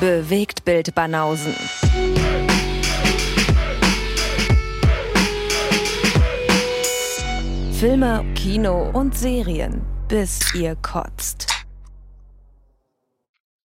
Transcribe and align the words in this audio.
Bewegt 0.00 0.64
Bild 0.64 0.94
Banausen. 0.94 1.54
Filme, 7.72 8.24
Kino 8.34 8.90
und 8.90 9.16
Serien, 9.16 9.82
bis 10.08 10.54
ihr 10.54 10.76
kotzt. 10.76 11.46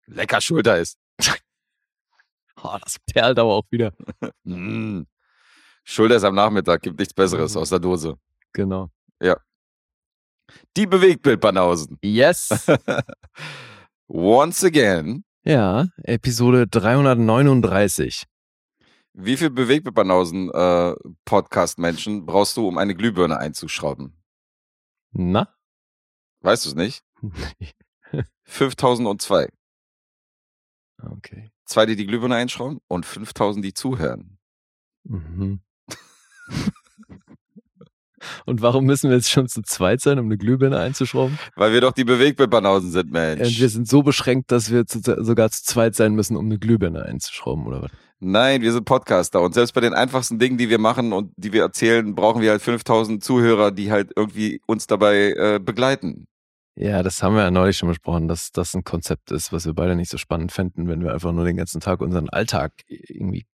Lecker 0.07 0.41
Schulter 0.41 0.79
ist. 0.79 0.99
Oh, 2.63 2.77
das 2.83 2.99
perlt 3.11 3.39
aber 3.39 3.55
auch 3.55 3.65
wieder. 3.71 3.93
Mm. 4.45 5.05
Schulter 5.83 6.17
ist 6.17 6.25
am 6.25 6.35
Nachmittag, 6.35 6.83
gibt 6.83 6.99
nichts 6.99 7.15
Besseres 7.15 7.55
Mhm. 7.55 7.61
aus 7.63 7.71
der 7.71 7.79
Dose. 7.79 8.19
Genau. 8.53 8.91
Die 10.77 10.87
Bewegtbildbanausen. 10.87 11.97
Yes. 12.03 12.51
Once 14.09 14.63
again. 14.65 15.25
Ja, 15.45 15.89
Episode 16.03 16.67
339. 16.67 18.25
Wie 19.13 19.37
viel 19.37 19.51
Bewegtbildbanausen 19.51 20.51
äh, 20.51 20.95
Podcast-Menschen 21.25 22.27
brauchst 22.27 22.57
du, 22.57 22.69
um 22.69 22.79
eine 22.79 22.95
Glühbirne 22.95 23.39
einzuschrauben? 23.39 24.17
Na? 25.13 25.53
Weißt 26.41 26.65
du 26.65 26.71
es 26.71 26.75
nicht? 26.75 27.05
5002. 28.45 29.49
okay. 31.03 31.51
Zwei, 31.65 31.87
die 31.87 31.97
die 31.97 32.07
Glühbirne 32.07 32.37
einschrauben 32.37 32.81
und 32.89 33.07
5000, 33.07 33.65
die 33.65 33.75
zuhören. 33.75 34.39
Mhm. 35.05 35.61
Und 38.47 38.63
warum 38.63 38.85
müssen 38.85 39.11
wir 39.11 39.17
jetzt 39.17 39.31
schon 39.31 39.49
zu 39.49 39.63
zweit 39.63 40.01
sein, 40.01 40.19
um 40.19 40.27
eine 40.27 40.39
Glühbirne 40.39 40.79
einzuschrauben? 40.79 41.39
Weil 41.57 41.73
wir 41.73 41.81
doch 41.81 41.93
die 41.93 42.05
Bewegtbildbanausen 42.05 42.91
sind, 42.91 43.11
Mensch. 43.11 43.49
Und 43.49 43.61
wir 43.61 43.69
sind 43.69 43.89
so 43.89 44.03
beschränkt, 44.03 44.53
dass 44.53 44.71
wir 44.71 44.87
zu, 44.87 45.01
sogar 45.01 45.51
zu 45.51 45.65
zweit 45.65 45.95
sein 45.95 46.15
müssen, 46.15 46.37
um 46.37 46.47
eine 46.47 46.59
Glühbirne 46.59 47.05
einzuschrauben, 47.05 47.67
oder 47.67 47.83
was? 47.83 47.91
Nein, 48.23 48.61
wir 48.61 48.73
sind 48.73 48.85
Podcaster 48.85 49.41
und 49.41 49.55
selbst 49.55 49.73
bei 49.73 49.81
den 49.81 49.95
einfachsten 49.95 50.39
Dingen, 50.39 50.59
die 50.59 50.69
wir 50.69 50.79
machen 50.79 51.15
und 51.15 51.33
die 51.37 51.55
wir 51.55 51.63
erzählen, 51.63 52.15
brauchen 52.15 52.43
wir 52.43 52.51
halt 52.51 52.61
5000 52.61 53.25
Zuhörer, 53.25 53.71
die 53.71 53.91
halt 53.91 54.13
irgendwie 54.15 54.61
uns 54.67 54.87
dabei 54.87 55.33
äh, 55.33 55.59
begleiten. 55.59 56.27
Ja, 56.77 57.03
das 57.03 57.23
haben 57.23 57.35
wir 57.35 57.43
ja 57.43 57.51
neulich 57.51 57.79
schon 57.79 57.89
besprochen, 57.89 58.29
dass 58.29 58.53
das 58.53 58.75
ein 58.75 58.85
Konzept 58.85 59.31
ist, 59.33 59.53
was 59.53 59.65
wir 59.65 59.73
beide 59.73 59.97
nicht 59.97 60.11
so 60.11 60.19
spannend 60.19 60.53
fänden, 60.53 60.87
wenn 60.87 61.03
wir 61.03 61.15
einfach 61.15 61.33
nur 61.33 61.45
den 61.45 61.57
ganzen 61.57 61.81
Tag 61.81 62.01
unseren 62.01 62.29
Alltag 62.29 62.73
irgendwie 62.89 63.47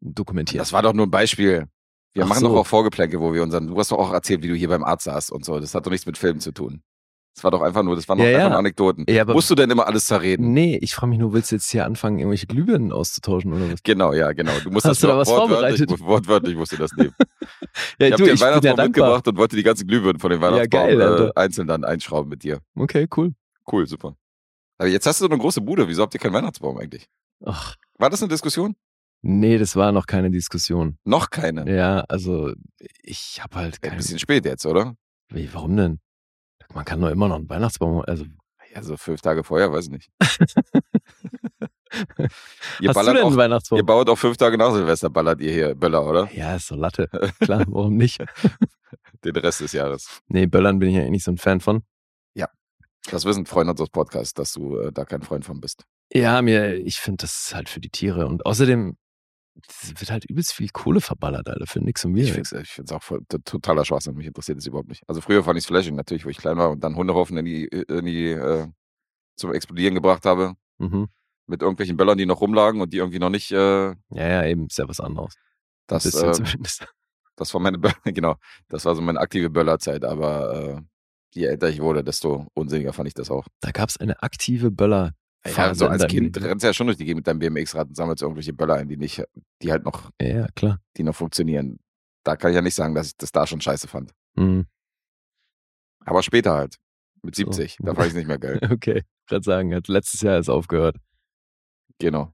dokumentieren. 0.00 0.62
Das 0.62 0.72
war 0.72 0.82
doch 0.82 0.92
nur 0.92 1.06
ein 1.06 1.10
Beispiel. 1.10 1.66
Wir 2.14 2.24
Ach 2.24 2.28
machen 2.28 2.40
so. 2.40 2.48
doch 2.48 2.56
auch 2.56 2.66
Vorgeplänke, 2.66 3.20
wo 3.20 3.32
wir 3.32 3.42
unseren, 3.42 3.68
du 3.68 3.78
hast 3.78 3.90
doch 3.92 3.98
auch 3.98 4.12
erzählt, 4.12 4.42
wie 4.42 4.48
du 4.48 4.54
hier 4.54 4.68
beim 4.68 4.84
Arzt 4.84 5.04
saßt 5.04 5.32
und 5.32 5.44
so. 5.44 5.58
Das 5.58 5.74
hat 5.74 5.86
doch 5.86 5.90
nichts 5.90 6.06
mit 6.06 6.18
Filmen 6.18 6.40
zu 6.40 6.52
tun. 6.52 6.82
Das 7.34 7.42
war 7.44 7.50
doch 7.50 7.62
einfach 7.62 7.82
nur, 7.82 7.96
das 7.96 8.06
waren 8.10 8.18
doch 8.18 8.24
Ja, 8.24 8.30
einfach 8.32 8.42
ja. 8.42 8.48
nur 8.50 8.58
Anekdoten. 8.58 9.06
Ja, 9.08 9.22
aber- 9.22 9.32
Musst 9.32 9.48
du 9.48 9.54
denn 9.54 9.70
immer 9.70 9.86
alles 9.86 10.04
zerreden? 10.06 10.52
Nee, 10.52 10.76
ich 10.82 10.94
frage 10.94 11.08
mich 11.08 11.18
nur, 11.18 11.32
willst 11.32 11.50
du 11.50 11.56
jetzt 11.56 11.70
hier 11.70 11.86
anfangen, 11.86 12.18
irgendwelche 12.18 12.46
Glühbirnen 12.46 12.92
auszutauschen 12.92 13.54
oder 13.54 13.72
was? 13.72 13.82
Genau, 13.82 14.12
ja, 14.12 14.32
genau. 14.32 14.52
Du 14.62 14.70
musst 14.70 14.84
Hast 14.84 14.96
das 14.96 15.00
du 15.00 15.06
da 15.06 15.16
was 15.16 15.28
wortwörtlich, 15.28 15.78
vorbereitet? 15.78 16.00
wortwörtlich 16.06 16.56
musst 16.56 16.72
du 16.72 16.76
das 16.76 16.92
nehmen. 16.92 17.14
Ja, 17.98 18.08
ich 18.08 18.12
habe 18.12 18.24
dir 18.24 18.34
ja 18.34 18.40
Weihnachtsbaum 18.40 18.62
dankbar. 18.76 18.84
mitgebracht 18.86 19.28
und 19.28 19.36
wollte 19.38 19.56
die 19.56 19.62
ganzen 19.62 19.86
Glühbirnen 19.86 20.20
von 20.20 20.30
dem 20.30 20.42
Weihnachtsbaum 20.42 20.88
geil, 20.88 21.00
äh, 21.00 21.40
einzeln 21.40 21.66
dann 21.68 21.84
einschrauben 21.84 22.28
mit 22.28 22.42
dir. 22.42 22.58
Okay, 22.76 23.08
cool. 23.16 23.32
Cool, 23.70 23.86
super. 23.86 24.14
Aber 24.76 24.88
jetzt 24.88 25.06
hast 25.06 25.20
du 25.22 25.24
so 25.24 25.30
eine 25.30 25.40
große 25.40 25.62
Bude. 25.62 25.88
Wieso 25.88 26.02
habt 26.02 26.12
ihr 26.12 26.20
keinen 26.20 26.34
Weihnachtsbaum 26.34 26.76
eigentlich? 26.76 27.08
Ach, 27.46 27.76
War 27.98 28.10
das 28.10 28.20
eine 28.22 28.28
Diskussion? 28.28 28.76
Nee, 29.22 29.58
das 29.58 29.76
war 29.76 29.92
noch 29.92 30.06
keine 30.06 30.30
Diskussion. 30.30 30.98
Noch 31.04 31.30
keine. 31.30 31.70
Ja, 31.74 32.00
also 32.08 32.52
ich 33.02 33.40
habe 33.42 33.56
halt 33.56 33.76
Ein 33.82 33.90
kein... 33.90 33.96
bisschen 33.96 34.18
spät 34.18 34.44
jetzt, 34.44 34.66
oder? 34.66 34.94
Wie, 35.30 35.52
warum 35.54 35.76
denn? 35.76 36.00
Man 36.74 36.84
kann 36.84 37.00
doch 37.00 37.10
immer 37.10 37.28
noch 37.28 37.36
einen 37.36 37.48
Weihnachtsbaum, 37.48 38.02
also 38.06 38.24
Ja, 38.74 38.82
so 38.82 38.96
fünf 38.96 39.20
Tage 39.20 39.44
vorher, 39.44 39.72
weiß 39.72 39.86
ich 39.86 39.90
nicht. 39.90 40.10
ihr, 40.20 42.28
Hast 42.28 42.80
du 42.80 42.92
ballert 42.92 43.16
denn 43.16 43.22
auch, 43.22 43.28
einen 43.28 43.36
Weihnachtsbaum? 43.36 43.78
ihr 43.78 43.84
baut 43.84 44.08
auch 44.08 44.18
fünf 44.18 44.36
Tage 44.36 44.56
nach 44.58 44.72
Silvester, 44.72 45.10
ballert 45.10 45.40
ihr 45.40 45.52
hier 45.52 45.74
Böller, 45.74 46.06
oder? 46.06 46.30
ja, 46.32 46.56
ist 46.56 46.68
so 46.68 46.74
Latte. 46.74 47.08
Klar, 47.40 47.64
warum 47.68 47.96
nicht? 47.96 48.22
Den 49.24 49.36
Rest 49.36 49.60
des 49.60 49.72
Jahres. 49.72 50.20
Nee, 50.28 50.46
Böllern 50.46 50.78
bin 50.78 50.90
ich 50.90 50.96
ja 50.96 51.02
eh 51.02 51.10
nicht 51.10 51.24
so 51.24 51.30
ein 51.30 51.38
Fan 51.38 51.60
von. 51.60 51.82
Das 53.10 53.24
wissen 53.24 53.46
Freunde 53.46 53.72
unseres 53.72 53.90
Podcasts, 53.90 54.34
dass 54.34 54.52
du 54.52 54.78
äh, 54.78 54.92
da 54.92 55.04
kein 55.04 55.22
Freund 55.22 55.44
von 55.44 55.60
bist. 55.60 55.84
Ja, 56.12 56.40
mir, 56.40 56.76
ich 56.76 57.00
finde 57.00 57.22
das 57.22 57.46
ist 57.46 57.54
halt 57.54 57.68
für 57.68 57.80
die 57.80 57.90
Tiere. 57.90 58.26
Und 58.26 58.46
außerdem 58.46 58.96
es 59.68 60.00
wird 60.00 60.10
halt 60.10 60.24
übelst 60.24 60.52
viel 60.52 60.68
Kohle 60.70 61.00
verballert, 61.00 61.48
Alter, 61.48 61.66
für 61.66 61.80
nix 61.80 62.04
und 62.04 62.14
wir. 62.14 62.24
Ich 62.24 62.32
finde 62.32 62.62
es 62.62 62.92
auch 62.92 63.02
voll, 63.02 63.22
totaler 63.44 63.84
Schwachsinn. 63.84 64.14
Mich 64.14 64.26
interessiert 64.26 64.58
es 64.58 64.66
überhaupt 64.66 64.88
nicht. 64.88 65.02
Also 65.08 65.20
früher 65.20 65.44
fand 65.44 65.58
ich 65.58 65.64
es 65.64 65.66
flashing, 65.68 65.94
natürlich, 65.94 66.24
wo 66.24 66.30
ich 66.30 66.38
klein 66.38 66.56
war 66.58 66.70
und 66.70 66.82
dann 66.82 66.96
Hundehaufen 66.96 67.36
in 67.36 67.44
die, 67.44 67.64
in 67.66 68.04
die 68.06 68.28
äh, 68.30 68.66
zum 69.36 69.52
Explodieren 69.52 69.94
gebracht 69.94 70.24
habe. 70.26 70.54
Mhm. 70.78 71.08
Mit 71.46 71.60
irgendwelchen 71.62 71.96
Böllern, 71.96 72.16
die 72.18 72.26
noch 72.26 72.40
rumlagen 72.40 72.80
und 72.80 72.92
die 72.92 72.98
irgendwie 72.98 73.18
noch 73.18 73.28
nicht 73.30 73.50
äh, 73.52 73.88
Ja, 73.88 73.94
ja, 74.10 74.44
eben, 74.46 74.66
ist 74.66 74.78
ja 74.78 74.88
was 74.88 75.00
anderes. 75.00 75.34
das, 75.86 76.06
äh, 76.14 76.32
zumindest. 76.32 76.86
Das 77.36 77.52
war 77.54 77.62
meine, 77.62 77.78
Bö- 77.78 77.94
genau, 78.12 78.36
das 78.68 78.84
war 78.84 78.94
so 78.94 79.00
meine 79.00 79.18
aktive 79.18 79.48
Böllerzeit, 79.48 80.04
aber 80.04 80.54
äh, 80.76 80.80
je 81.34 81.46
älter 81.46 81.70
ich 81.70 81.80
wurde, 81.80 82.04
desto 82.04 82.46
unsinniger 82.52 82.92
fand 82.92 83.08
ich 83.08 83.14
das 83.14 83.30
auch. 83.30 83.46
Da 83.60 83.70
gab 83.70 83.88
es 83.88 83.96
eine 83.96 84.22
aktive 84.22 84.70
Böller. 84.70 85.12
Ja, 85.44 85.74
so 85.74 85.88
als 85.88 86.06
Kind 86.06 86.40
rennst 86.40 86.62
du 86.62 86.68
ja 86.68 86.72
schon 86.72 86.86
durch 86.86 86.96
die 86.98 87.04
Gegend 87.04 87.18
mit 87.18 87.26
deinem 87.26 87.40
BMX-Rad 87.40 87.88
und 87.88 87.96
sammelst 87.96 88.22
irgendwelche 88.22 88.52
Böller 88.52 88.74
ein, 88.76 88.88
die 88.88 88.96
nicht, 88.96 89.22
die 89.60 89.72
halt 89.72 89.84
noch, 89.84 90.10
Ja, 90.20 90.46
klar. 90.54 90.78
die 90.96 91.02
noch 91.02 91.14
funktionieren. 91.16 91.78
Da 92.22 92.36
kann 92.36 92.50
ich 92.52 92.54
ja 92.54 92.62
nicht 92.62 92.76
sagen, 92.76 92.94
dass 92.94 93.08
ich 93.08 93.16
das 93.16 93.32
da 93.32 93.46
schon 93.46 93.60
scheiße 93.60 93.88
fand. 93.88 94.12
Mhm. 94.36 94.66
Aber 96.04 96.22
später 96.22 96.52
halt. 96.54 96.76
Mit 97.22 97.34
So. 97.36 97.44
70, 97.50 97.78
da 97.80 97.94
fand 97.94 98.08
ich 98.08 98.14
nicht 98.14 98.26
mehr 98.26 98.38
geil. 98.38 98.58
Okay, 98.72 99.02
gerade 99.28 99.44
sagen, 99.44 99.74
hat 99.74 99.88
letztes 99.88 100.20
Jahr 100.22 100.38
ist 100.38 100.48
aufgehört. 100.48 100.96
Genau. 101.98 102.32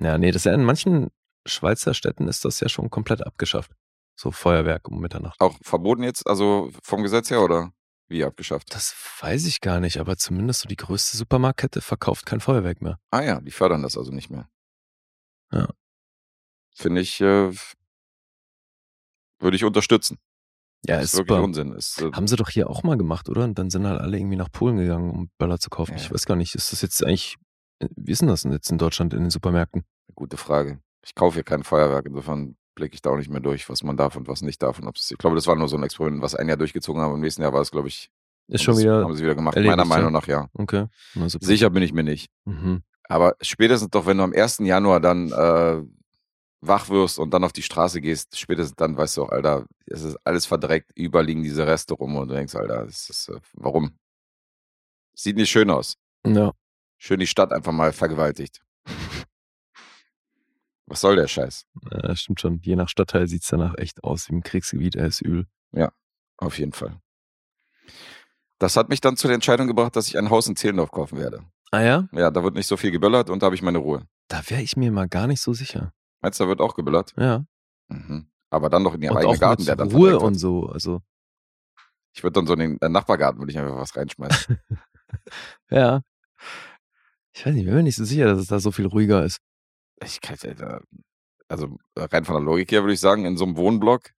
Ja, 0.00 0.18
nee, 0.18 0.30
das 0.30 0.40
ist 0.42 0.46
ja 0.46 0.54
in 0.54 0.64
manchen 0.64 1.08
Schweizer 1.46 1.94
Städten 1.94 2.26
ist 2.28 2.44
das 2.44 2.58
ja 2.60 2.68
schon 2.68 2.90
komplett 2.90 3.24
abgeschafft. 3.24 3.70
So 4.16 4.30
Feuerwerk 4.32 4.88
um 4.88 5.00
Mitternacht. 5.00 5.40
Auch 5.40 5.56
verboten 5.62 6.02
jetzt, 6.02 6.26
also 6.26 6.70
vom 6.82 7.02
Gesetz 7.02 7.30
her 7.30 7.42
oder 7.42 7.72
wie 8.08 8.24
abgeschafft? 8.24 8.74
Das 8.74 8.94
weiß 9.20 9.46
ich 9.46 9.60
gar 9.60 9.80
nicht, 9.80 9.98
aber 9.98 10.16
zumindest 10.16 10.60
so 10.60 10.68
die 10.68 10.76
größte 10.76 11.16
Supermarktkette 11.16 11.80
verkauft 11.80 12.26
kein 12.26 12.40
Feuerwerk 12.40 12.82
mehr. 12.82 12.98
Ah 13.10 13.22
ja, 13.22 13.40
die 13.40 13.50
fördern 13.50 13.82
das 13.82 13.96
also 13.96 14.12
nicht 14.12 14.30
mehr. 14.30 14.48
Ja. 15.52 15.68
Finde 16.74 17.00
ich, 17.00 17.20
äh, 17.20 17.52
würde 19.40 19.56
ich 19.56 19.64
unterstützen. 19.64 20.18
Ja, 20.86 20.98
ist 20.98 21.14
ist 21.14 21.18
wirklich 21.18 21.28
super. 21.36 21.42
Unsinn. 21.42 21.72
Ist, 21.72 22.00
äh, 22.00 22.12
Haben 22.12 22.28
sie 22.28 22.36
doch 22.36 22.50
hier 22.50 22.70
auch 22.70 22.82
mal 22.82 22.96
gemacht, 22.96 23.28
oder? 23.28 23.44
Und 23.44 23.58
dann 23.58 23.70
sind 23.70 23.86
halt 23.86 24.00
alle 24.00 24.18
irgendwie 24.18 24.36
nach 24.36 24.50
Polen 24.52 24.76
gegangen, 24.76 25.10
um 25.10 25.30
Böller 25.38 25.58
zu 25.58 25.70
kaufen. 25.70 25.92
Ja. 25.92 25.96
Ich 25.96 26.12
weiß 26.12 26.26
gar 26.26 26.36
nicht, 26.36 26.54
ist 26.54 26.72
das 26.72 26.82
jetzt 26.82 27.02
eigentlich, 27.04 27.36
äh, 27.80 27.88
wie 27.96 28.12
ist 28.12 28.20
denn 28.20 28.28
das 28.28 28.42
denn 28.42 28.52
jetzt 28.52 28.70
in 28.70 28.78
Deutschland 28.78 29.14
in 29.14 29.22
den 29.22 29.30
Supermärkten? 29.30 29.84
Gute 30.14 30.36
Frage. 30.36 30.80
Ich 31.02 31.14
kaufe 31.14 31.34
hier 31.34 31.44
kein 31.44 31.64
Feuerwerk, 31.64 32.06
insofern 32.06 32.56
blicke 32.76 32.94
ich 32.94 33.02
da 33.02 33.10
auch 33.10 33.16
nicht 33.16 33.30
mehr 33.30 33.40
durch, 33.40 33.68
was 33.68 33.82
man 33.82 33.96
darf 33.96 34.14
und 34.14 34.28
was 34.28 34.42
nicht 34.42 34.62
darf. 34.62 34.78
Und 34.78 34.96
ich 35.10 35.18
glaube, 35.18 35.34
das 35.34 35.48
war 35.48 35.56
nur 35.56 35.68
so 35.68 35.76
ein 35.76 35.82
Experiment, 35.82 36.22
was 36.22 36.36
ein 36.36 36.46
Jahr 36.46 36.56
durchgezogen 36.56 37.02
haben. 37.02 37.14
Im 37.14 37.20
nächsten 37.20 37.42
Jahr 37.42 37.52
war 37.52 37.62
es, 37.62 37.72
glaube 37.72 37.88
ich, 37.88 38.10
Ist 38.46 38.60
haben 38.60 38.64
schon 38.74 38.78
wieder, 38.78 39.02
haben 39.02 39.16
sie 39.16 39.24
wieder 39.24 39.34
gemacht. 39.34 39.56
erledigt, 39.56 39.76
Meiner. 39.76 39.88
Meinung 39.88 40.12
nach 40.12 40.28
ja. 40.28 40.48
okay. 40.54 40.86
Super. 41.14 41.44
Sicher 41.44 41.70
bin 41.70 41.82
ich 41.82 41.92
mir 41.92 42.04
nicht. 42.04 42.30
Mhm. 42.44 42.82
Aber 43.08 43.34
spätestens 43.40 43.90
doch, 43.90 44.06
wenn 44.06 44.18
du 44.18 44.24
am 44.24 44.32
1. 44.32 44.58
Januar 44.58 45.00
dann 45.00 45.32
äh, 45.32 45.82
wach 46.60 46.88
wirst 46.90 47.18
und 47.18 47.32
dann 47.32 47.44
auf 47.44 47.52
die 47.52 47.62
Straße 47.62 48.00
gehst, 48.00 48.38
spätestens 48.38 48.76
dann 48.76 48.96
weißt 48.96 49.16
du 49.16 49.24
auch, 49.24 49.30
Alter, 49.30 49.66
es 49.86 50.02
ist 50.02 50.18
alles 50.24 50.46
verdreckt, 50.46 50.90
überall 50.94 51.24
liegen 51.24 51.42
diese 51.42 51.66
Reste 51.66 51.94
rum 51.94 52.16
und 52.16 52.28
du 52.28 52.34
denkst, 52.34 52.54
Alter, 52.54 52.84
das 52.84 53.08
ist, 53.08 53.28
äh, 53.28 53.40
warum? 53.54 53.96
Sieht 55.14 55.36
nicht 55.36 55.50
schön 55.50 55.70
aus. 55.70 55.96
Ja. 56.26 56.52
Schön 56.98 57.20
die 57.20 57.26
Stadt 57.26 57.52
einfach 57.52 57.72
mal 57.72 57.92
vergewaltigt. 57.92 58.60
Was 60.86 61.00
soll 61.00 61.16
der 61.16 61.26
Scheiß? 61.28 61.66
ja, 61.90 62.14
stimmt 62.14 62.40
schon. 62.40 62.60
Je 62.62 62.76
nach 62.76 62.88
Stadtteil 62.88 63.26
sieht's 63.26 63.48
danach 63.48 63.74
echt 63.76 64.04
aus 64.04 64.28
wie 64.28 64.34
im 64.34 64.42
Kriegsgebiet, 64.42 64.94
er 64.94 65.06
ist 65.06 65.20
übel. 65.20 65.46
Auf 66.38 66.58
jeden 66.58 66.72
Fall. 66.72 67.00
Das 68.58 68.76
hat 68.76 68.88
mich 68.88 69.00
dann 69.00 69.16
zu 69.16 69.26
der 69.26 69.34
Entscheidung 69.34 69.66
gebracht, 69.66 69.96
dass 69.96 70.08
ich 70.08 70.18
ein 70.18 70.30
Haus 70.30 70.46
in 70.46 70.56
Zehlendorf 70.56 70.90
kaufen 70.90 71.18
werde. 71.18 71.44
Ah 71.70 71.80
ja? 71.80 72.08
Ja, 72.12 72.30
da 72.30 72.42
wird 72.44 72.54
nicht 72.54 72.66
so 72.66 72.76
viel 72.76 72.90
geböllert 72.90 73.30
und 73.30 73.42
da 73.42 73.46
habe 73.46 73.54
ich 73.54 73.62
meine 73.62 73.78
Ruhe. 73.78 74.06
Da 74.28 74.42
wäre 74.48 74.62
ich 74.62 74.76
mir 74.76 74.92
mal 74.92 75.08
gar 75.08 75.26
nicht 75.26 75.40
so 75.40 75.52
sicher. 75.52 75.92
Meinst 76.20 76.40
du, 76.40 76.44
da 76.44 76.48
wird 76.48 76.60
auch 76.60 76.74
geböllert? 76.74 77.14
Ja. 77.16 77.44
Mhm. 77.88 78.28
Aber 78.50 78.68
dann 78.70 78.84
doch 78.84 78.94
in 78.94 79.02
ihrem 79.02 79.16
und 79.16 79.22
eigenen 79.22 79.40
Garten, 79.40 79.64
der 79.64 79.76
dann 79.76 79.90
Ruhe 79.90 80.18
und 80.18 80.34
so. 80.34 80.66
Also, 80.66 81.00
Ich 82.12 82.22
würde 82.22 82.34
dann 82.34 82.46
so 82.46 82.52
in 82.54 82.60
den 82.60 82.80
äh, 82.80 82.88
Nachbargarten 82.88 83.40
würde 83.40 83.50
ich 83.50 83.58
einfach 83.58 83.76
was 83.76 83.96
reinschmeißen. 83.96 84.58
ja. 85.70 86.02
Ich 87.32 87.44
weiß 87.44 87.52
nicht, 87.52 87.62
ich 87.62 87.66
bin 87.66 87.74
mir 87.76 87.82
nicht 87.82 87.96
so 87.96 88.04
sicher, 88.04 88.26
dass 88.26 88.38
es 88.38 88.46
da 88.48 88.60
so 88.60 88.70
viel 88.70 88.86
ruhiger 88.86 89.24
ist. 89.24 89.38
Ich 90.02 90.20
kann, 90.20 90.36
äh, 90.42 90.80
also 91.48 91.76
äh, 91.94 92.02
rein 92.02 92.24
von 92.24 92.36
der 92.36 92.44
Logik 92.44 92.70
her 92.72 92.82
würde 92.82 92.94
ich 92.94 93.00
sagen, 93.00 93.24
in 93.24 93.36
so 93.36 93.44
einem 93.44 93.56
Wohnblock, 93.56 94.10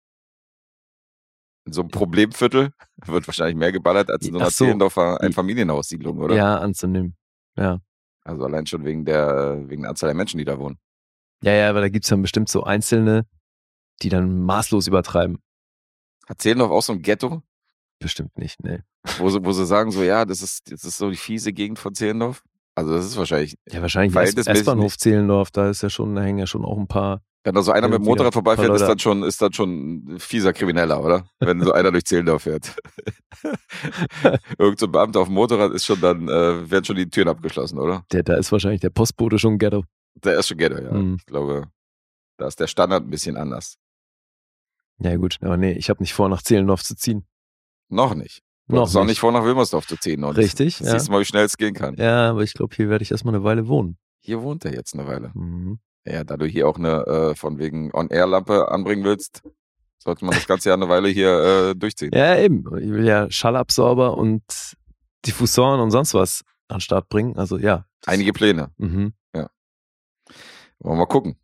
in 1.66 1.72
so 1.72 1.82
einem 1.82 1.90
Problemviertel, 1.90 2.72
wird 3.06 3.26
wahrscheinlich 3.26 3.56
mehr 3.56 3.72
geballert 3.72 4.10
als 4.10 4.26
in 4.26 4.32
so 4.32 4.38
einer 4.38 4.50
so. 4.50 4.64
Zehlendorfer 4.64 5.20
Einfamilienhaussiedlung, 5.20 6.18
oder? 6.18 6.34
Ja, 6.36 6.58
anzunehmen. 6.58 7.16
Ja. 7.56 7.80
Also 8.24 8.44
allein 8.44 8.66
schon 8.66 8.84
wegen 8.84 9.04
der, 9.04 9.68
wegen 9.68 9.82
der 9.82 9.90
Anzahl 9.90 10.08
der 10.08 10.16
Menschen, 10.16 10.38
die 10.38 10.44
da 10.44 10.58
wohnen. 10.58 10.78
Ja, 11.42 11.52
ja, 11.52 11.70
aber 11.70 11.80
da 11.80 11.88
gibt's 11.88 12.08
dann 12.08 12.22
bestimmt 12.22 12.48
so 12.48 12.64
Einzelne, 12.64 13.26
die 14.02 14.08
dann 14.08 14.42
maßlos 14.42 14.86
übertreiben. 14.88 15.38
Hat 16.26 16.42
Zehlendorf 16.42 16.72
auch 16.72 16.82
so 16.82 16.92
ein 16.92 17.02
Ghetto, 17.02 17.42
Bestimmt 17.98 18.36
nicht, 18.36 18.62
nee. 18.62 18.80
wo 19.18 19.30
sie, 19.30 19.42
wo 19.44 19.52
sie 19.52 19.64
sagen 19.64 19.90
so, 19.90 20.02
ja, 20.02 20.24
das 20.24 20.42
ist, 20.42 20.70
das 20.70 20.84
ist 20.84 20.98
so 20.98 21.08
die 21.08 21.16
fiese 21.16 21.52
Gegend 21.52 21.78
von 21.78 21.94
Zehlendorf? 21.94 22.44
Also 22.76 22.94
das 22.94 23.06
ist 23.06 23.16
wahrscheinlich, 23.16 23.56
Ja, 23.68 23.80
wahrscheinlich 23.80 24.14
S-Bahnhof 24.36 24.98
Zehlendorf, 24.98 25.50
da 25.50 25.70
ist 25.70 25.82
ja 25.82 25.88
schon, 25.90 26.14
da 26.14 26.22
hängen 26.22 26.38
ja 26.38 26.46
schon 26.46 26.64
auch 26.64 26.76
ein 26.78 26.86
paar. 26.86 27.22
wenn 27.42 27.54
da 27.54 27.62
so 27.62 27.72
einer 27.72 27.88
mit 27.88 27.98
dem 28.00 28.04
Motorrad 28.04 28.34
vorbeifährt, 28.34 28.70
ist 28.74 28.82
dann 28.86 28.98
schon, 28.98 29.22
ist 29.22 29.40
dann 29.40 29.52
schon 29.54 30.14
ein 30.14 30.18
fieser 30.20 30.52
Krimineller, 30.52 31.02
oder? 31.02 31.26
Wenn 31.40 31.62
so 31.62 31.72
einer 31.72 31.90
durch 31.90 32.04
Zehlendorf 32.04 32.42
fährt. 32.42 32.76
Irgend 34.58 34.78
so 34.78 34.86
ein 34.86 34.92
Beamter 34.92 35.20
auf 35.20 35.28
dem 35.28 35.34
Motorrad 35.34 35.72
ist 35.72 35.86
schon 35.86 36.00
dann, 36.02 36.28
äh, 36.28 36.70
werden 36.70 36.84
schon 36.84 36.96
die 36.96 37.08
Türen 37.08 37.28
abgeschlossen, 37.28 37.78
oder? 37.78 38.04
Der, 38.12 38.22
da 38.22 38.36
ist 38.36 38.52
wahrscheinlich 38.52 38.82
der 38.82 38.90
Postbote 38.90 39.38
schon 39.38 39.56
Ghetto. 39.58 39.84
Der 40.16 40.38
ist 40.38 40.48
schon 40.48 40.58
Ghetto, 40.58 40.78
ja. 40.78 40.92
Mhm. 40.92 41.16
Ich 41.18 41.26
glaube, 41.26 41.68
da 42.36 42.46
ist 42.46 42.60
der 42.60 42.66
Standard 42.66 43.04
ein 43.04 43.10
bisschen 43.10 43.38
anders. 43.38 43.76
Ja, 44.98 45.16
gut, 45.16 45.38
aber 45.40 45.56
nee, 45.56 45.72
ich 45.72 45.88
habe 45.88 46.02
nicht 46.02 46.12
vor, 46.12 46.28
nach 46.28 46.42
Zehlendorf 46.42 46.82
zu 46.82 46.94
ziehen. 46.94 47.26
Noch 47.88 48.14
nicht. 48.14 48.42
Du 48.68 48.74
Noch 48.74 48.82
hast 48.82 48.96
auch 48.96 49.04
nicht 49.04 49.20
vor, 49.20 49.30
nach 49.32 49.44
Wilmersdorf 49.44 49.86
zu 49.86 49.96
ziehen. 49.96 50.24
Und 50.24 50.36
Richtig, 50.36 50.80
ja. 50.80 50.90
Siehst 50.90 51.08
du 51.08 51.12
mal, 51.12 51.20
wie 51.20 51.24
schnell 51.24 51.44
es 51.44 51.56
gehen 51.56 51.74
kann. 51.74 51.94
Ja, 51.96 52.30
aber 52.30 52.42
ich 52.42 52.54
glaube, 52.54 52.74
hier 52.74 52.88
werde 52.88 53.02
ich 53.02 53.12
erstmal 53.12 53.34
eine 53.34 53.44
Weile 53.44 53.68
wohnen. 53.68 53.96
Hier 54.20 54.42
wohnt 54.42 54.64
er 54.64 54.74
jetzt 54.74 54.94
eine 54.94 55.06
Weile. 55.06 55.30
Mhm. 55.34 55.78
Ja, 56.04 56.24
da 56.24 56.36
du 56.36 56.46
hier 56.46 56.68
auch 56.68 56.76
eine 56.76 57.06
äh, 57.06 57.34
von 57.34 57.58
wegen 57.58 57.92
On-Air-Lampe 57.94 58.68
anbringen 58.70 59.04
willst, 59.04 59.42
sollte 59.98 60.24
man 60.24 60.34
das 60.34 60.46
ganze 60.46 60.68
Jahr 60.68 60.76
eine 60.78 60.88
Weile 60.88 61.08
hier 61.08 61.70
äh, 61.70 61.74
durchziehen. 61.76 62.10
Ja, 62.12 62.36
eben. 62.36 62.64
Ich 62.78 62.90
will 62.90 63.04
ja 63.04 63.30
Schallabsorber 63.30 64.16
und 64.16 64.42
Diffusoren 65.24 65.80
und 65.80 65.90
sonst 65.90 66.14
was 66.14 66.42
an 66.68 66.76
den 66.76 66.80
Start 66.80 67.08
bringen. 67.08 67.36
Also 67.36 67.58
ja. 67.58 67.86
Einige 68.04 68.32
Pläne. 68.32 68.70
Mhm. 68.78 69.12
Wollen 70.80 70.96
wir 70.98 71.00
mal 71.00 71.06
gucken. 71.06 71.36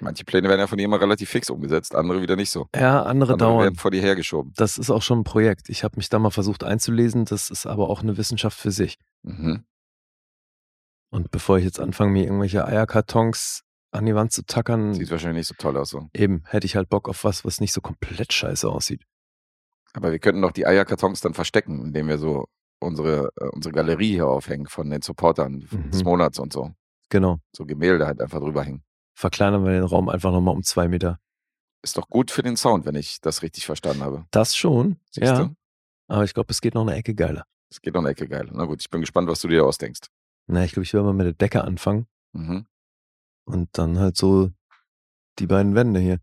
Manche 0.00 0.24
Pläne 0.24 0.48
werden 0.48 0.60
ja 0.60 0.66
von 0.66 0.76
dir 0.78 0.84
immer 0.84 1.00
relativ 1.00 1.28
fix 1.30 1.50
umgesetzt, 1.50 1.94
andere 1.94 2.20
wieder 2.20 2.36
nicht 2.36 2.50
so. 2.50 2.68
Ja, 2.74 3.02
andere 3.04 3.32
Andere 3.34 3.36
dauern. 3.36 3.62
werden 3.64 3.76
vor 3.76 3.90
dir 3.90 4.02
hergeschoben. 4.02 4.52
Das 4.56 4.76
ist 4.78 4.90
auch 4.90 5.02
schon 5.02 5.20
ein 5.20 5.24
Projekt. 5.24 5.68
Ich 5.68 5.84
habe 5.84 5.96
mich 5.96 6.08
da 6.08 6.18
mal 6.18 6.30
versucht 6.30 6.64
einzulesen. 6.64 7.24
Das 7.26 7.50
ist 7.50 7.66
aber 7.66 7.88
auch 7.88 8.02
eine 8.02 8.16
Wissenschaft 8.16 8.58
für 8.58 8.70
sich. 8.72 8.98
Mhm. 9.22 9.64
Und 11.10 11.30
bevor 11.30 11.58
ich 11.58 11.64
jetzt 11.64 11.78
anfange, 11.80 12.10
mir 12.12 12.24
irgendwelche 12.24 12.66
Eierkartons 12.66 13.62
an 13.92 14.04
die 14.06 14.14
Wand 14.16 14.32
zu 14.32 14.44
tackern, 14.44 14.94
Sieht 14.94 15.10
wahrscheinlich 15.12 15.38
nicht 15.40 15.48
so 15.48 15.54
toll 15.56 15.76
aus. 15.76 15.90
So. 15.90 16.08
eben 16.12 16.42
hätte 16.46 16.66
ich 16.66 16.74
halt 16.74 16.88
Bock 16.88 17.08
auf 17.08 17.22
was, 17.22 17.44
was 17.44 17.60
nicht 17.60 17.72
so 17.72 17.80
komplett 17.80 18.32
scheiße 18.32 18.68
aussieht. 18.68 19.02
Aber 19.92 20.10
wir 20.10 20.18
könnten 20.18 20.42
doch 20.42 20.50
die 20.50 20.66
Eierkartons 20.66 21.20
dann 21.20 21.34
verstecken, 21.34 21.84
indem 21.84 22.08
wir 22.08 22.18
so 22.18 22.46
unsere, 22.80 23.28
äh, 23.40 23.46
unsere 23.52 23.72
Galerie 23.72 24.10
hier 24.14 24.26
aufhängen 24.26 24.66
von 24.66 24.90
den 24.90 25.02
Supportern 25.02 25.60
des 25.92 26.00
Mhm. 26.00 26.04
Monats 26.04 26.40
und 26.40 26.52
so. 26.52 26.72
Genau. 27.10 27.38
So 27.54 27.64
Gemälde 27.64 28.06
halt 28.06 28.20
einfach 28.20 28.40
drüber 28.40 28.64
hängen. 28.64 28.82
Verkleinern 29.14 29.64
wir 29.64 29.72
den 29.72 29.84
Raum 29.84 30.08
einfach 30.08 30.32
nochmal 30.32 30.54
um 30.54 30.62
zwei 30.62 30.88
Meter. 30.88 31.18
Ist 31.82 31.96
doch 31.96 32.08
gut 32.08 32.30
für 32.30 32.42
den 32.42 32.56
Sound, 32.56 32.86
wenn 32.86 32.94
ich 32.94 33.20
das 33.20 33.42
richtig 33.42 33.66
verstanden 33.66 34.02
habe. 34.02 34.26
Das 34.30 34.56
schon, 34.56 34.96
Siehst 35.10 35.26
ja. 35.26 35.44
du? 35.44 35.54
Aber 36.08 36.24
ich 36.24 36.34
glaube, 36.34 36.50
es 36.50 36.60
geht 36.60 36.74
noch 36.74 36.82
eine 36.82 36.94
Ecke 36.96 37.14
geiler. 37.14 37.44
Das 37.68 37.80
geht 37.80 37.94
noch 37.94 38.00
eine 38.00 38.10
Ecke 38.10 38.28
geil. 38.28 38.48
Na 38.52 38.64
gut, 38.64 38.80
ich 38.80 38.90
bin 38.90 39.00
gespannt, 39.00 39.28
was 39.28 39.40
du 39.40 39.48
dir 39.48 39.64
ausdenkst. 39.64 40.08
Na, 40.46 40.64
ich 40.64 40.72
glaube, 40.72 40.84
ich 40.84 40.92
will 40.94 41.02
mal 41.02 41.12
mit 41.14 41.26
der 41.26 41.32
Decke 41.34 41.64
anfangen 41.64 42.06
Mhm. 42.32 42.66
und 43.46 43.68
dann 43.78 43.98
halt 43.98 44.16
so 44.16 44.50
die 45.38 45.46
beiden 45.46 45.74
Wände 45.74 46.00
hier. 46.00 46.18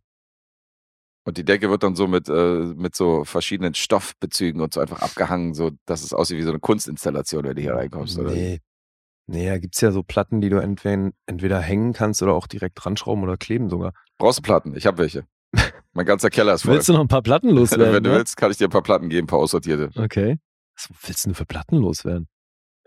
Und 1.24 1.38
die 1.38 1.46
Decke 1.46 1.70
wird 1.70 1.84
dann 1.84 1.96
so 1.96 2.08
mit, 2.08 2.28
äh, 2.30 2.74
mit 2.76 2.96
so 2.96 3.24
verschiedenen 3.24 3.76
Stoffbezügen 3.76 4.60
und 4.62 4.74
so 4.74 4.80
einfach 4.82 5.02
abgehangen, 5.02 5.54
so 5.54 5.72
dass 5.86 6.04
es 6.04 6.14
aussieht 6.14 6.38
wie 6.38 6.44
so 6.44 6.50
eine 6.50 6.60
Kunstinstallation, 6.60 7.44
wenn 7.46 7.56
du 7.56 7.62
hier 7.62 7.76
reinkommst. 7.76 8.18
Oder? 8.18 8.32
Nee. 8.32 8.60
Nee, 9.31 9.48
da 9.48 9.57
gibt's 9.60 9.80
ja 9.80 9.92
so 9.94 10.04
Platten, 10.04 10.42
die 10.42 10.50
du 10.50 10.57
entweder, 10.57 11.12
entweder 11.25 11.60
hängen 11.62 11.94
kannst 11.94 12.22
oder 12.22 12.33
auch 12.33 12.48
direkt 12.48 12.86
ranschrauben 12.86 13.24
oder 13.24 13.38
kleben 13.38 13.69
sogar. 13.69 13.94
Brauchst 14.18 14.39
du 14.39 14.42
Platten? 14.44 14.75
Ich 14.75 14.86
habe 14.86 14.98
welche. 14.98 15.24
mein 15.94 16.06
ganzer 16.06 16.30
Keller 16.30 16.54
ist 16.54 16.63
voll. 16.63 16.74
Willst 16.74 16.89
du 16.89 16.94
noch 16.94 17.00
ein 17.00 17.07
paar 17.07 17.22
Platten 17.22 17.50
loswerden? 17.56 17.94
wenn 17.94 18.04
du 18.04 18.10
ne? 18.10 18.18
willst, 18.18 18.36
kann 18.36 18.51
ich 18.51 18.57
dir 18.57 18.68
ein 18.68 18.72
paar 18.72 18.83
Platten 18.83 19.07
geben, 19.07 19.25
ein 19.25 19.28
paar 19.30 19.39
aussortierte. 19.39 19.89
Okay. 19.95 20.38
Was 20.75 20.89
willst 21.07 21.24
du 21.24 21.30
denn 21.30 21.36
für 21.36 21.45
Platten 21.45 21.78
loswerden? 21.78 22.28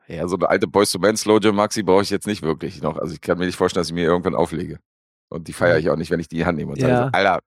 Ja, 0.06 0.28
so 0.28 0.36
eine 0.36 0.50
alte 0.50 0.66
Boys 0.66 0.92
to 0.92 0.98
Men 0.98 1.16
Slow 1.16 1.38
Jam 1.42 1.56
Maxi 1.56 1.82
brauche 1.82 2.02
ich 2.02 2.10
jetzt 2.10 2.26
nicht 2.26 2.42
wirklich 2.42 2.82
noch. 2.82 2.98
Also 2.98 3.14
ich 3.14 3.22
kann 3.22 3.38
mir 3.38 3.46
nicht 3.46 3.56
vorstellen, 3.56 3.80
dass 3.80 3.88
ich 3.88 3.94
mir 3.94 4.04
irgendwann 4.04 4.34
auflege. 4.34 4.78
Und 5.30 5.48
die 5.48 5.54
feiere 5.54 5.78
ich 5.78 5.88
auch 5.88 5.96
nicht, 5.96 6.10
wenn 6.10 6.20
ich 6.20 6.28
die 6.28 6.36
in 6.36 6.40
die 6.40 6.46
Hand 6.46 6.58
nehme 6.58 6.72
und 6.72 6.78
Ja. 6.78 6.88
sage, 6.88 7.10
so, 7.10 7.18
Alter, 7.18 7.40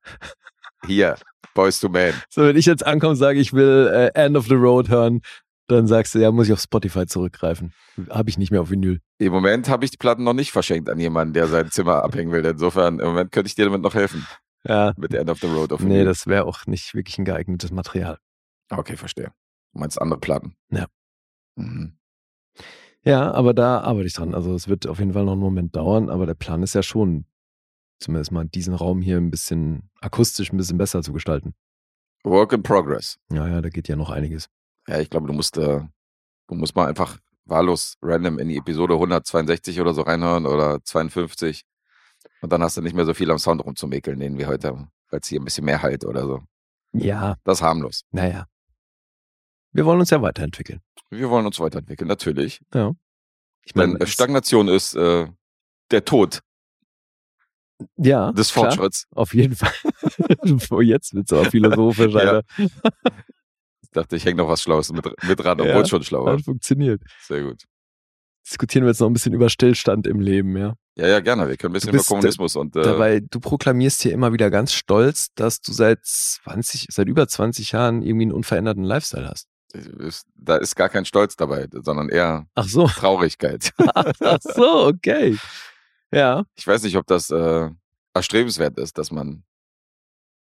hier, 0.88 1.15
Boys 1.53 1.79
to 1.79 1.88
Men. 1.89 2.15
So, 2.29 2.41
wenn 2.41 2.57
ich 2.57 2.65
jetzt 2.65 2.83
ankomme 2.85 3.11
und 3.11 3.17
sage, 3.17 3.39
ich 3.39 3.53
will 3.53 3.91
äh, 3.93 4.19
End 4.19 4.35
of 4.35 4.47
the 4.47 4.55
Road 4.55 4.89
hören, 4.89 5.21
dann 5.67 5.87
sagst 5.87 6.15
du, 6.15 6.19
ja, 6.19 6.31
muss 6.31 6.47
ich 6.47 6.53
auf 6.53 6.59
Spotify 6.61 7.05
zurückgreifen. 7.05 7.73
Habe 8.09 8.29
ich 8.29 8.37
nicht 8.37 8.51
mehr 8.51 8.61
auf 8.61 8.69
Vinyl. 8.69 9.01
Im 9.17 9.31
Moment 9.33 9.69
habe 9.69 9.85
ich 9.85 9.91
die 9.91 9.97
Platten 9.97 10.23
noch 10.23 10.33
nicht 10.33 10.51
verschenkt 10.51 10.89
an 10.89 10.99
jemanden, 10.99 11.33
der 11.33 11.47
sein 11.47 11.69
Zimmer 11.71 12.03
abhängen 12.03 12.31
will. 12.31 12.45
Insofern, 12.45 12.99
im 12.99 13.07
Moment 13.07 13.31
könnte 13.31 13.47
ich 13.47 13.55
dir 13.55 13.65
damit 13.65 13.81
noch 13.81 13.93
helfen. 13.95 14.25
Ja. 14.63 14.93
Mit 14.97 15.13
End 15.13 15.29
of 15.29 15.39
the 15.39 15.47
Road 15.47 15.71
auf 15.73 15.81
Nee, 15.81 15.89
Vinyl. 15.89 16.05
das 16.05 16.27
wäre 16.27 16.45
auch 16.45 16.65
nicht 16.65 16.93
wirklich 16.93 17.17
ein 17.17 17.25
geeignetes 17.25 17.71
Material. 17.71 18.17
Okay, 18.69 18.97
verstehe. 18.97 19.31
Du 19.73 19.79
meinst 19.79 20.01
andere 20.01 20.19
Platten. 20.19 20.55
Ja. 20.71 20.87
Mhm. 21.55 21.97
Ja, 23.03 23.31
aber 23.31 23.53
da 23.53 23.79
arbeite 23.81 24.07
ich 24.07 24.13
dran. 24.13 24.33
Also 24.35 24.53
es 24.53 24.67
wird 24.67 24.87
auf 24.87 24.99
jeden 24.99 25.13
Fall 25.13 25.23
noch 25.23 25.31
einen 25.33 25.41
Moment 25.41 25.75
dauern, 25.75 26.09
aber 26.09 26.25
der 26.25 26.33
Plan 26.33 26.63
ist 26.63 26.73
ja 26.75 26.83
schon, 26.83 27.25
zumindest 27.99 28.31
mal 28.33 28.45
diesen 28.45 28.73
Raum 28.73 29.01
hier 29.01 29.17
ein 29.17 29.31
bisschen 29.31 29.89
akustisch 30.01 30.51
ein 30.51 30.57
bisschen 30.57 30.77
besser 30.77 31.01
zu 31.01 31.13
gestalten. 31.13 31.53
Work 32.23 32.51
in 32.51 32.63
progress. 32.63 33.17
Ja, 33.31 33.47
ja, 33.47 33.61
da 33.61 33.69
geht 33.69 33.87
ja 33.87 33.95
noch 33.95 34.09
einiges. 34.09 34.49
Ja, 34.88 35.00
ich 35.00 35.10
glaube, 35.10 35.28
du 35.28 35.34
musst, 35.34 35.57
äh, 35.57 35.81
du 36.48 36.56
musst 36.56 36.75
mal 36.75 36.88
einfach 36.88 37.18
wahllos 37.45 37.95
random 38.01 38.39
in 38.39 38.50
die 38.50 38.57
Episode 38.57 38.94
162 38.95 39.80
oder 39.81 39.94
so 39.94 40.01
reinhören 40.01 40.45
oder 40.45 40.84
52. 40.84 41.63
Und 42.42 42.51
dann 42.51 42.62
hast 42.62 42.78
du 42.78 42.81
nicht 42.81 42.94
mehr 42.95 43.06
so 43.06 43.13
viel 43.13 43.31
am 43.31 43.39
Sound 43.39 43.63
rumzumäkeln, 43.63 44.19
den 44.19 44.38
wir 44.38 44.48
heute 44.48 44.68
haben, 44.69 44.92
weil 45.10 45.19
es 45.22 45.28
hier 45.28 45.39
ein 45.39 45.45
bisschen 45.45 45.66
mehr 45.66 45.81
halt 45.81 46.06
oder 46.06 46.25
so. 46.25 46.42
Ja, 46.94 47.36
Das 47.44 47.60
ist 47.60 47.63
harmlos. 47.63 48.04
naja. 48.12 48.48
Wir 49.74 49.86
wollen 49.86 50.00
uns 50.00 50.10
ja 50.10 50.22
weiterentwickeln. 50.22 50.81
Wir 51.12 51.30
wollen 51.30 51.45
uns 51.45 51.60
weiterentwickeln, 51.60 52.07
natürlich. 52.07 52.62
Ich 53.63 53.74
Denn 53.74 53.92
meine, 53.92 54.00
äh, 54.00 54.07
Stagnation 54.07 54.69
ist 54.69 54.95
äh, 54.95 55.28
der 55.92 56.04
Tod 56.06 56.42
ja, 57.98 58.31
des 58.31 58.51
klar, 58.51 58.66
Fortschritts. 58.72 59.06
auf 59.12 59.36
jeden 59.36 59.56
Fall. 59.56 59.74
Jetzt 60.84 61.13
wird's 61.13 61.31
aber 61.31 61.45
philosophisch, 61.51 62.13
Ja. 62.13 62.19
Alter. 62.19 62.44
Dachte, 63.92 64.16
ich 64.16 64.25
hänge 64.25 64.38
noch 64.38 64.48
was 64.50 64.62
Schlaues 64.62 64.92
mit, 64.92 65.06
mit 65.24 65.39
dran, 65.39 65.60
obwohl 65.60 65.74
Ja. 65.74 65.81
es 65.81 65.89
schon 65.89 66.04
schlau 66.04 66.25
war. 66.25 66.34
Hat 66.34 66.44
funktioniert. 66.44 67.01
Sehr 67.22 67.44
gut. 67.44 67.63
Diskutieren 68.50 68.86
wir 68.86 68.92
jetzt 68.92 69.01
noch 69.01 69.07
ein 69.07 69.13
bisschen 69.13 69.34
über 69.34 69.50
Stillstand 69.50 70.07
im 70.07 70.19
Leben, 70.22 70.56
ja. 70.56 70.74
Ja, 70.95 71.07
ja, 71.07 71.19
gerne. 71.19 71.50
Wir 71.50 71.57
können 71.57 71.72
ein 71.72 71.74
bisschen 71.74 71.89
über 71.94 72.00
äh, 72.01 72.06
Kommunismus 72.06 72.56
und 72.56 72.75
äh, 72.78 72.81
Dabei, 72.81 73.19
du 73.19 73.39
proklamierst 73.39 74.01
hier 74.01 74.13
immer 74.13 74.31
wieder 74.34 74.50
ganz 74.50 74.72
stolz, 74.74 75.28
dass 75.36 75.60
du 75.62 75.74
seit 75.74 76.06
20, 76.06 76.88
seit 76.89 77.07
über 77.07 77.28
20 77.28 77.74
Jahren 77.74 78.01
irgendwie 78.01 78.24
einen 78.24 78.31
unveränderten 78.31 78.84
Lifestyle 78.84 79.28
hast. 79.28 79.48
ist, 79.74 80.25
da 80.36 80.56
ist 80.56 80.75
gar 80.75 80.88
kein 80.89 81.04
Stolz 81.06 81.36
dabei, 81.36 81.68
sondern 81.72 82.07
eher 82.10 82.48
Ach 82.56 82.68
so. 82.68 82.88
Traurigkeit. 82.88 83.72
Ach 83.95 84.39
so, 84.42 84.88
okay. 84.88 85.38
Ja. 86.12 86.46
Ich 86.56 86.65
weiß 86.65 86.84
nicht, 86.84 86.96
ob 86.96 87.06
das 87.06 87.29
äh, 87.29 87.70
erstrebenswert 88.13 88.77
ist, 88.79 88.98
dass 88.98 89.12
man 89.12 89.44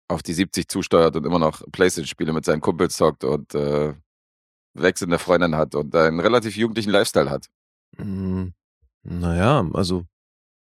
auf 0.08 0.24
die 0.24 0.34
70 0.34 0.68
zusteuert 0.68 1.16
und 1.16 1.26
immer 1.26 1.40
noch 1.40 1.62
Playstation-Spiele 1.72 2.34
mit 2.34 2.46
seinen 2.46 2.62
Kumpels 2.62 2.98
zockt 2.98 3.24
und 3.24 3.56
äh, 3.56 3.94
wechselnde 4.74 5.20
Freundin 5.20 5.56
hat 5.56 5.76
und 5.76 5.96
einen 5.96 6.20
relativ 6.20 6.56
jugendlichen 6.58 6.90
Lifestyle 6.92 7.30
hat. 7.30 7.48
Hm, 7.98 8.54
Naja, 9.04 9.68
also 9.74 10.06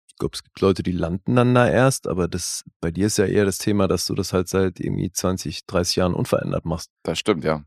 ich 0.08 0.18
glaube, 0.18 0.36
es 0.36 0.44
gibt 0.44 0.62
Leute, 0.62 0.82
die 0.84 0.94
landen 0.94 1.36
dann 1.36 1.54
da 1.54 1.68
erst, 1.68 2.08
aber 2.08 2.28
das 2.30 2.64
bei 2.80 2.90
dir 2.92 3.08
ist 3.08 3.18
ja 3.18 3.26
eher 3.26 3.44
das 3.46 3.58
Thema, 3.58 3.88
dass 3.88 4.06
du 4.06 4.16
das 4.16 4.32
halt 4.32 4.48
seit 4.48 4.80
irgendwie 4.80 5.12
20, 5.12 5.66
30 5.66 5.98
Jahren 5.98 6.14
unverändert 6.14 6.64
machst. 6.66 6.90
Das 7.04 7.20
stimmt, 7.20 7.44
ja. 7.44 7.66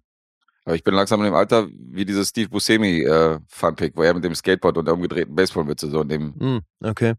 Aber 0.65 0.75
ich 0.75 0.83
bin 0.85 0.95
langsam 0.95 1.21
in 1.21 1.27
dem 1.27 1.35
Alter 1.35 1.67
wie 1.71 2.05
dieses 2.05 2.29
Steve 2.29 2.49
Buscemi 2.51 3.03
äh, 3.03 3.39
Funpick, 3.49 3.97
wo 3.97 4.03
er 4.03 4.15
mit 4.15 4.25
dem 4.25 4.35
Skateboard 4.35 4.79
und 4.79 4.85
der 4.87 4.95
umgedrehten 4.95 5.35
Baseballmütze 5.35 5.91
so 5.91 6.05
neben, 6.05 6.35
Hm, 6.39 6.61
okay, 6.83 7.15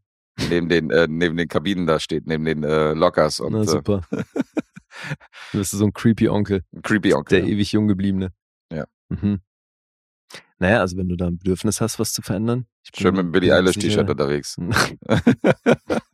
neben, 0.50 0.70
den, 0.70 0.90
äh, 0.92 1.08
neben 1.10 1.36
den 1.38 1.48
Kabinen 1.48 1.86
da 1.88 2.00
steht, 2.00 2.28
neben 2.28 2.46
den 2.46 2.64
äh, 2.64 2.94
Lockers 2.94 3.40
und 3.40 3.54
na 3.54 3.62
äh, 3.62 3.66
super. 3.68 4.02
du 4.12 5.58
bist 5.58 5.72
so 5.72 5.84
ein 5.86 5.94
creepy 5.94 6.30
Onkel, 6.30 6.64
ein 6.74 6.82
creepy 6.82 7.14
Onkel. 7.14 7.42
der 7.42 7.50
ewig 7.50 7.72
jung 7.72 7.88
gebliebene. 7.88 8.32
Ja. 8.72 8.86
Mhm. 9.10 9.42
Naja, 10.60 10.82
also 10.82 10.98
wenn 10.98 11.08
du 11.08 11.16
da 11.16 11.28
ein 11.28 11.38
Bedürfnis 11.38 11.80
hast, 11.82 12.00
was 12.00 12.12
zu 12.14 12.22
verändern. 12.22 12.66
Schön 12.96 13.16
mit 13.16 13.24
dem 13.24 13.32
Billie 13.32 13.50
bin 13.50 13.58
Eilish 13.58 13.76
jetzt 13.76 13.84
T-Shirt 13.84 14.08
sicher- 14.08 14.12
unterwegs. 14.12 14.58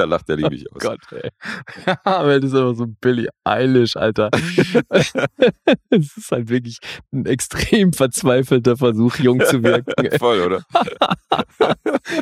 da 0.00 0.06
lacht 0.06 0.28
er 0.30 0.36
liebig 0.36 0.64
Oh 0.70 0.76
aus. 0.76 0.82
Gott, 0.82 1.00
ey. 1.12 1.30
Ja, 1.86 2.00
aber 2.04 2.40
das 2.40 2.50
ist 2.52 2.56
aber 2.56 2.74
so 2.74 2.86
Billie 3.00 3.28
Eilish, 3.44 3.96
Alter. 3.96 4.30
Es 5.90 6.16
ist 6.16 6.30
halt 6.32 6.48
wirklich 6.48 6.78
ein 7.12 7.26
extrem 7.26 7.92
verzweifelter 7.92 8.76
Versuch, 8.76 9.16
jung 9.16 9.40
zu 9.44 9.62
wirken. 9.62 9.92
ey. 10.04 10.18
Voll, 10.18 10.40
oder? 10.40 10.64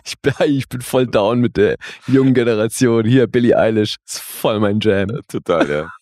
Ich 0.04 0.18
bin, 0.20 0.32
ich 0.46 0.68
bin 0.68 0.80
voll 0.80 1.06
down 1.06 1.40
mit 1.40 1.56
der 1.56 1.76
jungen 2.06 2.34
Generation. 2.34 3.04
Hier, 3.06 3.26
Billie 3.26 3.56
Eilish, 3.56 3.96
ist 4.06 4.20
voll 4.20 4.58
mein 4.60 4.80
Jam. 4.80 5.08
Total, 5.28 5.68
ja. 5.70 5.92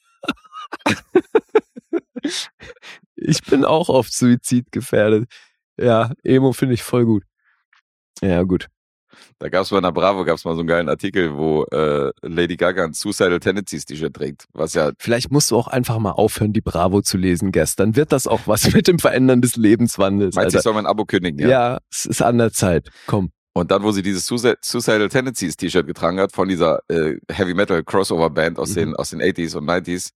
Ich 3.16 3.42
bin 3.42 3.64
auch 3.64 3.88
oft 3.88 4.12
Suizid 4.12 4.72
gefährdet. 4.72 5.28
Ja, 5.78 6.12
Emo 6.24 6.52
finde 6.52 6.74
ich 6.74 6.82
voll 6.82 7.04
gut. 7.04 7.24
Ja, 8.22 8.42
gut. 8.42 8.66
Da 9.38 9.50
gab 9.50 9.64
es 9.64 9.70
bei 9.70 9.76
einer 9.76 9.92
Bravo 9.92 10.24
gab's 10.24 10.44
mal 10.46 10.54
so 10.54 10.60
einen 10.60 10.68
geilen 10.68 10.88
Artikel, 10.88 11.36
wo 11.36 11.64
äh, 11.64 12.10
Lady 12.22 12.56
Gaga 12.56 12.84
ein 12.84 12.94
Suicidal 12.94 13.38
Tendencies 13.38 13.84
T-Shirt 13.84 14.14
trägt, 14.14 14.46
was 14.54 14.72
ja 14.72 14.92
Vielleicht 14.98 15.30
musst 15.30 15.50
du 15.50 15.56
auch 15.56 15.68
einfach 15.68 15.98
mal 15.98 16.12
aufhören, 16.12 16.54
die 16.54 16.62
Bravo 16.62 17.02
zu 17.02 17.18
lesen 17.18 17.52
gestern. 17.52 17.96
Wird 17.96 18.12
das 18.12 18.26
auch 18.26 18.40
was 18.46 18.72
mit 18.72 18.88
dem 18.88 18.98
Verändern 18.98 19.42
des 19.42 19.56
Lebenswandels? 19.56 20.36
meinst 20.36 20.54
du, 20.54 20.58
ich 20.58 20.62
soll 20.62 20.72
mein 20.72 20.86
Abo 20.86 21.04
kündigen, 21.04 21.38
ja. 21.40 21.48
ja. 21.48 21.78
es 21.90 22.06
ist 22.06 22.22
an 22.22 22.38
der 22.38 22.52
Zeit. 22.52 22.88
Komm. 23.06 23.30
Und 23.52 23.70
dann, 23.70 23.82
wo 23.82 23.90
sie 23.90 24.02
dieses 24.02 24.26
Suicidal 24.26 25.08
Tendencies 25.08 25.56
T-Shirt 25.56 25.86
getragen 25.86 26.18
hat 26.20 26.32
von 26.32 26.48
dieser 26.48 26.80
äh, 26.88 27.16
Heavy 27.30 27.54
Metal 27.54 27.82
Crossover 27.84 28.30
Band 28.30 28.58
aus 28.58 28.70
Mhm. 28.70 28.74
den 28.74 28.96
aus 28.96 29.10
den 29.10 29.20
80s 29.22 29.56
und 29.56 29.64
90s, 29.64 30.10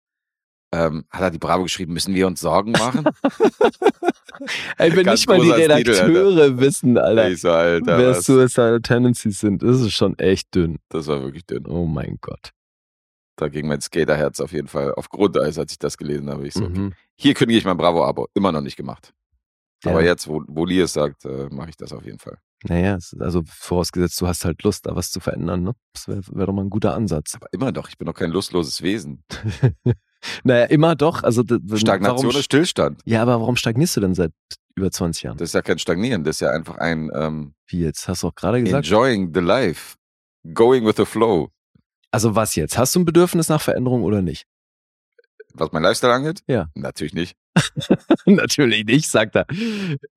ähm, 0.72 1.06
hat 1.10 1.22
er 1.22 1.32
die 1.32 1.40
Bravo 1.40 1.64
geschrieben, 1.64 1.94
müssen 1.94 2.14
wir 2.14 2.28
uns 2.28 2.42
Sorgen 2.42 2.72
machen? 2.72 3.06
Ey, 4.78 4.96
wenn 4.96 5.06
Ganz 5.06 5.22
nicht 5.22 5.28
mal 5.28 5.40
die 5.40 5.48
großer 5.48 5.64
Stil, 5.64 5.72
Redakteure 5.72 6.60
wissen, 6.60 6.98
Alter, 6.98 7.30
ich 7.30 7.42
so, 7.42 7.50
Alter, 7.52 7.98
wer 7.98 8.10
was? 8.12 8.26
Suicidal 8.26 8.82
Tendencies 8.82 9.40
sind, 9.40 9.64
das 9.64 9.82
ist 9.82 9.94
schon 9.94 10.18
echt 10.20 10.54
dünn. 10.56 10.78
das 10.90 11.08
war 11.08 11.22
wirklich 11.22 11.46
dünn. 11.46 11.66
Oh 11.68 11.86
mein 11.86 12.18
Gott. 12.22 12.52
Da 13.36 13.48
ging 13.48 13.68
mein 13.68 13.82
Skaterherz 13.82 14.40
auf 14.42 14.52
jeden 14.52 14.68
Fall 14.68 14.94
auf 14.96 15.10
Grundeis, 15.10 15.58
als 15.58 15.72
ich 15.72 15.80
das 15.80 15.98
gelesen 15.98 16.30
habe. 16.30 16.46
Ich 16.48 16.54
so, 16.54 16.66
okay. 16.66 16.78
Mhm. 16.78 16.94
Hier 17.18 17.34
kündige 17.34 17.58
ich 17.58 17.66
mein 17.66 17.78
Bravo-Abo. 17.78 18.28
Immer 18.34 18.52
noch 18.52 18.62
nicht 18.62 18.76
gemacht. 18.76 19.14
Aber 19.86 20.02
Ja. 20.02 20.08
jetzt, 20.08 20.28
wo, 20.28 20.44
wo 20.48 20.66
Lee 20.66 20.82
es 20.82 20.92
sagt, 20.94 21.24
äh, 21.26 21.48
mache 21.50 21.70
ich 21.70 21.78
das 21.78 21.94
auf 21.94 22.04
jeden 22.06 22.20
Fall. 22.20 22.38
Naja, 22.66 22.98
also 23.20 23.42
vorausgesetzt, 23.46 24.20
du 24.20 24.28
hast 24.28 24.44
halt 24.44 24.62
Lust, 24.64 24.86
da 24.86 24.94
was 24.94 25.12
zu 25.12 25.22
verändern, 25.22 25.64
ne? 25.64 25.74
Das 25.94 26.10
wäre 26.10 26.22
wär 26.34 26.46
doch 26.48 26.54
mal 26.54 26.64
ein 26.64 26.70
guter 26.70 26.94
Ansatz. 26.94 27.36
Aber 27.36 27.48
immer 27.54 27.72
doch, 27.72 27.88
ich 27.88 27.98
bin 27.98 28.06
doch 28.06 28.14
kein 28.14 28.32
lustloses 28.32 28.82
Wesen. 28.82 29.24
naja, 30.44 30.66
immer 30.66 30.96
doch. 30.96 31.24
Also, 31.24 31.44
Stagnation 31.44 32.26
warum, 32.26 32.30
ist 32.30 32.46
Stillstand. 32.46 33.02
Ja, 33.06 33.22
aber 33.22 33.40
warum 33.40 33.56
stagnierst 33.56 33.98
du 33.98 34.02
denn 34.02 34.16
seit 34.16 34.32
über 34.76 34.92
20 34.92 35.24
Jahren? 35.24 35.38
Das 35.38 35.50
ist 35.50 35.54
ja 35.54 35.62
kein 35.62 35.80
Stagnieren, 35.80 36.24
das 36.24 36.38
ist 36.38 36.42
ja 36.42 36.52
einfach 36.52 36.78
ein 36.78 37.10
ähm, 37.14 37.54
Wie 37.68 37.80
jetzt? 37.80 38.08
Hast 38.08 38.24
du 38.24 38.28
auch 38.28 38.36
gerade 38.36 38.62
gesagt. 38.62 38.86
Enjoying 38.86 39.34
the 39.34 39.42
life. 39.42 39.96
Going 40.54 40.86
with 40.86 40.96
the 40.98 41.06
flow. 41.06 41.50
Also 42.12 42.36
was 42.36 42.56
jetzt? 42.56 42.78
Hast 42.78 42.96
du 42.96 43.02
ein 43.02 43.06
Bedürfnis 43.06 43.50
nach 43.50 43.62
Veränderung 43.62 44.04
oder 44.04 44.22
nicht? 44.22 44.46
Was 45.54 45.72
mein 45.72 45.84
Lifestyle 45.84 46.14
angeht? 46.14 46.42
Ja. 46.48 46.68
Natürlich 46.76 47.14
nicht. 47.14 47.36
Natürlich 48.26 48.86
nicht, 48.86 49.10
sagt 49.10 49.36
er. 49.36 49.46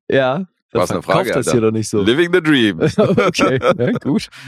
Ja. 0.08 0.46
Was 0.72 0.90
eine 0.90 1.02
Frage, 1.02 1.28
das 1.28 1.48
Alter. 1.48 1.52
hier 1.52 1.60
doch 1.60 1.70
nicht 1.70 1.88
so. 1.88 2.00
Living 2.00 2.32
the 2.32 2.40
dream. 2.40 2.80
okay, 2.96 3.60
ja, 3.60 3.92
gut. 3.98 4.28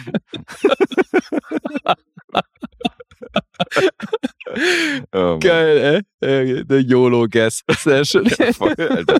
Oh. 5.13 5.39
Geil, 5.41 6.05
ey. 6.21 6.29
Äh, 6.29 6.65
Der 6.65 6.81
YOLO-Guess. 6.81 7.63
Sehr 7.79 8.05
schön. 8.05 8.27
Ja, 8.27 8.53
voll, 8.53 8.75
Alter. 8.79 9.19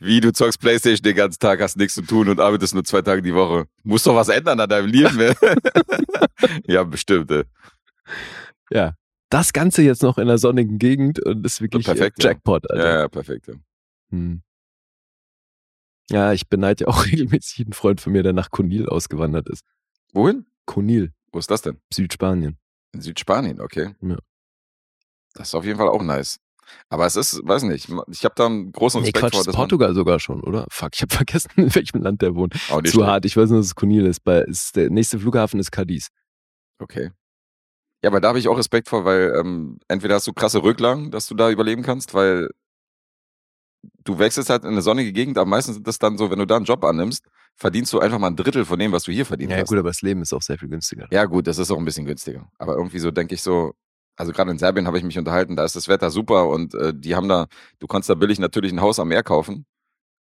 Wie 0.00 0.20
du 0.20 0.32
zockst 0.32 0.60
Playstation 0.60 1.02
den 1.04 1.14
ganzen 1.16 1.38
Tag, 1.38 1.60
hast 1.60 1.76
nichts 1.76 1.94
zu 1.94 2.02
tun 2.02 2.28
und 2.28 2.40
arbeitest 2.40 2.74
nur 2.74 2.84
zwei 2.84 3.02
Tage 3.02 3.22
die 3.22 3.34
Woche. 3.34 3.66
Muss 3.84 4.02
doch 4.02 4.14
was 4.16 4.28
ändern 4.28 4.58
an 4.60 4.68
deinem 4.68 4.88
Leben. 4.88 5.18
ja, 6.66 6.82
bestimmt. 6.84 7.30
Ey. 7.30 7.44
ja. 8.70 8.94
Das 9.30 9.52
Ganze 9.54 9.80
jetzt 9.82 10.02
noch 10.02 10.18
in 10.18 10.24
einer 10.24 10.36
sonnigen 10.36 10.78
Gegend 10.78 11.24
und 11.24 11.46
ist 11.46 11.62
wirklich 11.62 11.86
Perfekt, 11.86 12.18
äh, 12.18 12.22
ja. 12.26 12.30
Jackpot, 12.32 12.70
Alter. 12.70 12.84
Ja, 12.84 12.98
ja, 13.00 13.08
perfekt. 13.08 13.48
Ja. 13.48 13.54
Hm. 14.10 14.42
Ja, 16.10 16.32
ich 16.34 16.48
beneide 16.48 16.84
ja 16.84 16.88
auch 16.88 17.06
regelmäßig 17.06 17.58
jeden 17.58 17.72
Freund 17.72 18.00
von 18.02 18.12
mir, 18.12 18.22
der 18.22 18.34
nach 18.34 18.50
Conil 18.50 18.86
ausgewandert 18.88 19.48
ist. 19.48 19.64
Wohin? 20.12 20.44
Conil, 20.66 21.12
Wo 21.32 21.38
ist 21.38 21.50
das 21.50 21.62
denn? 21.62 21.78
Südspanien. 21.92 22.58
In 22.92 23.00
Südspanien, 23.00 23.60
okay. 23.60 23.94
Ja. 24.00 24.16
Das 25.34 25.48
ist 25.48 25.54
auf 25.54 25.64
jeden 25.64 25.78
Fall 25.78 25.88
auch 25.88 26.02
nice. 26.02 26.38
Aber 26.88 27.06
es 27.06 27.16
ist, 27.16 27.40
weiß 27.44 27.64
nicht, 27.64 27.88
ich 28.10 28.24
habe 28.24 28.34
da 28.36 28.46
einen 28.46 28.70
großen 28.72 29.00
Nee, 29.00 29.06
Respekt 29.08 29.20
Quatsch, 29.32 29.32
vor, 29.44 29.48
ist 29.48 29.56
Portugal 29.56 29.94
sogar 29.94 30.20
schon, 30.20 30.42
oder? 30.42 30.66
Fuck, 30.70 30.90
ich 30.94 31.02
habe 31.02 31.14
vergessen, 31.14 31.50
in 31.56 31.74
welchem 31.74 32.02
Land 32.02 32.22
der 32.22 32.34
wohnt. 32.34 32.54
nicht 32.54 32.68
Zu 32.68 32.82
schlecht. 32.92 33.06
hart, 33.06 33.24
ich 33.24 33.36
weiß 33.36 33.50
nur, 33.50 33.58
dass 33.58 33.66
es 33.66 33.74
Conil 33.74 34.06
ist. 34.06 34.20
Bei, 34.20 34.40
ist. 34.42 34.76
Der 34.76 34.90
nächste 34.90 35.18
Flughafen 35.18 35.58
ist 35.58 35.70
Cadiz. 35.72 36.08
Okay. 36.78 37.10
Ja, 38.02 38.10
aber 38.10 38.20
da 38.20 38.28
habe 38.28 38.38
ich 38.38 38.48
auch 38.48 38.58
Respekt 38.58 38.88
vor, 38.88 39.04
weil 39.04 39.34
ähm, 39.38 39.78
entweder 39.88 40.16
hast 40.16 40.26
du 40.26 40.32
krasse 40.32 40.62
Rücklagen, 40.62 41.10
dass 41.10 41.26
du 41.26 41.34
da 41.34 41.50
überleben 41.50 41.82
kannst, 41.82 42.14
weil 42.14 42.48
du 44.04 44.18
wechselst 44.18 44.50
halt 44.50 44.64
in 44.64 44.70
eine 44.70 44.82
sonnige 44.82 45.12
Gegend, 45.12 45.38
aber 45.38 45.48
meistens 45.48 45.76
sind 45.76 45.86
das 45.86 45.98
dann 45.98 46.18
so, 46.18 46.30
wenn 46.30 46.38
du 46.38 46.46
da 46.46 46.56
einen 46.56 46.64
Job 46.64 46.84
annimmst, 46.84 47.26
verdienst 47.56 47.92
du 47.92 48.00
einfach 48.00 48.18
mal 48.18 48.28
ein 48.28 48.36
Drittel 48.36 48.64
von 48.64 48.78
dem, 48.78 48.92
was 48.92 49.04
du 49.04 49.12
hier 49.12 49.26
verdient 49.26 49.52
Ja, 49.52 49.58
hast. 49.58 49.68
gut, 49.68 49.78
aber 49.78 49.90
das 49.90 50.02
Leben 50.02 50.22
ist 50.22 50.32
auch 50.32 50.42
sehr 50.42 50.58
viel 50.58 50.68
günstiger. 50.68 51.06
Ja, 51.10 51.24
gut, 51.26 51.46
das 51.46 51.58
ist 51.58 51.70
auch 51.70 51.78
ein 51.78 51.84
bisschen 51.84 52.04
günstiger. 52.06 52.48
Aber 52.58 52.76
irgendwie 52.76 52.98
so 52.98 53.10
denke 53.10 53.34
ich 53.34 53.42
so, 53.42 53.74
also 54.16 54.32
gerade 54.32 54.50
in 54.50 54.58
Serbien 54.58 54.86
habe 54.86 54.98
ich 54.98 55.04
mich 55.04 55.18
unterhalten, 55.18 55.56
da 55.56 55.64
ist 55.64 55.76
das 55.76 55.88
Wetter 55.88 56.10
super 56.10 56.48
und 56.48 56.74
äh, 56.74 56.92
die 56.94 57.14
haben 57.14 57.28
da, 57.28 57.46
du 57.78 57.86
kannst 57.86 58.08
da 58.10 58.14
billig 58.14 58.38
natürlich 58.38 58.72
ein 58.72 58.80
Haus 58.80 58.98
am 58.98 59.08
Meer 59.08 59.22
kaufen, 59.22 59.64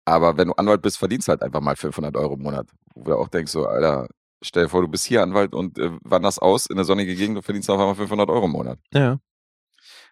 aber 0.04 0.36
wenn 0.36 0.48
du 0.48 0.54
Anwalt 0.54 0.82
bist, 0.82 0.98
verdienst 0.98 1.28
du 1.28 1.30
halt 1.30 1.42
einfach 1.42 1.60
mal 1.60 1.76
500 1.76 2.16
Euro 2.16 2.34
im 2.34 2.42
Monat. 2.42 2.68
Wo 2.94 3.04
du 3.04 3.16
auch 3.16 3.28
denkst 3.28 3.52
so, 3.52 3.66
Alter, 3.66 4.08
stell 4.42 4.64
dir 4.64 4.68
vor, 4.68 4.82
du 4.82 4.88
bist 4.88 5.04
hier 5.04 5.22
Anwalt 5.22 5.54
und 5.54 5.78
äh, 5.78 5.90
wanderst 6.02 6.40
aus 6.42 6.66
in 6.66 6.76
eine 6.76 6.84
sonnige 6.84 7.14
Gegend 7.14 7.36
und 7.36 7.42
verdienst 7.42 7.70
auf 7.70 7.78
einmal 7.78 7.94
500 7.94 8.28
Euro 8.30 8.46
im 8.46 8.52
Monat. 8.52 8.78
Ja. 8.92 9.18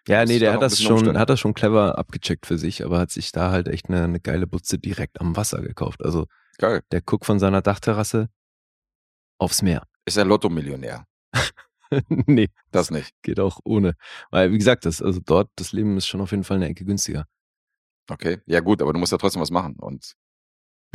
Ja, 0.07 0.23
nee, 0.23 0.39
der 0.39 0.53
hat 0.53 0.61
das 0.61 0.81
schon, 0.81 0.93
Umstände. 0.93 1.19
hat 1.19 1.29
das 1.29 1.39
schon 1.39 1.53
clever 1.53 1.97
abgecheckt 1.97 2.45
für 2.45 2.57
sich, 2.57 2.85
aber 2.85 2.97
hat 2.99 3.11
sich 3.11 3.33
da 3.33 3.51
halt 3.51 3.67
echt 3.67 3.89
eine, 3.89 4.05
eine 4.05 4.21
geile 4.21 4.47
Butze 4.47 4.79
direkt 4.79 5.19
am 5.19 5.35
Wasser 5.35 5.61
gekauft. 5.61 6.01
Also 6.03 6.27
Geil. 6.57 6.81
der 6.91 7.01
guckt 7.01 7.25
von 7.25 7.39
seiner 7.39 7.61
Dachterrasse 7.61 8.29
aufs 9.39 9.61
Meer. 9.61 9.83
Ist 10.05 10.17
er 10.17 10.25
Lotto-Millionär? 10.25 11.05
nee, 12.09 12.49
Das 12.71 12.91
nicht. 12.91 13.13
geht 13.21 13.39
auch 13.39 13.59
ohne. 13.63 13.93
Weil, 14.31 14.51
wie 14.51 14.57
gesagt, 14.57 14.85
das, 14.85 15.01
also 15.01 15.19
dort, 15.23 15.49
das 15.55 15.71
Leben 15.71 15.97
ist 15.97 16.07
schon 16.07 16.21
auf 16.21 16.31
jeden 16.31 16.43
Fall 16.43 16.57
eine 16.57 16.67
Ecke 16.67 16.85
günstiger. 16.85 17.25
Okay. 18.09 18.39
Ja, 18.45 18.59
gut, 18.61 18.81
aber 18.81 18.93
du 18.93 18.99
musst 18.99 19.11
ja 19.11 19.17
trotzdem 19.17 19.41
was 19.41 19.51
machen. 19.51 19.75
Und 19.79 20.13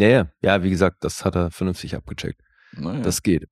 Ja, 0.00 0.08
ja, 0.08 0.32
ja, 0.42 0.62
wie 0.62 0.70
gesagt, 0.70 1.04
das 1.04 1.24
hat 1.24 1.36
er 1.36 1.50
vernünftig 1.50 1.94
abgecheckt. 1.94 2.40
naja, 2.72 3.00
das, 3.00 3.22
geht. 3.22 3.48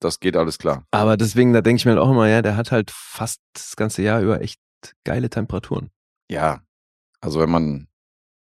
das 0.00 0.18
geht 0.20 0.36
alles 0.36 0.58
klar. 0.58 0.86
Aber 0.90 1.16
deswegen, 1.16 1.52
da 1.52 1.60
denke 1.60 1.78
ich 1.80 1.84
mir 1.84 1.92
halt 1.92 2.00
auch 2.00 2.10
immer, 2.10 2.28
ja, 2.28 2.42
der 2.42 2.56
hat 2.56 2.72
halt 2.72 2.90
fast 2.90 3.40
das 3.52 3.76
ganze 3.76 4.02
Jahr 4.02 4.20
über 4.22 4.40
echt 4.40 4.60
geile 5.04 5.30
Temperaturen. 5.30 5.90
Ja. 6.30 6.62
Also 7.20 7.40
wenn 7.40 7.50
man, 7.50 7.88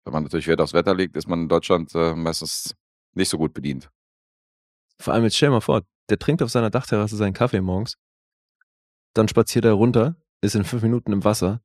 wenn 0.04 0.12
man 0.12 0.22
natürlich 0.22 0.46
Wert 0.46 0.60
aufs 0.60 0.72
Wetter 0.74 0.94
legt, 0.94 1.16
ist 1.16 1.26
man 1.28 1.42
in 1.42 1.48
Deutschland 1.48 1.94
äh, 1.94 2.14
meistens 2.14 2.74
nicht 3.16 3.28
so 3.28 3.38
gut 3.38 3.54
bedient. 3.54 3.90
Vor 5.00 5.14
allem 5.14 5.24
jetzt 5.24 5.36
stell 5.36 5.50
mal 5.50 5.60
vor, 5.60 5.82
der 6.08 6.18
trinkt 6.18 6.42
auf 6.42 6.50
seiner 6.50 6.70
Dachterrasse 6.70 7.16
seinen 7.16 7.32
Kaffee 7.32 7.60
morgens, 7.60 7.96
dann 9.14 9.28
spaziert 9.28 9.64
er 9.64 9.72
runter, 9.72 10.16
ist 10.40 10.54
in 10.54 10.64
fünf 10.64 10.82
Minuten 10.82 11.12
im 11.12 11.24
Wasser, 11.24 11.62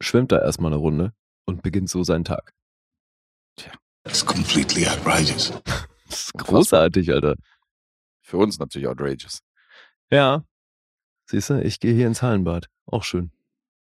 schwimmt 0.00 0.32
da 0.32 0.40
erstmal 0.40 0.72
eine 0.72 0.80
Runde 0.80 1.12
und 1.44 1.62
beginnt 1.62 1.88
so 1.90 2.02
seinen 2.04 2.24
Tag. 2.24 2.52
That's 4.04 4.24
completely 4.24 4.86
outrageous. 4.86 5.52
Das 6.08 6.26
ist 6.26 6.34
großartig, 6.34 7.12
Alter. 7.12 7.34
Für 8.22 8.36
uns 8.36 8.60
natürlich 8.60 8.86
outrageous. 8.86 9.40
Ja. 10.08 10.44
Siehst 11.28 11.50
du, 11.50 11.60
ich 11.60 11.80
gehe 11.80 11.94
hier 11.94 12.06
ins 12.06 12.22
Hallenbad. 12.22 12.68
Auch 12.86 13.02
schön. 13.02 13.32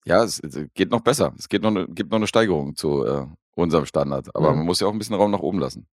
Ja, 0.05 0.25
es, 0.25 0.41
es 0.41 0.59
geht 0.75 0.91
noch 0.91 1.03
besser. 1.03 1.33
Es 1.39 1.49
geht 1.49 1.63
noch 1.63 1.69
eine, 1.71 1.87
gibt 1.87 2.11
noch 2.11 2.17
eine 2.17 2.27
Steigerung 2.27 2.75
zu 2.75 3.05
äh, 3.07 3.25
unserem 3.55 3.87
Standard. 3.87 4.35
Aber 4.35 4.49
Ja. 4.49 4.55
man 4.57 4.67
muss 4.67 4.81
ja 4.81 4.89
auch 4.89 4.93
ein 4.93 4.99
bisschen 4.99 5.15
Raum 5.15 5.31
nach 5.31 5.39
oben 5.39 5.61
lassen. 5.61 5.87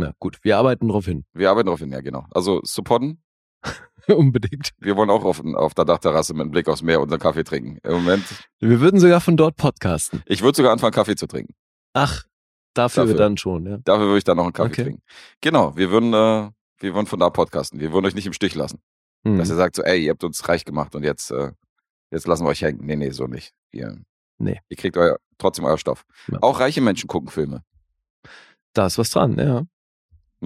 Na 0.00 0.12
gut, 0.18 0.38
wir 0.42 0.56
arbeiten 0.58 0.88
drauf 0.88 1.04
hin. 1.06 1.24
Wir 1.32 1.50
arbeiten 1.50 1.66
darauf 1.66 1.80
hin, 1.80 1.90
ja 1.92 2.00
genau. 2.00 2.26
Also 2.30 2.60
supporten. 2.64 3.22
Unbedingt. 4.08 4.70
Wir 4.78 4.96
wollen 4.96 5.10
auch 5.10 5.24
auf, 5.24 5.42
auf 5.44 5.74
der 5.74 5.84
Dachterrasse 5.84 6.32
mit 6.34 6.42
einem 6.42 6.50
Blick 6.52 6.68
aufs 6.68 6.82
Meer 6.82 7.00
unseren 7.00 7.18
Kaffee 7.18 7.42
trinken. 7.44 7.78
Im 7.82 7.92
Moment, 7.94 8.24
Wir 8.60 8.80
würden 8.80 9.00
sogar 9.00 9.20
von 9.20 9.36
dort 9.36 9.56
podcasten. 9.56 10.22
ich 10.26 10.42
würde 10.42 10.56
sogar 10.56 10.72
anfangen, 10.72 10.92
Kaffee 10.92 11.16
zu 11.16 11.26
trinken. 11.26 11.54
Ach, 11.92 12.24
dafür, 12.74 13.04
Dafür. 13.04 13.16
dann 13.18 13.36
schon, 13.36 13.66
ja. 13.66 13.78
Dafür 13.78 14.06
würde 14.06 14.18
ich 14.18 14.24
dann 14.24 14.36
noch 14.36 14.44
einen 14.44 14.52
Kaffee 14.52 14.70
Okay. 14.72 14.82
trinken. 14.84 15.02
Genau, 15.40 15.76
wir 15.76 15.90
würden, 15.90 16.12
äh, 16.12 16.50
wir 16.78 16.94
würden 16.94 17.06
von 17.06 17.18
da 17.18 17.30
podcasten. 17.30 17.80
Wir 17.80 17.92
würden 17.92 18.06
euch 18.06 18.14
nicht 18.14 18.26
im 18.26 18.32
Stich 18.32 18.54
lassen. 18.54 18.80
Hm. 19.26 19.38
Dass 19.38 19.48
ihr 19.48 19.56
sagt 19.56 19.74
so, 19.76 19.82
ey, 19.82 20.04
ihr 20.04 20.10
habt 20.10 20.22
uns 20.22 20.46
reich 20.48 20.64
gemacht 20.64 20.94
und 20.94 21.02
jetzt, 21.02 21.30
äh, 21.32 21.50
jetzt 22.12 22.26
lassen 22.28 22.44
wir 22.44 22.50
euch 22.50 22.62
hängen. 22.62 22.84
Nee, 22.84 22.96
nee, 22.96 23.10
so 23.10 23.26
nicht. 23.26 23.52
Ihr, 23.72 23.96
Nee. 24.38 24.60
Ihr 24.68 24.76
kriegt 24.76 24.98
euer, 24.98 25.16
trotzdem 25.38 25.64
euer 25.64 25.78
Stoff. 25.78 26.04
Ja. 26.30 26.38
Auch 26.42 26.60
reiche 26.60 26.82
Menschen 26.82 27.08
gucken 27.08 27.30
Filme. 27.30 27.64
Da 28.74 28.86
ist 28.86 28.98
was 28.98 29.08
dran, 29.10 29.38
ja. 29.38 29.62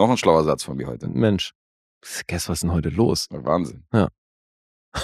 Noch 0.00 0.08
ein 0.08 0.16
schlauer 0.16 0.44
Satz 0.44 0.64
von 0.64 0.78
mir 0.78 0.86
heute. 0.86 1.08
Mensch. 1.08 1.52
Guess, 2.26 2.48
was 2.48 2.56
ist 2.56 2.62
denn 2.62 2.72
heute 2.72 2.88
los? 2.88 3.26
Wahnsinn. 3.30 3.84
Ja. 3.92 4.08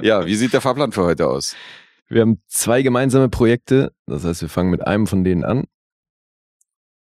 ja, 0.00 0.24
wie 0.24 0.34
sieht 0.34 0.54
der 0.54 0.62
Fahrplan 0.62 0.90
für 0.90 1.04
heute 1.04 1.28
aus? 1.28 1.54
Wir 2.08 2.22
haben 2.22 2.42
zwei 2.46 2.80
gemeinsame 2.80 3.28
Projekte. 3.28 3.92
Das 4.06 4.24
heißt, 4.24 4.40
wir 4.40 4.48
fangen 4.48 4.70
mit 4.70 4.86
einem 4.86 5.06
von 5.06 5.22
denen 5.22 5.44
an 5.44 5.64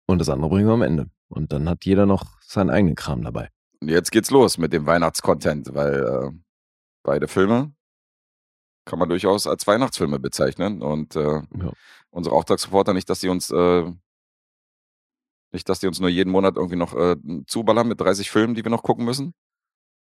und 0.06 0.20
das 0.20 0.28
andere 0.28 0.50
bringen 0.50 0.68
wir 0.68 0.74
am 0.74 0.82
Ende. 0.82 1.10
Und 1.30 1.54
dann 1.54 1.70
hat 1.70 1.86
jeder 1.86 2.06
noch 2.06 2.42
seinen 2.42 2.70
eigenen 2.70 2.96
Kram 2.96 3.24
dabei. 3.24 3.48
Und 3.80 3.88
jetzt 3.88 4.12
geht's 4.12 4.32
los 4.32 4.58
mit 4.58 4.74
dem 4.74 4.86
Weihnachtscontent, 4.86 5.74
weil 5.74 5.94
äh, 6.04 6.30
beide 7.04 7.30
Filme 7.30 7.74
kann 8.84 9.00
man 9.00 9.08
durchaus 9.08 9.48
als 9.48 9.66
Weihnachtsfilme 9.66 10.20
bezeichnen. 10.20 10.82
Und 10.82 11.16
äh, 11.16 11.42
Ja. 11.58 11.72
unsere 12.10 12.36
Auftragsreporter 12.36 12.94
nicht, 12.94 13.10
dass 13.10 13.22
sie 13.22 13.30
uns 13.30 13.50
äh, 13.50 13.90
nicht, 15.54 15.68
dass 15.70 15.80
die 15.80 15.88
uns 15.88 16.00
nur 16.00 16.10
jeden 16.10 16.32
Monat 16.32 16.56
irgendwie 16.58 16.76
noch 16.76 16.96
äh, 16.96 17.16
zuballern 17.48 17.88
mit 17.88 18.00
30 18.02 18.30
Filmen, 18.32 18.56
die 18.56 18.64
wir 18.64 18.72
noch 18.72 18.84
gucken 18.84 19.06
müssen. 19.06 19.34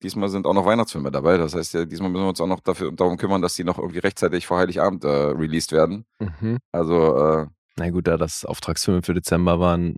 Diesmal 0.03 0.29
sind 0.29 0.47
auch 0.47 0.55
noch 0.55 0.67
Weihnachtsfilme 0.67 1.11
dabei. 1.13 1.37
Das 1.39 1.55
heißt, 1.55 1.75
ja, 1.75 1.85
diesmal 1.85 2.11
müssen 2.11 2.25
wir 2.25 2.29
uns 2.31 2.41
auch 2.41 2.47
noch 2.49 2.61
dafür, 2.61 2.91
darum 2.93 3.17
kümmern, 3.19 3.41
dass 3.43 3.55
die 3.55 3.63
noch 3.65 3.79
irgendwie 3.79 4.01
rechtzeitig 4.01 4.47
vor 4.47 4.59
Heiligabend 4.59 5.05
äh, 5.05 5.09
released 5.09 5.71
werden. 5.73 6.05
Mhm. 6.19 6.59
Also 6.73 7.17
äh, 7.17 7.47
Na 7.77 7.91
gut, 7.91 8.07
da 8.09 8.17
das 8.17 8.45
Auftragsfilme 8.45 9.03
für 9.03 9.15
Dezember 9.15 9.61
waren, 9.61 9.97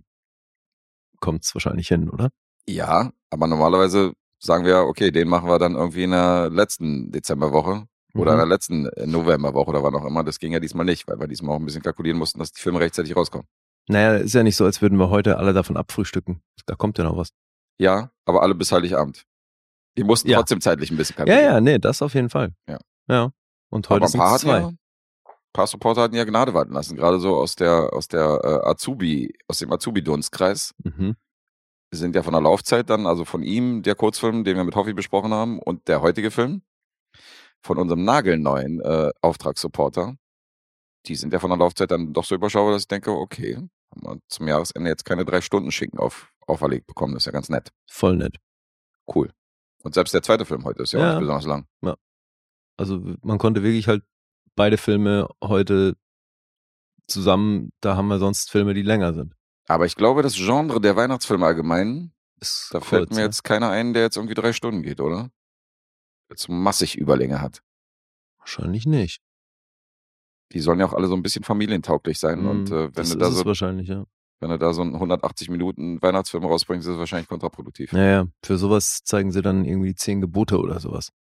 kommt 1.19 1.43
es 1.45 1.55
wahrscheinlich 1.55 1.87
hin, 1.87 2.09
oder? 2.09 2.29
Ja, 2.67 3.11
aber 3.31 3.47
normalerweise 3.47 4.13
sagen 4.39 4.65
wir, 4.65 4.77
okay, 4.81 5.11
den 5.11 5.27
machen 5.27 5.49
wir 5.49 5.57
dann 5.59 5.75
irgendwie 5.75 6.03
in 6.03 6.11
der 6.11 6.49
letzten 6.51 7.11
Dezemberwoche 7.11 7.85
oder 8.13 8.31
in 8.31 8.37
Mhm. 8.37 8.39
der 8.41 8.45
letzten 8.47 8.85
äh, 8.87 9.07
Novemberwoche 9.07 9.69
oder 9.69 9.83
wann 9.83 9.95
auch 9.95 10.05
immer. 10.05 10.23
Das 10.23 10.39
ging 10.39 10.53
ja 10.53 10.59
diesmal 10.59 10.85
nicht, 10.85 11.07
weil 11.07 11.19
wir 11.19 11.27
diesmal 11.27 11.55
auch 11.55 11.59
ein 11.59 11.65
bisschen 11.65 11.81
kalkulieren 11.83 12.17
mussten, 12.19 12.39
dass 12.39 12.51
die 12.51 12.61
Filme 12.61 12.79
rechtzeitig 12.79 13.15
rauskommen. 13.15 13.47
Naja, 13.87 14.15
ist 14.15 14.33
ja 14.33 14.43
nicht 14.43 14.55
so, 14.55 14.65
als 14.65 14.81
würden 14.81 14.97
wir 14.97 15.09
heute 15.09 15.37
alle 15.37 15.53
davon 15.53 15.77
abfrühstücken. 15.77 16.41
Da 16.65 16.75
kommt 16.75 16.97
ja 16.97 17.03
noch 17.03 17.17
was. 17.17 17.29
Ja, 17.79 18.11
aber 18.25 18.41
alle 18.41 18.55
bis 18.55 18.71
Heiligabend. 18.71 19.25
Die 19.97 20.03
mussten 20.03 20.29
Ja. 20.29 20.37
trotzdem 20.39 20.61
zeitlich 20.61 20.91
ein 20.91 20.97
bisschen 20.97 21.13
Ja, 21.19 21.25
kalkulieren. 21.25 21.53
ja, 21.53 21.61
nee, 21.61 21.79
das 21.79 22.01
auf 22.01 22.13
jeden 22.15 22.29
Fall. 22.29 22.53
Ja. 22.67 22.79
Ja. 23.07 23.31
Und 23.69 23.89
heute 23.89 24.07
sind 24.07 24.21
es 24.21 24.41
zwei. 24.41 24.59
ja, 24.61 24.67
ein 24.67 24.77
paar 25.53 25.67
Supporter 25.67 26.01
hatten 26.03 26.15
ja 26.15 26.23
Gnade 26.25 26.53
walten 26.53 26.73
lassen, 26.73 26.95
gerade 26.97 27.19
so 27.19 27.35
aus 27.35 27.55
der, 27.55 27.93
aus 27.93 28.07
der 28.07 28.39
äh, 28.43 28.69
Azubi, 28.69 29.33
aus 29.47 29.59
dem 29.59 29.71
Azubi-Dunstkreis. 29.71 30.71
Mhm. 30.83 31.15
sind 31.93 32.13
ja 32.15 32.23
von 32.23 32.33
der 32.33 32.41
Laufzeit 32.41 32.89
dann, 32.89 33.05
also 33.07 33.23
von 33.23 33.41
ihm, 33.41 33.81
der 33.83 33.95
Kurzfilm, 33.95 34.43
den 34.43 34.57
wir 34.57 34.65
mit 34.65 34.75
Hoffi 34.75 34.93
besprochen 34.93 35.33
haben, 35.33 35.59
und 35.59 35.87
der 35.87 36.01
heutige 36.01 36.29
Film 36.29 36.61
von 37.61 37.77
unserem 37.77 38.03
nagelneuen 38.03 38.81
äh, 38.81 39.11
Auftragssupporter. 39.21 40.15
Die 41.07 41.15
sind 41.15 41.33
ja 41.33 41.39
von 41.39 41.49
der 41.49 41.57
Laufzeit 41.59 41.91
dann 41.91 42.13
doch 42.13 42.23
so 42.25 42.35
überschaubar, 42.35 42.73
dass 42.73 42.83
ich 42.83 42.87
denke, 42.87 43.11
okay, 43.11 43.55
haben 43.55 43.69
wir 44.01 44.19
zum 44.27 44.47
Jahresende 44.47 44.89
jetzt 44.89 45.05
keine 45.05 45.25
drei 45.25 45.41
Stunden 45.41 45.71
Schinken 45.71 45.99
auf, 45.99 46.31
auferlegt 46.47 46.87
bekommen. 46.87 47.13
Das 47.13 47.23
ist 47.23 47.27
ja 47.27 47.31
ganz 47.31 47.49
nett. 47.49 47.71
Voll 47.87 48.17
nett. 48.17 48.37
Cool. 49.13 49.31
Und 49.83 49.93
selbst 49.93 50.13
der 50.13 50.23
zweite 50.23 50.45
Film 50.45 50.63
heute 50.65 50.83
ist 50.83 50.93
ja, 50.93 50.99
auch 50.99 51.03
Ja. 51.03 51.09
nicht 51.11 51.19
besonders 51.21 51.45
lang. 51.45 51.67
Also 52.77 52.99
man 53.21 53.37
konnte 53.37 53.63
wirklich 53.63 53.87
halt 53.87 54.03
beide 54.55 54.77
Filme 54.77 55.29
heute 55.43 55.95
zusammen, 57.07 57.71
da 57.81 57.95
haben 57.95 58.07
wir 58.07 58.19
sonst 58.19 58.49
Filme, 58.51 58.73
die 58.73 58.81
länger 58.81 59.13
sind. 59.13 59.33
Aber 59.67 59.85
ich 59.85 59.95
glaube, 59.95 60.23
das 60.23 60.35
Genre 60.35 60.81
der 60.81 60.95
Weihnachtsfilme 60.95 61.45
allgemein, 61.45 62.13
Ist 62.41 62.69
da 62.73 62.79
kurz, 62.79 62.89
fällt 62.89 63.09
mir 63.11 63.17
ne? 63.17 63.21
jetzt 63.23 63.43
keiner 63.43 63.69
ein, 63.69 63.93
der 63.93 64.03
jetzt 64.03 64.17
irgendwie 64.17 64.33
drei 64.33 64.53
Stunden 64.53 64.81
geht, 64.81 64.99
oder? 64.99 65.29
Jetzt 66.29 66.49
massig 66.49 66.97
Überlänge 66.97 67.39
hat. 67.41 67.61
Wahrscheinlich 68.39 68.85
nicht. 68.85 69.21
Die 70.51 70.59
sollen 70.59 70.79
ja 70.79 70.85
auch 70.85 70.93
alle 70.93 71.07
so 71.07 71.15
ein 71.15 71.23
bisschen 71.23 71.43
familientauglich 71.43 72.19
sein. 72.19 72.45
und 72.45 72.69
Mhm, 72.69 72.75
äh, 72.75 72.83
wenn 72.85 72.93
das 72.93 73.09
du 73.11 73.17
da 73.17 73.27
es 73.27 73.35
so 73.37 73.45
wahrscheinlich, 73.45 73.87
ja. 73.87 74.05
Wenn 74.41 74.49
du 74.49 74.57
da 74.59 74.73
so 74.73 74.81
einen 74.81 74.93
180 74.95 75.49
Minuten 75.49 76.01
Weihnachtsfilm 76.01 76.43
rausbringst, 76.45 76.87
ist 76.87 76.93
es 76.93 76.99
wahrscheinlich 76.99 77.27
kontraproduktiv. 77.29 77.93
Naja, 77.93 78.27
für 78.43 78.57
sowas 78.57 79.03
zeigen 79.03 79.31
sie 79.31 79.41
dann 79.41 79.65
irgendwie 79.65 79.95
zehn 79.95 80.21
Gebote 80.21 80.59
oder 80.59 80.79
sowas. 80.79 81.11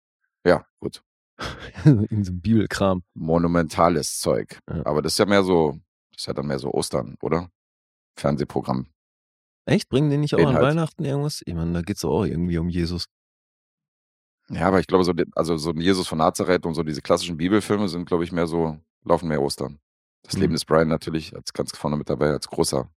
Ja, 0.45 0.66
gut. 0.81 1.02
In 1.85 2.25
so 2.25 2.33
einem 2.33 2.40
Bibelkram. 2.40 3.02
Monumentales 3.14 4.19
Zeug. 4.19 4.59
Ja. 4.69 4.85
Aber 4.85 5.00
das 5.00 5.12
ist 5.14 5.19
ja 5.19 5.26
mehr 5.26 5.43
so, 5.43 5.78
das 6.12 6.23
ist 6.23 6.26
ja 6.26 6.33
dann 6.35 6.47
mehr 6.47 6.59
so 6.59 6.73
Ostern, 6.73 7.16
oder? 7.23 7.50
Fernsehprogramm. 8.16 8.87
Echt? 9.66 9.88
Bringen 9.88 10.11
die 10.11 10.19
nicht 10.19 10.35
auch 10.35 10.38
an 10.40 10.49
Inhalt. 10.49 10.62
Weihnachten 10.64 11.04
irgendwas? 11.04 11.40
Ich 11.47 11.54
meine, 11.54 11.73
da 11.73 11.83
geht's 11.83 12.02
doch 12.02 12.11
auch 12.11 12.25
irgendwie 12.25 12.59
um 12.59 12.69
Jesus. 12.69 13.07
Ja, 14.50 14.66
aber 14.69 14.78
ich 14.81 14.87
glaube, 14.87 15.04
so, 15.04 15.12
also 15.35 15.57
so 15.57 15.71
ein 15.71 15.81
Jesus 15.81 16.07
von 16.07 16.19
Nazareth 16.19 16.66
und 16.66 16.75
so 16.75 16.83
diese 16.83 17.00
klassischen 17.00 17.38
Bibelfilme 17.38 17.88
sind, 17.88 18.04
glaube 18.07 18.25
ich, 18.25 18.33
mehr 18.33 18.47
so, 18.47 18.78
laufen 19.05 19.29
mehr 19.29 19.41
Ostern. 19.43 19.79
Das 20.23 20.35
Mhm. 20.35 20.41
Leben 20.41 20.53
des 20.55 20.65
Brian 20.65 20.89
natürlich 20.89 21.35
als 21.37 21.53
ganz 21.53 21.77
vorne 21.77 21.97
mit 21.97 22.09
dabei, 22.09 22.31
als 22.31 22.49
großer. 22.49 22.89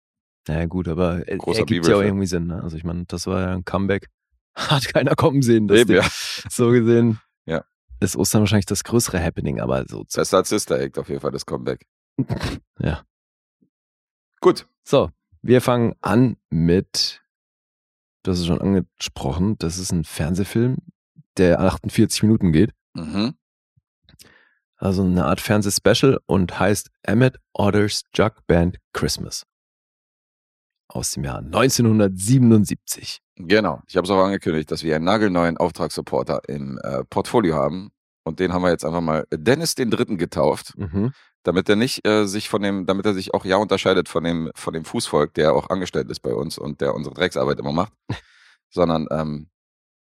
Naja, 0.47 0.65
gut, 0.65 0.87
aber 0.87 1.27
er, 1.27 1.37
Großer 1.37 1.59
er 1.59 1.65
gibt 1.65 1.87
ja 1.87 1.97
auch 1.97 2.01
irgendwie 2.01 2.25
Sinn. 2.25 2.47
Ne? 2.47 2.61
Also 2.63 2.77
ich 2.77 2.83
meine, 2.85 3.05
das 3.05 3.27
war 3.27 3.41
ja 3.41 3.53
ein 3.53 3.65
Comeback. 3.65 4.07
Hat 4.55 4.85
keiner 4.93 5.15
kommen 5.15 5.41
sehen. 5.41 5.67
Das 5.67 5.79
Eben, 5.81 5.93
ja. 5.95 6.07
So 6.49 6.71
gesehen 6.71 7.19
Ja. 7.45 7.65
ist 7.99 8.15
Ostern 8.15 8.41
wahrscheinlich 8.41 8.65
das 8.65 8.83
größere 8.83 9.21
Happening, 9.21 9.59
aber 9.59 9.85
so. 9.87 10.03
Besser 10.13 10.37
als 10.37 10.49
Sister 10.49 10.79
Act 10.79 10.97
auf 10.97 11.09
jeden 11.09 11.19
Fall, 11.21 11.31
das 11.31 11.45
Comeback. 11.45 11.85
Ja. 12.79 13.03
Gut. 14.39 14.67
So, 14.83 15.09
wir 15.41 15.61
fangen 15.61 15.95
an 16.01 16.37
mit, 16.49 17.21
du 18.23 18.31
hast 18.31 18.39
es 18.39 18.45
schon 18.45 18.61
angesprochen, 18.61 19.57
das 19.57 19.77
ist 19.77 19.91
ein 19.91 20.03
Fernsehfilm, 20.05 20.77
der 21.37 21.59
48 21.59 22.23
Minuten 22.23 22.51
geht. 22.51 22.71
Mhm. 22.93 23.35
Also 24.77 25.03
eine 25.03 25.25
Art 25.25 25.41
Fernsehspecial 25.41 26.19
und 26.27 26.59
heißt 26.59 26.89
Emmett 27.03 27.37
Otter's 27.53 28.03
Jug 28.15 28.33
Band 28.45 28.77
Christmas. 28.93 29.43
Aus 30.87 31.11
dem 31.11 31.23
Jahr 31.23 31.39
1977. 31.39 33.19
Genau. 33.35 33.81
Ich 33.87 33.97
habe 33.97 34.05
es 34.05 34.11
auch 34.11 34.23
angekündigt, 34.23 34.71
dass 34.71 34.83
wir 34.83 34.95
einen 34.95 35.05
nagelneuen 35.05 35.57
Auftragssupporter 35.57 36.41
im 36.47 36.79
äh, 36.83 37.03
Portfolio 37.05 37.55
haben. 37.55 37.89
Und 38.23 38.39
den 38.39 38.53
haben 38.53 38.61
wir 38.61 38.69
jetzt 38.69 38.85
einfach 38.85 39.01
mal 39.01 39.25
Dennis 39.31 39.75
den 39.75 39.89
Dritten 39.89 40.17
getauft. 40.17 40.73
Mhm. 40.77 41.11
damit 41.43 41.69
er 41.69 41.77
nicht 41.77 42.05
äh, 42.05 42.25
sich 42.27 42.49
von 42.49 42.61
dem, 42.61 42.85
damit 42.85 43.05
er 43.05 43.13
sich 43.13 43.33
auch 43.33 43.45
ja 43.45 43.55
unterscheidet 43.55 44.09
von 44.09 44.23
dem, 44.25 44.51
von 44.53 44.73
dem 44.73 44.83
Fußvolk, 44.83 45.33
der 45.33 45.53
auch 45.53 45.69
angestellt 45.69 46.09
ist 46.11 46.19
bei 46.19 46.33
uns 46.33 46.57
und 46.57 46.81
der 46.81 46.93
unsere 46.93 47.15
Drecksarbeit 47.15 47.57
immer 47.59 47.71
macht, 47.71 47.93
sondern 48.69 49.07
ähm, 49.11 49.49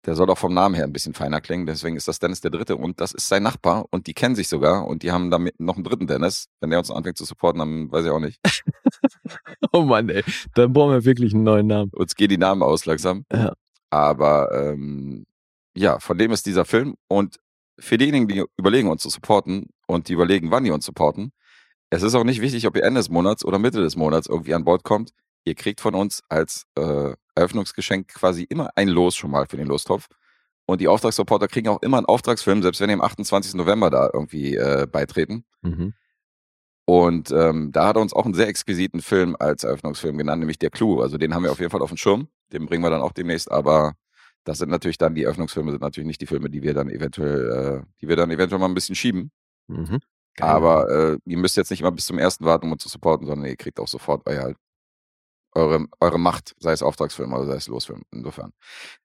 der 0.05 0.15
soll 0.15 0.29
auch 0.29 0.37
vom 0.37 0.53
Namen 0.53 0.75
her 0.75 0.83
ein 0.83 0.93
bisschen 0.93 1.13
feiner 1.13 1.41
klingen. 1.41 1.65
Deswegen 1.65 1.95
ist 1.95 2.07
das 2.07 2.19
Dennis 2.19 2.41
der 2.41 2.51
Dritte 2.51 2.75
und 2.75 3.01
das 3.01 3.11
ist 3.11 3.27
sein 3.27 3.43
Nachbar 3.43 3.85
und 3.89 4.07
die 4.07 4.13
kennen 4.13 4.35
sich 4.35 4.47
sogar 4.47 4.87
und 4.87 5.03
die 5.03 5.11
haben 5.11 5.31
damit 5.31 5.59
noch 5.59 5.75
einen 5.75 5.83
dritten 5.83 6.07
Dennis. 6.07 6.47
Wenn 6.61 6.69
der 6.69 6.79
uns 6.79 6.91
anfängt 6.91 7.17
zu 7.17 7.25
supporten, 7.25 7.59
dann 7.59 7.91
weiß 7.91 8.05
ich 8.05 8.11
auch 8.11 8.19
nicht. 8.19 8.39
Oh 9.71 9.81
Mann, 9.81 10.07
ey. 10.09 10.23
Dann 10.53 10.71
brauchen 10.71 10.93
wir 10.93 11.03
wirklich 11.03 11.33
einen 11.33 11.43
neuen 11.43 11.67
Namen. 11.67 11.91
Uns 11.93 12.15
gehen 12.15 12.29
die 12.29 12.37
Namen 12.37 12.63
aus 12.63 12.85
langsam. 12.85 13.25
Ja. 13.33 13.53
Aber 13.89 14.49
ähm, 14.53 15.25
ja, 15.75 15.99
von 15.99 16.17
dem 16.17 16.31
ist 16.31 16.45
dieser 16.45 16.63
Film 16.63 16.95
und 17.09 17.39
für 17.77 17.97
diejenigen, 17.97 18.27
die 18.27 18.45
überlegen, 18.57 18.89
uns 18.89 19.01
zu 19.01 19.09
supporten 19.09 19.67
und 19.87 20.07
die 20.07 20.13
überlegen, 20.13 20.51
wann 20.51 20.63
die 20.63 20.71
uns 20.71 20.85
supporten, 20.85 21.31
es 21.89 22.03
ist 22.03 22.15
auch 22.15 22.23
nicht 22.23 22.41
wichtig, 22.41 22.67
ob 22.67 22.75
ihr 22.75 22.83
Ende 22.83 22.99
des 22.99 23.09
Monats 23.09 23.43
oder 23.43 23.59
Mitte 23.59 23.81
des 23.81 23.95
Monats 23.95 24.27
irgendwie 24.27 24.53
an 24.53 24.63
Bord 24.63 24.83
kommt. 24.83 25.11
Ihr 25.45 25.55
kriegt 25.55 25.79
von 25.79 25.95
uns 25.95 26.21
als 26.27 26.65
äh, 26.75 27.13
Eröffnungsgeschenk 27.35 28.07
quasi 28.09 28.43
immer 28.43 28.71
ein 28.75 28.87
Los 28.87 29.15
schon 29.15 29.31
mal 29.31 29.45
für 29.47 29.57
den 29.57 29.67
Lostopf. 29.67 30.07
Und 30.65 30.81
die 30.81 30.87
Auftragssupporter 30.87 31.47
kriegen 31.47 31.67
auch 31.67 31.81
immer 31.81 31.97
einen 31.97 32.07
Auftragsfilm, 32.07 32.63
selbst 32.63 32.81
wenn 32.81 32.87
die 32.87 32.95
am 32.95 33.01
28. 33.01 33.53
November 33.53 33.89
da 33.89 34.09
irgendwie 34.11 34.55
äh, 34.55 34.87
beitreten. 34.91 35.45
Mhm. 35.61 35.93
Und 36.85 37.31
ähm, 37.31 37.71
da 37.71 37.87
hat 37.87 37.97
er 37.97 38.01
uns 38.01 38.13
auch 38.13 38.25
einen 38.25 38.33
sehr 38.33 38.47
exquisiten 38.47 39.01
Film 39.01 39.35
als 39.39 39.63
Eröffnungsfilm 39.63 40.17
genannt, 40.17 40.39
nämlich 40.39 40.59
Der 40.59 40.69
Clou. 40.69 41.01
Also 41.01 41.17
den 41.17 41.33
haben 41.33 41.43
wir 41.43 41.51
auf 41.51 41.59
jeden 41.59 41.71
Fall 41.71 41.81
auf 41.81 41.89
dem 41.89 41.97
Schirm. 41.97 42.27
Den 42.51 42.65
bringen 42.65 42.83
wir 42.83 42.89
dann 42.89 43.01
auch 43.01 43.11
demnächst, 43.11 43.51
aber 43.51 43.93
das 44.43 44.59
sind 44.59 44.69
natürlich 44.69 44.99
dann, 44.99 45.15
die 45.15 45.23
Eröffnungsfilme 45.23 45.71
sind 45.71 45.81
natürlich 45.81 46.07
nicht 46.07 46.21
die 46.21 46.27
Filme, 46.27 46.49
die 46.49 46.61
wir 46.61 46.75
dann 46.75 46.89
eventuell, 46.89 47.81
äh, 47.81 47.85
die 48.01 48.07
wir 48.07 48.15
dann 48.15 48.29
eventuell 48.29 48.59
mal 48.59 48.67
ein 48.67 48.75
bisschen 48.75 48.95
schieben. 48.95 49.31
Mhm. 49.67 49.99
Geil. 50.35 50.49
Aber 50.49 50.89
äh, 50.89 51.17
ihr 51.25 51.37
müsst 51.37 51.57
jetzt 51.57 51.71
nicht 51.71 51.81
immer 51.81 51.91
bis 51.91 52.05
zum 52.05 52.19
ersten 52.19 52.45
warten, 52.45 52.67
um 52.67 52.73
uns 52.73 52.83
zu 52.83 52.89
supporten, 52.89 53.25
sondern 53.25 53.49
ihr 53.49 53.55
kriegt 53.55 53.79
auch 53.79 53.87
sofort 53.87 54.21
euer, 54.27 54.53
eure, 55.55 55.85
eure 55.99 56.19
Macht, 56.19 56.53
sei 56.59 56.71
es 56.71 56.83
Auftragsfilm 56.83 57.33
oder 57.33 57.45
sei 57.45 57.55
es 57.55 57.67
Losfilm. 57.67 58.03
Insofern. 58.11 58.51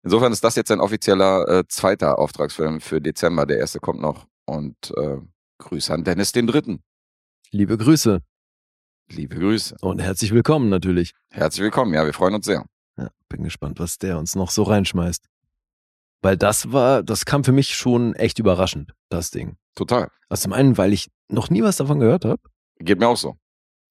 Insofern 0.03 0.33
ist 0.33 0.45
das 0.45 0.57
jetzt 0.57 0.71
ein 0.71 0.81
offizieller 0.81 1.49
äh, 1.49 1.65
zweiter 1.69 2.19
Auftragsfilm 2.19 2.81
für 2.81 3.01
Dezember. 3.01 3.47
Der 3.47 3.59
erste 3.59 3.81
kommt 3.81 4.01
noch. 4.01 4.27
Und 4.47 4.93
äh, 4.97 5.19
Grüße 5.59 5.93
an 5.95 6.05
Dennis 6.05 6.33
den 6.33 6.47
Dritten. 6.47 6.83
Liebe 7.51 7.79
Grüße 7.79 8.21
Liebe 9.13 9.37
Grüße. 9.37 9.77
und 9.81 10.01
herzlich 10.01 10.33
willkommen 10.33 10.69
natürlich. 10.69 11.15
Herzlich 11.31 11.63
willkommen. 11.65 11.93
Ja, 11.95 12.05
wir 12.05 12.13
freuen 12.13 12.35
uns 12.35 12.47
sehr. 12.47 12.65
Ja, 12.97 13.11
bin 13.29 13.43
gespannt, 13.43 13.81
was 13.81 13.99
der 13.99 14.19
uns 14.19 14.37
noch 14.37 14.51
so 14.51 14.63
reinschmeißt. 14.63 15.27
Weil 16.23 16.37
das 16.37 16.71
war, 16.71 17.03
das 17.03 17.25
kam 17.25 17.43
für 17.43 17.53
mich 17.53 17.75
schon 17.75 18.15
echt 18.15 18.39
überraschend, 18.39 18.93
das 19.09 19.31
Ding. 19.31 19.57
Total. 19.75 20.11
Also 20.29 20.43
zum 20.43 20.53
einen, 20.53 20.79
weil 20.79 20.93
ich 20.93 21.11
noch 21.29 21.51
nie 21.51 21.63
was 21.63 21.77
davon 21.77 21.99
gehört 21.99 22.25
habe. 22.25 22.41
Geht 22.79 23.01
mir 23.01 23.09
auch 23.09 23.17
so. 23.17 23.37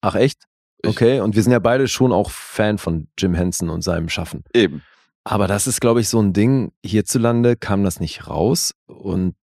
Ach 0.00 0.14
echt? 0.14 0.44
Ich- 0.82 0.88
Okay, 0.90 1.20
und 1.20 1.34
wir 1.36 1.42
sind 1.42 1.52
ja 1.52 1.58
beide 1.58 1.88
schon 1.88 2.12
auch 2.12 2.30
Fan 2.30 2.78
von 2.78 3.08
Jim 3.18 3.34
Henson 3.34 3.70
und 3.70 3.82
seinem 3.82 4.08
Schaffen. 4.08 4.44
Eben. 4.54 4.82
Aber 5.24 5.46
das 5.46 5.66
ist, 5.66 5.80
glaube 5.80 6.00
ich, 6.00 6.08
so 6.08 6.20
ein 6.20 6.32
Ding. 6.32 6.72
Hierzulande 6.84 7.56
kam 7.56 7.84
das 7.84 8.00
nicht 8.00 8.26
raus 8.28 8.74
und 8.86 9.36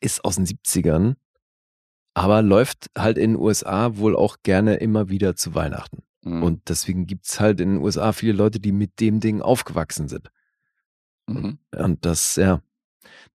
ist 0.00 0.24
aus 0.24 0.36
den 0.36 0.44
70ern, 0.46 1.14
aber 2.14 2.42
läuft 2.42 2.90
halt 2.96 3.16
in 3.16 3.32
den 3.32 3.40
USA 3.40 3.96
wohl 3.96 4.14
auch 4.14 4.36
gerne 4.42 4.74
immer 4.76 5.08
wieder 5.08 5.34
zu 5.36 5.54
Weihnachten. 5.54 6.02
Mhm. 6.22 6.42
Und 6.42 6.68
deswegen 6.68 7.06
gibt's 7.06 7.40
halt 7.40 7.60
in 7.60 7.70
den 7.76 7.82
USA 7.82 8.12
viele 8.12 8.32
Leute, 8.34 8.60
die 8.60 8.72
mit 8.72 9.00
dem 9.00 9.20
Ding 9.20 9.40
aufgewachsen 9.40 10.08
sind. 10.08 10.30
Mhm. 11.26 11.58
Und 11.74 12.04
das, 12.04 12.36
ja, 12.36 12.60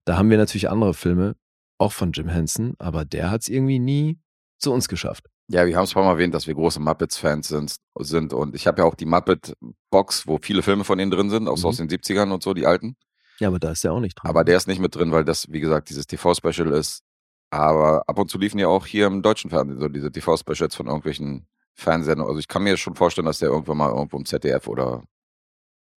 da 0.04 0.16
haben 0.16 0.30
wir 0.30 0.38
natürlich 0.38 0.70
andere 0.70 0.94
Filme, 0.94 1.34
auch 1.78 1.92
von 1.92 2.12
Jim 2.12 2.28
Henson, 2.28 2.74
aber 2.78 3.04
der 3.04 3.30
hat's 3.32 3.48
irgendwie 3.48 3.80
nie 3.80 4.20
zu 4.58 4.72
uns 4.72 4.86
geschafft. 4.88 5.26
Ja, 5.52 5.66
wir 5.66 5.76
haben 5.76 5.84
es 5.84 5.94
Mal 5.94 6.04
erwähnt, 6.08 6.34
dass 6.34 6.46
wir 6.46 6.54
große 6.54 6.80
Muppets-Fans 6.80 7.46
sind, 7.48 7.76
sind. 7.98 8.32
Und 8.32 8.54
ich 8.54 8.66
habe 8.66 8.80
ja 8.80 8.84
auch 8.86 8.94
die 8.94 9.04
Muppet-Box, 9.04 10.26
wo 10.26 10.38
viele 10.40 10.62
Filme 10.62 10.84
von 10.84 10.96
denen 10.98 11.10
drin 11.10 11.28
sind, 11.30 11.46
auch 11.48 11.58
Mhm. 11.58 11.64
aus 11.66 11.76
den 11.76 11.88
70ern 11.88 12.32
und 12.32 12.42
so, 12.42 12.54
die 12.54 12.66
alten. 12.66 12.96
Ja, 13.38 13.48
aber 13.48 13.58
da 13.58 13.72
ist 13.72 13.84
der 13.84 13.92
auch 13.92 14.00
nicht 14.00 14.14
drin. 14.14 14.28
Aber 14.30 14.44
der 14.44 14.56
ist 14.56 14.66
nicht 14.66 14.80
mit 14.80 14.94
drin, 14.94 15.12
weil 15.12 15.24
das, 15.24 15.50
wie 15.50 15.60
gesagt, 15.60 15.90
dieses 15.90 16.06
TV-Special 16.06 16.70
ist. 16.72 17.02
Aber 17.50 18.02
ab 18.08 18.18
und 18.18 18.30
zu 18.30 18.38
liefen 18.38 18.58
ja 18.58 18.68
auch 18.68 18.86
hier 18.86 19.06
im 19.06 19.20
deutschen 19.20 19.50
Fernsehen 19.50 19.78
so 19.78 19.88
diese 19.88 20.10
TV-Specials 20.10 20.74
von 20.74 20.86
irgendwelchen 20.86 21.46
Fernsehern. 21.74 22.20
Also 22.22 22.38
ich 22.38 22.48
kann 22.48 22.62
mir 22.62 22.76
schon 22.78 22.94
vorstellen, 22.94 23.26
dass 23.26 23.38
der 23.40 23.50
irgendwann 23.50 23.76
mal 23.76 23.90
irgendwo 23.90 24.16
im 24.16 24.24
ZDF 24.24 24.68
oder 24.68 25.02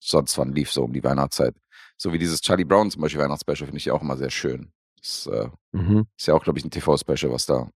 sonst 0.01 0.37
wann 0.37 0.51
lief, 0.53 0.71
so 0.71 0.83
um 0.83 0.91
die 0.93 1.03
Weihnachtszeit. 1.03 1.55
So 1.97 2.11
wie 2.11 2.17
dieses 2.19 2.41
Charlie 2.41 2.65
Brown 2.65 2.91
zum 2.91 3.01
Beispiel 3.01 3.21
Weihnachtsspecial 3.21 3.67
finde 3.67 3.77
ich 3.77 3.85
ja 3.85 3.93
auch 3.93 4.01
immer 4.01 4.17
sehr 4.17 4.31
schön. 4.31 4.71
Das 4.97 5.27
äh, 5.27 5.47
Mhm. 5.71 6.07
ist 6.17 6.27
ja 6.27 6.33
auch, 6.33 6.43
glaube 6.43 6.59
ich, 6.59 6.65
ein 6.65 6.71
TV-Special, 6.71 7.31
was 7.31 7.45
da 7.45 7.69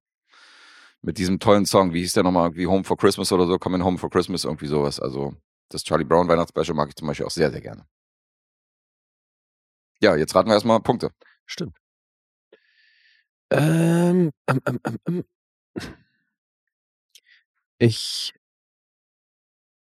mit 1.01 1.17
diesem 1.17 1.39
tollen 1.39 1.65
Song, 1.65 1.93
wie 1.93 2.01
hieß 2.01 2.13
der 2.13 2.23
nochmal, 2.23 2.47
irgendwie 2.47 2.67
Home 2.67 2.83
for 2.83 2.97
Christmas 2.97 3.31
oder 3.31 3.47
so, 3.47 3.57
Coming 3.57 3.83
Home 3.83 3.97
for 3.97 4.09
Christmas, 4.09 4.45
irgendwie 4.45 4.67
sowas. 4.67 4.99
Also 4.99 5.33
Das 5.69 5.83
Charlie 5.83 6.05
Brown 6.05 6.27
Weihnachtsspecial 6.27 6.75
mag 6.75 6.89
ich 6.89 6.95
zum 6.95 7.07
Beispiel 7.07 7.25
auch 7.25 7.31
sehr, 7.31 7.51
sehr 7.51 7.61
gerne. 7.61 7.85
Ja, 10.01 10.15
jetzt 10.15 10.35
raten 10.35 10.49
wir 10.49 10.53
erstmal 10.53 10.79
Punkte. 10.81 11.11
Stimmt. 11.45 11.77
Ähm, 13.51 14.31
ähm, 14.47 14.59
ähm, 14.65 14.79
ähm, 14.85 14.97
ähm. 15.07 15.23
Ich 17.77 18.33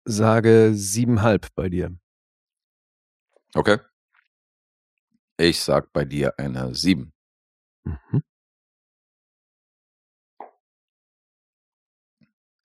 sage 0.05 0.72
siebenhalb 0.74 1.55
bei 1.55 1.68
dir. 1.68 1.96
Okay. 3.55 3.79
Ich 5.38 5.61
sag 5.61 5.92
bei 5.92 6.05
dir 6.05 6.38
eine 6.38 6.74
7. 6.74 7.12
Mhm. 7.85 8.22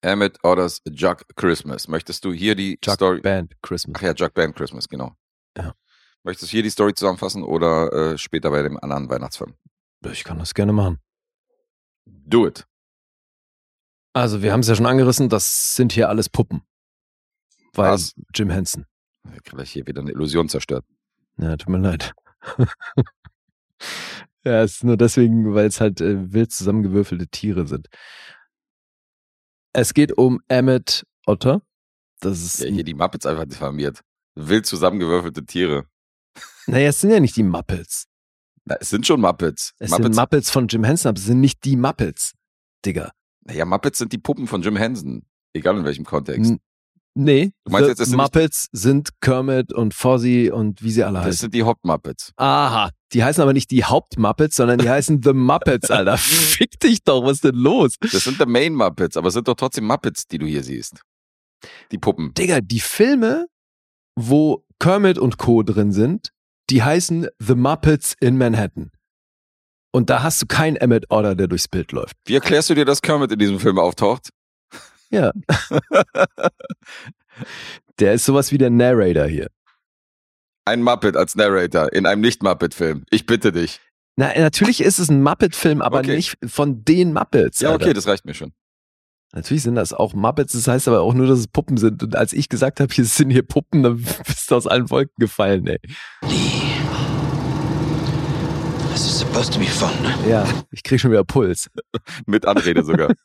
Emmett 0.02 0.44
Orders 0.44 0.82
Jug 0.90 1.24
Christmas. 1.36 1.88
Möchtest 1.88 2.26
du 2.26 2.34
hier 2.34 2.56
die 2.56 2.80
Chuck 2.82 2.96
Story. 2.96 3.22
Band 3.22 3.54
Christmas. 3.62 3.98
Ach 4.00 4.04
ja, 4.04 4.14
Jug 4.14 4.34
Band 4.34 4.56
Christmas, 4.56 4.88
genau. 4.88 5.16
Ja. 5.58 5.74
Möchtest 6.24 6.52
du 6.52 6.56
hier 6.56 6.64
die 6.64 6.70
Story 6.70 6.94
zusammenfassen 6.94 7.44
oder 7.44 7.92
äh, 7.94 8.18
später 8.18 8.50
bei 8.52 8.62
dem 8.62 8.78
anderen 8.78 9.10
Weihnachtsfilm? 9.10 9.54
Ich 10.12 10.24
kann 10.24 10.40
das 10.40 10.54
gerne 10.54 10.74
machen. 10.74 11.00
Do 12.06 12.48
it. 12.48 12.66
Also, 14.14 14.42
wir 14.42 14.52
haben 14.52 14.60
es 14.62 14.68
ja 14.68 14.76
schon 14.76 14.88
angerissen, 14.88 15.30
das 15.30 15.76
sind 15.76 15.94
hier 15.94 16.10
alles 16.10 16.30
Puppen. 16.30 16.64
Weil 17.74 17.92
Was? 17.92 18.14
Jim 18.34 18.50
Henson. 18.50 18.86
Gleich 19.44 19.72
hier 19.72 19.88
wieder 19.88 20.02
eine 20.02 20.12
Illusion 20.12 20.50
zerstört. 20.50 20.86
Ja, 21.38 21.56
tut 21.56 21.70
mir 21.70 21.78
leid. 21.78 22.14
ja, 24.44 24.64
es 24.64 24.74
ist 24.74 24.84
nur 24.84 24.98
deswegen, 24.98 25.54
weil 25.54 25.68
es 25.68 25.80
halt 25.80 26.02
äh, 26.02 26.34
wild 26.34 26.52
zusammengewürfelte 26.52 27.28
Tiere 27.28 27.68
sind. 27.68 27.88
Es 29.74 29.94
geht 29.94 30.18
um 30.18 30.42
Emmett 30.48 31.06
Otter. 31.26 31.62
Das 32.20 32.42
ist, 32.42 32.60
Ja, 32.60 32.70
hier 32.70 32.84
die 32.84 32.94
Muppets 32.94 33.26
einfach 33.26 33.46
diffamiert. 33.46 34.02
Wild 34.36 34.66
zusammengewürfelte 34.66 35.46
Tiere. 35.46 35.86
naja, 36.68 36.90
es 36.90 37.02
sind 37.02 37.12
ja 37.12 37.20
nicht 37.20 37.36
die 37.36 37.44
Muppets. 37.44 38.06
Na, 38.66 38.76
es 38.80 38.90
sind 38.90 39.08
schon 39.08 39.22
Muppets. 39.22 39.74
Es 39.80 39.90
Muppets, 39.92 40.06
sind 40.08 40.16
Muppets 40.16 40.50
von 40.52 40.68
Jim 40.68 40.84
Henson, 40.84 41.10
aber 41.10 41.18
es 41.20 41.26
sind 41.26 41.40
nicht 41.40 41.64
die 41.64 41.76
Muppets, 41.76 42.34
Digga. 42.86 43.12
naja, 43.46 43.66
Muppets 43.66 43.98
sind 44.00 44.14
die 44.14 44.18
Puppen 44.20 44.48
von 44.48 44.62
Jim 44.62 44.76
Henson. 44.78 45.24
Egal 45.54 45.78
in 45.78 45.84
welchem 45.86 46.06
Kontext. 46.06 46.52
N 46.52 46.60
nee, 47.16 47.52
Du 47.66 47.72
meinst 47.72 47.90
jetzt, 47.90 48.00
es 48.00 48.10
sind 48.10 48.18
Muppets 48.18 48.68
sind 48.72 49.10
Kermit 49.20 49.74
und 49.74 49.94
Fozzie 49.94 50.52
und 50.52 50.82
wie 50.84 50.92
sie 50.92 51.04
alle 51.04 51.16
Das 51.20 51.26
heißen. 51.28 51.40
sind 51.40 51.56
die 51.56 51.64
Hauptmuppets. 51.64 52.32
Aha, 52.38 52.92
die 53.14 53.24
heißen 53.24 53.42
aber 53.42 53.54
nicht 53.54 53.72
die 53.72 53.84
Hauptmuppets, 53.84 54.56
sondern 54.56 54.80
die 54.80 54.90
heißen 54.90 55.22
The 55.24 55.34
Muppets, 55.34 55.92
Alter. 55.92 56.18
Fick 56.18 56.80
dich 56.80 57.04
doch, 57.04 57.24
was 57.24 57.34
ist 57.34 57.44
denn 57.44 57.56
los? 57.56 57.96
Das 58.00 58.24
sind 58.24 58.40
die 58.40 58.46
Main 58.46 58.74
Muppets, 58.74 59.18
aber 59.18 59.28
es 59.28 59.34
sind 59.34 59.48
doch 59.48 59.56
trotzdem 59.56 59.86
Muppets, 59.86 60.28
die 60.28 60.38
du 60.38 60.46
hier 60.46 60.64
siehst. 60.64 61.02
Die 61.92 61.98
Puppen. 61.98 62.34
Digga, 62.34 62.62
die 62.62 62.80
Filme, 62.80 63.48
wo 64.16 64.66
Kermit 64.80 65.18
und 65.20 65.38
Co. 65.38 65.64
drin 65.64 65.92
sind, 65.92 66.30
die 66.70 66.84
heißen 66.84 67.28
The 67.40 67.56
Muppets 67.56 68.16
in 68.20 68.38
Manhattan. 68.38 68.92
Und 69.94 70.10
da 70.10 70.24
hast 70.24 70.42
du 70.42 70.48
keinen 70.48 70.78
Emmett 70.78 71.12
Order, 71.12 71.36
der 71.36 71.48
durchs 71.48 71.68
Bild 71.68 71.92
läuft. 71.92 72.16
Wie 72.26 72.36
erklärst 72.36 72.70
du 72.70 72.76
dir, 72.76 72.86
dass 72.86 73.02
Kermit 73.02 73.32
in 73.32 73.40
diesem 73.40 73.60
Film 73.60 73.78
auftaucht? 73.78 74.30
Ja. 75.10 75.34
der 78.00 78.14
ist 78.14 78.24
sowas 78.24 78.54
wie 78.54 78.58
der 78.58 78.70
Narrator 78.70 79.26
hier. 79.26 79.48
Ein 80.66 80.84
Muppet 80.84 81.16
als 81.18 81.36
Narrator 81.36 81.92
in 81.92 82.06
einem 82.06 82.22
Nicht-Muppet-Film. 82.22 83.04
Ich 83.10 83.26
bitte 83.26 83.52
dich. 83.52 83.80
Na, 84.16 84.32
natürlich 84.38 84.82
ist 84.82 85.00
es 85.00 85.10
ein 85.10 85.24
Muppet-Film, 85.24 85.82
aber 85.82 86.00
Okay. 86.00 86.16
nicht 86.16 86.38
von 86.46 86.84
den 86.86 87.14
Muppets. 87.14 87.60
Ja, 87.62 87.72
Alter. 87.72 87.86
okay, 87.86 87.94
das 87.94 88.08
reicht 88.08 88.26
mir 88.26 88.34
schon. 88.34 88.54
Natürlich 89.34 89.64
sind 89.64 89.76
das 89.76 89.94
auch 89.94 90.14
Muppets, 90.14 90.54
das 90.54 90.68
heißt 90.68 90.88
aber 90.90 91.02
auch 91.02 91.14
nur, 91.14 91.26
dass 91.26 91.40
es 91.40 91.48
Puppen 91.48 91.78
sind. 91.78 92.04
Und 92.04 92.16
als 92.16 92.34
ich 92.34 92.50
gesagt 92.50 92.80
habe, 92.82 92.94
hier 92.94 93.06
sind 93.06 93.30
hier 93.32 93.44
Puppen, 93.44 93.82
dann 93.82 93.96
bist 94.28 94.52
du 94.52 94.56
aus 94.56 94.68
allen 94.68 94.90
Wolken 94.90 95.16
gefallen, 95.18 95.66
ey. 95.68 95.80
This 98.92 99.06
is 99.06 99.20
supposed 99.20 99.54
to 99.54 99.60
be 99.60 99.66
fun. 99.66 99.90
Ja, 100.30 100.46
ich 100.72 100.84
krieg 100.84 101.00
schon 101.00 101.12
wieder 101.12 101.24
Puls. 101.24 101.70
Mit 102.28 102.46
Anrede 102.46 102.84
sogar. 102.84 103.14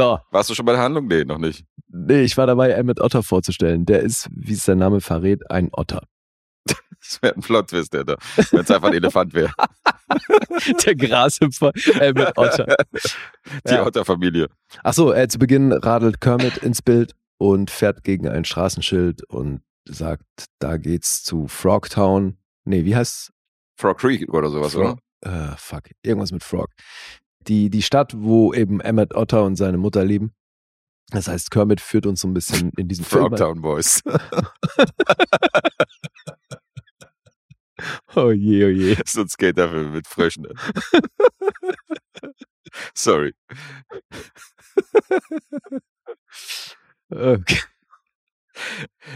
So, 0.00 0.18
Warst 0.30 0.48
du 0.48 0.54
schon 0.54 0.64
bei 0.64 0.72
der 0.72 0.80
Handlung? 0.80 1.06
Nee, 1.08 1.24
noch 1.24 1.36
nicht. 1.36 1.64
nee, 1.88 2.22
ich 2.22 2.36
war 2.38 2.46
dabei, 2.46 2.70
Emmett 2.70 3.00
Otter 3.02 3.22
vorzustellen. 3.22 3.84
Der 3.84 4.00
ist, 4.00 4.28
wie 4.34 4.54
es 4.54 4.64
sein 4.64 4.78
Name 4.78 5.02
verrät, 5.02 5.50
ein 5.50 5.68
Otter. 5.72 6.02
Das 7.02 7.20
wäre 7.22 7.34
ein 7.34 7.40
Plot-Twist, 7.42 7.94
Alter. 7.94 8.16
Wenn 8.50 8.60
es 8.60 8.70
einfach 8.70 8.88
ein 8.88 8.94
Elefant 8.94 9.34
wäre. 9.34 9.52
Der 10.86 10.94
Grashüpfer 10.94 11.72
Emmett 12.00 12.36
Otter. 12.38 12.76
Die 13.66 13.72
Ja. 13.74 13.84
Otterfamilie. 13.86 14.48
Achso, 14.82 15.12
äh, 15.12 15.28
zu 15.28 15.38
Beginn 15.38 15.72
radelt 15.72 16.20
Kermit 16.20 16.58
ins 16.58 16.80
Bild 16.82 17.12
und 17.38 17.70
fährt 17.70 18.02
gegen 18.04 18.28
ein 18.28 18.44
Straßenschild 18.44 19.24
und 19.28 19.60
sagt, 19.86 20.24
da 20.60 20.76
geht's 20.78 21.22
zu 21.24 21.46
Frogtown. 21.46 22.38
Nee, 22.64 22.84
wie 22.86 22.96
heißt's? 22.96 23.32
Frog 23.78 23.98
Creek 23.98 24.32
oder 24.32 24.48
sowas, 24.50 24.74
oder? 24.76 24.96
Äh, 25.22 25.56
fuck, 25.56 25.84
irgendwas 26.02 26.32
mit 26.32 26.42
Frog. 26.44 26.68
Die, 27.46 27.70
die 27.70 27.82
Stadt, 27.82 28.14
wo 28.16 28.52
eben 28.52 28.80
Emmett 28.80 29.14
Otter 29.14 29.44
und 29.44 29.56
seine 29.56 29.78
Mutter 29.78 30.04
leben. 30.04 30.32
Das 31.10 31.26
heißt, 31.26 31.50
Kermit 31.50 31.80
führt 31.80 32.06
uns 32.06 32.20
so 32.20 32.28
ein 32.28 32.34
bisschen 32.34 32.70
in 32.76 32.86
diesen 32.86 33.04
Film. 33.04 33.28
Frogtown 33.28 33.62
Boys. 33.62 34.02
Oh 38.14 38.30
je, 38.30 38.64
oh 38.64 38.68
je. 38.68 38.96
so 39.06 39.22
ein 39.22 39.28
Skaterfilm 39.28 39.92
mit 39.92 40.06
Fröschen. 40.06 40.46
Sorry. 42.94 43.34
Okay. 47.10 47.60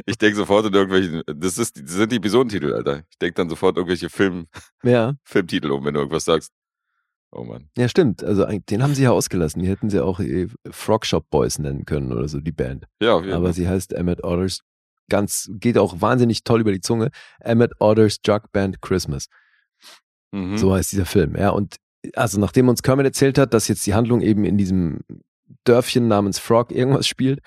Ich 0.07 0.17
denke 0.17 0.37
sofort 0.37 0.67
in 0.67 0.73
irgendwelchen, 0.73 1.23
das, 1.27 1.59
ist, 1.59 1.79
das 1.81 1.93
sind 1.93 2.11
die 2.13 2.17
Episodentitel, 2.17 2.73
Alter. 2.73 3.05
Ich 3.11 3.19
denke 3.19 3.35
dann 3.35 3.51
sofort 3.51 3.77
irgendwelche 3.77 4.09
Film, 4.09 4.49
Ja, 4.83 5.15
Filmtitel 5.25 5.71
um, 5.71 5.85
wenn 5.85 5.95
du 5.95 6.01
irgendwas 6.01 6.25
sagst. 6.25 6.53
Oh 7.37 7.43
Mann. 7.43 7.69
ja, 7.77 7.89
stimmt. 7.89 8.23
Also 8.23 8.47
den 8.47 8.83
haben 8.83 8.95
sie 8.95 9.03
ja 9.03 9.11
ausgelassen. 9.11 9.61
Die 9.61 9.69
hätten 9.69 9.91
sie 9.91 10.01
auch 10.01 10.21
eh 10.21 10.47
Frog 10.71 11.05
Shop 11.05 11.29
Boys 11.31 11.59
nennen 11.59 11.85
können 11.85 12.13
oder 12.13 12.29
so, 12.29 12.39
die 12.41 12.53
Band. 12.53 12.87
Ja, 13.03 13.15
auf 13.15 13.23
jeden 13.25 13.35
Aber 13.35 13.47
Fall. 13.47 13.55
sie 13.55 13.69
heißt 13.69 13.93
Emmett 13.93 14.23
Otters. 14.23 14.61
Ganz, 15.11 15.51
geht 15.55 15.77
auch 15.77 16.01
wahnsinnig 16.01 16.45
toll 16.45 16.61
über 16.61 16.73
die 16.73 16.81
Zunge. 16.81 17.11
Emmett 17.41 17.73
Otters 17.81 18.19
Jug 18.25 18.53
Band 18.53 18.81
Christmas. 18.81 19.27
Mhm. 20.33 20.57
So 20.59 20.73
heißt 20.73 20.93
dieser 20.93 21.07
Film. 21.07 21.35
Ja, 21.37 21.51
und 21.51 21.77
also 22.15 22.39
nachdem 22.39 22.69
uns 22.69 22.83
Kermit 22.83 23.07
erzählt 23.07 23.37
hat, 23.37 23.53
dass 23.53 23.67
jetzt 23.69 23.85
die 23.87 23.95
Handlung 23.95 24.21
eben 24.21 24.45
in 24.45 24.57
diesem 24.57 25.01
Dörfchen 25.65 26.07
namens 26.07 26.39
Frog 26.39 26.71
irgendwas 26.71 27.09
spielt, 27.09 27.41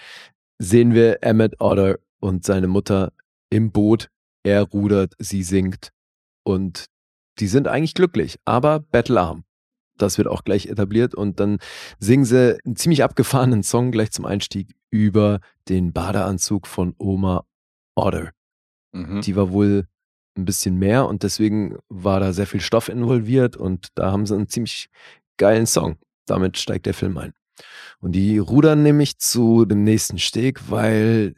sehen 0.60 0.93
wir 0.93 1.23
Emmett 1.23 1.62
Otter 1.62 1.97
und 2.19 2.43
seine 2.43 2.67
Mutter 2.67 3.13
im 3.50 3.71
Boot. 3.71 4.10
Er 4.43 4.63
rudert, 4.63 5.13
sie 5.19 5.43
singt 5.43 5.91
und 6.43 6.86
die 7.39 7.47
sind 7.47 7.67
eigentlich 7.67 7.93
glücklich, 7.93 8.38
aber 8.45 8.80
battlearm. 8.80 9.43
Das 9.98 10.18
wird 10.18 10.28
auch 10.28 10.44
gleich 10.44 10.68
etabliert 10.68 11.16
und 11.16 11.40
dann 11.40 11.60
singen 12.00 12.26
sie 12.26 12.58
einen 12.66 12.76
ziemlich 12.76 13.04
abgefahrenen 13.04 13.64
Song 13.64 13.92
gleich 13.92 14.12
zum 14.12 14.26
Einstieg 14.26 14.76
über 14.90 15.40
den 15.70 15.92
Badeanzug 15.94 16.68
von 16.68 16.96
Oma 16.98 17.46
Otter 17.96 18.32
Mhm. 18.94 19.22
die 19.22 19.36
war 19.36 19.52
wohl 19.52 19.86
ein 20.38 20.46
bisschen 20.46 20.78
mehr 20.78 21.08
und 21.08 21.24
deswegen 21.24 21.78
war 21.90 22.20
da 22.20 22.32
sehr 22.32 22.48
viel 22.48 22.62
Stoff 22.62 22.90
involviert 22.90 23.58
und 23.58 23.88
da 23.96 24.12
haben 24.12 24.26
sie 24.26 24.36
einen 24.36 24.48
ziemlich 24.48 24.90
geilen 25.38 25.66
Song. 25.66 25.98
Damit 26.26 26.58
steigt 26.58 26.86
der 26.86 26.94
Film 26.94 27.18
ein. 27.18 27.34
Und 28.00 28.14
die 28.14 28.38
rudern 28.38 28.84
nämlich 28.84 29.18
zu 29.18 29.66
dem 29.66 29.84
nächsten 29.84 30.20
Steg, 30.20 30.70
weil 30.70 31.36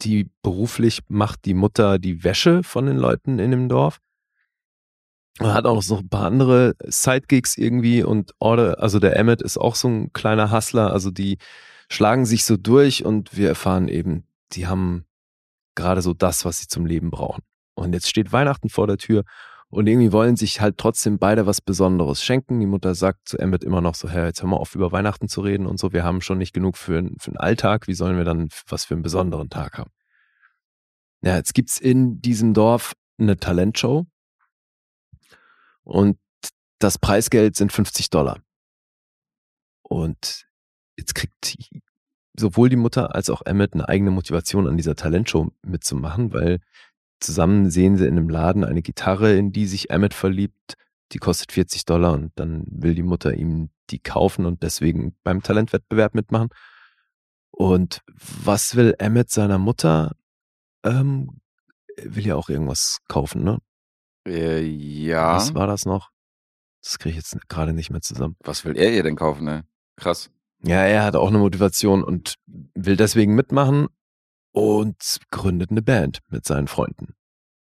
die 0.00 0.30
beruflich 0.42 1.00
macht 1.08 1.44
die 1.44 1.54
Mutter 1.54 1.98
die 1.98 2.24
Wäsche 2.24 2.62
von 2.62 2.86
den 2.86 2.96
Leuten 2.96 3.38
in 3.38 3.50
dem 3.50 3.68
Dorf. 3.68 3.98
Er 5.40 5.54
hat 5.54 5.66
auch 5.66 5.86
noch 5.88 6.00
ein 6.00 6.08
paar 6.08 6.26
andere 6.26 6.74
Sidegigs 6.84 7.56
irgendwie 7.56 8.02
und 8.02 8.34
Order, 8.40 8.80
also 8.80 8.98
der 8.98 9.16
Emmett 9.16 9.40
ist 9.40 9.56
auch 9.56 9.76
so 9.76 9.88
ein 9.88 10.12
kleiner 10.12 10.50
Hustler, 10.50 10.92
also 10.92 11.10
die 11.10 11.38
schlagen 11.88 12.26
sich 12.26 12.44
so 12.44 12.56
durch 12.56 13.04
und 13.04 13.36
wir 13.36 13.48
erfahren 13.48 13.88
eben, 13.88 14.24
die 14.52 14.66
haben 14.66 15.04
gerade 15.74 16.02
so 16.02 16.12
das, 16.12 16.44
was 16.44 16.58
sie 16.58 16.66
zum 16.66 16.86
Leben 16.86 17.10
brauchen. 17.10 17.42
Und 17.74 17.92
jetzt 17.92 18.08
steht 18.08 18.32
Weihnachten 18.32 18.68
vor 18.68 18.88
der 18.88 18.98
Tür 18.98 19.22
und 19.70 19.86
irgendwie 19.86 20.12
wollen 20.12 20.34
sich 20.34 20.60
halt 20.60 20.78
trotzdem 20.78 21.18
beide 21.18 21.46
was 21.46 21.60
Besonderes 21.60 22.24
schenken. 22.24 22.58
Die 22.58 22.66
Mutter 22.66 22.94
sagt 22.94 23.28
zu 23.28 23.38
Emmett 23.38 23.62
immer 23.62 23.80
noch 23.80 23.94
so, 23.94 24.08
hey, 24.08 24.26
jetzt 24.26 24.42
hör 24.42 24.48
mal 24.48 24.56
auf, 24.56 24.74
über 24.74 24.90
Weihnachten 24.90 25.28
zu 25.28 25.40
reden 25.42 25.66
und 25.66 25.78
so. 25.78 25.92
Wir 25.92 26.04
haben 26.04 26.20
schon 26.20 26.38
nicht 26.38 26.52
genug 26.52 26.76
für, 26.76 27.02
für 27.18 27.28
einen 27.28 27.36
Alltag. 27.36 27.86
Wie 27.86 27.94
sollen 27.94 28.16
wir 28.16 28.24
dann 28.24 28.48
was 28.66 28.86
für 28.86 28.94
einen 28.94 29.02
besonderen 29.02 29.50
Tag 29.50 29.78
haben? 29.78 29.90
Ja, 31.22 31.36
jetzt 31.36 31.54
gibt's 31.54 31.78
in 31.78 32.20
diesem 32.20 32.54
Dorf 32.54 32.94
eine 33.18 33.36
Talentshow 33.36 34.06
und 35.88 36.18
das 36.78 36.98
Preisgeld 36.98 37.56
sind 37.56 37.72
50 37.72 38.10
Dollar. 38.10 38.40
Und 39.82 40.46
jetzt 40.98 41.14
kriegt 41.14 41.56
sowohl 42.38 42.68
die 42.68 42.76
Mutter 42.76 43.14
als 43.14 43.30
auch 43.30 43.42
Emmett 43.46 43.72
eine 43.72 43.88
eigene 43.88 44.10
Motivation 44.10 44.68
an 44.68 44.76
dieser 44.76 44.94
Talentshow 44.94 45.50
mitzumachen, 45.62 46.32
weil 46.32 46.60
zusammen 47.20 47.70
sehen 47.70 47.96
sie 47.96 48.06
in 48.06 48.18
einem 48.18 48.28
Laden 48.28 48.64
eine 48.64 48.82
Gitarre, 48.82 49.34
in 49.34 49.50
die 49.50 49.66
sich 49.66 49.90
Emmett 49.90 50.12
verliebt. 50.12 50.74
Die 51.12 51.18
kostet 51.18 51.52
40 51.52 51.86
Dollar 51.86 52.12
und 52.12 52.32
dann 52.36 52.64
will 52.68 52.94
die 52.94 53.02
Mutter 53.02 53.34
ihm 53.34 53.70
die 53.88 53.98
kaufen 53.98 54.44
und 54.44 54.62
deswegen 54.62 55.16
beim 55.24 55.42
Talentwettbewerb 55.42 56.14
mitmachen. 56.14 56.50
Und 57.50 58.02
was 58.44 58.76
will 58.76 58.94
Emmett 58.98 59.30
seiner 59.30 59.58
Mutter? 59.58 60.14
Ähm, 60.84 61.40
will 61.96 62.26
ja 62.26 62.36
auch 62.36 62.50
irgendwas 62.50 62.98
kaufen, 63.08 63.42
ne? 63.42 63.58
Äh, 64.28 64.60
ja. 64.60 65.36
Was 65.36 65.54
war 65.54 65.66
das 65.66 65.84
noch? 65.84 66.10
Das 66.82 66.98
kriege 66.98 67.10
ich 67.10 67.16
jetzt 67.16 67.48
gerade 67.48 67.72
nicht 67.72 67.90
mehr 67.90 68.00
zusammen. 68.00 68.36
Was 68.40 68.64
will 68.64 68.76
er 68.76 68.92
ihr 68.92 69.02
denn 69.02 69.16
kaufen, 69.16 69.44
ne? 69.44 69.64
Krass. 69.96 70.30
Ja, 70.62 70.84
er 70.84 71.04
hat 71.04 71.16
auch 71.16 71.28
eine 71.28 71.38
Motivation 71.38 72.02
und 72.02 72.34
will 72.46 72.96
deswegen 72.96 73.34
mitmachen 73.34 73.88
und 74.52 75.18
gründet 75.30 75.70
eine 75.70 75.82
Band 75.82 76.20
mit 76.28 76.44
seinen 76.44 76.68
Freunden. 76.68 77.14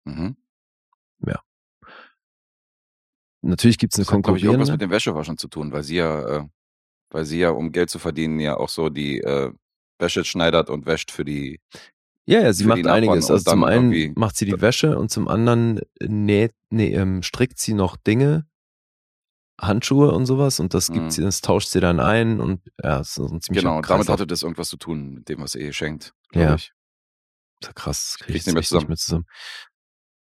Mhm. 0.05 0.35
Natürlich 3.45 3.77
gibt 3.77 3.93
es 3.93 3.99
eine 3.99 4.21
Das 4.21 4.27
hat, 4.27 4.41
irgendwas 4.41 4.71
mit 4.71 4.81
dem 4.81 4.89
Wäschewaschen 4.89 5.37
zu 5.37 5.47
tun, 5.47 5.71
weil 5.71 5.83
sie 5.83 5.97
ja, 5.97 6.37
äh, 6.37 6.47
weil 7.11 7.25
sie 7.25 7.39
ja, 7.39 7.51
um 7.51 7.71
Geld 7.71 7.91
zu 7.91 7.99
verdienen, 7.99 8.39
ja 8.39 8.57
auch 8.57 8.69
so 8.69 8.89
die 8.89 9.19
äh, 9.19 9.53
Wäsche 9.99 10.25
schneidert 10.25 10.69
und 10.69 10.85
wäscht 10.87 11.11
für 11.11 11.23
die. 11.23 11.59
Ja, 12.27 12.41
ja, 12.41 12.53
sie 12.53 12.65
macht 12.65 12.87
einiges. 12.87 13.29
Also 13.29 13.51
zum 13.51 13.63
einen 13.63 14.13
macht 14.15 14.35
sie 14.35 14.45
die 14.45 14.59
Wäsche 14.59 14.97
und 14.97 15.09
zum 15.11 15.27
anderen 15.27 15.79
näht, 16.01 16.53
nee, 16.71 16.93
ähm, 16.93 17.21
strickt 17.21 17.59
sie 17.59 17.73
noch 17.73 17.97
Dinge, 17.97 18.47
Handschuhe 19.61 20.11
und 20.11 20.25
sowas 20.25 20.59
und 20.59 20.73
das 20.73 20.91
gibt 20.91 21.05
Mhm. 21.05 21.11
sie, 21.11 21.21
das 21.21 21.41
tauscht 21.41 21.69
sie 21.69 21.79
dann 21.79 21.99
ein 21.99 22.39
und 22.41 22.61
ja, 22.83 22.97
das 22.97 23.09
ist 23.09 23.15
so 23.15 23.25
ein 23.27 23.41
ziemlicher 23.41 23.61
Genau, 23.67 23.77
und 23.77 23.89
damit 23.89 24.09
hatte 24.09 24.27
das 24.27 24.41
irgendwas 24.43 24.69
zu 24.69 24.77
tun, 24.77 25.13
mit 25.13 25.29
dem, 25.29 25.39
was 25.39 25.55
er 25.55 25.61
ihr 25.61 25.73
schenkt, 25.73 26.13
glaube 26.29 26.47
Ja. 26.49 26.55
ich. 26.55 26.73
Ja, 27.63 27.71
krass, 27.73 28.15
das 28.17 28.17
krieg 28.19 28.33
Krieg's 28.33 28.39
ich 28.41 28.45
nicht 28.47 28.55
mehr 28.55 28.63
zusammen. 28.63 28.89
nicht 28.89 29.01
zusammen. 29.01 29.25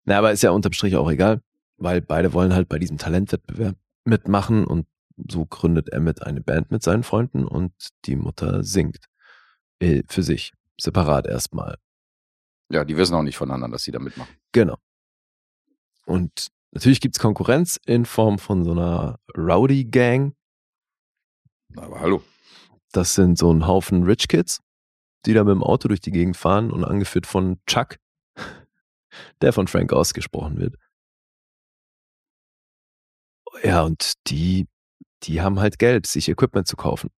Na, 0.06 0.18
aber 0.18 0.32
ist 0.32 0.42
ja 0.42 0.50
unterm 0.52 0.74
Strich 0.74 0.96
auch 0.96 1.10
egal, 1.12 1.42
weil 1.78 2.02
beide 2.02 2.34
wollen 2.34 2.54
halt 2.54 2.68
bei 2.68 2.80
diesem 2.80 2.98
Talentwettbewerb 2.98 3.76
mitmachen 4.06 4.66
und 4.66 4.88
so 5.30 5.46
gründet 5.46 5.94
Emmett 5.94 6.24
eine 6.24 6.42
Band 6.42 6.72
mit 6.72 6.82
seinen 6.82 7.04
Freunden 7.04 7.46
und 7.46 7.74
die 8.06 8.16
Mutter 8.16 8.64
singt 8.64 9.06
äh, 9.80 10.02
für 10.08 10.24
sich, 10.24 10.54
separat 10.80 11.28
erstmal. 11.28 11.78
Ja, 12.72 12.86
die 12.86 12.98
wissen 12.98 13.16
auch 13.16 13.24
nicht 13.24 13.38
voneinander, 13.38 13.76
dass 13.76 13.84
sie 13.84 13.92
da 13.92 14.00
mitmachen. 14.00 14.34
Genau. 14.54 14.78
Und 16.06 16.48
natürlich 16.72 17.02
gibt's 17.02 17.20
Konkurrenz 17.20 17.80
in 17.86 18.06
Form 18.06 18.40
von 18.40 18.64
so 18.64 18.72
einer 18.72 19.20
Rowdy-Gang. 19.38 20.34
Aber 21.76 22.00
hallo. 22.00 22.24
Das 22.92 23.16
sind 23.16 23.38
so 23.38 23.52
ein 23.54 23.68
Haufen 23.68 24.04
Rich 24.04 24.28
Kids, 24.28 24.60
die 25.26 25.34
da 25.34 25.44
mit 25.44 25.54
dem 25.54 25.64
Auto 25.64 25.88
durch 25.88 26.02
die 26.02 26.12
Gegend 26.12 26.38
fahren 26.38 26.72
und 26.72 26.84
angeführt 26.84 27.26
von 27.26 27.60
Chuck, 27.66 27.98
der 29.42 29.54
von 29.54 29.68
Frank 29.68 29.94
ausgesprochen 29.94 30.58
wird. 30.58 30.76
Ja, 33.64 33.84
und 33.84 34.14
die, 34.28 34.68
die 35.24 35.42
haben 35.42 35.60
halt 35.60 35.78
Geld, 35.78 36.08
sich 36.08 36.30
Equipment 36.30 36.68
zu 36.68 36.76
kaufen. 36.76 37.10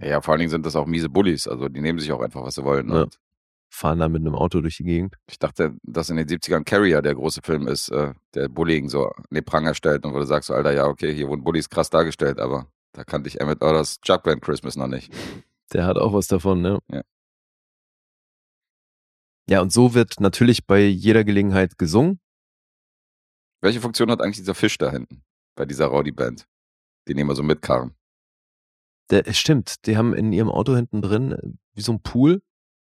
Ja, 0.00 0.20
vor 0.20 0.32
allen 0.32 0.40
Dingen 0.40 0.50
sind 0.50 0.66
das 0.66 0.76
auch 0.76 0.86
miese 0.86 1.08
Bullies, 1.08 1.48
also 1.48 1.68
die 1.68 1.80
nehmen 1.80 1.98
sich 1.98 2.12
auch 2.12 2.20
einfach, 2.20 2.42
was 2.42 2.54
sie 2.54 2.64
wollen. 2.64 2.88
Ja. 2.88 3.02
Und 3.02 3.18
Fahren 3.70 3.98
da 3.98 4.08
mit 4.08 4.22
einem 4.22 4.34
Auto 4.34 4.60
durch 4.60 4.78
die 4.78 4.84
Gegend. 4.84 5.16
ich 5.28 5.38
dachte, 5.38 5.76
dass 5.82 6.08
in 6.08 6.16
den 6.16 6.26
70ern 6.26 6.64
Carrier 6.64 7.02
der 7.02 7.14
große 7.14 7.40
Film 7.42 7.68
ist, 7.68 7.90
äh, 7.90 8.14
der 8.34 8.48
Bullying 8.48 8.88
so 8.88 9.08
an 9.08 9.24
den 9.30 9.44
Pranger 9.44 9.74
stellt 9.74 10.06
und 10.06 10.14
wo 10.14 10.18
du 10.18 10.24
sagst, 10.24 10.48
so, 10.48 10.54
Alter, 10.54 10.72
ja, 10.72 10.86
okay, 10.86 11.14
hier 11.14 11.28
wurden 11.28 11.44
Bullies 11.44 11.68
krass 11.68 11.90
dargestellt, 11.90 12.40
aber 12.40 12.66
da 12.92 13.04
kannte 13.04 13.28
ich 13.28 13.40
Emmett 13.40 13.60
Others 13.60 14.00
Chuck 14.00 14.22
Band 14.22 14.40
Christmas 14.40 14.76
noch 14.76 14.86
nicht. 14.86 15.12
Der 15.72 15.84
hat 15.84 15.98
auch 15.98 16.14
was 16.14 16.28
davon, 16.28 16.62
ne? 16.62 16.78
Ja. 16.90 17.02
Ja, 19.50 19.62
und 19.62 19.72
so 19.72 19.94
wird 19.94 20.20
natürlich 20.20 20.66
bei 20.66 20.80
jeder 20.80 21.24
Gelegenheit 21.24 21.78
gesungen. 21.78 22.20
Welche 23.62 23.80
Funktion 23.80 24.10
hat 24.10 24.20
eigentlich 24.20 24.36
dieser 24.36 24.54
Fisch 24.54 24.76
da 24.78 24.90
hinten 24.90 25.24
bei 25.56 25.64
dieser 25.64 25.86
Rowdy-Band? 25.86 26.46
Den 27.08 27.18
immer 27.18 27.34
so 27.34 27.42
mitkarren. 27.42 27.94
Der, 29.10 29.26
es 29.26 29.38
stimmt, 29.38 29.86
die 29.86 29.96
haben 29.96 30.12
in 30.14 30.32
ihrem 30.32 30.50
Auto 30.50 30.74
hinten 30.76 31.00
drin, 31.02 31.32
äh, 31.32 31.38
wie 31.74 31.80
so 31.80 31.92
ein 31.92 32.02
Pool, 32.02 32.42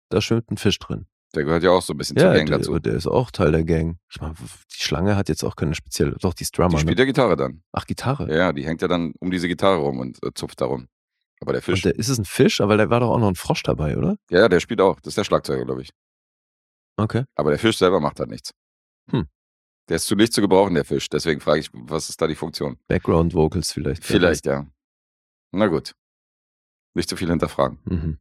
da 0.09 0.21
schwimmt 0.21 0.49
ein 0.51 0.57
Fisch 0.57 0.79
drin. 0.79 1.05
Der 1.35 1.43
gehört 1.43 1.63
ja 1.63 1.71
auch 1.71 1.81
so 1.81 1.93
ein 1.93 1.97
bisschen 1.97 2.15
Ja, 2.17 2.25
zur 2.25 2.33
Gang 2.33 2.47
der, 2.47 2.57
dazu. 2.59 2.77
der 2.79 2.93
ist 2.93 3.07
auch 3.07 3.31
Teil 3.31 3.51
der 3.51 3.63
Gang. 3.63 3.97
Ich 4.11 4.21
meine, 4.21 4.35
die 4.35 4.83
Schlange 4.83 5.15
hat 5.15 5.29
jetzt 5.29 5.43
auch 5.43 5.55
keine 5.55 5.73
spezielle, 5.73 6.15
doch 6.21 6.33
die 6.35 6.43
ist 6.43 6.55
Drummer. 6.57 6.69
Die 6.69 6.77
spielt 6.79 6.97
Ne? 6.97 7.01
ja 7.03 7.05
Gitarre 7.05 7.35
dann. 7.35 7.63
Ach, 7.71 7.85
Gitarre. 7.85 8.31
Ja, 8.33 8.53
die 8.53 8.65
hängt 8.65 8.81
ja 8.83 8.87
dann 8.87 9.13
um 9.19 9.31
diese 9.31 9.47
Gitarre 9.47 9.77
rum 9.77 9.99
und 9.99 10.23
äh, 10.23 10.31
zupft 10.35 10.61
darum. 10.61 10.87
Aber 11.41 11.51
der 11.53 11.61
Fisch, 11.63 11.79
Und 11.79 11.85
der, 11.85 11.95
ist 11.99 12.07
es 12.09 12.19
ein 12.19 12.25
Fisch? 12.25 12.61
Aber 12.61 12.77
da 12.77 12.89
war 12.89 12.99
doch 12.99 13.09
auch 13.09 13.19
noch 13.19 13.27
ein 13.27 13.35
Frosch 13.35 13.63
dabei, 13.63 13.97
oder? 13.97 14.15
ja, 14.29 14.47
der 14.47 14.59
spielt 14.59 14.79
auch. 14.79 14.99
Das 15.01 15.07
ist 15.11 15.17
der 15.17 15.23
Schlagzeuger, 15.23 15.65
glaube 15.65 15.81
ich. 15.81 15.89
Okay. 16.97 17.23
Aber 17.35 17.49
der 17.49 17.59
Fisch 17.59 17.77
selber 17.79 17.99
macht 17.99 18.19
halt 18.19 18.29
nichts. 18.29 18.51
Hm. 19.11 19.27
Der 19.89 19.95
ist 19.97 20.05
zu 20.05 20.15
nicht 20.15 20.31
zu 20.33 20.39
gebrauchen, 20.41 20.75
der 20.75 20.85
Fisch. 20.85 21.09
Deswegen 21.09 21.41
frage 21.41 21.59
ich, 21.61 21.69
was 21.73 22.07
ist 22.09 22.21
da 22.21 22.27
die 22.27 22.35
Funktion? 22.35 22.77
Background 22.87 23.33
Vocals 23.33 23.71
vielleicht. 23.73 24.05
Vielleicht, 24.05 24.45
ja. 24.45 24.67
Na 25.51 25.67
gut. 25.67 25.93
Nicht 26.93 27.09
zu 27.09 27.15
viel 27.15 27.29
hinterfragen. 27.29 27.79
Mhm. 27.85 28.19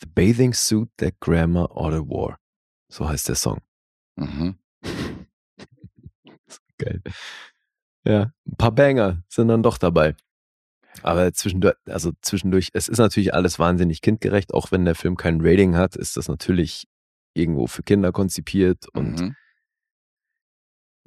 The 0.00 0.06
Bathing 0.14 0.52
Suit 0.52 0.88
That 0.98 1.18
Grandma 1.20 1.64
Order 1.66 2.06
War. 2.08 2.38
So 2.88 3.08
heißt 3.08 3.28
der 3.28 3.34
Song. 3.34 3.60
Mhm. 4.16 4.58
Geil. 6.78 7.02
Ja, 8.04 8.32
ein 8.46 8.56
paar 8.56 8.72
Banger 8.72 9.24
sind 9.28 9.48
dann 9.48 9.62
doch 9.62 9.78
dabei. 9.78 10.14
Aber 11.02 11.32
zwischendurch, 11.32 11.74
also 11.86 12.12
zwischendurch, 12.22 12.70
es 12.72 12.88
ist 12.88 12.98
natürlich 12.98 13.34
alles 13.34 13.58
wahnsinnig 13.58 14.00
kindgerecht, 14.02 14.54
auch 14.54 14.70
wenn 14.70 14.84
der 14.84 14.94
Film 14.94 15.16
kein 15.16 15.40
Rating 15.40 15.76
hat, 15.76 15.96
ist 15.96 16.16
das 16.16 16.28
natürlich 16.28 16.86
irgendwo 17.34 17.66
für 17.66 17.82
Kinder 17.82 18.12
konzipiert 18.12 18.86
und 18.94 19.20
Mhm. 19.20 19.36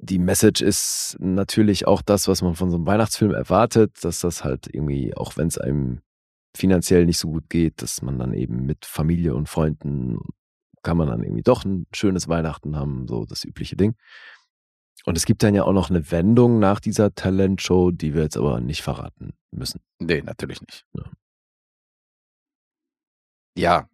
Die 0.02 0.18
Message 0.18 0.62
ist 0.62 1.16
natürlich 1.20 1.86
auch 1.86 2.02
das, 2.02 2.26
was 2.26 2.42
man 2.42 2.54
von 2.54 2.70
so 2.70 2.76
einem 2.76 2.86
Weihnachtsfilm 2.86 3.32
erwartet, 3.32 3.92
dass 4.02 4.20
das 4.20 4.44
halt 4.44 4.66
irgendwie, 4.72 5.14
auch 5.14 5.36
wenn 5.36 5.48
es 5.48 5.58
einem 5.58 6.00
finanziell 6.56 7.04
nicht 7.04 7.18
so 7.18 7.28
gut 7.28 7.48
geht, 7.50 7.82
dass 7.82 8.02
man 8.02 8.18
dann 8.18 8.32
eben 8.32 8.66
mit 8.66 8.86
Familie 8.86 9.34
und 9.34 9.48
Freunden 9.48 10.18
kann 10.82 10.96
man 10.96 11.08
dann 11.08 11.22
irgendwie 11.22 11.42
doch 11.42 11.64
ein 11.64 11.86
schönes 11.92 12.28
Weihnachten 12.28 12.76
haben, 12.76 13.06
so 13.06 13.26
das 13.26 13.44
übliche 13.44 13.76
Ding. 13.76 13.94
Und 15.04 15.16
es 15.16 15.26
gibt 15.26 15.42
dann 15.42 15.54
ja 15.54 15.64
auch 15.64 15.72
noch 15.72 15.90
eine 15.90 16.10
Wendung 16.10 16.58
nach 16.58 16.80
dieser 16.80 17.14
Talentshow, 17.14 17.90
die 17.90 18.14
wir 18.14 18.22
jetzt 18.22 18.36
aber 18.36 18.60
nicht 18.60 18.82
verraten 18.82 19.34
müssen. 19.50 19.80
Nee, 19.98 20.22
natürlich 20.22 20.60
nicht. 20.62 20.84
Ja. 20.94 21.04
Ja, 23.56 23.88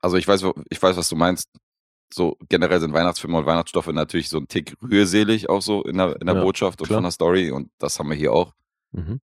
also 0.00 0.16
ich 0.16 0.26
weiß, 0.26 0.44
ich 0.70 0.82
weiß, 0.82 0.96
was 0.96 1.08
du 1.08 1.16
meinst. 1.16 1.48
So 2.12 2.36
generell 2.48 2.80
sind 2.80 2.92
Weihnachtsfilme 2.92 3.38
und 3.38 3.46
Weihnachtsstoffe 3.46 3.86
natürlich 3.88 4.28
so 4.28 4.38
ein 4.38 4.48
Tick 4.48 4.76
rührselig 4.82 5.48
auch 5.48 5.62
so 5.62 5.82
in 5.84 5.96
der, 5.96 6.20
in 6.20 6.26
der 6.26 6.36
Ja, 6.36 6.42
Botschaft 6.42 6.80
und 6.80 6.86
klar. 6.86 6.98
von 6.98 7.04
der 7.04 7.10
Story 7.12 7.50
und 7.50 7.70
das 7.78 7.98
haben 7.98 8.08
wir 8.10 8.16
hier 8.16 8.32
auch. 8.32 8.52
Mhm. 8.92 9.20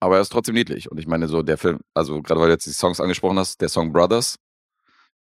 Aber 0.00 0.16
er 0.16 0.22
ist 0.22 0.30
trotzdem 0.32 0.56
niedlich. 0.56 0.90
Und 0.90 0.98
ich 0.98 1.06
meine, 1.06 1.28
so 1.28 1.42
der 1.42 1.56
Film, 1.58 1.78
also 1.94 2.20
gerade 2.22 2.40
weil 2.40 2.48
du 2.48 2.54
jetzt 2.54 2.66
die 2.66 2.72
Songs 2.72 3.00
angesprochen 3.00 3.38
hast, 3.38 3.60
der 3.60 3.68
Song 3.68 3.92
Brothers, 3.92 4.36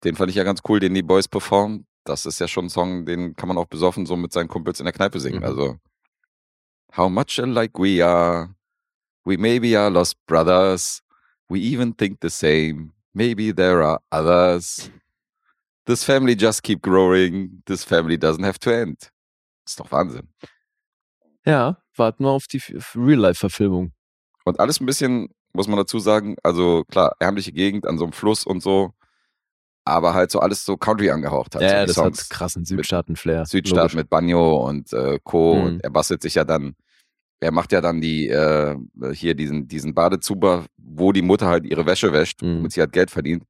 den 0.04 0.16
fand 0.16 0.28
ich 0.28 0.36
ja 0.36 0.44
ganz 0.44 0.60
cool, 0.68 0.80
den 0.80 0.92
die 0.92 1.02
Boys 1.02 1.28
performen. 1.28 1.86
Das 2.04 2.26
ist 2.26 2.38
ja 2.40 2.46
schon 2.46 2.66
ein 2.66 2.70
Song, 2.70 3.06
den 3.06 3.34
kann 3.34 3.48
man 3.48 3.56
auch 3.56 3.66
besoffen 3.66 4.04
so 4.04 4.16
mit 4.16 4.32
seinen 4.32 4.48
Kumpels 4.48 4.78
in 4.78 4.84
der 4.84 4.92
Kneipe 4.92 5.18
singen. 5.18 5.38
Mhm. 5.38 5.44
Also, 5.46 5.76
how 6.94 7.08
much 7.10 7.38
alike 7.40 7.78
we 7.78 8.04
are. 8.04 8.54
We 9.24 9.38
maybe 9.38 9.78
are 9.78 9.88
lost 9.90 10.16
brothers. 10.26 11.02
We 11.48 11.58
even 11.60 11.96
think 11.96 12.18
the 12.20 12.28
same. 12.28 12.92
Maybe 13.14 13.54
there 13.54 13.82
are 13.82 14.00
others. 14.12 14.90
This 15.86 16.04
family 16.04 16.36
just 16.38 16.62
keep 16.62 16.82
growing. 16.82 17.62
This 17.66 17.84
family 17.84 18.16
doesn't 18.16 18.44
have 18.44 18.58
to 18.60 18.70
end. 18.70 19.10
Ist 19.66 19.80
doch 19.80 19.90
Wahnsinn. 19.92 20.28
Ja, 21.44 21.78
warten 21.96 22.24
wir 22.24 22.30
auf 22.30 22.46
die 22.46 22.60
Real-Life-Verfilmung. 22.94 23.92
Und 24.44 24.58
alles 24.60 24.80
ein 24.80 24.86
bisschen, 24.86 25.28
muss 25.52 25.68
man 25.68 25.76
dazu 25.76 25.98
sagen, 25.98 26.36
also 26.42 26.84
klar, 26.88 27.14
ärmliche 27.20 27.52
Gegend 27.52 27.86
an 27.86 27.98
so 27.98 28.04
einem 28.04 28.12
Fluss 28.12 28.44
und 28.44 28.62
so, 28.62 28.92
aber 29.84 30.14
halt 30.14 30.30
so 30.32 30.40
alles 30.40 30.64
so 30.64 30.76
Country 30.76 31.10
angehaucht 31.10 31.54
hat. 31.54 31.62
so 31.62 31.66
Ja, 31.68 31.80
die 31.82 31.86
das 31.86 31.96
Songs. 31.96 32.20
hat 32.22 32.30
krassen 32.30 32.64
Südstaaten-Flair. 32.64 33.46
Südstaat 33.46 33.94
mit 33.94 34.10
Banjo 34.10 34.66
und 34.68 34.92
äh, 34.92 35.18
Co. 35.22 35.54
Mhm. 35.56 35.64
Und 35.64 35.80
er 35.84 35.90
bastelt 35.90 36.22
sich 36.22 36.34
ja 36.34 36.44
dann, 36.44 36.74
er 37.40 37.52
macht 37.52 37.70
ja 37.72 37.80
dann 37.80 38.00
die, 38.00 38.28
äh, 38.28 38.76
hier 39.12 39.34
diesen, 39.34 39.68
diesen 39.68 39.94
Badezuber, 39.94 40.66
wo 40.76 41.12
die 41.12 41.22
Mutter 41.22 41.46
halt 41.46 41.64
ihre 41.64 41.86
Wäsche 41.86 42.12
wäscht, 42.12 42.42
Mhm. 42.42 42.58
womit 42.58 42.72
sie 42.72 42.80
halt 42.80 42.92
Geld 42.92 43.10
verdient. 43.12 43.44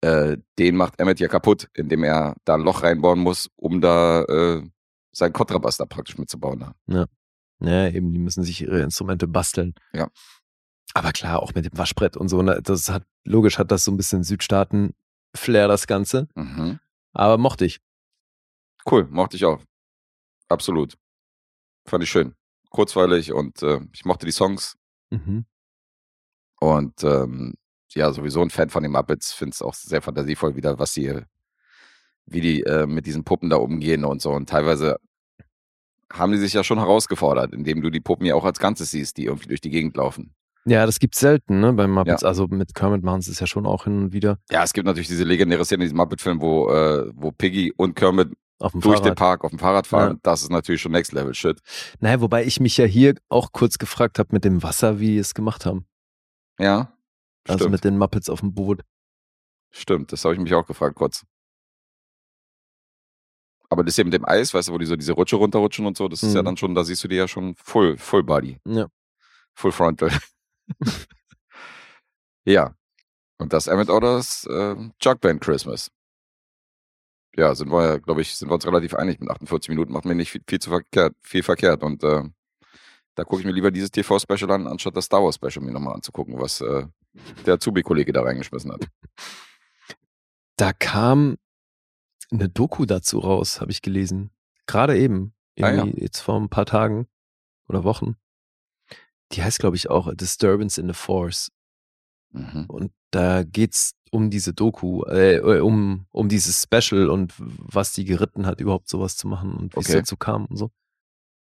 Äh, 0.00 0.38
den 0.58 0.76
macht 0.76 1.00
Emmett 1.00 1.18
ja 1.18 1.28
kaputt, 1.28 1.68
indem 1.74 2.04
er 2.04 2.36
da 2.44 2.54
ein 2.54 2.60
Loch 2.60 2.82
reinbauen 2.82 3.18
muss, 3.18 3.50
um 3.56 3.80
da 3.80 4.22
äh, 4.22 4.62
seinen 5.12 5.32
Kontrabass 5.32 5.76
da 5.76 5.86
praktisch 5.86 6.18
mitzubauen. 6.18 6.72
Ja, 7.60 7.88
eben, 7.88 8.12
die 8.12 8.20
müssen 8.20 8.44
sich 8.44 8.60
ihre 8.60 8.80
Instrumente 8.80 9.26
basteln. 9.26 9.74
Ja. 9.92 10.08
Aber 10.94 11.12
klar, 11.12 11.42
auch 11.42 11.54
mit 11.54 11.64
dem 11.64 11.76
Waschbrett 11.76 12.16
und 12.16 12.28
so, 12.28 12.42
ne, 12.42 12.60
das 12.62 12.88
hat, 12.88 13.04
logisch 13.24 13.58
hat 13.58 13.70
das 13.70 13.84
so 13.84 13.90
ein 13.90 13.96
bisschen 13.96 14.22
Südstaaten-Flair, 14.22 15.68
das 15.68 15.86
Ganze. 15.86 16.28
Mhm. 16.34 16.78
Aber 17.12 17.36
mochte 17.38 17.64
ich. 17.64 17.80
Cool, 18.88 19.06
mochte 19.10 19.36
ich 19.36 19.44
auch. 19.44 19.60
Absolut. 20.48 20.96
Fand 21.86 22.04
ich 22.04 22.10
schön. 22.10 22.34
Kurzweilig 22.70 23.32
und 23.32 23.62
äh, 23.62 23.80
ich 23.92 24.04
mochte 24.04 24.26
die 24.26 24.32
Songs. 24.32 24.76
Mhm. 25.10 25.44
Und 26.60 27.02
ähm, 27.02 27.54
ja, 27.94 28.12
sowieso 28.12 28.42
ein 28.42 28.50
Fan 28.50 28.70
von 28.70 28.82
den 28.82 28.92
Muppets. 28.92 29.32
Finde 29.32 29.54
es 29.54 29.62
auch 29.62 29.74
sehr 29.74 30.02
fantasievoll 30.02 30.56
wieder, 30.56 30.78
was 30.78 30.94
sie, 30.94 31.20
wie 32.26 32.40
die 32.40 32.62
äh, 32.62 32.86
mit 32.86 33.06
diesen 33.06 33.24
Puppen 33.24 33.50
da 33.50 33.56
umgehen 33.56 34.04
und 34.04 34.22
so. 34.22 34.30
Und 34.30 34.48
teilweise 34.48 34.98
haben 36.12 36.32
die 36.32 36.38
sich 36.38 36.52
ja 36.52 36.64
schon 36.64 36.78
herausgefordert, 36.78 37.52
indem 37.52 37.82
du 37.82 37.90
die 37.90 38.00
Puppen 38.00 38.26
ja 38.26 38.34
auch 38.34 38.44
als 38.44 38.58
Ganzes 38.58 38.90
siehst, 38.90 39.16
die 39.16 39.26
irgendwie 39.26 39.48
durch 39.48 39.60
die 39.60 39.70
Gegend 39.70 39.96
laufen. 39.96 40.34
Ja, 40.64 40.84
das 40.84 40.98
gibt's 40.98 41.20
selten, 41.20 41.60
ne? 41.60 41.72
Beim 41.72 41.92
Muppets. 41.92 42.24
Also 42.24 42.46
mit 42.46 42.74
Kermit 42.74 43.02
machen 43.02 43.22
sie 43.22 43.30
es 43.30 43.40
ja 43.40 43.46
schon 43.46 43.66
auch 43.66 43.84
hin 43.84 44.04
und 44.04 44.12
wieder. 44.12 44.38
Ja, 44.50 44.62
es 44.64 44.72
gibt 44.72 44.86
natürlich 44.86 45.08
diese 45.08 45.24
legendäre 45.24 45.64
Szene 45.64 45.84
in 45.84 45.86
diesem 45.86 45.96
Muppet-Film, 45.96 46.40
wo, 46.42 46.68
äh, 46.70 47.10
wo 47.14 47.30
Piggy 47.30 47.72
und 47.76 47.94
Kermit 47.94 48.32
durch 48.58 48.72
den 48.72 48.82
Fahrrad. 48.82 49.16
Park 49.16 49.44
auf 49.44 49.50
dem 49.50 49.58
Fahrrad 49.58 49.86
fahren. 49.86 50.14
Ja. 50.14 50.20
Das 50.22 50.42
ist 50.42 50.50
natürlich 50.50 50.82
schon 50.82 50.92
Next 50.92 51.12
Level 51.12 51.32
Shit. 51.32 51.60
Naja, 52.00 52.20
wobei 52.20 52.44
ich 52.44 52.60
mich 52.60 52.76
ja 52.76 52.84
hier 52.84 53.14
auch 53.28 53.52
kurz 53.52 53.78
gefragt 53.78 54.18
habe 54.18 54.30
mit 54.32 54.44
dem 54.44 54.62
Wasser, 54.62 55.00
wie 55.00 55.08
die 55.08 55.18
es 55.18 55.34
gemacht 55.34 55.64
haben. 55.64 55.86
Ja. 56.58 56.92
Also 57.48 57.58
Stimmt. 57.64 57.72
mit 57.72 57.84
den 57.84 57.98
Muppets 57.98 58.28
auf 58.28 58.40
dem 58.40 58.52
Boot. 58.54 58.82
Stimmt, 59.70 60.12
das 60.12 60.24
habe 60.24 60.34
ich 60.34 60.40
mich 60.40 60.54
auch 60.54 60.66
gefragt 60.66 60.96
kurz. 60.96 61.24
Aber 63.70 63.84
das 63.84 63.96
hier 63.96 64.04
mit 64.04 64.14
dem 64.14 64.24
Eis, 64.26 64.54
weißt 64.54 64.68
du, 64.68 64.72
wo 64.72 64.78
die 64.78 64.86
so 64.86 64.96
diese 64.96 65.12
Rutsche 65.12 65.36
runterrutschen 65.36 65.84
und 65.86 65.96
so, 65.96 66.08
das 66.08 66.22
ist 66.22 66.34
ja 66.34 66.40
Mhm. 66.42 66.46
dann 66.46 66.56
schon, 66.56 66.74
da 66.74 66.84
siehst 66.84 67.04
du 67.04 67.08
die 67.08 67.16
ja 67.16 67.28
schon 67.28 67.54
full, 67.56 67.98
full 67.98 68.22
body, 68.22 68.58
Ja. 68.64 68.88
full 69.54 69.72
frontal. 69.72 70.10
ja. 72.44 72.74
Und 73.38 73.52
das 73.52 73.66
Emmett 73.66 73.90
Otters 73.90 74.46
äh, 74.46 74.74
Jug 75.00 75.20
Band 75.20 75.40
Christmas. 75.40 75.90
Ja, 77.36 77.54
sind 77.54 77.70
wir, 77.70 77.84
ja, 77.86 77.98
glaube 77.98 78.20
ich, 78.22 78.34
sind 78.34 78.48
wir 78.48 78.54
uns 78.54 78.66
relativ 78.66 78.94
einig. 78.94 79.20
Mit 79.20 79.30
48 79.30 79.68
Minuten 79.68 79.92
macht 79.92 80.06
mir 80.06 80.14
nicht 80.16 80.30
viel, 80.32 80.42
viel 80.48 80.58
zu 80.58 80.70
verkehrt, 80.70 81.14
viel 81.20 81.42
verkehrt. 81.44 81.82
Und 81.84 82.02
äh, 82.02 82.24
da 83.14 83.24
gucke 83.24 83.40
ich 83.40 83.46
mir 83.46 83.52
lieber 83.52 83.70
dieses 83.70 83.90
TV-Special 83.92 84.50
an, 84.50 84.66
anstatt 84.66 84.96
das 84.96 85.04
Star 85.04 85.22
Wars-Special 85.22 85.64
mir 85.64 85.72
nochmal 85.72 85.94
anzugucken, 85.94 86.36
was 86.40 86.60
äh, 86.62 86.86
der 87.46 87.54
Azubi-Kollege 87.54 88.12
da 88.12 88.22
reingeschmissen 88.22 88.72
hat. 88.72 88.88
Da 90.56 90.72
kam 90.72 91.36
eine 92.30 92.48
Doku 92.48 92.84
dazu 92.84 93.18
raus, 93.20 93.60
habe 93.60 93.70
ich 93.70 93.82
gelesen. 93.82 94.30
Gerade 94.66 94.98
eben. 94.98 95.34
Ah, 95.60 95.70
ja. 95.70 95.84
Jetzt 95.84 96.20
vor 96.20 96.40
ein 96.40 96.48
paar 96.48 96.66
Tagen 96.66 97.08
oder 97.68 97.84
Wochen. 97.84 98.16
Die 99.32 99.42
heißt, 99.42 99.58
glaube 99.58 99.76
ich, 99.76 99.90
auch 99.90 100.06
A 100.06 100.14
Disturbance 100.14 100.80
in 100.80 100.88
the 100.88 100.94
Force. 100.94 101.50
Mhm. 102.30 102.66
Und 102.68 102.92
da 103.10 103.42
geht's 103.42 103.94
um 104.10 104.30
diese 104.30 104.54
Doku, 104.54 105.02
äh, 105.04 105.36
äh, 105.36 105.60
um, 105.60 106.06
um 106.10 106.28
dieses 106.28 106.62
Special 106.62 107.10
und 107.10 107.34
was 107.36 107.92
die 107.92 108.04
geritten 108.04 108.46
hat, 108.46 108.60
überhaupt 108.60 108.88
sowas 108.88 109.16
zu 109.16 109.28
machen 109.28 109.52
und 109.52 109.74
wie 109.74 109.80
es 109.80 109.86
Okay. 109.86 109.98
dazu 109.98 110.16
kam 110.16 110.46
und 110.46 110.56
so. 110.56 110.70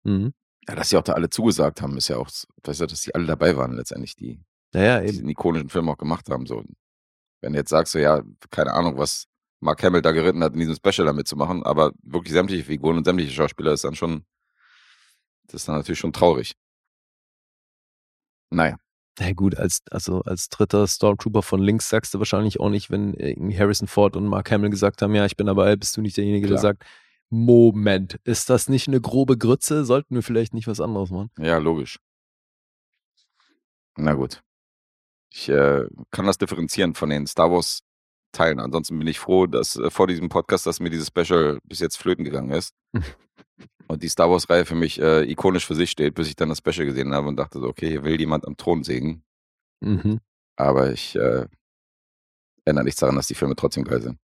Mhm. 0.03 0.34
Ja, 0.67 0.75
dass 0.75 0.89
sie 0.89 0.97
auch 0.97 1.03
da 1.03 1.13
alle 1.13 1.30
zugesagt 1.30 1.82
haben, 1.82 1.97
ist 1.97 2.08
ja 2.08 2.17
auch, 2.17 2.30
dass 2.63 2.77
die 2.77 3.15
alle 3.15 3.25
dabei 3.25 3.56
waren 3.56 3.73
letztendlich, 3.73 4.15
die 4.15 4.43
Naja, 4.73 4.99
eben. 5.01 5.12
diesen 5.12 5.30
ikonischen 5.30 5.69
Film 5.69 5.89
auch 5.89 5.97
gemacht 5.97 6.30
haben. 6.30 6.45
So. 6.45 6.63
Wenn 7.41 7.53
du 7.53 7.60
jetzt 7.60 7.69
sagst, 7.69 7.93
so, 7.93 7.99
ja, 7.99 8.21
keine 8.51 8.73
Ahnung, 8.73 8.97
was 8.97 9.25
Mark 9.60 9.82
Hamill 9.84 10.01
da 10.01 10.12
geritten 10.12 10.43
hat, 10.43 10.53
in 10.53 10.60
diesem 10.60 10.75
Special 10.75 11.06
da 11.08 11.13
mitzumachen, 11.13 11.63
aber 11.63 11.91
wirklich 12.03 12.34
sämtliche 12.34 12.63
Figuren 12.63 12.97
und 12.97 13.06
sämtliche 13.06 13.32
Schauspieler 13.34 13.73
ist 13.73 13.84
dann 13.84 13.95
schon, 13.95 14.23
das 15.47 15.62
ist 15.62 15.67
dann 15.67 15.77
natürlich 15.77 15.99
schon 15.99 16.13
traurig. 16.13 16.53
Naja, 18.49 18.77
Na 19.19 19.34
gut, 19.34 19.56
als, 19.58 19.82
also 19.89 20.21
als 20.21 20.47
dritter 20.49 20.88
Stormtrooper 20.88 21.41
von 21.41 21.62
links 21.62 21.89
sagst 21.89 22.13
du 22.13 22.19
wahrscheinlich 22.19 22.60
auch 22.60 22.69
nicht, 22.69 22.89
wenn 22.91 23.13
Harrison 23.58 23.88
Ford 23.88 24.15
und 24.15 24.25
Mark 24.27 24.51
Hamill 24.51 24.69
gesagt 24.69 25.01
haben, 25.01 25.15
ja, 25.15 25.25
ich 25.25 25.36
bin 25.36 25.47
dabei, 25.47 25.75
bist 25.75 25.97
du 25.97 26.01
nicht 26.01 26.17
derjenige, 26.17 26.47
der 26.47 26.58
Klar. 26.58 26.62
sagt, 26.73 26.86
Moment, 27.30 28.19
ist 28.23 28.49
das 28.49 28.69
nicht 28.69 28.88
eine 28.88 29.01
grobe 29.01 29.38
Grütze? 29.38 29.84
Sollten 29.84 30.15
wir 30.15 30.23
vielleicht 30.23 30.53
nicht 30.53 30.67
was 30.67 30.80
anderes 30.80 31.10
machen? 31.10 31.30
ja, 31.39 31.58
logisch. 31.58 31.99
Na 33.97 34.13
gut. 34.13 34.43
Ich 35.29 35.49
äh, 35.49 35.85
kann 36.11 36.25
das 36.25 36.37
differenzieren 36.37 36.93
von 36.93 37.09
den 37.09 37.27
Star 37.27 37.51
Wars 37.51 37.81
Teilen. 38.31 38.59
Ansonsten 38.59 38.97
bin 38.99 39.07
ich 39.07 39.19
froh, 39.19 39.47
dass 39.47 39.77
äh, 39.77 39.89
vor 39.89 40.07
diesem 40.07 40.29
Podcast, 40.29 40.65
dass 40.65 40.79
mir 40.79 40.89
dieses 40.89 41.07
Special 41.07 41.59
bis 41.63 41.79
jetzt 41.79 41.97
flöten 41.97 42.23
gegangen 42.23 42.51
ist. 42.51 42.73
und 43.87 44.03
die 44.03 44.09
Star 44.09 44.29
Wars-Reihe 44.29 44.65
für 44.65 44.75
mich 44.75 45.01
äh, 45.01 45.23
ikonisch 45.23 45.65
für 45.65 45.75
sich 45.75 45.91
steht, 45.91 46.15
bis 46.15 46.27
ich 46.27 46.35
dann 46.35 46.49
das 46.49 46.59
Special 46.59 46.85
gesehen 46.85 47.13
habe 47.13 47.27
und 47.27 47.37
dachte 47.37 47.59
so, 47.59 47.67
okay, 47.67 47.89
hier 47.89 48.03
will 48.03 48.19
jemand 48.19 48.45
am 48.45 48.57
Thron 48.57 48.83
sägen. 48.83 49.23
Mhm. 49.81 50.19
Aber 50.55 50.91
ich 50.91 51.15
äh, 51.15 51.45
ändere 52.65 52.85
nichts 52.85 52.99
daran, 52.99 53.15
dass 53.15 53.27
die 53.27 53.35
Filme 53.35 53.55
trotzdem 53.55 53.83
geil 53.83 54.01
sind. 54.01 54.19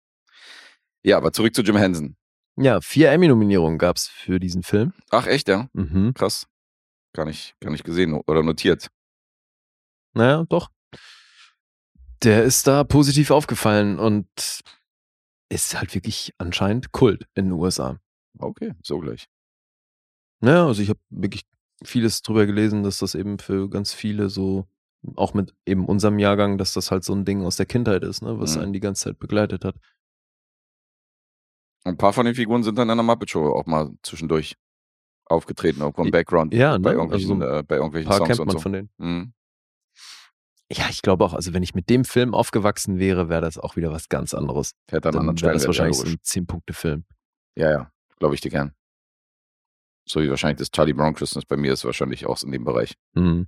Ja, 1.04 1.18
aber 1.18 1.32
zurück 1.32 1.56
zu 1.56 1.62
Jim 1.62 1.78
Henson. 1.78 2.16
Ja, 2.58 2.82
vier 2.82 3.12
Emmy-Nominierungen 3.12 3.78
gab's 3.78 4.08
für 4.08 4.40
diesen 4.40 4.64
Film. 4.64 4.94
Ach, 5.12 5.28
echt, 5.28 5.48
ja? 5.48 5.70
Mhm. 5.74 6.14
Krass. 6.14 6.48
Gar 7.14 7.26
nicht, 7.26 7.56
gar 7.60 7.72
nicht 7.72 7.84
gesehen 7.84 8.14
oder 8.14 8.44
notiert. 8.44 8.90
Naja, 10.14 10.46
doch. 10.50 10.70
Der 12.24 12.44
ist 12.44 12.68
da 12.68 12.84
positiv 12.84 13.32
aufgefallen 13.32 13.98
und 14.00 14.28
ist 15.50 15.78
halt 15.80 15.96
wirklich 15.96 16.34
anscheinend 16.38 16.92
Kult 16.92 17.28
in 17.34 17.46
den 17.46 17.54
USA. 17.54 18.00
Okay, 18.38 18.74
so 18.84 19.00
gleich. 19.00 19.26
Naja, 20.42 20.66
also 20.68 20.82
ich 20.82 20.90
habe 20.90 21.00
wirklich 21.10 21.44
vieles 21.84 22.22
drüber 22.22 22.46
gelesen, 22.46 22.84
dass 22.84 23.00
das 23.00 23.16
eben 23.16 23.40
für 23.40 23.70
ganz 23.70 23.94
viele 23.94 24.30
so, 24.30 24.66
auch 25.16 25.34
mit 25.34 25.56
eben 25.66 25.86
unserem 25.86 26.20
Jahrgang, 26.20 26.58
dass 26.58 26.74
das 26.74 26.92
halt 26.92 27.04
so 27.04 27.14
ein 27.14 27.26
Ding 27.26 27.44
aus 27.46 27.56
der 27.56 27.66
Kindheit 27.66 28.04
ist, 28.04 28.22
ne, 28.22 28.38
was 28.40 28.56
Mhm. 28.56 28.62
einen 28.64 28.74
die 28.74 28.80
ganze 28.82 29.06
Zeit 29.06 29.20
begleitet 29.20 29.64
hat. 29.66 29.76
Ein 31.86 31.98
paar 31.98 32.12
von 32.14 32.26
den 32.26 32.36
Figuren 32.36 32.64
sind 32.64 32.78
dann 32.78 32.90
in 32.90 32.98
der 32.98 33.04
Muppet 33.04 33.30
Show 33.30 33.48
auch 33.54 33.66
mal 33.66 33.92
zwischendurch 34.04 34.56
aufgetreten, 35.26 35.82
auch 35.82 35.98
im 35.98 36.12
Background 36.12 36.54
ja, 36.54 36.78
bei 36.78 36.92
ne? 36.92 36.98
irgendwelchen, 36.98 37.42
Also 37.42 37.60
äh, 37.60 37.64
bei 37.64 37.76
irgendwelchen 37.78 38.10
paar 38.10 38.18
Songs 38.18 38.28
kennt 38.28 38.40
und 38.42 38.48
man 38.48 38.56
so. 38.58 38.62
von 38.62 38.74
denen. 38.74 38.90
Mhm. 38.98 39.34
Ja, 40.72 40.86
ich 40.90 41.02
glaube 41.02 41.26
auch, 41.26 41.34
also 41.34 41.54
wenn 41.54 41.64
ich 41.64 41.74
mit 41.74 41.90
dem 41.90 42.06
Film 42.06 42.36
aufgewachsen 42.36 43.00
wäre, 43.00 43.28
wäre 43.28 43.42
das 43.42 43.58
auch 43.58 43.76
wieder 43.76 43.92
was 43.92 44.08
ganz 44.08 44.34
anderes. 44.34 44.76
Hätte 44.90 45.10
einen 45.10 45.14
Dann 45.14 45.30
anderen 45.30 45.42
wäre 45.42 45.54
das 45.54 45.66
wahrscheinlich 45.66 45.98
so 45.98 46.06
ein 46.06 46.18
10-Punkte-Film. 46.18 47.06
Ja, 47.56 47.72
ja, 47.72 47.92
glaube 48.20 48.36
ich 48.36 48.42
dir 48.42 48.52
gern. 48.52 48.74
So 50.08 50.22
wie 50.22 50.30
wahrscheinlich 50.30 50.60
das 50.60 50.72
Charlie 50.72 50.94
Brown 50.94 51.16
Christmas 51.16 51.46
bei 51.46 51.58
mir 51.58 51.74
ist 51.74 51.86
wahrscheinlich 51.86 52.26
auch 52.28 52.42
in 52.44 52.52
dem 52.52 52.64
Bereich. 52.64 52.94
Mhm. 53.14 53.48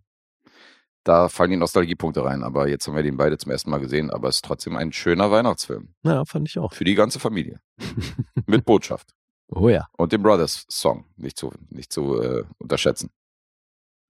Da 1.03 1.29
fallen 1.29 1.51
die 1.51 1.57
Nostalgiepunkte 1.57 2.23
rein, 2.23 2.43
aber 2.43 2.67
jetzt 2.67 2.87
haben 2.87 2.95
wir 2.95 3.03
den 3.03 3.17
beide 3.17 3.37
zum 3.37 3.51
ersten 3.51 3.71
Mal 3.71 3.79
gesehen, 3.79 4.11
aber 4.11 4.27
es 4.27 4.35
ist 4.35 4.45
trotzdem 4.45 4.75
ein 4.75 4.91
schöner 4.91 5.31
Weihnachtsfilm. 5.31 5.93
Ja, 6.03 6.25
fand 6.25 6.47
ich 6.47 6.59
auch. 6.59 6.73
Für 6.73 6.83
die 6.83 6.93
ganze 6.93 7.19
Familie. 7.19 7.59
Mit 8.45 8.65
Botschaft. 8.65 9.15
Oh 9.47 9.69
ja. 9.69 9.87
Und 9.97 10.11
dem 10.11 10.21
Brothers 10.23 10.65
Song. 10.69 11.05
Nicht 11.17 11.37
zu, 11.37 11.51
nicht 11.69 11.91
zu 11.91 12.21
äh, 12.21 12.45
unterschätzen. 12.59 13.09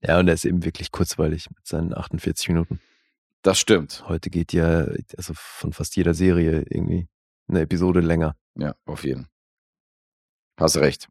Ja, 0.02 0.18
und 0.18 0.28
er 0.28 0.34
ist 0.34 0.44
eben 0.44 0.64
wirklich 0.64 0.90
kurzweilig 0.90 1.48
mit 1.50 1.66
seinen 1.66 1.96
48 1.96 2.48
Minuten. 2.48 2.80
Das 3.42 3.58
stimmt. 3.58 4.04
Heute 4.08 4.30
geht 4.30 4.52
ja, 4.52 4.86
also 5.16 5.32
von 5.34 5.72
fast 5.72 5.96
jeder 5.96 6.14
Serie 6.14 6.64
irgendwie 6.70 7.08
eine 7.48 7.60
Episode 7.60 8.00
länger. 8.00 8.36
Ja, 8.54 8.74
auf 8.86 9.04
jeden. 9.04 9.28
Hast 10.58 10.76
recht. 10.76 11.08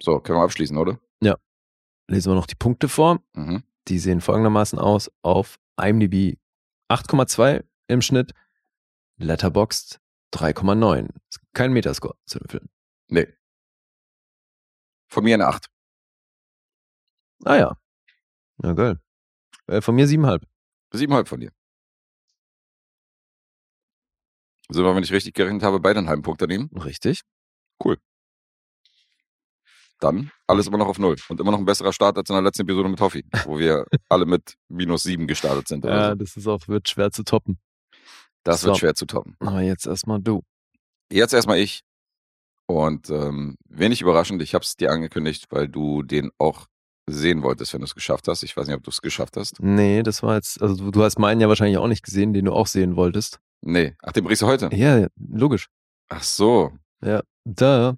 So, 0.00 0.20
können 0.20 0.38
wir 0.38 0.44
abschließen, 0.44 0.76
oder? 0.76 1.00
Lesen 2.08 2.30
wir 2.30 2.36
noch 2.36 2.46
die 2.46 2.54
Punkte 2.54 2.88
vor. 2.88 3.20
Mhm. 3.34 3.64
Die 3.88 3.98
sehen 3.98 4.20
folgendermaßen 4.20 4.78
aus. 4.78 5.10
Auf 5.22 5.58
IMDb 5.80 6.38
8,2 6.88 7.64
im 7.88 8.02
Schnitt. 8.02 8.32
Letterboxd 9.18 10.00
3,9. 10.34 11.08
Ist 11.28 11.40
Kein 11.52 11.72
Metascore 11.72 12.16
zu 12.24 12.38
dem 12.38 12.48
Film. 12.48 12.68
Nee. 13.08 13.26
Von 15.08 15.24
mir 15.24 15.34
eine 15.34 15.46
8. 15.46 15.66
Ah 17.44 17.56
ja. 17.56 17.78
Ja, 18.62 18.72
geil. 18.72 19.00
Äh, 19.66 19.80
von 19.80 19.94
mir 19.94 20.06
7,5. 20.06 20.42
Siebenhalb 20.96 21.28
von 21.28 21.40
dir. 21.40 21.50
Sind 24.68 24.84
wir, 24.84 24.94
wenn 24.96 25.02
ich 25.02 25.12
richtig 25.12 25.34
gerechnet 25.34 25.62
habe, 25.62 25.78
beide 25.80 25.98
einen 25.98 26.08
halben 26.08 26.22
Punkt 26.22 26.42
daneben? 26.42 26.70
Richtig. 26.76 27.22
Dann 29.98 30.30
alles 30.46 30.66
immer 30.66 30.78
noch 30.78 30.88
auf 30.88 30.98
Null. 30.98 31.16
Und 31.28 31.40
immer 31.40 31.50
noch 31.50 31.58
ein 31.58 31.64
besserer 31.64 31.92
Start 31.92 32.18
als 32.18 32.28
in 32.28 32.34
der 32.34 32.42
letzten 32.42 32.62
Episode 32.62 32.88
mit 32.88 33.00
Hoffi, 33.00 33.24
wo 33.44 33.58
wir 33.58 33.86
alle 34.08 34.26
mit 34.26 34.56
minus 34.68 35.04
sieben 35.04 35.26
gestartet 35.26 35.68
sind. 35.68 35.84
Ja, 35.84 36.10
so. 36.10 36.14
das 36.16 36.36
ist 36.36 36.46
auch, 36.46 36.68
wird 36.68 36.88
schwer 36.88 37.10
zu 37.10 37.24
toppen. 37.24 37.58
Das 38.42 38.62
wird 38.64 38.74
so. 38.74 38.80
schwer 38.80 38.94
zu 38.94 39.06
toppen. 39.06 39.36
Aber 39.40 39.62
jetzt 39.62 39.86
erstmal 39.86 40.20
du. 40.20 40.42
Jetzt 41.10 41.32
erstmal 41.32 41.58
ich. 41.58 41.82
Und 42.66 43.10
ähm, 43.10 43.56
wenig 43.68 44.02
überraschend, 44.02 44.42
ich 44.42 44.54
habe 44.54 44.64
es 44.64 44.76
dir 44.76 44.90
angekündigt, 44.90 45.46
weil 45.50 45.68
du 45.68 46.02
den 46.02 46.30
auch 46.36 46.66
sehen 47.08 47.42
wolltest, 47.42 47.72
wenn 47.72 47.80
du 47.80 47.84
es 47.84 47.94
geschafft 47.94 48.28
hast. 48.28 48.42
Ich 48.42 48.56
weiß 48.56 48.66
nicht, 48.66 48.76
ob 48.76 48.82
du 48.82 48.90
es 48.90 49.00
geschafft 49.00 49.36
hast. 49.36 49.60
Nee, 49.62 50.02
das 50.02 50.22
war 50.22 50.34
jetzt, 50.34 50.60
also 50.60 50.90
du, 50.90 51.02
hast 51.04 51.18
meinen 51.18 51.40
ja 51.40 51.48
wahrscheinlich 51.48 51.78
auch 51.78 51.86
nicht 51.88 52.04
gesehen, 52.04 52.32
den 52.32 52.46
du 52.46 52.52
auch 52.52 52.66
sehen 52.66 52.96
wolltest. 52.96 53.38
Nee. 53.62 53.94
Ach, 54.02 54.12
den 54.12 54.24
bringst 54.24 54.42
du 54.42 54.46
heute? 54.46 54.68
Ja, 54.72 55.06
logisch. 55.16 55.68
Ach 56.08 56.22
so. 56.22 56.72
Ja, 57.02 57.22
da. 57.44 57.96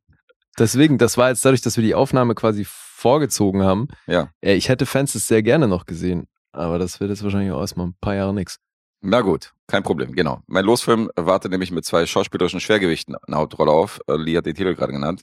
Deswegen, 0.59 0.99
das 0.99 1.17
war 1.17 1.29
jetzt 1.31 1.45
dadurch, 1.45 1.61
dass 1.63 1.77
wir 1.77 1.85
die 1.85 1.95
Aufnahme 1.95 2.35
quasi 2.35 2.65
vorgezogen 2.67 3.63
haben. 3.63 3.89
Ja. 4.07 4.31
Äh, 4.41 4.55
Ich 4.55 4.69
hätte 4.69 4.87
Fences 4.87 5.27
sehr 5.27 5.43
gerne 5.43 5.69
noch 5.69 5.87
gesehen, 5.87 6.27
aber 6.53 6.79
das 6.79 7.01
wird 7.01 7.11
jetzt 7.11 7.23
wahrscheinlich 7.23 7.53
auch 7.53 7.61
erstmal 7.61 7.87
ein 7.89 7.97
paar 8.01 8.15
Jahre 8.15 8.35
nix. 8.35 8.59
Na 9.01 9.21
gut, 9.21 9.53
kein 9.69 9.85
Problem, 9.85 10.13
genau. 10.13 10.43
Mein 10.49 10.65
Losfilm 10.65 11.09
wartet 11.15 11.53
nämlich 11.53 11.71
mit 11.71 11.85
zwei 11.85 12.05
schauspielerischen 12.05 12.59
Schwergewichten 12.61 13.15
eine 13.27 13.37
Hauptrolle 13.37 13.71
auf. 13.71 14.01
Äh, 14.09 14.17
Lee 14.17 14.37
hat 14.37 14.47
den 14.47 14.55
Titel 14.57 14.75
gerade 14.75 14.93
genannt. 14.93 15.23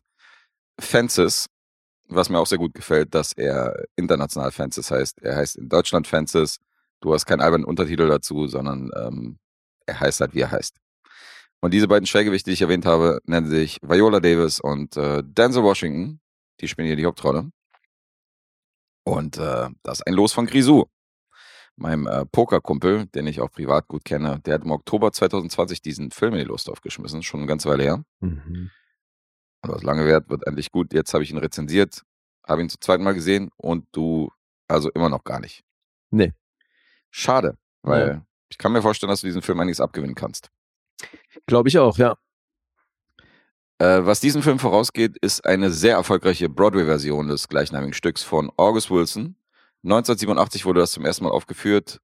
Fences, 0.80 1.48
was 2.08 2.30
mir 2.30 2.40
auch 2.40 2.48
sehr 2.48 2.58
gut 2.58 2.74
gefällt, 2.74 3.14
dass 3.16 3.34
er 3.34 3.86
international 3.96 4.52
Fences 4.52 4.92
heißt. 4.92 5.22
Er 5.22 5.38
heißt 5.38 5.58
in 5.58 5.70
Deutschland 5.70 6.08
Fences. 6.08 6.58
Du 7.02 7.14
hast 7.14 7.26
keinen 7.26 7.42
albernen 7.42 7.66
Untertitel 7.66 8.08
dazu, 8.08 8.48
sondern 8.48 8.92
ähm, 8.96 9.38
er 9.86 10.00
heißt 10.00 10.22
halt, 10.22 10.34
wie 10.34 10.42
er 10.42 10.52
heißt. 10.52 10.76
Und 11.62 11.74
diese 11.74 11.88
beiden 11.88 12.06
Schwergewichte, 12.06 12.50
die 12.50 12.54
ich 12.54 12.62
erwähnt 12.62 12.86
habe, 12.86 13.20
nennen 13.26 13.48
sich 13.48 13.80
Viola 13.82 14.20
Davis 14.20 14.60
und 14.60 14.98
äh, 14.98 15.24
Denzel 15.26 15.64
Washington. 15.64 16.20
Die 16.62 16.68
spielen 16.68 16.88
hier 16.88 16.96
die 16.96 17.06
Hauptrolle. 17.06 17.50
Und 19.04 19.38
äh, 19.38 19.70
das 19.84 20.00
ist 20.00 20.08
ein 20.08 20.14
Los 20.14 20.34
von 20.34 20.46
Grisou. 20.48 20.86
meinem 21.76 22.08
äh, 22.08 22.26
Pokerkumpel, 22.26 23.08
den 23.08 23.28
ich 23.28 23.42
auch 23.42 23.52
privat 23.52 23.88
gut 23.88 24.06
kenne, 24.06 24.40
der 24.46 24.56
hat 24.56 24.64
im 24.64 24.72
Oktober 24.72 25.12
2020 25.12 25.82
diesen 25.82 26.12
Film 26.12 26.34
in 26.34 26.40
die 26.40 26.46
Lust 26.46 26.70
aufgeschmissen, 26.70 27.24
schon 27.24 27.42
eine 27.42 27.48
ganze 27.48 27.70
Weile 27.70 27.84
her. 27.84 28.04
Mhm. 28.20 28.72
Was 29.70 29.84
lange 29.84 30.06
währt, 30.06 30.30
wird 30.30 30.46
endlich 30.48 30.72
gut. 30.72 30.94
Jetzt 30.94 31.14
habe 31.14 31.24
ich 31.24 31.32
ihn 31.32 31.38
rezensiert, 31.38 32.04
habe 32.48 32.62
ihn 32.62 32.70
zum 32.70 32.82
zweiten 32.82 33.04
Mal 33.04 33.14
gesehen 33.14 33.50
und 33.58 33.88
du 33.92 34.30
also 34.68 34.90
immer 34.92 35.10
noch 35.10 35.24
gar 35.24 35.40
nicht. 35.40 35.64
Nee. 36.12 36.34
Schade, 37.12 37.58
weil 37.82 38.08
Ja. 38.08 38.26
ich 38.50 38.58
kann 38.58 38.72
mir 38.72 38.82
vorstellen, 38.82 39.10
dass 39.10 39.22
du 39.22 39.28
diesen 39.28 39.42
Film 39.42 39.60
einiges 39.60 39.80
abgewinnen 39.82 40.16
kannst. 40.16 40.50
Glaube 41.48 41.70
ich 41.70 41.78
auch, 41.78 41.98
ja. 41.98 42.16
Äh, 43.78 44.06
was 44.06 44.22
diesem 44.22 44.42
Film 44.42 44.58
vorausgeht, 44.60 45.18
ist 45.18 45.46
eine 45.46 45.70
sehr 45.70 45.96
erfolgreiche 45.96 46.48
Broadway-Version 46.50 47.28
des 47.28 47.48
gleichnamigen 47.50 47.94
Stücks 47.94 48.24
von 48.24 48.52
August 48.58 48.90
Wilson. 48.90 49.36
1987 49.84 50.66
wurde 50.66 50.80
das 50.80 50.92
zum 50.92 51.06
ersten 51.06 51.26
Mal 51.26 51.32
aufgeführt, 51.32 52.00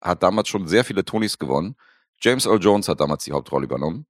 hat 0.00 0.22
damals 0.22 0.48
schon 0.48 0.66
sehr 0.66 0.84
viele 0.84 1.04
Tonys 1.04 1.38
gewonnen. 1.38 1.76
James 2.20 2.46
Earl 2.46 2.58
Jones 2.60 2.88
hat 2.88 3.00
damals 3.00 3.24
die 3.24 3.32
Hauptrolle 3.32 3.64
übernommen. 3.64 4.06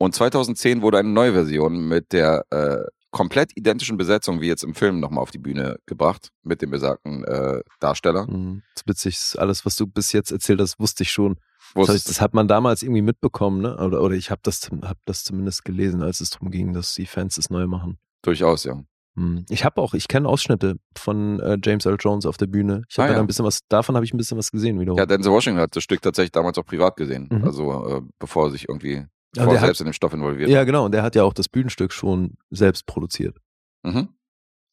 Und 0.00 0.14
2010 0.14 0.80
wurde 0.82 0.98
eine 0.98 1.10
neue 1.10 1.32
Version 1.32 1.86
mit 1.86 2.12
der 2.12 2.44
äh, 2.50 2.78
komplett 3.10 3.50
identischen 3.56 3.96
Besetzung 3.98 4.40
wie 4.40 4.46
jetzt 4.46 4.64
im 4.64 4.74
Film 4.74 4.98
nochmal 4.98 5.20
auf 5.22 5.30
die 5.30 5.38
Bühne 5.38 5.76
gebracht, 5.84 6.30
mit 6.42 6.62
dem 6.62 6.70
besagten 6.70 7.24
äh, 7.24 7.60
Darsteller. 7.80 8.26
Mhm. 8.26 8.62
Das 8.74 8.82
ist 8.82 8.88
witzig, 8.88 9.38
alles, 9.40 9.66
was 9.66 9.76
du 9.76 9.86
bis 9.86 10.12
jetzt 10.12 10.30
erzählt 10.32 10.60
hast, 10.60 10.80
wusste 10.80 11.02
ich 11.02 11.10
schon. 11.10 11.36
Wo 11.74 11.84
Das, 11.84 11.96
es- 11.96 12.04
das 12.04 12.20
hat 12.20 12.32
man 12.34 12.48
damals 12.48 12.82
irgendwie 12.82 13.02
mitbekommen, 13.02 13.60
ne? 13.60 13.76
Oder, 13.76 14.00
oder 14.02 14.14
ich 14.14 14.30
habe 14.30 14.40
das, 14.42 14.70
hab 14.82 14.96
das 15.04 15.22
zumindest 15.24 15.64
gelesen, 15.64 16.02
als 16.02 16.20
es 16.20 16.30
darum 16.30 16.50
ging, 16.50 16.72
dass 16.72 16.94
die 16.94 17.06
Fans 17.06 17.34
das 17.34 17.50
neu 17.50 17.66
machen. 17.66 17.98
durchaus, 18.22 18.64
ja. 18.64 18.80
Hm. 19.16 19.44
Ich 19.50 19.64
habe 19.64 19.80
auch, 19.82 19.92
ich 19.92 20.06
kenne 20.08 20.28
Ausschnitte 20.28 20.76
von 20.96 21.40
äh, 21.40 21.58
James 21.62 21.84
Earl 21.84 21.96
Jones 22.00 22.26
auf 22.26 22.36
der 22.36 22.46
Bühne. 22.46 22.84
Ich 22.88 22.96
habe 22.98 23.10
Ah, 23.10 23.14
ja. 23.14 23.20
ein 23.20 23.26
bisschen 23.26 23.44
was, 23.44 23.60
davon 23.68 23.96
habe 23.96 24.04
ich 24.06 24.14
ein 24.14 24.18
bisschen 24.18 24.38
was 24.38 24.50
gesehen 24.52 24.78
wiederum. 24.80 24.98
Ja, 24.98 25.04
Denzel 25.04 25.32
Washington 25.32 25.60
hat 25.60 25.74
das 25.76 25.82
Stück 25.82 26.00
tatsächlich 26.00 26.30
damals 26.32 26.56
auch 26.58 26.64
privat 26.64 26.96
gesehen. 26.96 27.28
Mhm. 27.30 27.44
Also 27.44 27.86
äh, 27.88 28.00
bevor 28.20 28.46
er 28.46 28.50
sich 28.52 28.68
irgendwie 28.68 29.04
Er 29.36 29.46
der 29.46 29.54
hat- 29.60 29.66
selbst 29.66 29.80
in 29.80 29.86
den 29.86 29.92
Stoff 29.94 30.12
involviert. 30.12 30.50
ja, 30.50 30.64
genau. 30.64 30.84
Und 30.86 30.92
der 30.92 31.02
hat 31.02 31.14
ja 31.14 31.22
auch 31.24 31.32
das 31.32 31.48
Bühnenstück 31.48 31.92
schon 31.92 32.36
selbst 32.50 32.86
produziert. 32.86 33.38
Mhm. 33.84 34.08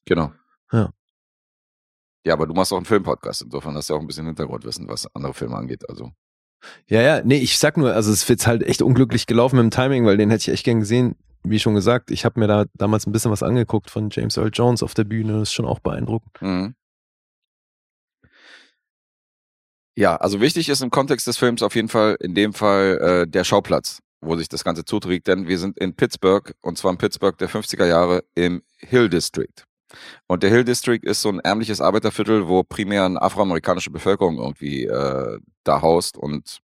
Genau. 0.06 0.32
Ja. 0.72 0.92
Ja, 2.26 2.34
aber 2.34 2.48
du 2.48 2.54
machst 2.54 2.74
auch 2.74 2.78
einen 2.78 2.86
Filmpodcast, 2.86 3.44
insofern 3.44 3.76
hast 3.76 3.90
du 3.90 3.94
ja 3.94 3.98
auch 3.98 4.02
ein 4.02 4.08
bisschen 4.08 4.26
Hintergrundwissen, 4.26 4.88
was 4.90 5.08
andere 5.16 5.34
Filme 5.34 5.56
angeht. 5.56 5.88
Also. 5.90 6.12
Ja, 6.88 7.02
ja, 7.02 7.22
nee, 7.24 7.38
ich 7.38 7.58
sag 7.60 7.78
nur, 7.78 7.94
also 7.94 8.12
es 8.12 8.28
wird 8.28 8.46
halt 8.48 8.64
echt 8.64 8.82
unglücklich 8.82 9.28
gelaufen 9.28 9.58
mit 9.58 9.64
dem 9.64 9.72
Timing, 9.72 10.06
weil 10.06 10.18
den 10.18 10.30
hätte 10.32 10.42
ich 10.42 10.50
echt 10.50 10.66
gern 10.66 10.80
gesehen. 10.80 11.16
Wie 11.44 11.60
schon 11.60 11.76
gesagt, 11.76 12.10
ich 12.12 12.26
habe 12.26 12.40
mir 12.40 12.48
da 12.48 12.66
damals 12.74 13.06
ein 13.06 13.12
bisschen 13.12 13.32
was 13.32 13.44
angeguckt 13.44 13.90
von 13.92 14.10
James 14.12 14.36
Earl 14.38 14.50
Jones 14.52 14.82
auf 14.84 14.94
der 14.96 15.04
Bühne. 15.06 15.34
Das 15.34 15.50
ist 15.50 15.54
schon 15.54 15.66
auch 15.68 15.80
beeindruckend. 15.80 16.42
Mhm. 16.42 16.76
Ja, 19.96 20.16
also 20.18 20.42
wichtig 20.42 20.70
ist 20.70 20.82
im 20.82 20.90
Kontext 20.92 21.26
des 21.28 21.38
Films 21.38 21.64
auf 21.64 21.76
jeden 21.76 21.88
Fall 21.90 22.18
in 22.20 22.36
dem 22.36 22.54
Fall 22.54 22.98
äh, 23.02 23.28
der 23.28 23.44
Schauplatz, 23.44 24.00
wo 24.22 24.36
sich 24.36 24.50
das 24.50 24.64
Ganze 24.64 24.86
zuträgt, 24.86 25.28
denn 25.28 25.48
wir 25.48 25.60
sind 25.60 25.78
in 25.78 25.96
Pittsburgh 25.96 26.54
und 26.62 26.78
zwar 26.78 26.92
in 26.92 26.98
Pittsburgh 26.98 27.38
der 27.38 27.50
50er 27.50 27.86
Jahre 27.86 28.24
im 28.36 28.64
Hill 28.78 29.10
District. 29.10 29.66
Und 30.28 30.44
der 30.44 30.50
Hill 30.50 30.66
District 30.66 31.00
ist 31.04 31.22
so 31.22 31.30
ein 31.30 31.40
ärmliches 31.40 31.82
Arbeiterviertel, 31.82 32.48
wo 32.48 32.64
primär 32.64 33.06
eine 33.06 33.22
afroamerikanische 33.22 33.92
Bevölkerung 33.92 34.38
irgendwie 34.38 34.86
äh, 34.86 35.40
da 35.64 35.82
haust 35.82 36.18
und 36.18 36.60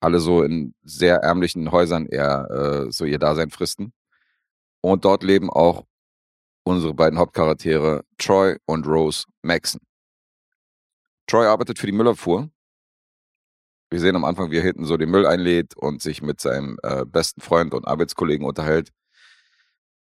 alle 0.00 0.20
so 0.20 0.42
in 0.42 0.74
sehr 0.82 1.16
ärmlichen 1.16 1.72
Häusern 1.72 2.06
eher 2.06 2.50
äh, 2.50 2.92
so 2.92 3.06
ihr 3.06 3.18
Dasein 3.18 3.50
fristen. 3.50 3.92
Und 4.82 5.06
dort 5.06 5.22
leben 5.22 5.48
auch 5.48 5.86
unsere 6.64 6.92
beiden 6.92 7.18
Hauptcharaktere 7.18 8.04
Troy 8.18 8.56
und 8.66 8.86
Rose 8.86 9.24
Maxon. 9.42 9.80
Troy 11.26 11.46
arbeitet 11.46 11.78
für 11.78 11.86
die 11.86 11.92
Müllabfuhr. 11.92 12.50
Wir 13.94 14.00
sehen 14.00 14.16
am 14.16 14.24
Anfang, 14.24 14.50
wie 14.50 14.56
er 14.56 14.62
hinten 14.64 14.86
so 14.86 14.96
den 14.96 15.08
Müll 15.08 15.24
einlädt 15.24 15.76
und 15.76 16.02
sich 16.02 16.20
mit 16.20 16.40
seinem 16.40 16.78
äh, 16.82 17.04
besten 17.04 17.40
Freund 17.40 17.72
und 17.74 17.86
Arbeitskollegen 17.86 18.44
unterhält. 18.44 18.90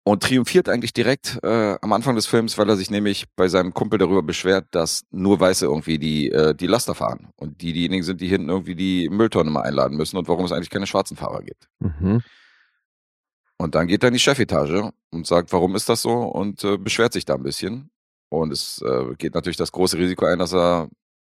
Und 0.05 0.23
triumphiert 0.23 0.71
eigentlich 0.71 0.95
direkt 0.95 1.39
äh, 1.43 1.77
am 1.83 1.93
Anfang 1.93 2.15
des 2.15 2.25
Films, 2.25 2.57
weil 2.57 2.67
er 2.71 2.79
sich 2.79 2.91
nämlich 2.91 3.27
bei 3.37 3.47
seinem 3.47 3.75
Kumpel 3.75 3.99
darüber 3.99 4.23
beschwert, 4.23 4.69
dass 4.71 5.03
nur 5.11 5.39
Weiße 5.39 5.67
irgendwie 5.67 5.99
die, 5.99 6.31
äh, 6.31 6.55
die 6.55 6.67
Laster 6.67 6.95
fahren. 6.95 7.29
Und 7.37 7.61
die 7.61 7.75
diejenigen 7.75 8.05
sind, 8.05 8.23
die 8.23 8.27
hinten 8.27 8.49
irgendwie 8.49 8.75
die 8.75 9.11
Mülltonne 9.11 9.51
mal 9.51 9.65
einladen 9.65 9.99
müssen 9.99 10.17
und 10.17 10.29
warum 10.29 10.47
es 10.47 10.53
eigentlich 10.53 10.71
keine 10.71 10.87
schwarzen 10.87 11.19
Fahrer 11.19 11.43
gibt. 11.43 11.69
Mhm. 11.81 12.23
Und 13.59 13.75
dann 13.75 13.87
geht 13.87 14.03
er 14.03 14.09
in 14.09 14.15
die 14.15 14.21
Chefetage 14.21 14.93
und 15.11 15.27
sagt, 15.27 15.53
warum 15.53 15.77
ist 15.77 15.91
das 15.91 16.01
so? 16.01 16.23
Und 16.23 16.65
äh, 16.65 16.79
beschwert 16.79 17.13
sich 17.13 17.27
da 17.27 17.35
ein 17.35 17.43
bisschen. 17.43 17.91
Und 18.31 18.51
es 18.51 18.81
äh, 18.81 19.15
geht 19.19 19.35
natürlich 19.35 19.59
das 19.59 19.73
große 19.73 19.99
Risiko 19.99 20.25
ein, 20.25 20.39
dass 20.39 20.55
er 20.55 20.89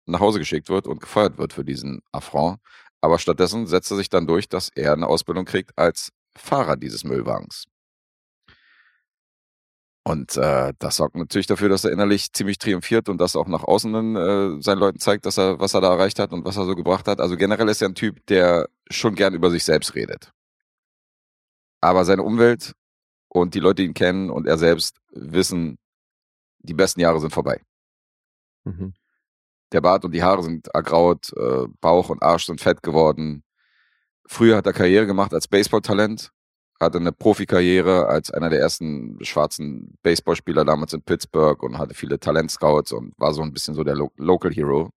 nach 0.08 0.20
Hause 0.20 0.38
geschickt 0.38 0.68
wird 0.68 0.86
und 0.86 1.00
gefeuert 1.00 1.38
wird 1.38 1.52
für 1.52 1.64
diesen 1.64 2.00
Affront. 2.12 2.58
Aber 3.00 3.18
stattdessen 3.18 3.66
setzt 3.66 3.90
er 3.90 3.96
sich 3.96 4.08
dann 4.08 4.26
durch, 4.26 4.48
dass 4.48 4.70
er 4.74 4.92
eine 4.92 5.06
Ausbildung 5.06 5.44
kriegt 5.44 5.76
als 5.78 6.12
Fahrer 6.36 6.76
dieses 6.76 7.04
Müllwagens. 7.04 7.66
Und 10.08 10.38
äh, 10.38 10.72
das 10.78 10.96
sorgt 10.96 11.16
natürlich 11.16 11.46
dafür, 11.46 11.68
dass 11.68 11.84
er 11.84 11.92
innerlich 11.92 12.32
ziemlich 12.32 12.56
triumphiert 12.56 13.10
und 13.10 13.20
das 13.20 13.36
auch 13.36 13.46
nach 13.46 13.62
außen 13.62 14.16
äh, 14.16 14.62
seinen 14.62 14.78
Leuten 14.78 14.98
zeigt, 14.98 15.26
dass 15.26 15.36
er, 15.36 15.60
was 15.60 15.74
er 15.74 15.82
da 15.82 15.92
erreicht 15.92 16.18
hat 16.18 16.32
und 16.32 16.46
was 16.46 16.56
er 16.56 16.64
so 16.64 16.74
gebracht 16.74 17.06
hat. 17.08 17.20
Also 17.20 17.36
generell 17.36 17.68
ist 17.68 17.82
er 17.82 17.90
ein 17.90 17.94
Typ, 17.94 18.24
der 18.26 18.70
schon 18.90 19.14
gern 19.14 19.34
über 19.34 19.50
sich 19.50 19.64
selbst 19.64 19.94
redet. 19.94 20.32
Aber 21.82 22.06
seine 22.06 22.22
Umwelt 22.22 22.72
und 23.28 23.54
die 23.54 23.60
Leute, 23.60 23.82
die 23.82 23.88
ihn 23.88 23.94
kennen 23.94 24.30
und 24.30 24.46
er 24.46 24.56
selbst 24.56 24.96
wissen, 25.10 25.78
die 26.60 26.74
besten 26.74 27.00
Jahre 27.00 27.20
sind 27.20 27.32
vorbei. 27.32 27.60
Mhm. 28.64 28.94
Der 29.72 29.80
Bart 29.80 30.04
und 30.04 30.12
die 30.12 30.22
Haare 30.22 30.42
sind 30.42 30.68
ergraut, 30.68 31.32
äh, 31.36 31.66
Bauch 31.80 32.08
und 32.08 32.22
Arsch 32.22 32.46
sind 32.46 32.60
fett 32.60 32.82
geworden. 32.82 33.44
Früher 34.26 34.56
hat 34.56 34.66
er 34.66 34.72
Karriere 34.72 35.06
gemacht 35.06 35.34
als 35.34 35.48
Baseballtalent, 35.48 36.30
hatte 36.80 36.98
eine 36.98 37.12
Profikarriere 37.12 38.06
als 38.06 38.30
einer 38.30 38.50
der 38.50 38.60
ersten 38.60 39.22
schwarzen 39.24 39.96
Baseballspieler 40.02 40.64
damals 40.64 40.92
in 40.92 41.02
Pittsburgh 41.02 41.62
und 41.62 41.78
hatte 41.78 41.94
viele 41.94 42.18
Talentscouts 42.18 42.92
und 42.92 43.14
war 43.18 43.34
so 43.34 43.42
ein 43.42 43.52
bisschen 43.52 43.74
so 43.74 43.84
der 43.84 43.96
Lo 43.96 44.10
Local 44.16 44.52
Hero. 44.52 44.90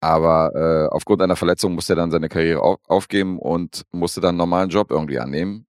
Aber 0.00 0.52
äh, 0.54 0.94
aufgrund 0.94 1.22
einer 1.22 1.36
Verletzung 1.36 1.74
musste 1.74 1.94
er 1.94 1.96
dann 1.96 2.10
seine 2.10 2.28
Karriere 2.28 2.62
au 2.62 2.78
aufgeben 2.86 3.38
und 3.38 3.84
musste 3.92 4.20
dann 4.20 4.30
einen 4.30 4.38
normalen 4.38 4.70
Job 4.70 4.90
irgendwie 4.90 5.18
annehmen. 5.18 5.66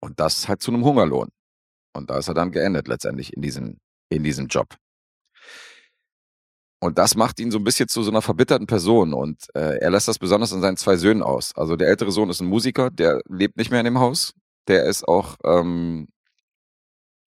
Und 0.00 0.18
das 0.18 0.48
halt 0.48 0.62
zu 0.62 0.72
einem 0.72 0.84
Hungerlohn. 0.84 1.28
Und 1.94 2.10
da 2.10 2.18
ist 2.18 2.28
er 2.28 2.34
dann 2.34 2.50
geendet 2.50 2.88
letztendlich 2.88 3.34
in 3.34 3.42
diesem, 3.42 3.78
in 4.08 4.24
diesem 4.24 4.46
Job. 4.46 4.76
Und 6.82 6.98
das 6.98 7.14
macht 7.14 7.38
ihn 7.38 7.52
so 7.52 7.58
ein 7.58 7.64
bisschen 7.64 7.88
zu 7.88 8.02
so 8.02 8.10
einer 8.10 8.22
verbitterten 8.22 8.66
Person. 8.66 9.14
Und 9.14 9.46
äh, 9.54 9.78
er 9.78 9.90
lässt 9.92 10.08
das 10.08 10.18
besonders 10.18 10.52
an 10.52 10.62
seinen 10.62 10.76
zwei 10.76 10.96
Söhnen 10.96 11.22
aus. 11.22 11.52
Also 11.54 11.76
der 11.76 11.86
ältere 11.86 12.10
Sohn 12.10 12.28
ist 12.28 12.40
ein 12.40 12.48
Musiker, 12.48 12.90
der 12.90 13.20
lebt 13.28 13.56
nicht 13.56 13.70
mehr 13.70 13.78
in 13.78 13.84
dem 13.84 14.00
Haus. 14.00 14.34
Der 14.66 14.84
ist 14.86 15.06
auch, 15.06 15.36
ähm, 15.44 16.08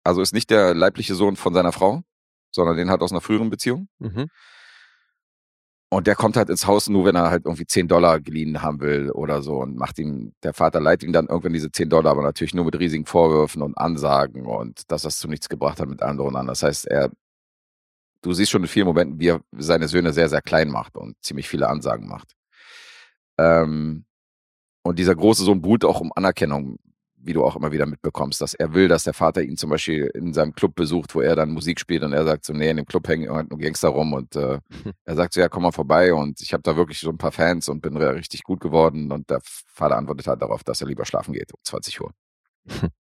also 0.04 0.22
ist 0.22 0.34
nicht 0.34 0.50
der 0.50 0.74
leibliche 0.76 1.16
Sohn 1.16 1.38
von 1.38 1.54
seiner 1.54 1.72
Frau, 1.72 2.04
sondern 2.52 2.76
den 2.76 2.90
hat 2.90 3.00
aus 3.00 3.14
einer 3.14 3.22
früheren 3.22 3.50
Beziehung. 3.50 3.88
Mhm. 4.00 4.28
Und 5.90 6.08
der 6.08 6.16
kommt 6.16 6.36
halt 6.36 6.50
ins 6.50 6.68
Haus 6.68 6.90
nur, 6.90 7.06
wenn 7.06 7.16
er 7.16 7.30
halt 7.30 7.46
irgendwie 7.46 7.66
10 7.66 7.88
Dollar 7.88 8.20
geliehen 8.20 8.62
haben 8.62 8.82
will 8.82 9.10
oder 9.12 9.42
so 9.42 9.60
und 9.60 9.78
macht 9.78 9.98
ihm, 10.00 10.34
der 10.44 10.54
Vater 10.54 10.82
leiht 10.82 11.02
ihm 11.02 11.14
dann 11.14 11.28
irgendwann 11.28 11.54
diese 11.54 11.72
10 11.72 11.90
Dollar, 11.90 12.12
aber 12.12 12.24
natürlich 12.24 12.54
nur 12.54 12.66
mit 12.66 12.78
riesigen 12.78 13.06
Vorwürfen 13.06 13.62
und 13.62 13.78
Ansagen 13.78 14.46
und 14.48 14.92
dass 14.92 15.04
das 15.04 15.18
zu 15.18 15.30
nichts 15.30 15.48
gebracht 15.48 15.80
hat 15.80 15.88
mit 15.88 16.02
anderen 16.02 16.36
an. 16.36 16.48
Das 16.48 16.62
heißt, 16.62 16.88
er, 16.88 17.10
du 18.26 18.34
siehst 18.34 18.52
schon 18.52 18.64
in 18.64 18.68
vielen 18.68 18.88
Momenten, 18.88 19.20
wie 19.20 19.30
er 19.30 19.42
seine 19.52 19.88
Söhne 19.88 20.12
sehr, 20.12 20.30
sehr 20.30 20.42
klein 20.42 20.70
macht 20.70 20.98
und 20.98 21.16
ziemlich 21.22 21.48
viele 21.48 21.70
Ansagen 21.70 22.08
macht. 22.08 22.36
Ähm, 23.38 24.06
und 24.82 24.98
dieser 24.98 25.16
große 25.16 25.44
Sohn 25.44 25.62
buhlt 25.62 25.86
auch 25.86 26.02
um 26.02 26.12
Anerkennung, 26.16 26.78
wie 27.18 27.34
du 27.34 27.44
auch 27.44 27.56
immer 27.56 27.72
wieder 27.72 27.86
mitbekommst, 27.86 28.42
dass 28.42 28.54
er 28.54 28.74
will, 28.74 28.88
dass 28.88 29.04
der 29.04 29.14
Vater 29.14 29.44
ihn 29.44 29.58
zum 29.58 29.70
Beispiel 29.70 30.10
in 30.14 30.34
seinem 30.34 30.54
Club 30.54 30.76
besucht, 30.76 31.14
wo 31.16 31.22
er 31.22 31.36
dann 31.36 31.52
Musik 31.52 31.80
spielt 31.80 32.04
und 32.04 32.14
er 32.14 32.24
sagt 32.24 32.46
so, 32.46 32.54
nee, 32.54 32.70
in 32.70 32.78
dem 32.78 32.86
Club 32.86 33.08
hängen 33.08 33.26
nur 33.26 33.60
Gangster 33.60 33.90
rum 33.90 34.14
und 34.14 34.36
äh, 34.36 34.60
er 35.06 35.16
sagt 35.16 35.34
so, 35.34 35.42
ja, 35.42 35.50
komm 35.50 35.64
mal 35.64 35.72
vorbei 35.72 36.14
und 36.14 36.42
ich 36.42 36.54
habe 36.54 36.64
da 36.64 36.76
wirklich 36.76 37.00
so 37.00 37.10
ein 37.10 37.18
paar 37.18 37.32
Fans 37.32 37.70
und 37.70 37.82
bin 37.82 37.96
richtig 37.98 38.44
gut 38.44 38.60
geworden 38.60 39.12
und 39.12 39.30
der 39.30 39.40
Vater 39.44 39.98
antwortet 39.98 40.28
halt 40.28 40.42
darauf, 40.42 40.64
dass 40.64 40.82
er 40.82 40.88
lieber 40.88 41.06
schlafen 41.06 41.34
geht 41.34 41.54
um 41.54 41.60
20 41.64 42.02
Uhr. 42.02 42.12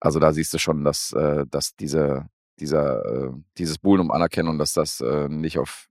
also 0.00 0.18
da 0.18 0.32
siehst 0.32 0.54
du 0.54 0.58
schon, 0.58 0.84
dass, 0.84 1.12
äh, 1.12 1.44
dass 1.48 1.74
diese, 1.76 2.28
dieser, 2.60 3.04
äh, 3.04 3.32
dieses 3.56 3.78
Buhlen 3.78 4.00
um 4.00 4.10
Anerkennung, 4.10 4.58
dass 4.58 4.72
das 4.72 5.00
äh, 5.00 5.28
nicht 5.28 5.58
auf, 5.58 5.88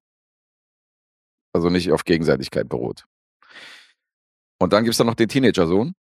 also 1.54 1.70
nicht 1.70 1.92
auf 1.92 2.04
Gegenseitigkeit 2.04 2.70
beruht. 2.70 3.06
Und 4.60 4.74
dann 4.74 4.84
gibt's 4.84 4.98
da 4.98 5.04
noch 5.04 5.16
den 5.16 5.30
Teenager-Sohn, 5.30 5.94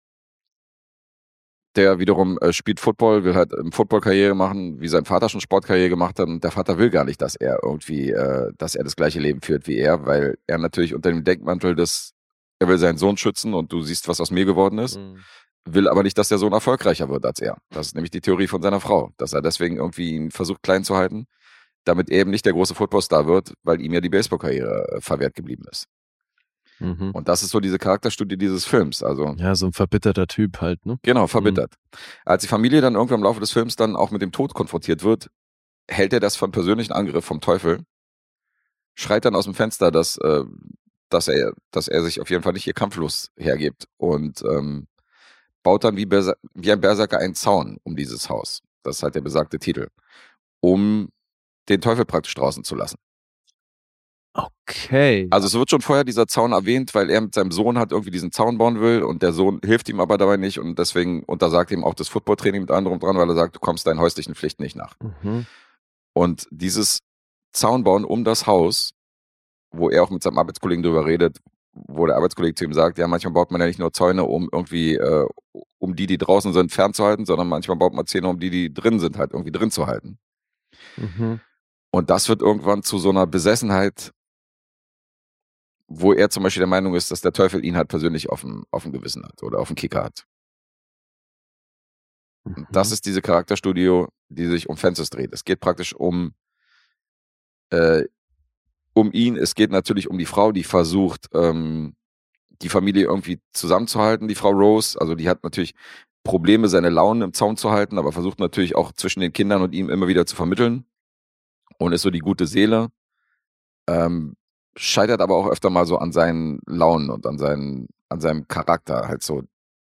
der 1.75 1.99
wiederum 1.99 2.37
äh, 2.39 2.53
spielt 2.53 2.79
Football, 2.79 3.23
will 3.25 3.35
halt 3.35 3.51
im 3.53 3.71
Football 3.71 4.01
Karriere 4.01 4.33
machen, 4.33 4.79
wie 4.79 4.87
sein 4.87 5.05
Vater 5.05 5.27
schon 5.29 5.41
Sportkarriere 5.41 5.89
gemacht 5.89 6.19
hat. 6.19 6.27
Und 6.27 6.43
der 6.43 6.51
Vater 6.51 6.77
will 6.77 6.89
gar 6.89 7.03
nicht, 7.03 7.21
dass 7.21 7.35
er 7.35 7.59
irgendwie, 7.63 8.11
äh, 8.11 8.51
dass 8.57 8.75
er 8.75 8.83
das 8.83 8.95
gleiche 8.95 9.19
Leben 9.19 9.41
führt 9.41 9.67
wie 9.67 9.77
er, 9.77 10.05
weil 10.05 10.37
er 10.47 10.57
natürlich 10.57 10.93
unter 10.93 11.09
dem 11.09 11.23
Deckmantel 11.23 11.75
des, 11.75 12.13
er 12.59 12.69
will 12.69 12.77
seinen 12.77 12.97
Sohn 12.97 13.17
schützen 13.17 13.53
und 13.53 13.73
du 13.73 13.81
siehst, 13.81 14.07
was 14.07 14.21
aus 14.21 14.31
mir 14.31 14.45
geworden 14.45 14.79
ist, 14.79 14.97
Mhm. 14.97 15.19
Will 15.65 15.87
aber 15.87 16.03
nicht, 16.03 16.17
dass 16.17 16.29
der 16.29 16.37
Sohn 16.37 16.53
erfolgreicher 16.53 17.09
wird 17.09 17.25
als 17.25 17.39
er. 17.39 17.57
Das 17.71 17.87
ist 17.87 17.95
nämlich 17.95 18.11
die 18.11 18.21
Theorie 18.21 18.47
von 18.47 18.61
seiner 18.61 18.79
Frau, 18.79 19.11
dass 19.17 19.33
er 19.33 19.41
deswegen 19.41 19.77
irgendwie 19.77 20.11
ihn 20.11 20.31
versucht 20.31 20.61
klein 20.63 20.83
zu 20.83 20.95
halten, 20.95 21.27
damit 21.83 22.09
er 22.09 22.19
eben 22.21 22.31
nicht 22.31 22.45
der 22.45 22.53
große 22.53 22.75
Footballstar 22.75 23.27
wird, 23.27 23.53
weil 23.63 23.81
ihm 23.81 23.93
ja 23.93 24.01
die 24.01 24.09
Baseballkarriere 24.09 24.97
äh, 24.97 25.01
verwehrt 25.01 25.35
geblieben 25.35 25.65
ist. 25.71 25.87
Mhm. 26.79 27.11
Und 27.11 27.27
das 27.27 27.41
ist 27.41 27.51
so 27.51 27.59
diese 27.59 27.77
Charakterstudie 27.77 28.37
dieses 28.37 28.65
Films. 28.65 29.01
Also 29.01 29.33
Ja, 29.37 29.55
so 29.55 29.67
ein 29.67 29.73
verbitterter 29.73 30.27
Typ 30.27 30.61
halt, 30.61 30.85
ne? 30.85 30.99
Genau, 31.03 31.27
verbittert. 31.27 31.73
Als 32.25 32.41
die 32.41 32.49
Familie 32.49 32.81
dann 32.81 32.95
irgendwann 32.95 33.19
im 33.19 33.23
Laufe 33.23 33.39
des 33.39 33.51
Films 33.51 33.75
dann 33.75 33.95
auch 33.95 34.11
mit 34.11 34.21
dem 34.21 34.31
Tod 34.31 34.53
konfrontiert 34.53 35.03
wird, 35.03 35.29
hält 35.87 36.13
er 36.13 36.19
das 36.19 36.35
von 36.35 36.51
persönlichen 36.51 36.91
Angriff 36.91 37.25
vom 37.25 37.41
Teufel, 37.41 37.79
schreit 38.95 39.25
dann 39.25 39.35
aus 39.35 39.45
dem 39.45 39.53
Fenster, 39.53 39.91
dass, 39.91 40.17
äh, 40.17 40.43
dass, 41.09 41.27
er, 41.27 41.53
dass 41.71 41.87
er 41.87 42.03
sich 42.03 42.19
auf 42.19 42.29
jeden 42.29 42.43
Fall 42.43 42.53
nicht 42.53 42.63
hier 42.63 42.73
kampflos 42.73 43.31
hergibt 43.37 43.87
und 43.97 44.43
ähm, 44.43 44.87
baut 45.65 45.83
dann 45.83 45.97
wie, 45.97 46.05
Berser 46.05 46.37
wie 46.53 46.71
ein 46.71 46.79
Berserker 46.79 47.17
einen 47.17 47.35
Zaun 47.35 47.77
um 47.83 47.95
dieses 47.95 48.29
Haus. 48.29 48.61
Das 48.83 48.97
ist 48.97 49.03
halt 49.03 49.15
der 49.15 49.21
besagte 49.21 49.57
Titel. 49.57 49.87
Um 50.61 51.09
den 51.67 51.81
Teufel 51.81 52.05
praktisch 52.05 52.35
draußen 52.35 52.63
zu 52.63 52.75
lassen. 52.75 52.97
Okay. 54.33 55.27
Also 55.31 55.47
es 55.47 55.53
wird 55.53 55.69
schon 55.69 55.81
vorher 55.81 56.03
dieser 56.03 56.27
Zaun 56.27 56.51
erwähnt, 56.51 56.93
weil 56.93 57.09
er 57.09 57.21
mit 57.21 57.33
seinem 57.33 57.51
Sohn 57.51 57.79
halt 57.79 57.91
irgendwie 57.91 58.11
diesen 58.11 58.31
Zaun 58.31 58.57
bauen 58.57 58.79
will 58.79 59.01
und 59.01 59.23
der 59.23 59.33
Sohn 59.33 59.59
hilft 59.63 59.89
ihm 59.89 59.99
aber 59.99 60.17
dabei 60.17 60.37
nicht 60.37 60.59
und 60.59 60.77
deswegen 60.77 61.23
untersagt 61.23 61.71
ihm 61.71 61.83
auch 61.83 61.95
das 61.95 62.09
Footballtraining 62.09 62.61
mit 62.61 62.71
anderem 62.71 62.99
dran, 62.99 63.17
weil 63.17 63.29
er 63.29 63.35
sagt, 63.35 63.55
du 63.55 63.59
kommst 63.59 63.87
deinen 63.87 63.99
häuslichen 63.99 64.35
Pflichten 64.35 64.61
nicht 64.61 64.75
nach. 64.75 64.95
Mhm. 65.23 65.47
Und 66.13 66.47
dieses 66.51 66.99
Zaunbauen 67.53 68.05
um 68.05 68.23
das 68.23 68.45
Haus, 68.45 68.91
wo 69.71 69.89
er 69.89 70.03
auch 70.03 70.11
mit 70.11 70.21
seinem 70.21 70.37
Arbeitskollegen 70.37 70.83
drüber 70.83 71.05
redet, 71.05 71.39
wo 71.75 72.05
der 72.05 72.15
Arbeitskollege 72.15 72.55
zu 72.55 72.65
ihm 72.65 72.73
sagt, 72.73 72.97
ja, 72.97 73.07
manchmal 73.07 73.33
baut 73.33 73.51
man 73.51 73.61
ja 73.61 73.67
nicht 73.67 73.79
nur 73.79 73.93
Zäune, 73.93 74.23
um 74.23 74.49
irgendwie, 74.51 74.95
äh, 74.95 75.27
um 75.77 75.95
die, 75.95 76.07
die 76.07 76.17
draußen 76.17 76.53
sind, 76.53 76.71
fernzuhalten, 76.71 77.25
sondern 77.25 77.47
manchmal 77.49 77.77
baut 77.77 77.93
man 77.93 78.07
Zäune, 78.07 78.29
um 78.29 78.39
die, 78.39 78.49
die 78.49 78.73
drin 78.73 78.99
sind, 78.99 79.17
halt 79.17 79.33
irgendwie 79.33 79.51
drin 79.51 79.71
zu 79.71 79.85
halten. 79.87 80.17
Mhm. 80.97 81.41
Und 81.91 82.09
das 82.09 82.29
wird 82.29 82.41
irgendwann 82.41 82.83
zu 82.83 82.97
so 82.97 83.09
einer 83.09 83.27
Besessenheit, 83.27 84.11
wo 85.87 86.13
er 86.13 86.29
zum 86.29 86.43
Beispiel 86.43 86.61
der 86.61 86.67
Meinung 86.67 86.95
ist, 86.95 87.11
dass 87.11 87.21
der 87.21 87.33
Teufel 87.33 87.63
ihn 87.63 87.75
halt 87.77 87.89
persönlich 87.89 88.29
auf 88.29 88.41
dem, 88.41 88.65
auf 88.71 88.83
dem 88.83 88.91
Gewissen 88.91 89.23
hat 89.23 89.43
oder 89.43 89.59
auf 89.59 89.67
dem 89.67 89.75
Kicker 89.75 90.03
hat. 90.03 90.25
Und 92.43 92.67
das 92.71 92.89
Mhm. 92.89 92.93
ist 92.93 93.05
diese 93.05 93.21
Charakterstudio, 93.21 94.09
die 94.29 94.47
sich 94.47 94.69
um 94.69 94.77
Fences 94.77 95.09
dreht. 95.09 95.33
Es 95.33 95.43
geht 95.43 95.59
praktisch 95.59 95.93
um, 95.93 96.33
äh, 97.71 98.03
um 98.95 99.11
ihn. 99.11 99.35
Es 99.35 99.53
geht 99.53 99.69
natürlich 99.69 100.09
um 100.09 100.17
die 100.17 100.25
Frau, 100.25 100.51
die 100.51 100.63
versucht, 100.63 101.27
ähm, 101.33 101.95
die 102.61 102.69
Familie 102.69 103.05
irgendwie 103.05 103.39
zusammenzuhalten, 103.53 104.27
die 104.27 104.35
Frau 104.35 104.49
Rose. 104.49 104.99
Also 104.99 105.13
die 105.13 105.29
hat 105.29 105.43
natürlich 105.43 105.75
Probleme, 106.23 106.69
seine 106.69 106.89
Launen 106.89 107.21
im 107.21 107.33
Zaun 107.33 107.57
zu 107.57 107.71
halten, 107.71 107.99
aber 107.99 108.11
versucht 108.11 108.39
natürlich 108.39 108.75
auch 108.75 108.93
zwischen 108.93 109.19
den 109.19 109.33
Kindern 109.33 109.61
und 109.61 109.73
ihm 109.73 109.89
immer 109.89 110.07
wieder 110.07 110.25
zu 110.25 110.35
vermitteln 110.35 110.85
und 111.77 111.93
ist 111.93 112.01
so 112.01 112.09
die 112.09 112.19
gute 112.19 112.47
Seele. 112.47 112.89
Ähm, 113.87 114.35
scheitert 114.77 115.21
aber 115.21 115.35
auch 115.35 115.47
öfter 115.47 115.69
mal 115.69 115.85
so 115.85 115.97
an 115.97 116.11
seinen 116.11 116.59
Launen 116.65 117.09
und 117.09 117.27
an, 117.27 117.37
seinen, 117.37 117.87
an 118.09 118.21
seinem 118.21 118.47
Charakter, 118.47 119.07
halt 119.07 119.23
so 119.23 119.43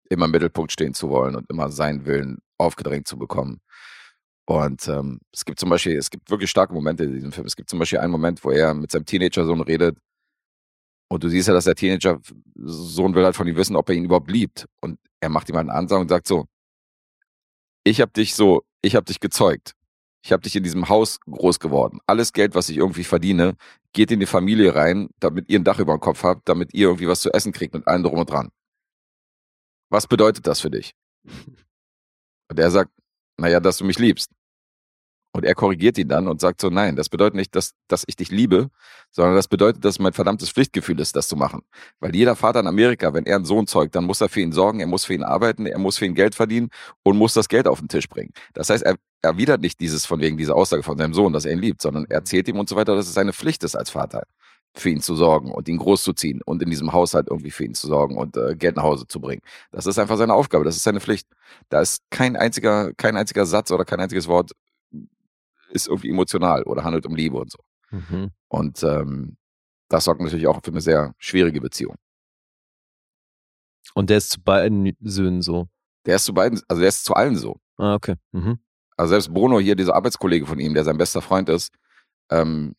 immer 0.10 0.26
im 0.26 0.32
Mittelpunkt 0.32 0.72
stehen 0.72 0.94
zu 0.94 1.10
wollen 1.10 1.36
und 1.36 1.50
immer 1.50 1.72
seinen 1.72 2.06
Willen 2.06 2.40
aufgedrängt 2.58 3.08
zu 3.08 3.18
bekommen. 3.18 3.62
Und 4.50 4.88
ähm, 4.88 5.20
es 5.32 5.46
gibt 5.46 5.60
zum 5.60 5.70
Beispiel, 5.70 5.96
es 5.96 6.10
gibt 6.10 6.32
wirklich 6.32 6.50
starke 6.50 6.74
Momente 6.74 7.04
in 7.04 7.14
diesem 7.14 7.32
Film. 7.32 7.46
Es 7.46 7.56
gibt 7.56 7.70
zum 7.70 7.78
Beispiel 7.78 8.00
einen 8.00 8.12
Moment, 8.12 8.44
wo 8.44 8.50
er 8.50 8.74
mit 8.74 8.92
seinem 8.92 9.06
Teenager-Sohn 9.06 9.62
redet 9.62 9.96
und 11.08 11.24
du 11.24 11.30
siehst 11.30 11.48
ja, 11.48 11.54
dass 11.54 11.66
der 11.66 11.76
Teenager-Sohn 11.76 13.14
will 13.14 13.26
halt 13.26 13.36
von 13.36 13.48
ihm 13.48 13.56
wissen, 13.56 13.76
ob 13.76 13.88
er 13.90 13.96
ihn 13.96 14.06
überhaupt 14.06 14.32
liebt. 14.32 14.66
Und 14.82 15.00
er 15.20 15.30
macht 15.30 15.50
ihm 15.50 15.56
halt 15.56 15.70
eine 15.70 15.78
Ansage 15.78 16.02
und 16.02 16.10
sagt 16.10 16.26
so, 16.26 16.46
ich 17.84 18.02
habe 18.02 18.12
dich 18.12 18.34
so, 18.34 18.64
ich 18.82 18.96
habe 18.96 19.06
dich 19.06 19.20
gezeugt. 19.20 19.74
Ich 20.24 20.32
habe 20.32 20.42
dich 20.42 20.56
in 20.56 20.64
diesem 20.64 20.90
Haus 20.90 21.20
groß 21.22 21.60
geworden. 21.60 22.00
Alles 22.08 22.34
Geld, 22.34 22.56
was 22.56 22.70
ich 22.70 22.78
irgendwie 22.78 23.04
verdiene, 23.04 23.56
geht 23.94 24.10
in 24.10 24.20
die 24.20 24.26
Familie 24.26 24.74
rein, 24.74 25.10
damit 25.20 25.48
ihr 25.48 25.60
ein 25.60 25.64
Dach 25.64 25.78
über 25.78 25.96
dem 25.96 26.00
Kopf 26.00 26.24
habt, 26.24 26.50
damit 26.50 26.74
ihr 26.74 26.88
irgendwie 26.88 27.08
was 27.08 27.22
zu 27.22 27.32
essen 27.32 27.52
kriegt 27.52 27.76
mit 27.76 27.86
allem 27.86 28.02
drum 28.02 28.18
und 28.18 28.32
dran. 28.32 28.50
Was 29.92 30.08
bedeutet 30.08 30.48
das 30.48 30.60
für 30.60 30.72
dich? 30.72 30.96
Und 32.52 32.58
er 32.58 32.72
sagt, 32.72 32.92
naja, 33.38 33.60
dass 33.60 33.78
du 33.78 33.86
mich 33.86 34.00
liebst. 34.00 34.32
Und 35.32 35.46
er 35.46 35.54
korrigiert 35.54 35.98
ihn 36.00 36.08
dann 36.08 36.28
und 36.28 36.42
sagt 36.42 36.60
so, 36.60 36.70
nein, 36.70 36.96
das 36.96 37.08
bedeutet 37.08 37.36
nicht, 37.36 37.56
dass, 37.56 37.74
dass 37.88 38.04
ich 38.08 38.16
dich 38.16 38.32
liebe, 38.32 38.70
sondern 39.12 39.36
das 39.36 39.48
bedeutet, 39.48 39.86
dass 39.86 40.00
mein 40.00 40.14
verdammtes 40.14 40.50
Pflichtgefühl 40.50 41.00
ist, 41.00 41.16
das 41.16 41.28
zu 41.28 41.36
machen. 41.36 41.62
Weil 42.00 42.16
jeder 42.16 42.36
Vater 42.36 42.60
in 42.62 42.68
Amerika, 42.68 43.14
wenn 43.14 43.26
er 43.26 43.36
einen 43.36 43.46
Sohn 43.46 43.68
zeugt, 43.68 43.96
dann 43.96 44.06
muss 44.06 44.22
er 44.22 44.30
für 44.30 44.42
ihn 44.42 44.52
sorgen, 44.52 44.80
er 44.80 44.88
muss 44.88 45.06
für 45.06 45.14
ihn 45.14 45.24
arbeiten, 45.24 45.68
er 45.68 45.78
muss 45.78 46.00
für 46.00 46.06
ihn 46.06 46.16
Geld 46.16 46.34
verdienen 46.34 46.70
und 47.04 47.18
muss 47.18 47.34
das 47.36 47.48
Geld 47.48 47.68
auf 47.68 47.80
den 47.80 47.90
Tisch 47.90 48.10
bringen. 48.10 48.32
Das 48.54 48.72
heißt, 48.72 48.84
er 48.84 48.96
erwidert 49.22 49.62
nicht 49.62 49.80
dieses 49.80 50.06
von 50.06 50.20
wegen 50.20 50.38
dieser 50.38 50.56
Aussage 50.56 50.82
von 50.82 50.98
seinem 50.98 51.14
Sohn, 51.14 51.32
dass 51.32 51.46
er 51.46 51.54
ihn 51.54 51.60
liebt, 51.60 51.82
sondern 51.82 52.06
er 52.06 52.18
erzählt 52.18 52.48
ihm 52.48 52.58
und 52.58 52.68
so 52.68 52.76
weiter, 52.76 52.96
dass 52.96 53.08
es 53.08 53.14
seine 53.14 53.34
Pflicht 53.34 53.64
ist 53.64 53.76
als 53.76 53.92
Vater, 53.92 54.24
für 54.76 54.90
ihn 54.90 55.02
zu 55.02 55.16
sorgen 55.16 55.52
und 55.52 55.68
ihn 55.68 55.78
großzuziehen 55.78 56.42
und 56.44 56.64
in 56.64 56.70
diesem 56.70 56.94
Haushalt 56.94 57.28
irgendwie 57.30 57.52
für 57.52 57.66
ihn 57.66 57.76
zu 57.76 57.88
sorgen 57.88 58.18
und 58.18 58.36
äh, 58.38 58.56
Geld 58.56 58.78
nach 58.78 58.84
Hause 58.84 59.08
zu 59.08 59.20
bringen. 59.20 59.42
Das 59.72 59.86
ist 59.86 60.00
einfach 60.00 60.18
seine 60.18 60.34
Aufgabe, 60.34 60.64
das 60.64 60.76
ist 60.76 60.84
seine 60.84 61.02
Pflicht. 61.02 61.28
Da 61.70 61.82
ist 61.82 62.02
kein 62.10 62.36
einziger, 62.36 62.94
kein 62.94 63.18
einziger 63.18 63.46
Satz 63.46 63.72
oder 63.72 63.86
kein 63.86 64.00
einziges 64.00 64.28
Wort 64.28 64.52
ist 65.70 65.88
irgendwie 65.88 66.10
emotional 66.10 66.64
oder 66.64 66.84
handelt 66.84 67.06
um 67.06 67.16
Liebe 67.16 67.38
und 67.38 67.52
so. 67.52 67.60
Mhm. 67.92 68.32
Und 68.48 68.84
ähm, 68.84 69.38
das 69.90 70.06
sorgt 70.06 70.22
natürlich 70.22 70.48
auch 70.48 70.62
für 70.64 70.72
eine 70.72 70.82
sehr 70.82 71.14
schwierige 71.18 71.62
Beziehung. 71.62 71.96
Und 73.94 74.10
der 74.10 74.18
ist 74.18 74.30
zu 74.30 74.42
beiden 74.42 74.96
Söhnen 75.02 75.42
so. 75.42 75.68
Der 76.06 76.16
ist 76.18 76.26
zu 76.26 76.34
beiden, 76.34 76.62
also 76.68 76.80
der 76.80 76.90
ist 76.90 77.06
zu 77.06 77.14
allen 77.14 77.36
so. 77.36 77.60
Ah, 77.78 77.96
okay. 77.96 78.16
Mhm. 78.32 78.60
Also 78.98 79.12
selbst 79.12 79.34
Bruno 79.34 79.60
hier, 79.60 79.76
dieser 79.76 79.96
Arbeitskollege 79.96 80.46
von 80.46 80.60
ihm, 80.60 80.74
der 80.74 80.84
sein 80.84 80.98
bester 80.98 81.22
Freund 81.22 81.50
ist, 81.50 81.74
ähm, 82.30 82.76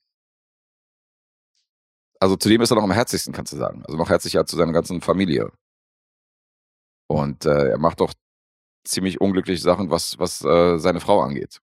also 2.21 2.37
zu 2.37 2.49
dem 2.49 2.61
ist 2.61 2.71
er 2.71 2.77
noch 2.77 2.83
am 2.83 2.93
herzlichsten, 2.93 3.33
kannst 3.33 3.53
du 3.53 3.57
sagen. 3.57 3.83
Also 3.87 3.97
noch 3.97 4.11
herzlicher 4.11 4.45
zu 4.45 4.57
seiner 4.57 4.73
ganzen 4.73 5.01
Familie. 5.01 5.51
Und 7.09 7.47
äh, 7.47 7.71
er 7.71 7.79
macht 7.79 8.03
auch 8.03 8.13
ziemlich 8.85 9.21
unglückliche 9.21 9.63
Sachen, 9.63 9.91
was, 9.91 10.19
was 10.19 10.45
äh, 10.45 10.79
seine 10.79 11.01
Frau 11.01 11.23
angeht. 11.23 11.61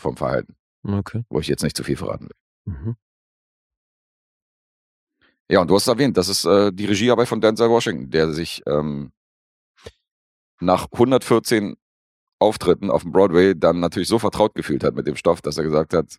Vom 0.00 0.16
Verhalten. 0.16 0.56
Okay. 0.82 1.24
Wo 1.28 1.40
ich 1.40 1.48
jetzt 1.48 1.62
nicht 1.62 1.76
zu 1.76 1.84
viel 1.84 1.96
verraten 1.96 2.28
will. 2.28 2.74
Mhm. 2.74 2.96
Ja, 5.50 5.60
und 5.60 5.68
du 5.68 5.74
hast 5.74 5.82
es 5.82 5.88
erwähnt, 5.88 6.16
das 6.16 6.28
ist 6.28 6.44
äh, 6.44 6.72
die 6.72 6.86
Regiearbeit 6.86 7.26
von 7.26 7.40
Denzel 7.40 7.68
Washington, 7.68 8.10
der 8.10 8.32
sich 8.32 8.62
ähm, 8.66 9.12
nach 10.60 10.86
114 10.92 11.76
Auftritten 12.38 12.90
auf 12.90 13.02
dem 13.02 13.12
Broadway 13.12 13.54
dann 13.54 13.80
natürlich 13.80 14.08
so 14.08 14.18
vertraut 14.18 14.54
gefühlt 14.54 14.84
hat 14.84 14.94
mit 14.94 15.06
dem 15.06 15.16
Stoff, 15.16 15.42
dass 15.42 15.58
er 15.58 15.64
gesagt 15.64 15.92
hat, 15.92 16.18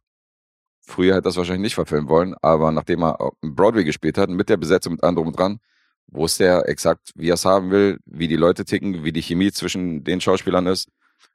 früher 0.82 1.16
hätte 1.16 1.20
er 1.20 1.22
das 1.30 1.38
wahrscheinlich 1.38 1.64
nicht 1.64 1.76
verfilmen 1.76 2.10
wollen, 2.10 2.36
aber 2.42 2.72
nachdem 2.72 3.04
er 3.04 3.22
auf 3.22 3.34
dem 3.42 3.56
Broadway 3.56 3.84
gespielt 3.84 4.18
hat, 4.18 4.30
mit 4.30 4.50
der 4.50 4.58
Besetzung 4.58 4.94
mit 4.94 5.04
und 5.04 5.38
dran, 5.38 5.60
wusste 6.08 6.44
er 6.46 6.68
exakt, 6.68 7.12
wie 7.16 7.30
er 7.30 7.36
es 7.36 7.46
haben 7.46 7.72
will, 7.72 8.00
wie 8.06 8.28
die 8.28 8.36
Leute 8.36 8.66
ticken, 8.66 9.04
wie 9.04 9.14
die 9.14 9.22
Chemie 9.22 9.52
zwischen 9.52 10.04
den 10.04 10.22
Schauspielern 10.22 10.68
ist 10.68 10.90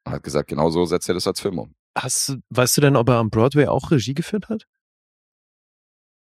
und 0.05 0.13
hat 0.13 0.23
gesagt, 0.23 0.49
genau 0.49 0.71
so 0.71 0.85
setzt 0.85 1.09
er 1.09 1.15
das 1.15 1.27
als 1.27 1.41
Film 1.41 1.59
um. 1.59 1.75
Hast 1.97 2.29
du, 2.29 2.37
weißt 2.51 2.77
du 2.77 2.81
denn, 2.81 2.97
ob 2.97 3.09
er 3.09 3.17
am 3.17 3.31
Broadway 3.31 3.67
auch 3.67 3.91
Regie 3.91 4.15
geführt 4.15 4.49
hat? 4.49 4.67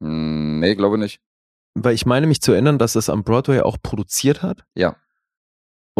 Hm, 0.01 0.59
nee, 0.59 0.75
glaube 0.75 0.97
nicht. 0.97 1.21
Weil 1.75 1.93
ich 1.93 2.05
meine 2.05 2.27
mich 2.27 2.41
zu 2.41 2.51
erinnern, 2.51 2.79
dass 2.79 2.95
es 2.95 3.09
am 3.09 3.23
Broadway 3.23 3.61
auch 3.61 3.77
produziert 3.81 4.41
hat 4.41 4.63
Ja, 4.75 4.95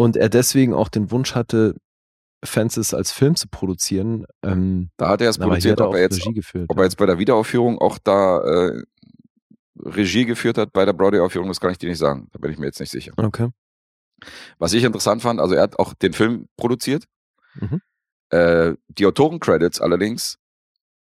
und 0.00 0.16
er 0.16 0.30
deswegen 0.30 0.72
auch 0.72 0.88
den 0.88 1.10
Wunsch 1.10 1.34
hatte, 1.34 1.76
Fences 2.42 2.94
als 2.94 3.12
Film 3.12 3.36
zu 3.36 3.48
produzieren. 3.48 4.24
Ähm, 4.42 4.88
da 4.96 5.10
hat 5.10 5.20
er 5.20 5.28
es 5.28 5.38
aber 5.38 5.48
produziert, 5.48 5.72
hat 5.72 5.80
er 5.80 5.88
ob 5.88 5.92
auch 5.92 5.96
er 5.96 6.02
jetzt 6.04 6.20
Regie 6.20 6.32
geführt. 6.32 6.66
Ob 6.70 6.78
er 6.78 6.84
jetzt 6.84 6.96
bei 6.96 7.04
der 7.04 7.18
Wiederaufführung 7.18 7.78
auch 7.78 7.98
da 7.98 8.38
äh, 8.40 8.82
Regie 9.78 10.24
geführt 10.24 10.56
hat 10.56 10.72
bei 10.72 10.86
der 10.86 10.94
Broadway-Aufführung, 10.94 11.48
das 11.48 11.60
kann 11.60 11.70
ich 11.72 11.76
dir 11.76 11.90
nicht 11.90 11.98
sagen. 11.98 12.28
Da 12.32 12.38
bin 12.38 12.50
ich 12.50 12.58
mir 12.58 12.64
jetzt 12.64 12.80
nicht 12.80 12.90
sicher. 12.90 13.12
Okay. 13.18 13.50
Was 14.58 14.72
ich 14.72 14.84
interessant 14.84 15.20
fand, 15.20 15.38
also 15.38 15.54
er 15.54 15.62
hat 15.62 15.78
auch 15.78 15.92
den 15.92 16.14
Film 16.14 16.46
produziert. 16.56 17.04
Mhm. 17.54 17.82
Äh, 18.30 18.74
die 18.88 19.06
Autoren-Credits 19.06 19.80
allerdings, 19.80 20.38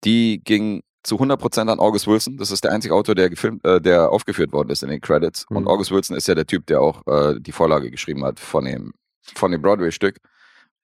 die 0.04 0.42
gingen 0.44 0.82
zu 1.04 1.18
100% 1.18 1.70
an 1.70 1.80
August 1.80 2.08
Wilson. 2.08 2.38
Das 2.38 2.52
ist 2.52 2.64
der 2.64 2.72
einzige 2.72 2.94
Autor, 2.94 3.16
der, 3.16 3.30
gefilmt, 3.30 3.66
äh, 3.66 3.80
der 3.80 4.12
aufgeführt 4.12 4.52
worden 4.52 4.70
ist 4.70 4.84
in 4.84 4.90
den 4.90 5.02
Credits. 5.02 5.46
Und 5.50 5.64
Mhm. 5.64 5.68
August 5.68 5.92
Wilson 5.92 6.16
ist 6.18 6.28
ja 6.28 6.36
der 6.36 6.46
Typ, 6.46 6.66
der 6.68 6.82
auch 6.82 7.06
äh, 7.08 7.40
die 7.40 7.52
Vorlage 7.52 7.90
geschrieben 7.92 8.24
hat 8.26 8.40
von 8.40 8.66
dem, 8.66 8.94
von 9.36 9.52
dem 9.52 9.62
Broadway-Stück. 9.62 10.18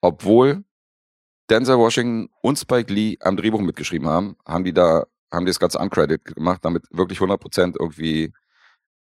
Obwohl 0.01 0.63
Denzel 1.49 1.77
Washington 1.77 2.29
und 2.41 2.57
Spike 2.57 2.91
Lee 2.91 3.17
am 3.19 3.37
Drehbuch 3.37 3.61
mitgeschrieben 3.61 4.07
haben, 4.07 4.35
haben 4.47 4.63
die 4.63 4.73
da, 4.73 5.05
haben 5.31 5.45
die 5.45 5.51
das 5.51 5.59
Ganze 5.59 5.79
uncredit 5.79 6.25
gemacht, 6.25 6.63
damit 6.63 6.83
wirklich 6.91 7.19
100% 7.19 7.75
irgendwie 7.79 8.33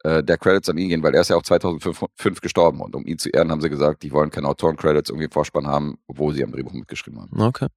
äh, 0.04 0.22
der 0.22 0.38
Credits 0.38 0.68
an 0.68 0.78
ihn 0.78 0.88
gehen, 0.88 1.02
weil 1.02 1.14
er 1.14 1.20
ist 1.20 1.28
ja 1.28 1.36
auch 1.36 1.42
2005 1.42 2.04
fünf 2.14 2.40
gestorben 2.40 2.80
und 2.80 2.94
um 2.94 3.06
ihn 3.06 3.18
zu 3.18 3.28
ehren 3.30 3.50
haben 3.50 3.60
sie 3.60 3.70
gesagt, 3.70 4.02
die 4.02 4.12
wollen 4.12 4.30
keine 4.30 4.48
Autoren-Credits 4.48 5.10
irgendwie 5.10 5.26
im 5.26 5.30
Vorspann 5.30 5.66
haben, 5.66 5.98
obwohl 6.06 6.34
sie 6.34 6.44
am 6.44 6.52
Drehbuch 6.52 6.72
mitgeschrieben 6.72 7.20
haben. 7.20 7.40
Okay. 7.40 7.68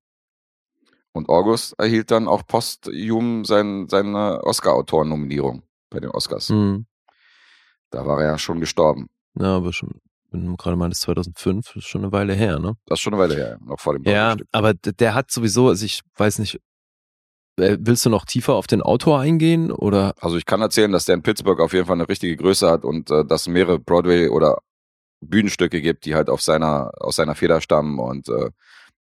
Und 1.14 1.30
August 1.30 1.80
erhielt 1.80 2.12
dann 2.12 2.28
auch 2.28 2.46
posthum 2.46 3.46
sein, 3.46 3.88
seine 3.90 4.44
Oscar-Autoren-Nominierung 4.44 5.64
bei 5.90 6.00
den 6.00 6.10
Oscars. 6.10 6.50
Mhm. 6.50 6.88
Da 7.90 8.06
war 8.06 8.20
er 8.22 8.32
ja 8.32 8.38
schon 8.38 8.60
gestorben. 8.60 9.08
Ja, 9.40 9.56
aber 9.56 9.72
schon, 9.72 10.02
wenn 10.32 10.46
du 10.46 10.58
gerade 10.58 10.76
meintest 10.76 11.04
2005, 11.04 11.68
das 11.68 11.76
ist 11.78 11.86
schon 11.86 12.04
eine 12.04 12.12
Weile 12.12 12.34
her, 12.34 12.60
ne? 12.60 12.76
Das 12.86 13.00
ist 13.00 13.04
schon 13.04 13.14
eine 13.14 13.22
Weile 13.22 13.36
her, 13.36 13.58
noch 13.64 13.80
vor 13.80 13.94
dem 13.94 14.04
Ja, 14.04 14.36
aber 14.52 14.74
der 14.74 15.14
hat 15.14 15.32
sowieso, 15.32 15.70
also 15.70 15.86
ich 15.86 16.02
weiß 16.18 16.40
nicht, 16.40 16.60
Willst 17.58 18.06
du 18.06 18.10
noch 18.10 18.26
tiefer 18.26 18.54
auf 18.54 18.68
den 18.68 18.82
Autor 18.82 19.20
eingehen 19.20 19.72
oder? 19.72 20.14
Also 20.20 20.38
ich 20.38 20.46
kann 20.46 20.62
erzählen, 20.62 20.92
dass 20.92 21.06
der 21.06 21.16
in 21.16 21.24
Pittsburgh 21.24 21.62
auf 21.62 21.74
jeden 21.74 21.86
Fall 21.86 21.96
eine 21.96 22.10
richtige 22.10 22.36
Größe 22.36 22.70
hat 22.70 22.84
und 22.84 23.10
äh, 23.12 23.24
dass 23.24 23.42
es 23.42 23.48
mehrere 23.48 23.80
Broadway 23.80 24.28
oder 24.28 24.60
Bühnenstücke 25.22 25.82
gibt, 25.82 26.06
die 26.06 26.16
halt 26.16 26.30
auf 26.30 26.42
seiner, 26.42 26.92
aus 27.00 27.16
seiner 27.16 27.36
Feder 27.36 27.62
stammen 27.62 28.00
und 28.00 28.28
äh, 28.28 28.50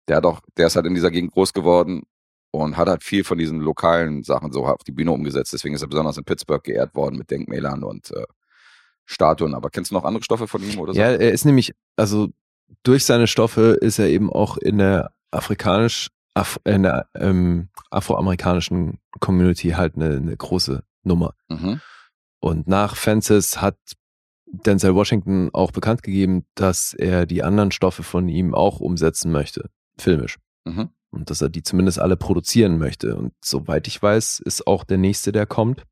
der 0.07 0.17
hat 0.17 0.25
auch, 0.25 0.41
der 0.57 0.67
ist 0.67 0.75
halt 0.75 0.85
in 0.85 0.93
dieser 0.93 1.11
Gegend 1.11 1.31
groß 1.31 1.53
geworden 1.53 2.03
und 2.51 2.75
hat 2.75 2.89
halt 2.89 3.03
viel 3.03 3.23
von 3.23 3.37
diesen 3.37 3.59
lokalen 3.59 4.23
Sachen 4.23 4.51
so 4.51 4.65
auf 4.65 4.83
die 4.83 4.91
Bühne 4.91 5.11
umgesetzt. 5.11 5.53
Deswegen 5.53 5.75
ist 5.75 5.81
er 5.81 5.87
besonders 5.87 6.17
in 6.17 6.25
Pittsburgh 6.25 6.63
geehrt 6.63 6.93
worden 6.95 7.17
mit 7.17 7.31
Denkmälern 7.31 7.83
und 7.83 8.11
äh, 8.11 8.25
Statuen. 9.05 9.55
Aber 9.55 9.69
kennst 9.69 9.91
du 9.91 9.95
noch 9.95 10.03
andere 10.03 10.23
Stoffe 10.23 10.47
von 10.47 10.61
ihm 10.61 10.77
oder 10.79 10.93
so? 10.93 10.99
Ja, 10.99 11.11
er 11.11 11.31
ist 11.31 11.45
nämlich, 11.45 11.73
also 11.95 12.27
durch 12.83 13.05
seine 13.05 13.27
Stoffe 13.27 13.77
ist 13.79 13.99
er 13.99 14.07
eben 14.07 14.31
auch 14.31 14.57
in 14.57 14.77
der 14.77 15.11
afrikanisch, 15.31 16.09
Af 16.33 16.59
in 16.63 16.83
der 16.83 17.09
ähm, 17.15 17.69
afroamerikanischen 17.89 18.99
Community 19.19 19.71
halt 19.71 19.95
eine, 19.95 20.15
eine 20.15 20.35
große 20.35 20.83
Nummer. 21.03 21.33
Mhm. 21.49 21.81
Und 22.39 22.67
nach 22.67 22.95
Fences 22.95 23.61
hat 23.61 23.77
Denzel 24.45 24.95
Washington 24.95 25.49
auch 25.53 25.71
bekannt 25.71 26.03
gegeben, 26.03 26.45
dass 26.55 26.93
er 26.93 27.25
die 27.25 27.43
anderen 27.43 27.71
Stoffe 27.71 28.03
von 28.03 28.27
ihm 28.27 28.53
auch 28.53 28.79
umsetzen 28.79 29.31
möchte, 29.31 29.69
filmisch. 29.97 30.37
Mhm. 30.65 30.89
Und 31.11 31.29
dass 31.29 31.41
er 31.41 31.49
die 31.49 31.63
zumindest 31.63 31.99
alle 31.99 32.17
produzieren 32.17 32.77
möchte. 32.77 33.15
Und 33.15 33.33
soweit 33.43 33.87
ich 33.87 34.01
weiß, 34.01 34.39
ist 34.39 34.67
auch 34.67 34.83
der 34.83 34.97
nächste, 34.97 35.31
der 35.31 35.45
kommt. 35.45 35.83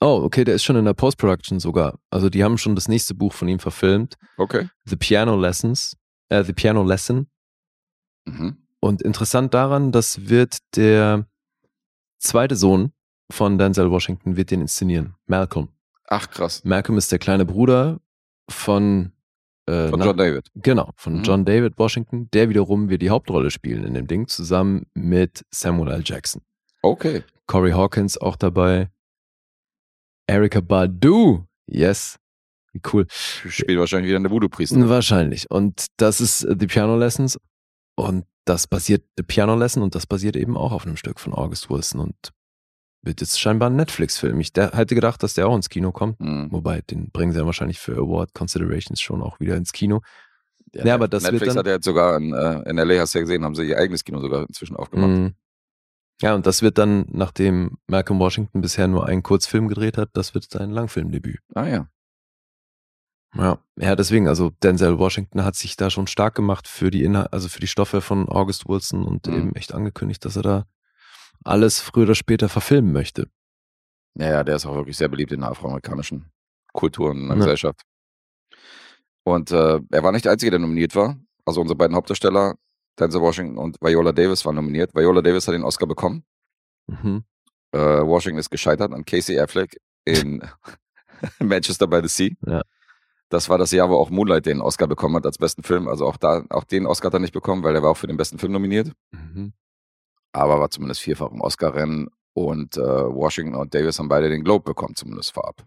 Oh, 0.00 0.20
okay, 0.22 0.44
der 0.44 0.54
ist 0.54 0.64
schon 0.64 0.76
in 0.76 0.84
der 0.84 0.94
Post-Production 0.94 1.58
sogar. 1.58 1.98
Also 2.10 2.30
die 2.30 2.44
haben 2.44 2.56
schon 2.56 2.74
das 2.74 2.88
nächste 2.88 3.14
Buch 3.14 3.32
von 3.32 3.48
ihm 3.48 3.58
verfilmt. 3.58 4.14
Okay. 4.36 4.68
The 4.84 4.96
Piano 4.96 5.36
Lessons, 5.36 5.96
äh, 6.28 6.44
The 6.44 6.52
Piano 6.52 6.84
Lesson. 6.84 7.28
Mhm. 8.28 8.56
Und 8.80 9.02
interessant 9.02 9.54
daran, 9.54 9.90
das 9.92 10.28
wird 10.28 10.58
der 10.76 11.26
zweite 12.18 12.56
Sohn 12.56 12.92
von 13.30 13.58
Denzel 13.58 13.90
Washington, 13.90 14.36
wird 14.36 14.50
den 14.50 14.60
inszenieren. 14.60 15.14
Malcolm. 15.26 15.68
Ach, 16.06 16.30
krass. 16.30 16.64
Malcolm 16.64 16.96
ist 16.96 17.10
der 17.12 17.18
kleine 17.18 17.44
Bruder 17.44 18.00
von, 18.48 19.12
äh, 19.66 19.88
Von 19.88 19.98
na- 19.98 20.06
John 20.06 20.16
David. 20.16 20.48
Genau, 20.54 20.92
von 20.96 21.18
Mhm. 21.18 21.22
John 21.24 21.44
David 21.44 21.78
Washington. 21.78 22.30
Der 22.32 22.48
wiederum 22.48 22.88
wird 22.88 23.02
die 23.02 23.10
Hauptrolle 23.10 23.50
spielen 23.50 23.84
in 23.84 23.94
dem 23.94 24.06
Ding, 24.06 24.26
zusammen 24.28 24.86
mit 24.94 25.44
Samuel 25.50 25.90
L. 25.92 26.02
Jackson. 26.04 26.40
Okay. 26.82 27.24
Corey 27.46 27.72
Hawkins 27.72 28.16
auch 28.18 28.36
dabei. 28.36 28.88
Erika 30.26 30.60
Badu. 30.60 31.44
Yes. 31.66 32.18
Wie 32.72 32.80
cool. 32.92 33.06
Spielt 33.10 33.78
wahrscheinlich 33.78 34.08
wieder 34.08 34.18
eine 34.18 34.30
Voodoo-Priester. 34.30 34.88
Wahrscheinlich. 34.88 35.50
Und 35.50 35.86
das 35.96 36.20
ist 36.20 36.44
äh, 36.44 36.54
The 36.58 36.66
Piano 36.66 36.96
Lessons. 36.96 37.38
Und 37.98 38.26
das 38.44 38.68
basiert, 38.68 39.04
The 39.16 39.24
Piano 39.24 39.56
Lesson, 39.56 39.82
und 39.82 39.94
das 39.94 40.06
basiert 40.06 40.36
eben 40.36 40.56
auch 40.56 40.70
auf 40.72 40.86
einem 40.86 40.96
Stück 40.96 41.18
von 41.18 41.34
August 41.34 41.68
Wilson 41.68 42.00
und 42.00 42.14
wird 43.02 43.20
jetzt 43.20 43.40
scheinbar 43.40 43.70
ein 43.70 43.76
Netflix-Film. 43.76 44.38
Ich 44.40 44.52
hätte 44.56 44.94
gedacht, 44.94 45.22
dass 45.22 45.34
der 45.34 45.48
auch 45.48 45.56
ins 45.56 45.68
Kino 45.68 45.90
kommt. 45.90 46.20
Mhm. 46.20 46.48
Wobei, 46.52 46.80
den 46.82 47.10
bringen 47.10 47.32
sie 47.32 47.40
ja 47.40 47.46
wahrscheinlich 47.46 47.80
für 47.80 47.96
Award 47.96 48.34
Considerations 48.34 49.00
schon 49.00 49.20
auch 49.20 49.40
wieder 49.40 49.56
ins 49.56 49.72
Kino. 49.72 50.00
Ja, 50.74 50.94
aber 50.94 51.08
das 51.08 51.24
Netflix 51.24 51.40
wird 51.40 51.50
dann, 51.50 51.58
hat 51.58 51.66
ja 51.66 51.72
jetzt 51.72 51.84
sogar 51.84 52.16
in, 52.18 52.32
äh, 52.32 52.70
in 52.70 52.76
LA, 52.76 53.00
hast 53.00 53.14
du 53.14 53.18
ja 53.18 53.22
gesehen, 53.22 53.44
haben 53.44 53.54
sie 53.54 53.64
ihr 53.64 53.78
eigenes 53.78 54.04
Kino 54.04 54.20
sogar 54.20 54.46
inzwischen 54.46 54.76
aufgemacht. 54.76 55.10
Mm. 55.10 55.28
Ja, 56.20 56.34
und 56.34 56.46
das 56.46 56.62
wird 56.62 56.78
dann, 56.78 57.06
nachdem 57.10 57.78
Malcolm 57.86 58.18
Washington 58.20 58.60
bisher 58.60 58.86
nur 58.86 59.06
einen 59.06 59.22
Kurzfilm 59.22 59.68
gedreht 59.68 59.96
hat, 59.96 60.10
das 60.12 60.34
wird 60.34 60.50
sein 60.50 60.70
Langfilmdebüt. 60.70 61.40
Ah 61.54 61.66
ja. 61.66 61.88
Ja, 63.34 63.58
ja, 63.76 63.94
deswegen, 63.94 64.26
also 64.26 64.50
Denzel 64.62 64.98
Washington 64.98 65.44
hat 65.44 65.54
sich 65.54 65.76
da 65.76 65.90
schon 65.90 66.06
stark 66.06 66.34
gemacht 66.34 66.66
für 66.66 66.90
die 66.90 67.04
Inhal 67.04 67.26
also 67.28 67.48
für 67.48 67.60
die 67.60 67.66
Stoffe 67.66 68.00
von 68.00 68.28
August 68.28 68.68
Wilson 68.68 69.04
und 69.04 69.26
Mhm. 69.26 69.34
eben 69.34 69.54
echt 69.54 69.74
angekündigt, 69.74 70.24
dass 70.24 70.36
er 70.36 70.42
da 70.42 70.66
alles 71.44 71.78
früher 71.80 72.04
oder 72.04 72.14
später 72.14 72.48
verfilmen 72.48 72.92
möchte. 72.92 73.28
Ja, 74.14 74.26
ja, 74.30 74.44
der 74.44 74.56
ist 74.56 74.66
auch 74.66 74.74
wirklich 74.74 74.96
sehr 74.96 75.08
beliebt 75.08 75.30
in 75.32 75.40
der 75.40 75.50
afroamerikanischen 75.50 76.30
Kultur 76.72 77.10
und 77.10 77.28
Ja. 77.28 77.34
Gesellschaft. 77.34 77.82
Und 79.24 79.50
äh, 79.50 79.80
er 79.90 80.02
war 80.02 80.12
nicht 80.12 80.24
der 80.24 80.32
Einzige, 80.32 80.50
der 80.50 80.58
nominiert 80.60 80.94
war. 80.96 81.18
Also 81.44 81.60
unsere 81.60 81.76
beiden 81.76 81.94
Hauptdarsteller, 81.96 82.54
Denzel 82.98 83.20
Washington 83.20 83.58
und 83.58 83.76
Viola 83.80 84.12
Davis, 84.12 84.44
waren 84.44 84.56
nominiert. 84.56 84.94
Viola 84.94 85.20
Davis 85.22 85.46
hat 85.46 85.54
den 85.54 85.64
Oscar 85.64 85.86
bekommen. 85.86 86.24
Mhm. 86.86 87.24
Äh, 87.72 87.78
Washington 87.78 88.38
ist 88.38 88.50
gescheitert 88.50 88.92
an 88.92 89.04
Casey 89.04 89.38
Affleck 89.38 89.78
in 90.04 90.42
Manchester 91.38 91.86
by 91.86 92.00
the 92.02 92.08
Sea. 92.08 92.36
Ja. 92.46 92.62
Das 93.30 93.48
war 93.48 93.58
das 93.58 93.72
Jahr, 93.72 93.90
wo 93.90 93.96
auch 93.96 94.10
Moonlight 94.10 94.46
den 94.46 94.60
Oscar 94.60 94.86
bekommen 94.86 95.16
hat 95.16 95.26
als 95.26 95.38
besten 95.38 95.62
Film. 95.62 95.88
Also 95.88 96.06
auch 96.06 96.16
da, 96.16 96.44
auch 96.50 96.64
den 96.64 96.86
Oscar 96.86 97.06
hat 97.06 97.14
er 97.14 97.20
nicht 97.20 97.34
bekommen, 97.34 97.62
weil 97.62 97.74
er 97.74 97.82
war 97.82 97.90
auch 97.90 97.96
für 97.96 98.06
den 98.06 98.16
besten 98.16 98.38
Film 98.38 98.52
nominiert. 98.52 98.92
Mhm. 99.10 99.52
Aber 100.32 100.60
war 100.60 100.70
zumindest 100.70 101.00
vierfach 101.00 101.30
im 101.30 101.40
Oscar-Rennen. 101.40 102.08
Und 102.32 102.76
äh, 102.76 102.80
Washington 102.80 103.56
und 103.56 103.74
Davis 103.74 103.98
haben 103.98 104.08
beide 104.08 104.28
den 104.28 104.44
Globe 104.44 104.64
bekommen, 104.64 104.94
zumindest 104.94 105.32
vorab. 105.32 105.64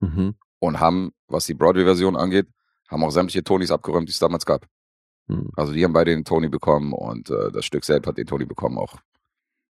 Mhm. 0.00 0.34
Und 0.58 0.80
haben, 0.80 1.12
was 1.28 1.46
die 1.46 1.54
Broadway-Version 1.54 2.16
angeht, 2.16 2.48
haben 2.88 3.04
auch 3.04 3.10
sämtliche 3.10 3.44
Tonys 3.44 3.70
abgeräumt, 3.70 4.08
die 4.08 4.12
es 4.12 4.18
damals 4.18 4.44
gab. 4.44 4.66
Mhm. 5.28 5.50
Also 5.56 5.72
die 5.72 5.84
haben 5.84 5.92
beide 5.92 6.10
den 6.10 6.24
Tony 6.24 6.48
bekommen 6.48 6.92
und 6.92 7.30
äh, 7.30 7.52
das 7.52 7.64
Stück 7.64 7.84
selbst 7.84 8.08
hat 8.08 8.18
den 8.18 8.26
Tony 8.26 8.44
bekommen, 8.44 8.78
auch 8.78 8.96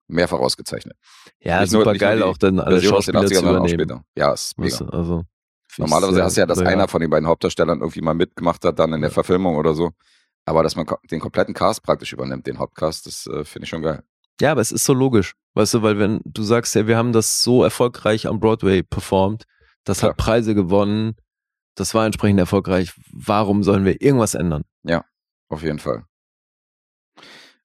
mehrfach 0.09 0.39
ausgezeichnet. 0.39 0.97
Ja, 1.41 1.61
Nicht 1.61 1.71
super 1.71 1.87
nur 1.87 1.95
geil 1.95 2.19
die 2.19 2.23
auch 2.23 2.37
dann 2.37 2.61
alle 2.61 2.77
Version 2.77 2.95
Schauspieler 2.95 3.21
80ern, 3.23 3.35
zu 3.35 3.41
übernehmen. 3.43 4.05
Ja, 4.17 4.33
ist 4.33 4.59
mega. 4.59 4.85
also, 4.87 5.25
Normalerweise 5.79 6.23
hast 6.23 6.37
du 6.37 6.41
ja, 6.41 6.47
dass 6.47 6.59
loyal. 6.59 6.73
einer 6.73 6.89
von 6.89 7.01
den 7.01 7.11
beiden 7.11 7.29
Hauptdarstellern 7.29 7.81
irgendwie 7.81 8.01
mal 8.01 8.15
mitgemacht 8.15 8.65
hat, 8.65 8.79
dann 8.79 8.93
in 8.93 9.01
der 9.01 9.11
Ja. 9.11 9.15
Verfilmung 9.15 9.57
oder 9.57 9.75
so. 9.75 9.91
Aber 10.45 10.63
dass 10.63 10.77
man 10.77 10.87
den 11.11 11.21
kompletten 11.21 11.55
Cast 11.55 11.83
praktisch 11.83 12.13
übernimmt, 12.13 12.47
den 12.47 12.59
Hauptcast, 12.59 13.07
das 13.07 13.27
äh, 13.27 13.45
finde 13.45 13.65
ich 13.65 13.69
schon 13.71 13.83
geil. 13.83 14.03
Ja, 14.41 14.53
aber 14.53 14.61
es 14.61 14.71
ist 14.73 14.85
so 14.85 14.95
logisch. 14.95 15.35
Weißt 15.55 15.75
du, 15.75 15.83
weil 15.83 15.99
wenn 15.99 16.21
du 16.25 16.43
sagst, 16.43 16.75
ja, 16.75 16.87
wir 16.87 16.97
haben 16.97 17.13
das 17.13 17.43
so 17.43 17.65
erfolgreich 17.65 18.27
am 18.27 18.39
Broadway 18.39 18.83
performt, 18.83 19.45
das 19.85 20.03
hat 20.03 20.17
Preise 20.17 20.55
gewonnen, 20.55 21.17
das 21.75 21.95
war 21.95 22.07
entsprechend 22.07 22.39
erfolgreich, 22.41 22.93
warum 23.13 23.63
sollen 23.63 23.85
wir 23.85 24.01
irgendwas 24.03 24.35
ändern? 24.35 24.63
Auf 25.49 25.63
jeden 25.63 25.79
Fall. 25.79 26.05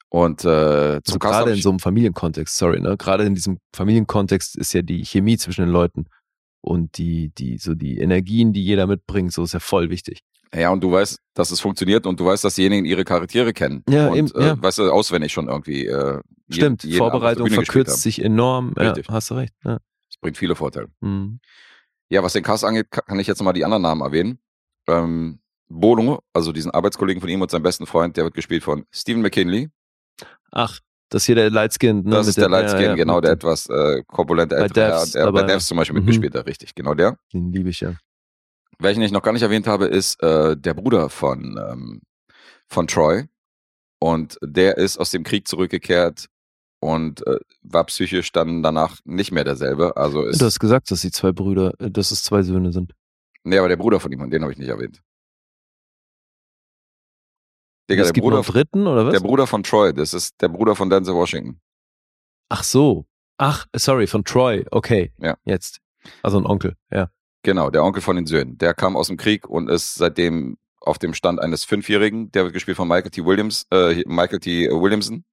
Und 0.09 0.41
äh, 0.41 1.01
zum 1.03 1.14
Also 1.16 1.20
gerade 1.20 1.51
in 1.53 1.62
so 1.62 1.70
einem 1.70 1.80
Familienkontext, 1.80 2.57
sorry, 2.57 2.80
ne? 2.80 2.95
Gerade 2.97 3.24
in 3.24 3.34
diesem 3.34 3.59
Familienkontext 3.74 4.57
ist 4.57 4.74
ja 4.74 4.82
die 4.82 5.03
Chemie 5.05 5.38
zwischen 5.38 5.62
den 5.62 5.72
Leuten 5.72 6.05
und 6.62 6.97
die, 6.97 7.30
die, 7.30 7.57
so 7.57 7.74
die 7.76 7.97
Energien, 7.97 8.53
die 8.53 8.64
jeder 8.64 8.88
mitbringt, 8.88 9.34
so 9.34 9.43
ist 9.43 9.53
ja 9.53 9.59
voll 9.59 9.89
wichtig. 9.89 10.20
Ja, 10.53 10.70
und 10.70 10.84
du 10.84 10.91
weißt, 10.91 11.18
dass 11.34 11.51
es 11.51 11.62
funktioniert 11.62 12.05
und 12.05 12.20
du 12.20 12.26
weißt, 12.26 12.43
dass 12.43 12.55
diejenigen 12.55 12.86
ihre 12.86 13.05
Charaktere 13.05 13.53
kennen. 13.53 13.84
Ja, 13.89 14.09
und, 14.09 14.18
eben, 14.18 14.32
äh, 14.36 14.47
ja. 14.47 14.62
weißt 14.62 14.80
du, 14.80 14.91
auswendig 14.91 15.32
schon 15.32 15.47
irgendwie. 15.47 15.86
Äh, 15.86 16.20
Stimmt, 16.49 16.84
jeden 16.84 16.91
der 16.91 16.97
Vorbereitung 16.97 17.49
verkürzt 17.49 18.01
sich 18.01 18.22
enorm. 18.22 18.74
Ja, 18.78 18.91
Richtig. 18.91 19.07
hast 19.09 19.30
du 19.30 19.36
recht. 19.36 19.53
Ja. 19.64 19.76
Das 20.09 20.18
bringt 20.20 20.38
viele 20.38 20.55
Vorteile. 20.55 20.89
Mhm. 20.99 21.39
Ja, 22.09 22.22
was 22.22 22.34
den 22.34 22.43
Cast 22.43 22.66
angeht, 22.66 22.91
ka- 22.91 23.01
kann 23.01 23.18
ich 23.20 23.28
jetzt 23.28 23.39
nochmal 23.39 23.53
die 23.53 23.64
anderen 23.64 23.84
Namen 23.84 24.01
erwähnen. 24.01 24.39
Ähm, 24.88 25.39
Bono, 25.70 26.20
also 26.34 26.51
diesen 26.51 26.72
Arbeitskollegen 26.72 27.22
von 27.22 27.30
ihm 27.30 27.41
und 27.41 27.49
seinem 27.49 27.64
besten 27.64 27.86
Freund, 27.86 28.18
der 28.18 28.26
wird 28.26 28.34
gespielt 28.34 28.64
von 28.64 28.84
Stephen 28.91 29.22
McKinley. 29.22 29.70
Ach, 30.51 30.80
das 31.12 31.26
hier 31.26 31.36
der 31.36 31.49
Lightskin. 31.51 32.03
Ne, 32.03 32.12
Das 32.16 32.28
ist 32.28 32.38
der 32.38 32.49
Lightskin, 32.49 32.82
ja, 32.82 32.88
ja, 32.89 32.95
genau, 32.95 33.22
der 33.22 33.32
etwas 33.32 33.70
äh, 33.70 34.01
korpulente 34.07 34.55
ältere. 34.55 34.91
Devs, 34.91 35.12
Der 35.12 35.32
bei 35.32 35.43
Devs 35.43 35.68
zum 35.68 35.78
Beispiel 35.78 35.93
Mhm. 35.99 36.05
mitgespielt 36.05 36.34
hat, 36.36 36.47
richtig, 36.47 36.74
genau 36.74 36.93
der. 36.95 37.18
Den 37.34 37.51
liebe 37.51 37.70
ich 37.70 37.80
ja. 37.82 37.93
Welchen 38.80 39.03
ich 39.03 39.12
noch 39.12 39.22
gar 39.22 39.32
nicht 39.34 39.43
erwähnt 39.43 39.68
habe, 39.68 39.86
ist 39.86 40.22
äh, 40.24 40.57
der 40.57 40.74
Bruder 40.74 41.09
von, 41.09 41.59
ähm, 41.72 42.01
von 42.68 42.88
Troy. 42.88 43.26
Und 43.99 44.39
der 44.41 44.78
ist 44.78 44.97
aus 44.97 45.12
dem 45.12 45.24
Krieg 45.24 45.47
zurückgekehrt 45.47 46.28
und 46.80 47.26
äh, 47.28 47.38
war 47.62 47.84
psychisch 47.84 48.32
dann 48.32 48.64
danach 48.64 48.97
nicht 49.05 49.32
mehr 49.32 49.43
derselbe. 49.43 49.95
Also 49.97 50.24
ist. 50.24 50.41
Du 50.41 50.45
hast 50.45 50.59
gesagt, 50.59 50.89
dass 50.89 51.01
sie 51.01 51.12
zwei 51.12 51.32
Brüder, 51.32 51.74
äh, 51.80 51.91
dass 51.91 52.09
es 52.09 52.24
zwei 52.24 52.41
Söhne 52.41 52.72
sind. 52.72 52.93
nee, 53.43 53.57
aber 53.59 53.68
der 53.68 53.78
Bruder 53.78 53.99
von 53.99 54.12
ihm, 54.12 54.22
und 54.22 54.32
den 54.32 54.41
habe 54.41 54.51
ich 54.51 54.57
nicht 54.57 54.70
erwähnt. 54.70 55.01
Digga, 57.91 58.03
es 58.03 58.13
der 58.13 58.21
Bruder, 58.21 58.41
dritten, 58.41 58.87
oder 58.87 59.05
was? 59.05 59.13
der 59.13 59.19
Bruder 59.19 59.47
von 59.47 59.63
Troy, 59.63 59.93
das 59.93 60.13
ist 60.13 60.41
der 60.41 60.49
Bruder 60.49 60.75
von 60.75 60.89
Denzel 60.89 61.13
Washington. 61.13 61.59
Ach 62.49 62.63
so. 62.63 63.05
Ach, 63.37 63.65
sorry, 63.75 64.07
von 64.07 64.23
Troy. 64.23 64.65
Okay. 64.71 65.13
Ja. 65.17 65.37
Jetzt. 65.45 65.79
Also 66.21 66.37
ein 66.37 66.45
Onkel, 66.45 66.75
ja. 66.91 67.09
Genau, 67.43 67.69
der 67.69 67.83
Onkel 67.83 68.01
von 68.01 68.15
den 68.15 68.25
Söhnen. 68.25 68.57
Der 68.57 68.73
kam 68.73 68.95
aus 68.95 69.07
dem 69.07 69.17
Krieg 69.17 69.47
und 69.47 69.69
ist 69.69 69.95
seitdem 69.95 70.57
auf 70.79 70.99
dem 70.99 71.13
Stand 71.13 71.39
eines 71.39 71.63
Fünfjährigen. 71.63 72.31
Der 72.31 72.43
wird 72.43 72.53
gespielt 72.53 72.77
von 72.77 72.87
Michael 72.87 73.09
T. 73.09 73.25
Williams, 73.25 73.65
äh, 73.71 74.03
Michael 74.05 74.39
T. 74.39 74.69
Williamson. 74.69 75.23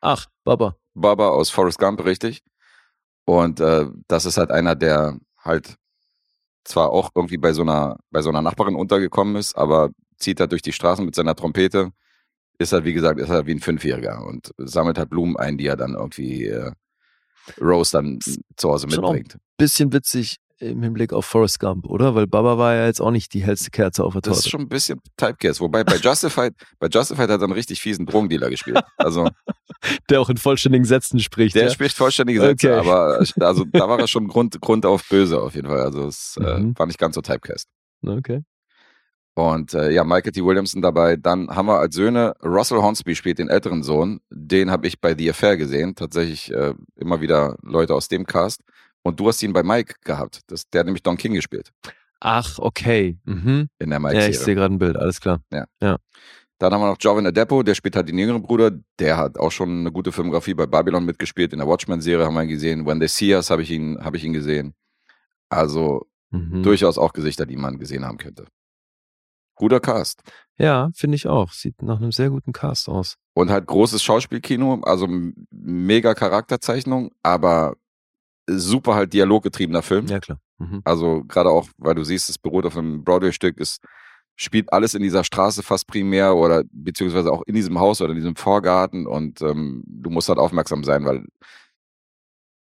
Ach, 0.00 0.26
Baba. 0.44 0.76
Baba 0.94 1.28
aus 1.28 1.50
Forrest 1.50 1.78
Gump, 1.78 2.04
richtig. 2.04 2.42
Und 3.24 3.60
äh, 3.60 3.86
das 4.06 4.26
ist 4.26 4.38
halt 4.38 4.50
einer, 4.50 4.76
der 4.76 5.18
halt 5.38 5.76
zwar 6.64 6.90
auch 6.90 7.10
irgendwie 7.14 7.38
bei 7.38 7.52
so 7.52 7.62
einer, 7.62 7.98
bei 8.10 8.22
so 8.22 8.28
einer 8.28 8.42
Nachbarin 8.42 8.76
untergekommen 8.76 9.36
ist, 9.36 9.56
aber 9.56 9.90
zieht 10.18 10.40
halt 10.40 10.52
durch 10.52 10.62
die 10.62 10.72
Straßen 10.72 11.04
mit 11.04 11.14
seiner 11.14 11.34
Trompete, 11.34 11.92
ist 12.58 12.72
halt, 12.72 12.84
wie 12.84 12.92
gesagt, 12.92 13.20
ist 13.20 13.28
halt 13.28 13.46
wie 13.46 13.52
ein 13.54 13.60
Fünfjähriger 13.60 14.24
und 14.26 14.50
sammelt 14.58 14.98
halt 14.98 15.10
Blumen 15.10 15.36
ein, 15.36 15.58
die 15.58 15.66
er 15.66 15.76
dann 15.76 15.94
irgendwie 15.94 16.44
äh, 16.46 16.70
Rose 17.60 17.92
dann 17.92 18.18
zu 18.56 18.68
Hause 18.70 18.88
Schon 18.90 19.02
mitbringt. 19.02 19.36
Bisschen 19.58 19.92
witzig. 19.92 20.36
im 20.58 20.82
Hinblick 20.82 21.12
auf 21.12 21.26
Forrest 21.26 21.60
Gump, 21.60 21.86
oder? 21.86 22.14
Weil 22.14 22.26
Baba 22.26 22.56
war 22.56 22.74
ja 22.74 22.86
jetzt 22.86 23.00
auch 23.00 23.10
nicht 23.10 23.34
die 23.34 23.42
hellste 23.44 23.70
Kerze 23.70 24.02
auf 24.04 24.14
der 24.14 24.22
Das 24.22 24.38
ist 24.38 24.44
Torte. 24.44 24.50
schon 24.52 24.60
ein 24.62 24.68
bisschen 24.70 25.00
Typecast. 25.18 25.60
Wobei 25.60 25.84
bei 25.84 25.96
Justified, 25.96 26.54
bei 26.78 26.86
Justified 26.88 27.28
hat 27.28 27.40
er 27.40 27.44
einen 27.44 27.52
richtig 27.52 27.80
fiesen 27.82 28.06
Drogendealer 28.06 28.48
gespielt. 28.50 28.80
Also 28.96 29.28
Der 30.10 30.20
auch 30.20 30.30
in 30.30 30.38
vollständigen 30.38 30.84
Sätzen 30.86 31.20
spricht. 31.20 31.54
der 31.54 31.64
ja? 31.64 31.70
spricht 31.70 31.94
vollständige 31.96 32.40
Sätze, 32.40 32.68
Okay. 32.74 32.78
aber 32.88 33.22
also 33.40 33.64
da 33.70 33.86
war 33.88 33.98
er 34.00 34.08
schon 34.08 34.26
Grund, 34.28 34.58
Grund 34.62 34.86
auf 34.86 35.06
böse 35.10 35.40
auf 35.40 35.54
jeden 35.54 35.68
Fall. 35.68 35.80
Also 35.82 36.06
es 36.06 36.36
äh, 36.40 36.58
Mhm. 36.58 36.78
war 36.78 36.86
nicht 36.86 36.98
ganz 36.98 37.14
so 37.16 37.20
Typecast. 37.20 37.68
Okay. 38.04 38.42
Und 39.38 39.74
äh, 39.74 39.90
ja, 39.90 40.02
Michael 40.02 40.32
T. 40.32 40.42
Williamson 40.42 40.80
dabei. 40.80 41.16
Dann 41.16 41.50
haben 41.50 41.66
wir 41.66 41.78
als 41.78 41.94
Söhne, 41.94 42.34
Russell 42.42 42.78
Hornsby 42.78 43.14
spielt 43.14 43.38
den 43.38 43.48
älteren 43.50 43.82
Sohn. 43.82 44.20
Den 44.30 44.70
habe 44.70 44.86
ich 44.86 44.98
bei 44.98 45.14
The 45.14 45.28
Affair 45.28 45.58
gesehen. 45.58 45.94
Tatsächlich 45.94 46.50
äh, 46.52 46.72
immer 46.96 47.20
wieder 47.20 47.56
Leute 47.62 47.94
aus 47.94 48.08
dem 48.08 48.24
Cast. 48.24 48.62
Und 49.02 49.20
du 49.20 49.28
hast 49.28 49.42
ihn 49.42 49.52
bei 49.52 49.62
Mike 49.62 49.96
gehabt. 50.04 50.40
Das, 50.46 50.68
der 50.70 50.78
hat 50.80 50.86
nämlich 50.86 51.02
Don 51.02 51.18
King 51.18 51.34
gespielt 51.34 51.70
Ach, 52.18 52.58
okay. 52.58 53.18
Mhm. 53.24 53.68
in 53.78 53.90
der 53.90 54.00
Ja, 54.00 54.08
ich 54.08 54.14
Mike-Serie. 54.14 54.32
sehe 54.32 54.54
gerade 54.54 54.74
ein 54.74 54.78
Bild, 54.78 54.96
alles 54.96 55.20
klar. 55.20 55.40
Dann 55.50 56.72
haben 56.72 56.80
wir 56.80 56.86
noch 56.86 56.96
Jovan 56.98 57.26
Adepo, 57.26 57.62
der 57.62 57.74
spielt 57.74 57.94
halt 57.94 58.08
den 58.08 58.16
jüngeren 58.18 58.40
Bruder. 58.42 58.70
Der 58.98 59.18
hat 59.18 59.38
auch 59.38 59.52
schon 59.52 59.80
eine 59.80 59.92
gute 59.92 60.12
Filmografie 60.12 60.54
bei 60.54 60.64
Babylon 60.64 61.04
mitgespielt. 61.04 61.52
In 61.52 61.58
der 61.58 61.68
Watchmen-Serie 61.68 62.24
haben 62.24 62.32
wir 62.34 62.42
ihn 62.42 62.48
gesehen. 62.48 62.86
When 62.86 62.98
They 63.00 63.08
See 63.08 63.34
Us 63.34 63.50
habe 63.50 63.62
ich 63.62 63.70
ihn, 63.70 63.98
habe 64.02 64.16
ich 64.16 64.24
ihn 64.24 64.32
gesehen. 64.32 64.72
Also 65.50 66.06
Mhm. 66.30 66.62
durchaus 66.64 66.98
auch 66.98 67.12
Gesichter, 67.12 67.46
die 67.46 67.56
man 67.56 67.78
gesehen 67.78 68.04
haben 68.04 68.16
könnte. 68.18 68.46
Guter 69.56 69.80
Cast. 69.80 70.22
Ja, 70.58 70.90
finde 70.94 71.16
ich 71.16 71.26
auch. 71.26 71.50
Sieht 71.50 71.82
nach 71.82 71.96
einem 72.00 72.12
sehr 72.12 72.30
guten 72.30 72.52
Cast 72.52 72.88
aus. 72.88 73.16
Und 73.34 73.50
halt 73.50 73.66
großes 73.66 74.02
Schauspielkino, 74.02 74.80
also 74.82 75.08
mega 75.50 76.14
Charakterzeichnung, 76.14 77.10
aber 77.22 77.74
super 78.48 78.94
halt 78.94 79.12
dialoggetriebener 79.12 79.82
Film. 79.82 80.06
Ja, 80.06 80.20
klar. 80.20 80.38
Mhm. 80.58 80.80
Also 80.84 81.24
gerade 81.24 81.50
auch, 81.50 81.68
weil 81.78 81.94
du 81.94 82.04
siehst, 82.04 82.30
es 82.30 82.38
beruht 82.38 82.64
auf 82.64 82.76
einem 82.76 83.02
Broadway-Stück, 83.04 83.60
es 83.60 83.78
spielt 84.36 84.72
alles 84.72 84.94
in 84.94 85.02
dieser 85.02 85.24
Straße 85.24 85.62
fast 85.62 85.86
primär 85.86 86.36
oder 86.36 86.62
beziehungsweise 86.70 87.32
auch 87.32 87.42
in 87.46 87.54
diesem 87.54 87.78
Haus 87.80 88.00
oder 88.00 88.10
in 88.10 88.16
diesem 88.16 88.36
Vorgarten 88.36 89.06
und 89.06 89.40
ähm, 89.42 89.82
du 89.86 90.10
musst 90.10 90.28
halt 90.28 90.38
aufmerksam 90.38 90.84
sein, 90.84 91.04
weil 91.04 91.24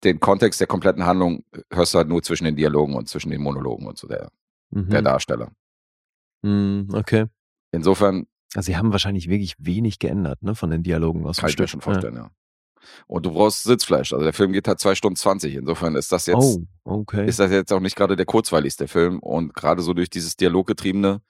den 0.04 0.20
Kontext 0.20 0.60
der 0.60 0.66
kompletten 0.66 1.06
Handlung 1.06 1.44
hörst 1.72 1.94
du 1.94 1.98
halt 1.98 2.08
nur 2.08 2.22
zwischen 2.22 2.44
den 2.44 2.56
Dialogen 2.56 2.94
und 2.94 3.08
zwischen 3.08 3.30
den 3.30 3.42
Monologen 3.42 3.86
und 3.86 3.98
so 3.98 4.06
der, 4.06 4.30
Mhm. 4.70 4.90
der 4.90 5.02
Darsteller. 5.02 5.50
Mhm, 6.46 6.88
okay. 6.94 7.26
Insofern 7.72 8.26
Also 8.54 8.66
sie 8.66 8.76
haben 8.76 8.92
wahrscheinlich 8.92 9.28
wirklich 9.28 9.54
wenig 9.58 9.98
geändert, 9.98 10.42
ne, 10.42 10.54
von 10.54 10.70
den 10.70 10.82
Dialogen 10.82 11.26
aus 11.26 11.38
kann 11.38 11.50
ich 11.50 11.58
mir 11.58 11.68
schon 11.68 11.80
vorstellen, 11.80 12.16
ja. 12.16 12.30
Und 13.08 13.26
du 13.26 13.32
brauchst 13.32 13.64
Sitzfleisch. 13.64 14.12
Also 14.12 14.22
der 14.22 14.32
Film 14.32 14.52
geht 14.52 14.68
halt 14.68 14.78
zwei 14.78 14.94
Stunden 14.94 15.16
20. 15.16 15.56
Insofern 15.56 15.96
ist 15.96 16.12
das 16.12 16.26
Ja. 16.26 16.34
jetzt, 16.34 16.60
Oh, 16.84 17.00
okay. 17.00 17.26
ist 17.26 17.40
das 17.40 17.50
jetzt 17.50 17.72
auch 17.72 17.80
nicht 17.80 17.96
gerade 17.96 18.14
der 18.14 18.26
kurzweiligste 18.26 18.86
Film. 18.86 19.18
Und 19.18 19.54
gerade 19.54 19.82
so 19.82 19.92
durch 19.92 20.08
dieses 20.08 20.36
Dialoggetriebene 20.36 21.20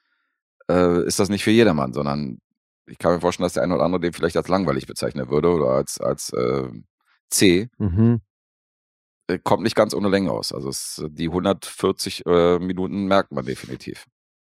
äh, 0.71 1.07
ist 1.07 1.19
das 1.19 1.31
nicht 1.31 1.45
für 1.45 1.51
jedermann, 1.53 1.95
sondern 1.95 2.39
ich 2.87 2.99
kann 2.99 3.15
mir 3.15 3.21
vorstellen, 3.21 3.47
dass 3.47 3.55
der 3.55 3.63
eine 3.63 3.75
oder 3.75 3.85
andere 3.85 4.01
den 4.01 4.13
vielleicht 4.13 4.37
als 4.37 4.49
langweilig 4.49 4.87
bezeichnen 4.87 5.31
würde 5.31 5.49
oder 5.51 5.71
als, 5.71 5.99
als 5.99 6.31
äh, 6.35 6.69
C. 7.31 7.71
mhm. 7.79 8.21
Äh, 9.29 9.39
Kommt 9.43 9.63
nicht 9.63 9.75
ganz 9.77 9.95
ohne 9.95 10.09
Länge 10.11 10.31
aus. 10.33 10.53
Also 10.53 10.69
es, 10.69 11.03
die 11.09 11.29
140 11.29 12.27
äh, 12.27 12.59
Minuten 12.59 13.07
merkt 13.07 13.33
man 13.33 13.47
definitiv. 13.47 14.07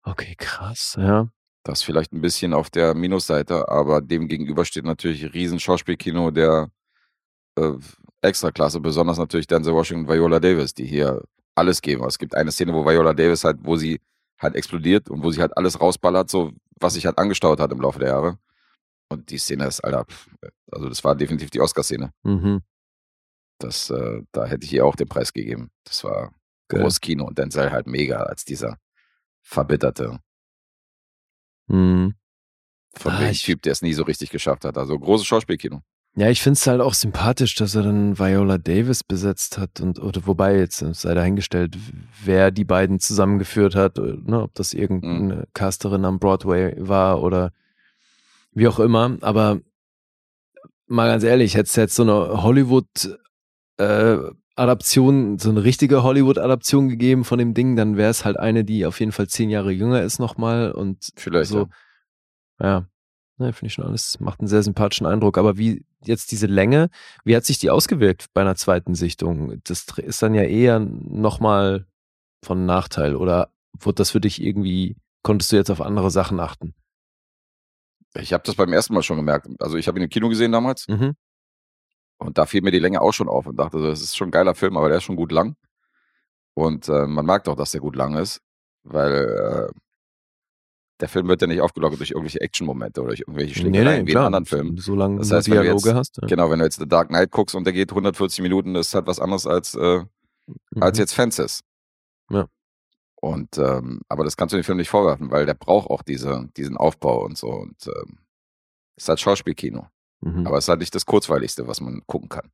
Okay, 0.06 0.36
krass, 0.38 0.96
ja. 0.98 1.28
Das 1.64 1.82
vielleicht 1.82 2.14
ein 2.14 2.22
bisschen 2.22 2.54
auf 2.54 2.70
der 2.70 2.94
Minusseite, 2.94 3.68
aber 3.68 4.00
dem 4.00 4.28
gegenüber 4.28 4.66
steht 4.66 4.86
natürlich 4.86 5.34
riesen 5.34 5.60
Schauspielkino 5.60 6.30
der 6.30 6.70
äh, 7.58 7.72
Extraklasse, 8.22 8.80
besonders 8.80 9.18
natürlich 9.18 9.48
Denzel 9.48 9.74
Washington 9.74 10.06
und 10.06 10.14
Viola 10.14 10.40
Davis, 10.40 10.76
die 10.76 10.86
hier 10.86 11.24
alles 11.56 11.82
geben. 11.82 12.06
Es 12.06 12.20
gibt 12.20 12.36
eine 12.36 12.52
Szene, 12.52 12.74
wo 12.74 12.86
Viola 12.86 13.14
Davis 13.14 13.44
halt, 13.44 13.58
wo 13.62 13.78
sie 13.78 14.00
halt 14.40 14.56
explodiert 14.56 15.10
und 15.10 15.24
wo 15.24 15.32
sie 15.32 15.42
halt 15.42 15.58
alles 15.58 15.82
rausballert, 15.82 16.30
so 16.30 16.52
was 16.80 16.94
sich 16.94 17.06
halt 17.08 17.18
angestaut 17.18 17.60
hat 17.60 17.72
im 17.72 17.82
Laufe 17.82 18.00
der 18.00 18.10
Jahre. 18.10 18.38
Und 19.10 19.30
die 19.32 19.38
Szene 19.38 19.66
ist, 19.66 19.84
Alter, 19.84 20.06
also 20.72 20.88
das 20.88 21.04
war 21.04 21.16
definitiv 21.16 21.50
die 21.50 21.62
Oscar-Szene. 21.62 22.12
Mhm. 22.24 22.62
Das, 23.60 23.90
äh, 23.90 24.22
da 24.32 24.46
hätte 24.46 24.66
ich 24.66 24.74
ihr 24.74 24.86
auch 24.86 24.96
den 24.96 25.08
Preis 25.08 25.34
gegeben. 25.34 25.72
Das 25.86 26.04
war 26.04 26.34
Geil. 26.68 26.82
großes 26.82 27.02
Kino 27.02 27.26
und 27.26 27.38
Denzel 27.38 27.72
halt 27.72 27.88
mega 27.88 28.18
als 28.18 28.44
dieser 28.44 28.78
verbitterte 29.46 30.20
Mhm. 31.68 32.16
von 32.94 33.12
Ah, 33.12 33.30
ich- 33.30 33.44
Typ, 33.44 33.62
der 33.62 33.72
es 33.74 33.82
nie 33.82 33.94
so 33.94 34.04
richtig 34.04 34.30
geschafft 34.32 34.66
hat. 34.66 34.78
Also 34.78 34.98
großes 35.00 35.26
Schauspielkino. 35.26 35.82
Ja, 36.18 36.30
ich 36.30 36.42
finde 36.42 36.58
es 36.58 36.66
halt 36.66 36.80
auch 36.80 36.94
sympathisch, 36.94 37.56
dass 37.56 37.76
er 37.76 37.84
dann 37.84 38.18
Viola 38.18 38.58
Davis 38.58 39.04
besetzt 39.04 39.58
hat 39.58 39.82
und 39.82 40.00
oder 40.00 40.26
wobei 40.28 40.58
jetzt 40.58 40.82
äh, 40.82 40.94
sei 40.94 41.14
dahingestellt, 41.14 41.78
wer 42.24 42.52
die 42.52 42.64
beiden 42.64 43.00
zusammengeführt 43.00 43.76
hat, 43.76 43.98
äh, 43.98 44.16
ne, 44.24 44.44
ob 44.44 44.54
das 44.54 44.74
irgendeine 44.74 45.46
Casterin 45.54 46.06
am 46.06 46.20
Broadway 46.20 46.74
war 46.78 47.22
oder 47.22 47.52
wie 48.54 48.68
auch 48.70 48.80
immer. 48.80 49.18
Aber 49.22 49.60
mal 50.88 51.10
ganz 51.10 51.24
ehrlich, 51.24 51.56
hätte 51.56 51.68
es 51.70 51.76
jetzt 51.76 51.96
so 51.96 52.04
eine 52.04 52.42
Hollywood 52.44 52.88
äh, 53.78 54.18
Adaption, 54.56 55.38
so 55.38 55.50
eine 55.50 55.64
richtige 55.64 56.04
Hollywood-Adaption 56.04 56.90
gegeben 56.90 57.26
von 57.26 57.40
dem 57.40 57.54
Ding, 57.54 57.76
dann 57.76 57.98
wäre 57.98 58.10
es 58.10 58.24
halt 58.24 58.38
eine, 58.38 58.64
die 58.64 58.86
auf 58.86 59.00
jeden 59.00 59.12
Fall 59.12 59.28
zehn 59.28 59.50
Jahre 59.50 59.72
jünger 59.72 60.02
ist 60.02 60.20
nochmal 60.20 60.72
und 60.72 61.10
Vielleicht. 61.18 61.52
so, 61.52 61.68
ja. 62.60 62.68
ja, 62.68 62.88
ne, 63.38 63.54
finde 63.54 63.68
ich 63.68 63.74
schon 63.74 63.86
alles, 63.86 64.20
macht 64.20 64.40
einen 64.40 64.48
sehr 64.48 64.64
sympathischen 64.64 65.08
Eindruck. 65.08 65.38
Aber 65.38 65.58
wie 65.58 65.86
jetzt 66.04 66.32
diese 66.32 66.48
Länge, 66.48 66.90
wie 67.24 67.36
hat 67.36 67.44
sich 67.46 67.58
die 67.60 67.70
ausgewirkt 67.70 68.28
bei 68.34 68.42
einer 68.42 68.56
zweiten 68.56 68.96
Sichtung? 68.96 69.60
Das 69.66 69.86
ist 69.98 70.22
dann 70.22 70.34
ja 70.34 70.44
eher 70.44 70.80
nochmal 70.80 71.86
von 72.44 72.66
Nachteil 72.66 73.16
oder 73.16 73.50
wurde 73.78 73.96
das 73.96 74.12
für 74.12 74.22
dich 74.22 74.42
irgendwie, 74.42 74.96
konntest 75.22 75.52
du 75.52 75.58
jetzt 75.58 75.70
auf 75.70 75.82
andere 75.82 76.12
Sachen 76.12 76.40
achten? 76.40 76.74
Ich 78.18 78.32
habe 78.32 78.44
das 78.46 78.56
beim 78.56 78.72
ersten 78.72 78.94
Mal 78.94 79.04
schon 79.04 79.18
gemerkt. 79.18 79.48
Also 79.60 79.76
ich 79.76 79.88
habe 79.90 80.00
ihn 80.00 80.04
im 80.04 80.10
Kino 80.10 80.30
gesehen 80.30 80.54
damals 80.54 80.88
Mhm. 80.88 81.16
Und 82.18 82.38
da 82.38 82.46
fiel 82.46 82.62
mir 82.62 82.72
die 82.72 82.80
Länge 82.80 83.02
auch 83.02 83.12
schon 83.14 83.28
auf 83.30 83.46
und 83.48 83.58
dachte, 83.58 83.80
so, 83.80 83.88
das 83.88 84.02
ist 84.02 84.16
schon 84.16 84.30
ein 84.30 84.32
geiler 84.32 84.56
Film, 84.56 84.78
aber 84.78 84.88
der 84.90 84.98
ist 85.00 85.04
schon 85.04 85.16
gut 85.16 85.32
lang. 85.32 85.56
Und 86.54 86.88
äh, 86.88 87.06
man 87.08 87.26
merkt 87.26 87.48
auch, 87.50 87.56
dass 87.56 87.72
der 87.72 87.82
gut 87.82 87.96
lang 87.96 88.16
ist, 88.18 88.42
weil 88.84 89.70
äh, 89.72 89.80
der 91.02 91.10
Film 91.10 91.28
wird 91.28 91.42
ja 91.42 91.48
nicht 91.48 91.60
aufgelockert 91.60 92.00
durch 92.00 92.12
irgendwelche 92.12 92.40
Action-Momente 92.40 93.02
oder 93.02 93.10
durch 93.10 93.20
irgendwelche 93.22 93.56
Schlägereien 93.56 94.08
wie 94.08 94.12
in 94.14 94.18
anderen 94.18 94.46
Filmen. 94.46 94.78
So 94.78 94.96
lange 94.96 95.18
Das 95.20 95.30
heißt, 95.32 95.48
du 95.48 95.52
Dialoge 95.52 95.90
jetzt- 95.90 95.96
hast. 95.98 96.18
Ja. 96.22 96.28
Genau, 96.28 96.50
wenn 96.50 96.60
du 96.60 96.66
jetzt 96.66 96.80
The 96.80 96.88
Dark 96.88 97.10
Knight 97.10 97.32
guckst 97.32 97.54
und 97.56 97.66
der 97.66 97.74
geht 97.74 97.92
140 97.92 98.42
Minuten, 98.42 98.74
das 98.74 98.88
ist 98.88 98.96
halt 98.96 99.08
was 99.08 99.20
anderes 99.20 99.46
als, 99.46 99.76
äh, 99.76 100.06
als 100.80 100.98
Mhm. 100.98 101.02
jetzt 101.02 101.14
Fences. 101.14 101.62
Ja. 102.30 102.48
Und 103.16 103.58
ähm, 103.58 104.02
aber 104.08 104.24
das 104.24 104.38
kannst 104.38 104.54
du 104.54 104.58
dem 104.58 104.64
Film 104.64 104.78
nicht 104.78 104.90
vorwerfen, 104.90 105.32
weil 105.32 105.46
der 105.46 105.56
braucht 105.56 105.90
auch 105.90 106.04
diese, 106.04 106.48
diesen 106.56 106.78
Aufbau 106.78 107.26
und 107.26 107.38
so. 107.38 107.48
Und 107.50 107.76
ähm, 107.88 108.20
ist 108.96 109.10
halt 109.10 109.20
Schauspielkino. 109.20 109.88
Mhm. 110.22 110.48
Aber 110.48 110.58
es 110.58 110.66
ist 110.66 110.70
halt 110.70 110.80
nicht 110.80 110.96
das 110.96 111.06
Kurzweiligste, 111.06 111.68
was 111.68 111.82
man 111.82 112.02
gucken 112.06 112.30
kann. 112.30 112.52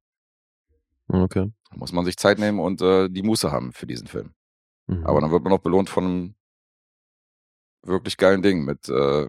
Okay. 1.07 1.51
Da 1.70 1.78
muss 1.78 1.91
man 1.91 2.05
sich 2.05 2.18
Zeit 2.18 2.39
nehmen 2.39 2.59
und 2.59 2.82
äh, 2.82 3.09
die 3.09 3.24
Muße 3.24 3.51
haben 3.51 3.74
für 3.74 3.88
diesen 3.88 4.07
Film. 4.07 4.34
Mhm. 4.88 5.05
Aber 5.05 5.22
dann 5.22 5.32
wird 5.32 5.43
man 5.43 5.53
auch 5.53 5.59
belohnt 5.59 5.89
von 5.89 6.03
einem 6.05 6.36
wirklich 7.84 8.18
geilen 8.18 8.41
Ding 8.41 8.64
mit 8.64 8.88
äh, 8.89 9.28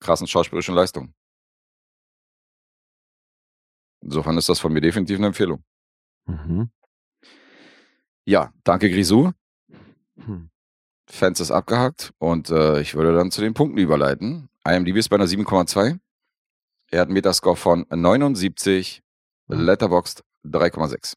krassen 0.00 0.26
schauspielerischen 0.26 0.74
Leistungen. 0.74 1.14
Insofern 4.00 4.36
ist 4.36 4.48
das 4.48 4.58
von 4.58 4.72
mir 4.72 4.80
definitiv 4.80 5.18
eine 5.18 5.28
Empfehlung. 5.28 5.62
Mhm. 6.26 6.70
Ja, 8.24 8.52
danke 8.64 8.90
Grisou. 8.90 9.32
Hm. 10.16 10.50
Fans 11.06 11.40
ist 11.40 11.50
abgehakt 11.50 12.12
und 12.18 12.50
äh, 12.50 12.80
ich 12.80 12.94
würde 12.94 13.14
dann 13.14 13.30
zu 13.30 13.40
den 13.40 13.54
Punkten 13.54 13.78
überleiten. 13.78 14.48
IMDb 14.66 14.96
ist 14.96 15.08
bei 15.08 15.16
einer 15.16 15.26
7,2. 15.26 15.98
Er 16.92 17.00
hat 17.00 17.08
einen 17.08 17.14
Metascore 17.14 17.56
von 17.56 17.86
79, 17.88 19.02
Letterboxd 19.48 20.22
3,6. 20.44 21.14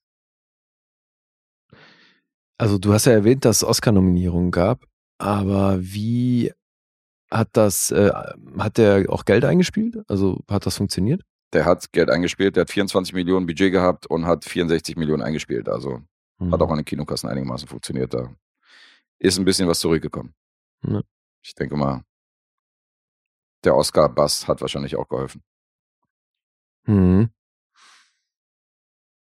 Also 2.58 2.78
du 2.78 2.94
hast 2.94 3.06
ja 3.06 3.12
erwähnt, 3.12 3.44
dass 3.44 3.58
es 3.58 3.64
Oscar-Nominierungen 3.66 4.52
gab, 4.52 4.86
aber 5.18 5.78
wie 5.82 6.54
hat 7.30 7.50
das, 7.54 7.92
äh, 7.92 8.12
hat 8.58 8.78
der 8.78 9.10
auch 9.10 9.26
Geld 9.26 9.44
eingespielt? 9.44 9.98
Also 10.08 10.40
hat 10.50 10.66
das 10.66 10.78
funktioniert? 10.78 11.22
Der 11.52 11.66
hat 11.66 11.92
Geld 11.92 12.10
eingespielt, 12.10 12.56
der 12.56 12.62
hat 12.62 12.72
24 12.72 13.14
Millionen 13.14 13.46
Budget 13.46 13.72
gehabt 13.74 14.08
und 14.08 14.26
hat 14.26 14.46
64 14.46 14.96
Millionen 14.96 15.22
eingespielt. 15.22 15.68
Also 15.68 16.02
Mhm. 16.40 16.52
hat 16.54 16.62
auch 16.62 16.70
an 16.70 16.78
den 16.78 16.86
Kinokassen 16.86 17.30
einigermaßen 17.30 17.68
funktioniert. 17.68 18.14
Da 18.14 18.34
ist 19.20 19.38
ein 19.38 19.46
bisschen 19.46 19.68
was 19.68 19.80
zurückgekommen. 19.80 20.34
Ja. 20.86 21.02
Ich 21.44 21.54
denke 21.56 21.76
mal, 21.76 22.04
der 23.64 23.76
Oscar-Bass 23.76 24.48
hat 24.48 24.62
wahrscheinlich 24.62 24.96
auch 24.96 25.08
geholfen. 25.08 25.42
Hm. 26.86 27.30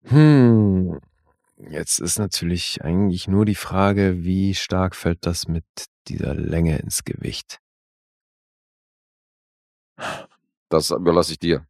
Hm. 0.04 1.00
Jetzt 1.58 2.00
ist 2.00 2.18
natürlich 2.18 2.82
eigentlich 2.84 3.28
nur 3.28 3.46
die 3.46 3.56
Frage, 3.56 4.24
wie 4.24 4.56
stark 4.56 4.96
fällt 4.96 5.26
das 5.26 5.48
mit 5.48 5.66
dieser 6.08 6.34
Länge 6.34 6.80
ins 6.80 7.04
Gewicht? 7.04 7.60
Das 10.70 10.90
überlasse 10.92 11.34
ich 11.34 11.40
dir. 11.40 11.68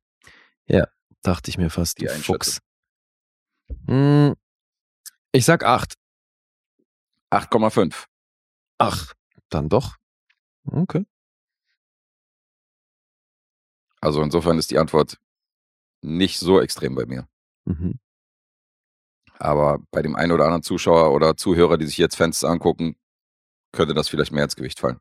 Dachte 1.23 1.51
ich 1.51 1.57
mir 1.57 1.69
fast, 1.69 1.99
Die. 2.01 2.07
Fuchs. 2.07 2.59
Hm. 3.87 4.35
Ich 5.31 5.45
sag 5.45 5.63
acht. 5.63 5.93
8,5. 7.31 8.05
Ach, 8.79 9.13
dann 9.49 9.69
doch. 9.69 9.97
Okay. 10.65 11.05
Also 14.01 14.23
insofern 14.23 14.57
ist 14.57 14.71
die 14.71 14.79
Antwort 14.79 15.17
nicht 16.01 16.39
so 16.39 16.59
extrem 16.59 16.95
bei 16.95 17.05
mir. 17.05 17.27
Mhm. 17.65 17.99
Aber 19.37 19.79
bei 19.91 20.01
dem 20.01 20.15
einen 20.15 20.31
oder 20.31 20.45
anderen 20.45 20.63
Zuschauer 20.63 21.13
oder 21.13 21.35
Zuhörer, 21.35 21.77
die 21.77 21.87
sich 21.87 21.97
jetzt 21.97 22.15
Fans 22.15 22.43
angucken, 22.43 22.95
könnte 23.71 23.93
das 23.93 24.09
vielleicht 24.09 24.31
mehr 24.31 24.43
ins 24.43 24.55
Gewicht 24.55 24.79
fallen. 24.79 24.99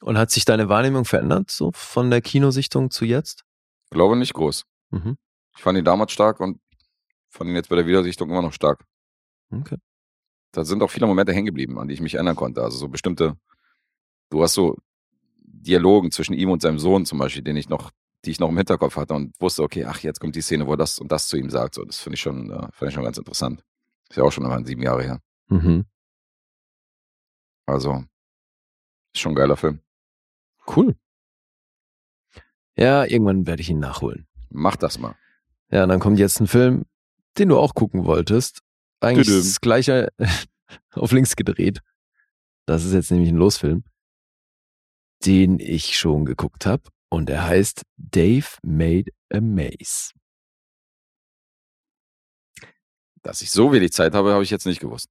Und 0.00 0.18
hat 0.18 0.30
sich 0.30 0.44
deine 0.44 0.68
Wahrnehmung 0.68 1.04
verändert, 1.04 1.50
so 1.50 1.70
von 1.72 2.10
der 2.10 2.20
Kinosichtung 2.20 2.90
zu 2.90 3.04
jetzt? 3.04 3.44
Glaube 3.90 4.16
nicht 4.16 4.34
groß. 4.34 4.64
Mhm. 4.90 5.16
Ich 5.56 5.62
fand 5.62 5.78
ihn 5.78 5.84
damals 5.84 6.12
stark 6.12 6.40
und 6.40 6.60
fand 7.28 7.50
ihn 7.50 7.56
jetzt 7.56 7.68
bei 7.68 7.76
der 7.76 7.86
Wiedersichtung 7.86 8.30
immer 8.30 8.42
noch 8.42 8.52
stark. 8.52 8.84
Okay. 9.50 9.76
Da 10.52 10.64
sind 10.64 10.82
auch 10.82 10.90
viele 10.90 11.06
Momente 11.06 11.32
hängen 11.32 11.46
geblieben, 11.46 11.78
an 11.78 11.88
die 11.88 11.94
ich 11.94 12.00
mich 12.00 12.14
erinnern 12.14 12.36
konnte. 12.36 12.62
Also 12.62 12.76
so 12.78 12.88
bestimmte, 12.88 13.36
du 14.30 14.42
hast 14.42 14.54
so 14.54 14.76
Dialogen 15.38 16.10
zwischen 16.10 16.34
ihm 16.34 16.50
und 16.50 16.62
seinem 16.62 16.78
Sohn 16.78 17.06
zum 17.06 17.18
Beispiel, 17.18 17.42
den 17.42 17.56
ich 17.56 17.68
noch, 17.68 17.90
die 18.24 18.30
ich 18.30 18.40
noch 18.40 18.48
im 18.48 18.56
Hinterkopf 18.56 18.96
hatte 18.96 19.14
und 19.14 19.34
wusste, 19.40 19.62
okay, 19.62 19.84
ach, 19.84 20.00
jetzt 20.00 20.20
kommt 20.20 20.36
die 20.36 20.42
Szene, 20.42 20.66
wo 20.66 20.72
er 20.72 20.76
das 20.76 20.98
und 20.98 21.10
das 21.10 21.28
zu 21.28 21.36
ihm 21.36 21.50
sagt. 21.50 21.74
So, 21.74 21.84
das 21.84 21.98
finde 21.98 22.14
ich 22.14 22.20
schon, 22.20 22.50
äh, 22.50 22.68
fand 22.72 22.88
ich 22.88 22.94
schon 22.94 23.04
ganz 23.04 23.18
interessant. 23.18 23.64
Ist 24.08 24.16
ja 24.16 24.22
auch 24.22 24.32
schon 24.32 24.44
immerhin 24.44 24.64
sieben 24.64 24.82
Jahre 24.82 25.02
her. 25.02 25.20
Mhm. 25.48 25.86
Also, 27.66 28.04
ist 29.14 29.20
schon 29.20 29.32
ein 29.32 29.36
geiler 29.36 29.56
Film. 29.56 29.80
Cool. 30.66 30.96
Ja, 32.76 33.04
irgendwann 33.04 33.46
werde 33.46 33.62
ich 33.62 33.70
ihn 33.70 33.78
nachholen. 33.78 34.26
Mach 34.50 34.76
das 34.76 34.98
mal. 34.98 35.16
Ja, 35.70 35.84
und 35.84 35.88
dann 35.88 36.00
kommt 36.00 36.18
jetzt 36.18 36.40
ein 36.40 36.46
Film, 36.46 36.84
den 37.38 37.48
du 37.48 37.58
auch 37.58 37.74
gucken 37.74 38.04
wolltest. 38.04 38.60
Eigentlich 39.00 39.26
Tüdüm. 39.26 39.42
das 39.42 39.60
gleiche 39.60 40.08
auf 40.92 41.12
links 41.12 41.36
gedreht. 41.36 41.80
Das 42.66 42.84
ist 42.84 42.92
jetzt 42.92 43.10
nämlich 43.10 43.30
ein 43.30 43.36
Losfilm, 43.36 43.84
den 45.24 45.58
ich 45.58 45.98
schon 45.98 46.24
geguckt 46.24 46.66
habe. 46.66 46.82
Und 47.12 47.28
er 47.28 47.44
heißt 47.46 47.82
Dave 47.98 48.46
Made 48.62 49.10
a 49.30 49.38
Maze. 49.42 50.12
Dass 53.22 53.42
ich 53.42 53.50
so 53.50 53.70
wenig 53.70 53.92
Zeit 53.92 54.14
habe, 54.14 54.32
habe 54.32 54.42
ich 54.42 54.48
jetzt 54.50 54.64
nicht 54.64 54.80
gewusst. 54.80 55.10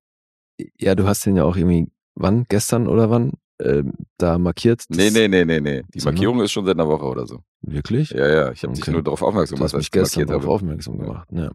Ja, 0.80 0.95
du 0.95 1.06
hast 1.08 1.24
den 1.28 1.36
ja 1.36 1.43
auch 1.43 1.56
irgendwie, 1.56 1.91
wann? 2.16 2.45
Gestern 2.49 2.88
oder 2.88 3.12
wann? 3.12 3.34
Ähm, 3.62 3.93
da 4.18 4.39
markiert. 4.39 4.86
Nee, 4.89 5.12
nee, 5.12 5.28
nee, 5.28 5.45
nee, 5.45 5.60
nee. 5.60 5.84
Die? 5.93 6.02
Markierung 6.04 6.41
ist 6.41 6.52
schon 6.52 6.66
seit 6.66 6.76
einer 6.76 6.88
Woche 6.88 7.06
oder 7.06 7.28
so. 7.28 7.43
Wirklich? 7.62 8.10
Ja, 8.10 8.28
ja. 8.28 8.52
Ich 8.52 8.64
habe 8.64 8.74
dich 8.74 8.82
Okay. 8.82 8.91
nur 8.93 9.04
darauf 9.04 9.22
aufmerksam 9.22 9.60
Du 9.60 9.64
hast 9.64 9.72
gemacht, 9.74 9.82
mich 9.84 9.91
gestern 9.91 10.26
darauf 10.26 10.47
aufmerksam 10.47 10.97
gemacht. 10.97 11.28
Ja. 11.32 11.52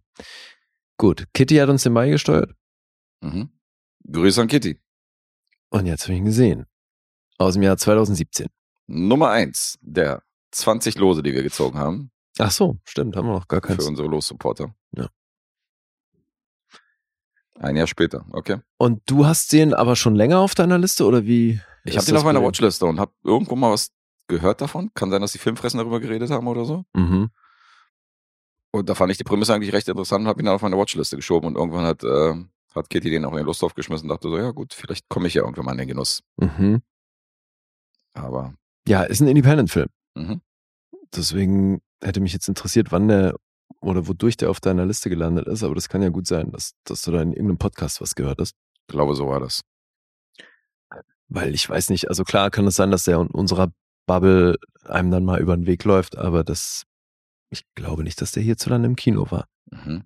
Gut, 0.96 1.24
Kitty 1.34 1.56
hat 1.56 1.68
uns 1.68 1.82
den 1.82 1.92
beigesteuert 1.94 2.54
Mhm. 3.20 3.50
Grüße 4.10 4.40
an 4.40 4.46
Kitty. 4.46 4.78
und 5.70 5.86
jetzt 5.86 6.04
habe 6.04 6.12
ich 6.12 6.18
ihn 6.20 6.24
gesehen. 6.26 6.66
Aus 7.38 7.54
dem 7.54 7.64
Jahr 7.64 7.76
2017. 7.76 8.46
Nummer 8.86 9.30
eins 9.30 9.76
der 9.82 10.22
20 10.52 10.96
Lose, 10.98 11.22
die 11.22 11.32
wir 11.32 11.42
gezogen 11.42 11.78
haben, 11.78 12.10
Ach 12.38 12.50
so, 12.50 12.78
stimmt, 12.84 13.16
haben 13.16 13.26
wir 13.28 13.32
noch 13.34 13.48
gar 13.48 13.60
keins. 13.62 13.82
für 13.82 13.88
unsere 13.88 14.08
Los-Supporter. 14.08 14.74
Ja. 14.92 15.08
Ein 17.58 17.76
Jahr 17.76 17.86
später, 17.86 18.26
okay. 18.32 18.58
Und 18.76 19.02
du 19.06 19.24
hast 19.26 19.52
den 19.52 19.72
aber 19.72 19.96
schon 19.96 20.14
länger 20.14 20.40
auf 20.40 20.54
deiner 20.54 20.76
Liste 20.76 21.06
oder 21.06 21.24
wie? 21.24 21.60
Ich 21.84 21.96
habe 21.96 22.04
den 22.04 22.16
auf 22.16 22.24
meiner? 22.24 22.42
Watchliste 22.42 22.84
und 22.84 23.00
habe 23.00 23.12
irgendwo 23.24 23.56
mal 23.56 23.72
was 23.72 23.90
gehört 24.28 24.60
davon. 24.60 24.90
Kann 24.92 25.10
sein, 25.10 25.22
dass 25.22 25.32
die 25.32 25.38
Filmfressen 25.38 25.78
darüber 25.78 26.00
geredet 26.00 26.30
haben 26.30 26.46
oder 26.48 26.66
so. 26.66 26.84
Mhm. 26.94 27.30
Und 28.72 28.88
da 28.90 28.94
fand 28.94 29.10
ich 29.12 29.16
die 29.16 29.24
Prämisse 29.24 29.54
eigentlich 29.54 29.72
recht 29.72 29.88
interessant 29.88 30.22
und 30.22 30.28
habe 30.28 30.42
ihn 30.42 30.44
dann 30.44 30.56
auf 30.56 30.62
meine 30.62 30.76
Watchliste 30.76 31.16
geschoben. 31.16 31.46
Und 31.46 31.56
irgendwann 31.56 31.86
hat, 31.86 32.04
äh, 32.04 32.34
hat 32.74 32.90
Kitty 32.90 33.08
den 33.08 33.24
auch 33.24 33.30
in 33.30 33.38
den 33.38 33.46
Lusthof 33.46 33.74
geschmissen 33.74 34.10
und 34.10 34.14
dachte 34.14 34.28
so, 34.28 34.36
ja 34.36 34.50
gut, 34.50 34.74
vielleicht 34.74 35.08
komme 35.08 35.28
ich 35.28 35.34
ja 35.34 35.42
irgendwann 35.42 35.64
mal 35.64 35.72
in 35.72 35.78
den 35.78 35.88
Genuss. 35.88 36.22
Mhm. 36.36 36.82
Aber, 38.12 38.52
Ja, 38.86 39.04
ist 39.04 39.20
ein 39.20 39.28
Independent-Film. 39.28 39.88
Mhm. 40.16 40.40
Deswegen 41.14 41.80
hätte 42.02 42.20
mich 42.20 42.32
jetzt 42.32 42.48
interessiert, 42.48 42.90
wann 42.90 43.08
der 43.08 43.36
oder 43.80 44.08
wodurch 44.08 44.36
der 44.36 44.50
auf 44.50 44.60
deiner 44.60 44.86
Liste 44.86 45.08
gelandet 45.10 45.46
ist. 45.46 45.62
Aber 45.62 45.74
das 45.74 45.88
kann 45.88 46.02
ja 46.02 46.08
gut 46.08 46.26
sein, 46.26 46.50
dass, 46.50 46.72
dass 46.84 47.02
du 47.02 47.12
da 47.12 47.22
in 47.22 47.32
irgendeinem 47.32 47.58
Podcast 47.58 48.00
was 48.00 48.14
gehört 48.14 48.40
hast. 48.40 48.54
ich 48.80 48.86
glaube, 48.88 49.14
so 49.14 49.28
war 49.28 49.40
das. 49.40 49.62
Weil 51.28 51.54
ich 51.54 51.68
weiß 51.68 51.90
nicht, 51.90 52.08
also 52.08 52.24
klar 52.24 52.50
kann 52.50 52.66
es 52.66 52.76
sein, 52.76 52.90
dass 52.90 53.04
der 53.04 53.20
in 53.20 53.28
unserer 53.28 53.72
Bubble 54.06 54.56
einem 54.84 55.10
dann 55.10 55.24
mal 55.24 55.40
über 55.40 55.56
den 55.56 55.66
Weg 55.66 55.84
läuft, 55.84 56.16
aber 56.16 56.44
das, 56.44 56.84
ich 57.50 57.64
glaube 57.74 58.04
nicht, 58.04 58.20
dass 58.20 58.32
der 58.32 58.42
hierzulande 58.42 58.86
im 58.86 58.96
Kino 58.96 59.30
war. 59.30 59.48
Mhm. 59.70 60.04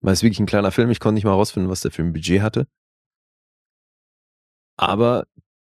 Weil 0.00 0.12
es 0.14 0.22
wirklich 0.22 0.40
ein 0.40 0.46
kleiner 0.46 0.70
Film, 0.70 0.90
ich 0.90 1.00
konnte 1.00 1.14
nicht 1.14 1.24
mal 1.24 1.32
rausfinden, 1.32 1.70
was 1.70 1.80
der 1.80 1.90
für 1.90 2.02
ein 2.02 2.12
Budget 2.12 2.40
hatte. 2.40 2.66
Aber 4.76 5.26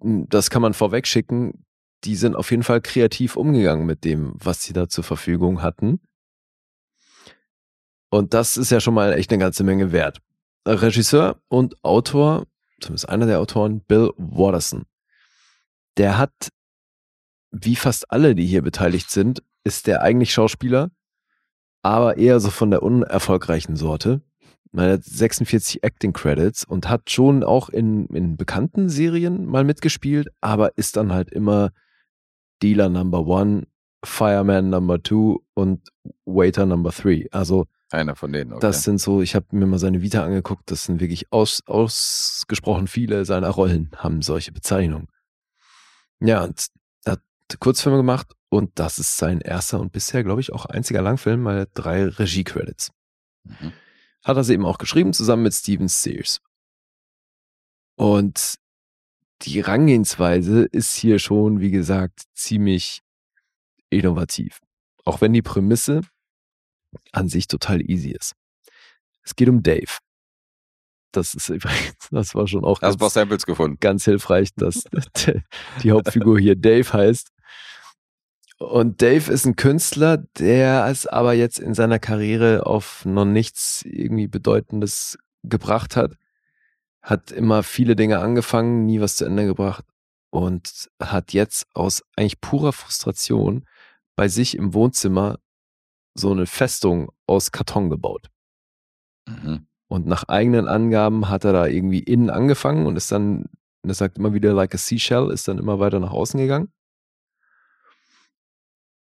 mh, 0.00 0.26
das 0.28 0.50
kann 0.50 0.62
man 0.62 0.74
vorweg 0.74 1.06
schicken, 1.06 1.64
die 2.04 2.16
sind 2.16 2.34
auf 2.34 2.50
jeden 2.50 2.62
Fall 2.62 2.80
kreativ 2.80 3.36
umgegangen 3.36 3.86
mit 3.86 4.04
dem, 4.04 4.32
was 4.36 4.62
sie 4.62 4.72
da 4.72 4.88
zur 4.88 5.04
Verfügung 5.04 5.62
hatten. 5.62 6.00
Und 8.10 8.34
das 8.34 8.56
ist 8.56 8.70
ja 8.70 8.80
schon 8.80 8.94
mal 8.94 9.12
echt 9.12 9.30
eine 9.30 9.40
ganze 9.40 9.64
Menge 9.64 9.92
wert. 9.92 10.20
Regisseur 10.66 11.40
und 11.48 11.82
Autor, 11.84 12.46
zumindest 12.80 13.08
einer 13.08 13.26
der 13.26 13.40
Autoren, 13.40 13.80
Bill 13.80 14.12
Watterson. 14.16 14.84
Der 15.96 16.18
hat, 16.18 16.50
wie 17.50 17.76
fast 17.76 18.10
alle, 18.10 18.34
die 18.34 18.46
hier 18.46 18.62
beteiligt 18.62 19.10
sind, 19.10 19.42
ist 19.64 19.86
der 19.86 20.02
eigentlich 20.02 20.32
Schauspieler, 20.32 20.90
aber 21.82 22.16
eher 22.16 22.40
so 22.40 22.50
von 22.50 22.70
der 22.70 22.82
unerfolgreichen 22.82 23.76
Sorte. 23.76 24.22
Er 24.72 24.92
hat 24.92 25.04
46 25.04 25.82
Acting 25.82 26.12
Credits 26.12 26.64
und 26.64 26.88
hat 26.88 27.10
schon 27.10 27.42
auch 27.42 27.68
in, 27.68 28.06
in 28.06 28.36
bekannten 28.36 28.88
Serien 28.88 29.44
mal 29.46 29.64
mitgespielt, 29.64 30.28
aber 30.40 30.76
ist 30.78 30.96
dann 30.96 31.12
halt 31.12 31.30
immer 31.30 31.72
Dealer 32.62 32.88
Number 32.88 33.26
One, 33.26 33.66
Fireman 34.04 34.70
Number 34.70 35.02
Two 35.02 35.40
und 35.54 35.88
Waiter 36.24 36.66
Number 36.66 36.92
Three. 36.92 37.26
Also 37.30 37.66
Einer 37.90 38.16
von 38.16 38.32
denen. 38.32 38.52
Okay. 38.52 38.60
das 38.60 38.84
sind 38.84 39.00
so, 39.00 39.22
ich 39.22 39.34
habe 39.34 39.46
mir 39.52 39.66
mal 39.66 39.78
seine 39.78 40.02
Vita 40.02 40.24
angeguckt, 40.24 40.70
das 40.70 40.84
sind 40.84 41.00
wirklich 41.00 41.32
aus, 41.32 41.62
ausgesprochen 41.66 42.86
viele 42.86 43.24
seiner 43.24 43.48
Rollen 43.48 43.90
haben 43.96 44.22
solche 44.22 44.52
Bezeichnungen. 44.52 45.08
Ja, 46.20 46.44
und 46.44 46.66
er 47.04 47.12
hat 47.12 47.22
Kurzfilme 47.58 47.98
gemacht 47.98 48.34
und 48.48 48.78
das 48.78 48.98
ist 48.98 49.16
sein 49.16 49.40
erster 49.40 49.80
und 49.80 49.92
bisher, 49.92 50.22
glaube 50.24 50.40
ich, 50.40 50.52
auch 50.52 50.66
einziger 50.66 51.02
Langfilm, 51.02 51.44
weil 51.44 51.58
er 51.58 51.66
drei 51.66 52.06
Regie-Credits. 52.06 52.90
Mhm. 53.44 53.72
Hat 54.24 54.36
er 54.36 54.44
sie 54.44 54.52
eben 54.52 54.66
auch 54.66 54.78
geschrieben, 54.78 55.12
zusammen 55.12 55.44
mit 55.44 55.54
Steven 55.54 55.88
Sears. 55.88 56.40
Und 57.96 58.56
die 59.42 59.62
Herangehensweise 59.62 60.64
ist 60.64 60.94
hier 60.96 61.18
schon, 61.18 61.60
wie 61.60 61.70
gesagt, 61.70 62.24
ziemlich 62.34 63.00
innovativ. 63.88 64.60
Auch 65.04 65.20
wenn 65.20 65.32
die 65.32 65.42
Prämisse 65.42 66.02
an 67.12 67.28
sich 67.28 67.48
total 67.48 67.80
easy 67.88 68.10
ist. 68.10 68.34
Es 69.22 69.36
geht 69.36 69.48
um 69.48 69.62
Dave. 69.62 69.98
Das 71.12 71.34
ist 71.34 71.48
übrigens, 71.48 72.08
das 72.10 72.34
war 72.34 72.46
schon 72.46 72.64
auch 72.64 72.82
Hast 72.82 72.98
ganz, 72.98 73.14
Samples 73.14 73.46
gefunden. 73.46 73.78
ganz 73.80 74.04
hilfreich, 74.04 74.50
dass 74.56 74.84
die 75.82 75.90
Hauptfigur 75.90 76.38
hier 76.38 76.56
Dave 76.56 76.92
heißt. 76.92 77.30
Und 78.58 79.00
Dave 79.00 79.32
ist 79.32 79.46
ein 79.46 79.56
Künstler, 79.56 80.18
der 80.38 80.86
es 80.88 81.06
aber 81.06 81.32
jetzt 81.32 81.58
in 81.58 81.72
seiner 81.72 81.98
Karriere 81.98 82.66
auf 82.66 83.06
noch 83.06 83.24
nichts 83.24 83.82
irgendwie 83.86 84.28
Bedeutendes 84.28 85.18
gebracht 85.42 85.96
hat. 85.96 86.12
Hat 87.02 87.30
immer 87.30 87.62
viele 87.62 87.96
Dinge 87.96 88.18
angefangen, 88.18 88.86
nie 88.86 89.00
was 89.00 89.16
zu 89.16 89.24
Ende 89.24 89.46
gebracht 89.46 89.84
und 90.30 90.90
hat 91.00 91.32
jetzt 91.32 91.66
aus 91.74 92.02
eigentlich 92.16 92.40
purer 92.40 92.72
Frustration 92.72 93.66
bei 94.16 94.28
sich 94.28 94.56
im 94.56 94.74
Wohnzimmer 94.74 95.38
so 96.14 96.30
eine 96.30 96.46
Festung 96.46 97.10
aus 97.26 97.52
Karton 97.52 97.90
gebaut. 97.90 98.28
Mhm. 99.26 99.66
Und 99.88 100.06
nach 100.06 100.24
eigenen 100.28 100.68
Angaben 100.68 101.28
hat 101.28 101.44
er 101.44 101.52
da 101.52 101.66
irgendwie 101.66 102.00
innen 102.00 102.30
angefangen 102.30 102.86
und 102.86 102.96
ist 102.96 103.10
dann, 103.10 103.46
und 103.82 103.90
er 103.90 103.94
sagt 103.94 104.18
immer 104.18 104.32
wieder 104.34 104.52
like 104.52 104.74
a 104.74 104.78
seashell, 104.78 105.30
ist 105.30 105.48
dann 105.48 105.58
immer 105.58 105.80
weiter 105.80 105.98
nach 105.98 106.12
außen 106.12 106.38
gegangen. 106.38 106.72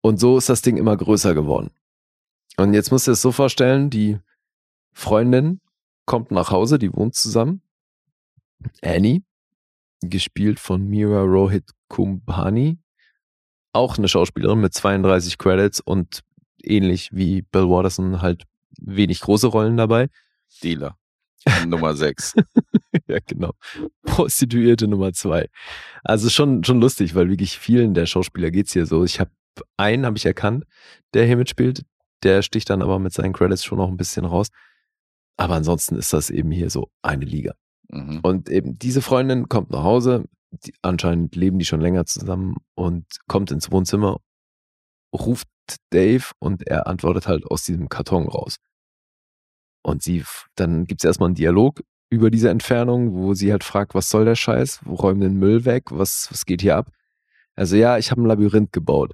Und 0.00 0.18
so 0.18 0.38
ist 0.38 0.48
das 0.48 0.62
Ding 0.62 0.76
immer 0.76 0.96
größer 0.96 1.34
geworden. 1.34 1.70
Und 2.56 2.72
jetzt 2.72 2.90
musst 2.90 3.06
du 3.06 3.10
es 3.10 3.20
so 3.20 3.32
vorstellen, 3.32 3.90
die 3.90 4.18
Freundin 4.92 5.60
kommt 6.06 6.30
nach 6.30 6.50
Hause, 6.50 6.78
die 6.78 6.92
wohnt 6.92 7.14
zusammen. 7.14 7.62
Annie, 8.82 9.22
gespielt 10.00 10.60
von 10.60 10.86
Mira 10.86 11.22
Rohit 11.22 11.70
Kumbhani, 11.88 12.78
auch 13.72 13.98
eine 13.98 14.08
Schauspielerin 14.08 14.60
mit 14.60 14.74
32 14.74 15.38
Credits 15.38 15.80
und 15.80 16.22
ähnlich 16.62 17.10
wie 17.12 17.42
Bill 17.42 17.68
Watterson 17.68 18.22
halt 18.22 18.44
wenig 18.80 19.20
große 19.20 19.46
Rollen 19.48 19.76
dabei. 19.76 20.08
Dealer. 20.62 20.96
Nummer 21.66 21.94
6. 21.94 22.34
ja, 23.08 23.18
genau. 23.26 23.52
Prostituierte 24.02 24.88
Nummer 24.88 25.12
zwei. 25.12 25.48
Also 26.04 26.28
schon, 26.28 26.64
schon 26.64 26.80
lustig, 26.80 27.14
weil 27.14 27.28
wirklich 27.30 27.58
vielen 27.58 27.94
der 27.94 28.06
Schauspieler 28.06 28.50
geht's 28.50 28.72
hier 28.72 28.86
so. 28.86 29.04
Ich 29.04 29.20
habe 29.20 29.30
einen, 29.76 30.04
habe 30.04 30.16
ich 30.16 30.26
erkannt, 30.26 30.64
der 31.14 31.26
hier 31.26 31.36
mitspielt. 31.36 31.84
Der 32.22 32.42
sticht 32.42 32.68
dann 32.70 32.82
aber 32.82 32.98
mit 32.98 33.12
seinen 33.12 33.32
Credits 33.32 33.64
schon 33.64 33.78
noch 33.78 33.88
ein 33.88 33.96
bisschen 33.96 34.24
raus. 34.24 34.48
Aber 35.36 35.54
ansonsten 35.54 35.96
ist 35.96 36.12
das 36.12 36.30
eben 36.30 36.50
hier 36.50 36.70
so 36.70 36.90
eine 37.02 37.24
Liga. 37.24 37.54
Mhm. 37.88 38.20
Und 38.22 38.48
eben 38.48 38.78
diese 38.78 39.02
Freundin 39.02 39.48
kommt 39.48 39.70
nach 39.70 39.82
Hause, 39.82 40.24
die, 40.50 40.74
anscheinend 40.82 41.36
leben 41.36 41.58
die 41.58 41.64
schon 41.64 41.80
länger 41.80 42.06
zusammen 42.06 42.56
und 42.74 43.04
kommt 43.26 43.50
ins 43.50 43.70
Wohnzimmer, 43.70 44.20
ruft 45.14 45.48
Dave 45.90 46.24
und 46.38 46.66
er 46.66 46.86
antwortet 46.86 47.26
halt 47.26 47.46
aus 47.46 47.64
diesem 47.64 47.88
Karton 47.88 48.26
raus. 48.26 48.56
Und 49.82 50.02
sie, 50.02 50.24
dann 50.54 50.84
gibt's 50.84 51.04
erstmal 51.04 51.28
einen 51.28 51.34
Dialog 51.34 51.82
über 52.10 52.30
diese 52.30 52.50
Entfernung, 52.50 53.14
wo 53.14 53.34
sie 53.34 53.52
halt 53.52 53.64
fragt, 53.64 53.94
was 53.94 54.10
soll 54.10 54.24
der 54.24 54.34
Scheiß? 54.34 54.80
Wo 54.84 54.94
räumen 54.94 55.20
den 55.20 55.38
Müll 55.38 55.64
weg? 55.64 55.84
Was, 55.90 56.28
was 56.30 56.46
geht 56.46 56.62
hier 56.62 56.76
ab? 56.76 56.90
Also 57.54 57.76
ja, 57.76 57.98
ich 57.98 58.10
habe 58.10 58.22
ein 58.22 58.26
Labyrinth 58.26 58.72
gebaut. 58.72 59.12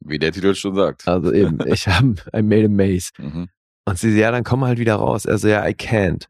Wie 0.00 0.18
der 0.18 0.32
Titel 0.32 0.54
schon 0.54 0.74
sagt. 0.74 1.08
Also 1.08 1.32
eben, 1.32 1.58
ich 1.66 1.88
habe 1.88 2.14
I 2.36 2.42
made 2.42 2.66
a 2.66 2.68
maze. 2.68 3.10
Mhm. 3.18 3.48
Und 3.84 3.98
sie, 3.98 4.10
ja, 4.18 4.30
dann 4.30 4.44
komm 4.44 4.64
halt 4.64 4.78
wieder 4.78 4.96
raus. 4.96 5.24
Er 5.24 5.38
so, 5.38 5.48
ja, 5.48 5.66
I 5.66 5.72
can't. 5.72 6.28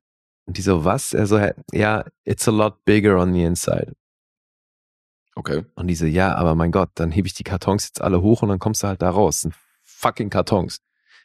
Und 0.49 0.57
die 0.57 0.63
so, 0.63 0.83
was? 0.83 1.13
Er 1.13 1.27
so, 1.27 1.39
ja, 1.73 2.07
it's 2.25 2.49
a 2.49 2.51
lot 2.51 2.83
bigger 2.87 3.19
on 3.19 3.35
the 3.35 3.43
inside. 3.43 3.93
Okay. 5.35 5.67
Und 5.75 5.89
die 5.89 5.95
so, 5.95 6.07
ja, 6.07 6.35
aber 6.37 6.55
mein 6.55 6.73
Gott, 6.73 6.89
dann 6.95 7.11
hebe 7.11 7.27
ich 7.29 7.35
die 7.35 7.45
Kartons 7.45 7.85
jetzt 7.85 8.01
alle 8.01 8.23
hoch 8.23 8.41
und 8.41 8.49
dann 8.49 8.59
kommst 8.59 8.83
du 8.83 8.87
halt 8.87 9.03
da 9.03 9.11
raus. 9.11 9.37
Das 9.37 9.43
sind 9.43 9.55
fucking 9.85 10.31
Kartons. 10.31 10.81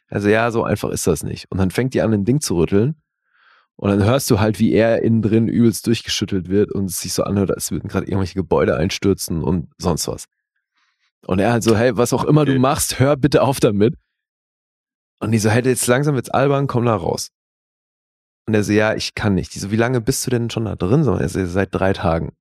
Also 0.08 0.28
ja, 0.28 0.50
so 0.50 0.62
einfach 0.62 0.90
ist 0.90 1.06
das 1.06 1.22
nicht. 1.22 1.50
Und 1.50 1.56
dann 1.56 1.70
fängt 1.70 1.94
die 1.94 2.02
an, 2.02 2.12
ein 2.12 2.26
Ding 2.26 2.42
zu 2.42 2.58
rütteln. 2.58 2.96
Und 3.76 3.88
dann 3.88 4.04
hörst 4.04 4.30
du 4.30 4.40
halt, 4.40 4.60
wie 4.60 4.72
er 4.72 5.00
innen 5.00 5.22
drin 5.22 5.48
übelst 5.48 5.86
durchgeschüttelt 5.86 6.50
wird 6.50 6.70
und 6.70 6.84
es 6.90 7.00
sich 7.00 7.14
so 7.14 7.22
anhört, 7.24 7.50
als 7.50 7.70
würden 7.70 7.88
gerade 7.88 8.04
irgendwelche 8.04 8.34
Gebäude 8.34 8.76
einstürzen 8.76 9.42
und 9.42 9.72
sonst 9.78 10.06
was. 10.06 10.26
Und 11.26 11.38
er 11.38 11.50
halt 11.50 11.62
so, 11.62 11.78
hey, 11.78 11.96
was 11.96 12.12
auch 12.12 12.24
immer 12.24 12.42
Okay. 12.42 12.52
du 12.52 12.58
machst, 12.60 13.00
hör 13.00 13.16
bitte 13.16 13.40
auf 13.40 13.58
damit. 13.58 13.94
Und 15.18 15.32
die 15.32 15.38
so, 15.38 15.48
hey, 15.48 15.64
jetzt 15.64 15.86
langsam 15.86 16.14
wird's 16.14 16.28
albern, 16.28 16.66
komm 16.66 16.84
da 16.84 16.94
raus. 16.94 17.30
Und 18.46 18.54
er 18.54 18.62
so, 18.62 18.72
ja, 18.72 18.94
ich 18.94 19.14
kann 19.14 19.34
nicht. 19.34 19.54
Die 19.54 19.58
so, 19.58 19.70
wie 19.70 19.76
lange 19.76 20.00
bist 20.00 20.26
du 20.26 20.30
denn 20.30 20.50
schon 20.50 20.66
da 20.66 20.76
drin? 20.76 21.04
So, 21.04 21.14
er 21.14 21.28
so, 21.28 21.44
seit 21.46 21.74
drei 21.74 21.92
Tagen. 21.92 22.32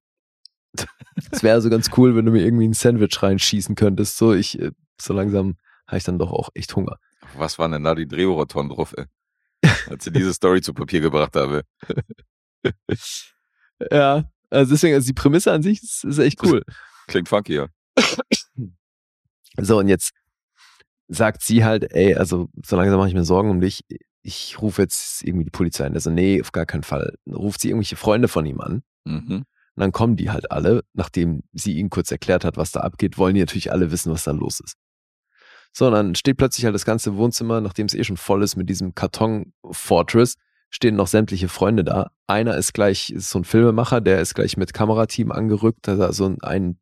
Es 1.32 1.44
wäre 1.44 1.54
also 1.54 1.70
ganz 1.70 1.92
cool, 1.96 2.16
wenn 2.16 2.26
du 2.26 2.32
mir 2.32 2.44
irgendwie 2.44 2.68
ein 2.68 2.74
Sandwich 2.74 3.22
reinschießen 3.22 3.76
könntest. 3.76 4.18
So, 4.18 4.34
ich, 4.34 4.60
äh, 4.60 4.72
so 5.00 5.14
langsam 5.14 5.58
habe 5.86 5.98
ich 5.98 6.04
dann 6.04 6.18
doch 6.18 6.32
auch 6.32 6.50
echt 6.56 6.76
Hunger. 6.76 6.98
Was 7.38 7.60
waren 7.60 7.72
denn 7.72 7.84
da 7.84 7.94
die 7.94 8.08
Drehbuchautoren 8.08 8.70
drauf, 8.70 8.96
ey? 8.98 9.06
Als 9.90 10.04
sie 10.04 10.12
diese 10.12 10.34
Story 10.34 10.62
zu 10.62 10.74
Papier 10.74 11.02
gebracht 11.02 11.36
habe. 11.36 11.64
Ja, 13.92 14.30
also 14.50 14.72
deswegen, 14.72 14.94
also 14.94 15.08
die 15.08 15.14
Prämisse 15.14 15.52
an 15.52 15.64
sich 15.64 15.84
ist, 15.84 16.06
ist 16.06 16.20
echt 16.20 16.42
cool. 16.44 16.64
Klingt 17.08 17.28
funky, 17.28 17.56
ja. 17.56 17.68
So, 19.58 19.80
und 19.80 19.88
jetzt 19.88 20.14
sagt 21.08 21.42
sie 21.42 21.64
halt, 21.64 21.92
ey, 21.92 22.16
also 22.16 22.50
so 22.64 22.76
langsam 22.76 22.98
mache 22.98 23.10
ich 23.10 23.14
mir 23.14 23.26
Sorgen 23.26 23.50
um 23.50 23.60
dich. 23.60 23.84
Ich 24.24 24.62
rufe 24.62 24.82
jetzt 24.82 25.24
irgendwie 25.24 25.46
die 25.46 25.52
Polizei 25.52 25.86
an. 25.86 25.94
Also, 25.94 26.10
nee, 26.10 26.42
auf 26.42 26.52
gar 26.52 26.66
keinen 26.66 26.84
Fall. 26.84 27.18
Dann 27.26 27.36
ruft 27.36 27.62
sie 27.62 27.70
irgendwelche 27.70 27.98
Freunde 27.98 28.28
von 28.28 28.46
ihm 28.46 28.62
an. 28.62 28.84
Mhm. 29.06 29.46
Und 29.76 29.82
dann 29.82 29.92
kommen 29.92 30.16
die 30.16 30.30
halt 30.30 30.52
alle, 30.52 30.84
nachdem 30.94 31.44
sie 31.52 31.78
ihnen 31.78 31.90
kurz 31.90 32.12
erklärt 32.12 32.46
hat, 32.46 32.58
was 32.58 32.72
da 32.72 32.82
abgeht, 32.82 33.18
wollen 33.18 33.36
die 33.36 33.42
natürlich 33.42 33.72
alle 33.72 33.92
wissen, 33.92 34.12
was 34.12 34.24
da 34.24 34.32
los 34.32 34.60
ist. 34.60 34.78
So, 35.72 35.88
und 35.88 35.94
dann 35.94 36.16
steht 36.16 36.38
plötzlich 36.38 36.66
halt 36.66 36.76
das 36.76 36.86
ganze 36.86 37.18
Wohnzimmer, 37.18 37.60
nachdem 37.60 37.88
es 37.88 37.96
eh 37.96 38.04
schon 38.04 38.18
voll 38.18 38.44
ist 38.44 38.56
mit 38.56 38.70
diesem 38.70 38.94
Karton-Fortress, 38.94 40.36
stehen 40.70 40.96
noch 40.96 41.08
sämtliche 41.08 41.48
Freunde 41.48 41.84
da. 41.84 42.12
Einer 42.28 42.56
ist 42.58 42.74
gleich, 42.74 43.10
ist 43.10 43.32
so 43.32 43.40
ein 43.40 43.44
Filmemacher, 43.44 44.00
der 44.00 44.22
ist 44.22 44.36
gleich 44.36 44.56
mit 44.58 44.74
Kamerateam 44.74 45.32
angerückt, 45.32 45.88
da 45.88 46.08
ist 46.08 46.18
so 46.18 46.28
ein, 46.28 46.42
ein 46.42 46.80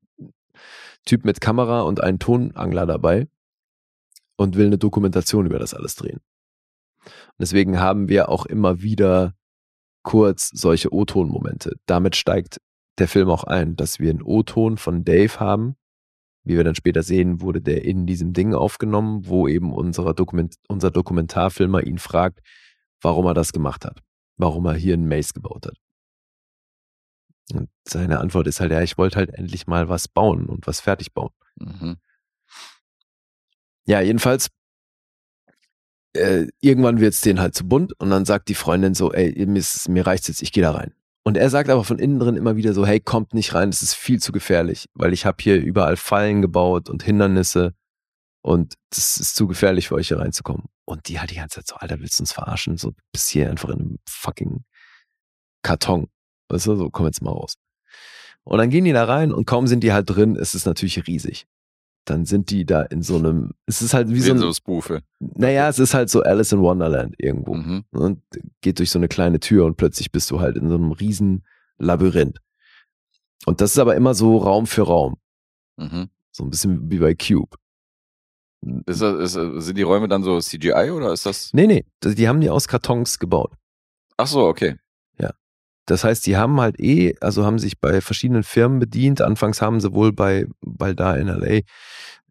Typ 1.06 1.24
mit 1.24 1.40
Kamera 1.40 1.82
und 1.82 2.04
ein 2.04 2.20
Tonangler 2.20 2.86
dabei 2.86 3.28
und 4.36 4.56
will 4.58 4.68
eine 4.68 4.78
Dokumentation 4.78 5.46
über 5.46 5.60
das 5.60 5.74
alles 5.74 5.96
drehen. 5.96 6.20
Deswegen 7.42 7.80
haben 7.80 8.08
wir 8.08 8.30
auch 8.30 8.46
immer 8.46 8.82
wieder 8.82 9.34
kurz 10.04 10.50
solche 10.50 10.94
O-Ton-Momente. 10.94 11.74
Damit 11.86 12.16
steigt 12.16 12.60
der 12.98 13.08
Film 13.08 13.30
auch 13.30 13.44
ein, 13.44 13.76
dass 13.76 14.00
wir 14.00 14.10
einen 14.10 14.22
O-Ton 14.22 14.78
von 14.78 15.04
Dave 15.04 15.40
haben. 15.40 15.76
Wie 16.44 16.56
wir 16.56 16.64
dann 16.64 16.76
später 16.76 17.04
sehen, 17.04 17.42
wurde 17.42 17.62
der 17.62 17.84
in 17.84 18.06
diesem 18.06 18.34
Ding 18.34 18.54
aufgenommen, 18.54 19.28
wo 19.28 19.48
eben 19.48 19.74
unser, 19.74 20.14
Dokument, 20.14 20.56
unser 20.68 20.92
Dokumentarfilmer 20.92 21.86
ihn 21.86 22.00
fragt, 22.00 22.40
warum 23.02 23.26
er 23.26 23.34
das 23.34 23.52
gemacht 23.54 23.86
hat. 23.86 24.00
Warum 24.38 24.66
er 24.66 24.74
hier 24.74 24.94
einen 24.96 25.08
Maze 25.08 25.34
gebaut 25.34 25.68
hat. 25.68 25.78
Und 27.54 27.70
seine 27.88 28.20
Antwort 28.20 28.48
ist 28.48 28.60
halt, 28.60 28.72
ja, 28.72 28.82
ich 28.82 28.98
wollte 28.98 29.18
halt 29.18 29.34
endlich 29.34 29.68
mal 29.68 29.90
was 29.90 30.08
bauen 30.08 30.46
und 30.46 30.68
was 30.68 30.80
fertig 30.80 31.14
bauen. 31.14 31.32
Mhm. 31.56 31.98
Ja, 33.86 34.02
jedenfalls, 34.02 34.50
äh, 36.14 36.48
irgendwann 36.60 37.00
wird's 37.00 37.22
denen 37.22 37.40
halt 37.40 37.56
zu 37.56 37.68
bunt 37.68 37.94
und 38.00 38.10
dann 38.10 38.26
sagt 38.26 38.50
die 38.50 38.56
Freundin 38.56 38.94
so, 38.94 39.12
ey, 39.12 39.46
mir, 39.46 39.60
ist, 39.60 39.90
mir 39.90 40.06
reicht's 40.06 40.28
jetzt, 40.28 40.42
ich 40.42 40.52
gehe 40.52 40.64
da 40.64 40.72
rein. 40.72 40.94
Und 41.24 41.38
er 41.38 41.50
sagt 41.50 41.70
aber 41.70 41.84
von 41.84 42.00
innen 42.00 42.20
drin 42.20 42.36
immer 42.36 42.56
wieder 42.56 42.74
so, 42.74 42.86
hey, 42.86 43.00
kommt 43.00 43.34
nicht 43.34 43.54
rein, 43.54 43.70
das 43.72 43.82
ist 43.82 43.94
viel 43.94 44.20
zu 44.20 44.32
gefährlich, 44.32 44.88
weil 44.94 45.14
ich 45.14 45.26
habe 45.26 45.38
hier 45.42 45.58
überall 45.58 45.98
Fallen 45.98 46.42
gebaut 46.42 46.90
und 46.90 47.04
Hindernisse 47.04 47.74
und 48.42 48.76
das 48.90 49.18
ist 49.18 49.36
zu 49.36 49.48
gefährlich 49.48 49.88
für 49.88 49.96
euch 49.96 50.08
hier 50.08 50.20
reinzukommen. 50.20 50.66
Und 50.86 51.08
die 51.08 51.20
halt 51.20 51.30
die 51.32 51.36
ganze 51.36 51.58
Zeit 51.58 51.68
so, 51.68 51.76
Alter, 51.76 52.00
willst 52.00 52.20
du 52.20 52.24
uns 52.24 52.34
verarschen? 52.34 52.78
So, 52.78 52.90
du 52.92 52.98
bist 53.12 53.30
hier 53.30 53.50
einfach 53.50 53.70
in 53.70 53.80
einem 53.80 54.00
fucking 54.10 54.64
Karton. 55.64 56.08
Weißt 56.50 56.66
du, 56.66 56.76
so, 56.76 56.90
komm 56.90 57.06
jetzt 57.06 57.22
mal 57.22 57.32
raus. 57.32 57.54
Und 58.44 58.58
dann 58.58 58.72
gehen 58.72 58.86
die 58.86 58.92
da 58.92 59.06
rein 59.06 59.32
und 59.32 59.46
kaum 59.46 59.68
sind 59.68 59.84
die 59.84 59.94
halt 59.94 60.10
drin, 60.10 60.36
ist 60.36 60.56
es 60.56 60.66
natürlich 60.66 61.06
riesig. 61.08 61.46
Dann 62.06 62.26
sind 62.26 62.50
die 62.50 62.66
da 62.66 62.82
in 62.82 63.04
so 63.04 63.18
einem, 63.18 63.52
es 63.68 63.82
ist 63.82 63.94
halt 63.94 64.10
wie 64.10 64.20
so 64.20 64.36
so 64.36 64.48
ein, 64.48 65.02
naja, 65.20 65.70
es 65.70 65.78
ist 65.78 65.94
halt 65.94 66.10
so 66.10 66.22
Alice 66.22 66.52
in 66.52 66.62
Wonderland 66.62 67.16
irgendwo. 67.20 67.54
Mhm. 67.54 67.84
Und 67.92 68.22
geht 68.62 68.80
durch 68.80 68.90
so 68.90 68.98
eine 68.98 69.08
kleine 69.08 69.40
Tür 69.40 69.66
und 69.66 69.78
plötzlich 69.78 70.12
bist 70.12 70.32
du 70.32 70.40
halt 70.40 70.58
in 70.58 70.68
so 70.68 70.76
einem 70.76 70.92
riesen 70.92 71.46
Labyrinth. 71.78 72.40
Und 73.46 73.62
das 73.62 73.72
ist 73.72 73.78
aber 73.78 73.96
immer 73.96 74.14
so 74.14 74.38
Raum 74.38 74.66
für 74.66 74.84
Raum. 74.84 75.16
Mhm. 75.78 76.10
So 76.32 76.44
ein 76.44 76.50
bisschen 76.50 76.90
wie 76.90 77.00
bei 77.00 77.14
Cube. 77.14 77.56
Ist 78.86 79.02
das, 79.02 79.36
ist, 79.36 79.64
sind 79.66 79.78
die 79.78 79.82
Räume 79.82 80.08
dann 80.08 80.24
so 80.24 80.40
CGI 80.40 80.92
oder 80.92 81.14
ist 81.14 81.26
das? 81.26 81.52
Nee, 81.54 81.68
nee, 81.68 81.86
die 82.04 82.28
haben 82.28 82.42
die 82.42 82.50
aus 82.50 82.68
Kartons 82.68 83.18
gebaut. 83.18 83.54
Ach 84.18 84.28
so, 84.28 84.46
okay. 84.46 84.76
Das 85.92 86.06
heißt, 86.06 86.26
die 86.26 86.38
haben 86.38 86.62
halt 86.62 86.80
eh, 86.80 87.16
also 87.20 87.46
haben 87.46 87.60
sich 87.60 87.82
bei 87.82 88.00
verschiedenen 88.00 88.44
Firmen 88.44 88.80
bedient. 88.80 89.22
Anfangs 89.22 89.62
haben 89.62 89.82
sie 89.82 89.94
wohl 89.94 90.14
bei, 90.14 90.46
weil 90.62 90.96
da 90.96 91.16
in 91.16 91.28
LA 91.28 91.60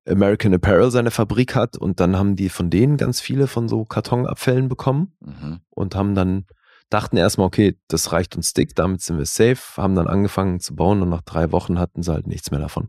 American 0.08 0.54
Apparel 0.54 0.90
seine 0.90 1.10
Fabrik 1.10 1.54
hat 1.54 1.76
und 1.76 2.00
dann 2.00 2.16
haben 2.16 2.36
die 2.36 2.48
von 2.48 2.70
denen 2.70 2.96
ganz 2.96 3.20
viele 3.20 3.46
von 3.46 3.68
so 3.68 3.84
Kartonabfällen 3.84 4.68
bekommen 4.68 5.12
Mhm. 5.20 5.60
und 5.68 5.94
haben 5.94 6.14
dann, 6.14 6.46
dachten 6.88 7.18
erstmal, 7.18 7.46
okay, 7.48 7.76
das 7.88 8.12
reicht 8.12 8.34
uns 8.34 8.54
dick, 8.54 8.74
damit 8.74 9.02
sind 9.02 9.18
wir 9.18 9.26
safe, 9.26 9.58
haben 9.76 9.94
dann 9.94 10.08
angefangen 10.08 10.58
zu 10.58 10.74
bauen 10.74 11.02
und 11.02 11.10
nach 11.10 11.20
drei 11.20 11.52
Wochen 11.52 11.78
hatten 11.78 12.02
sie 12.02 12.12
halt 12.12 12.26
nichts 12.26 12.50
mehr 12.50 12.60
davon. 12.60 12.88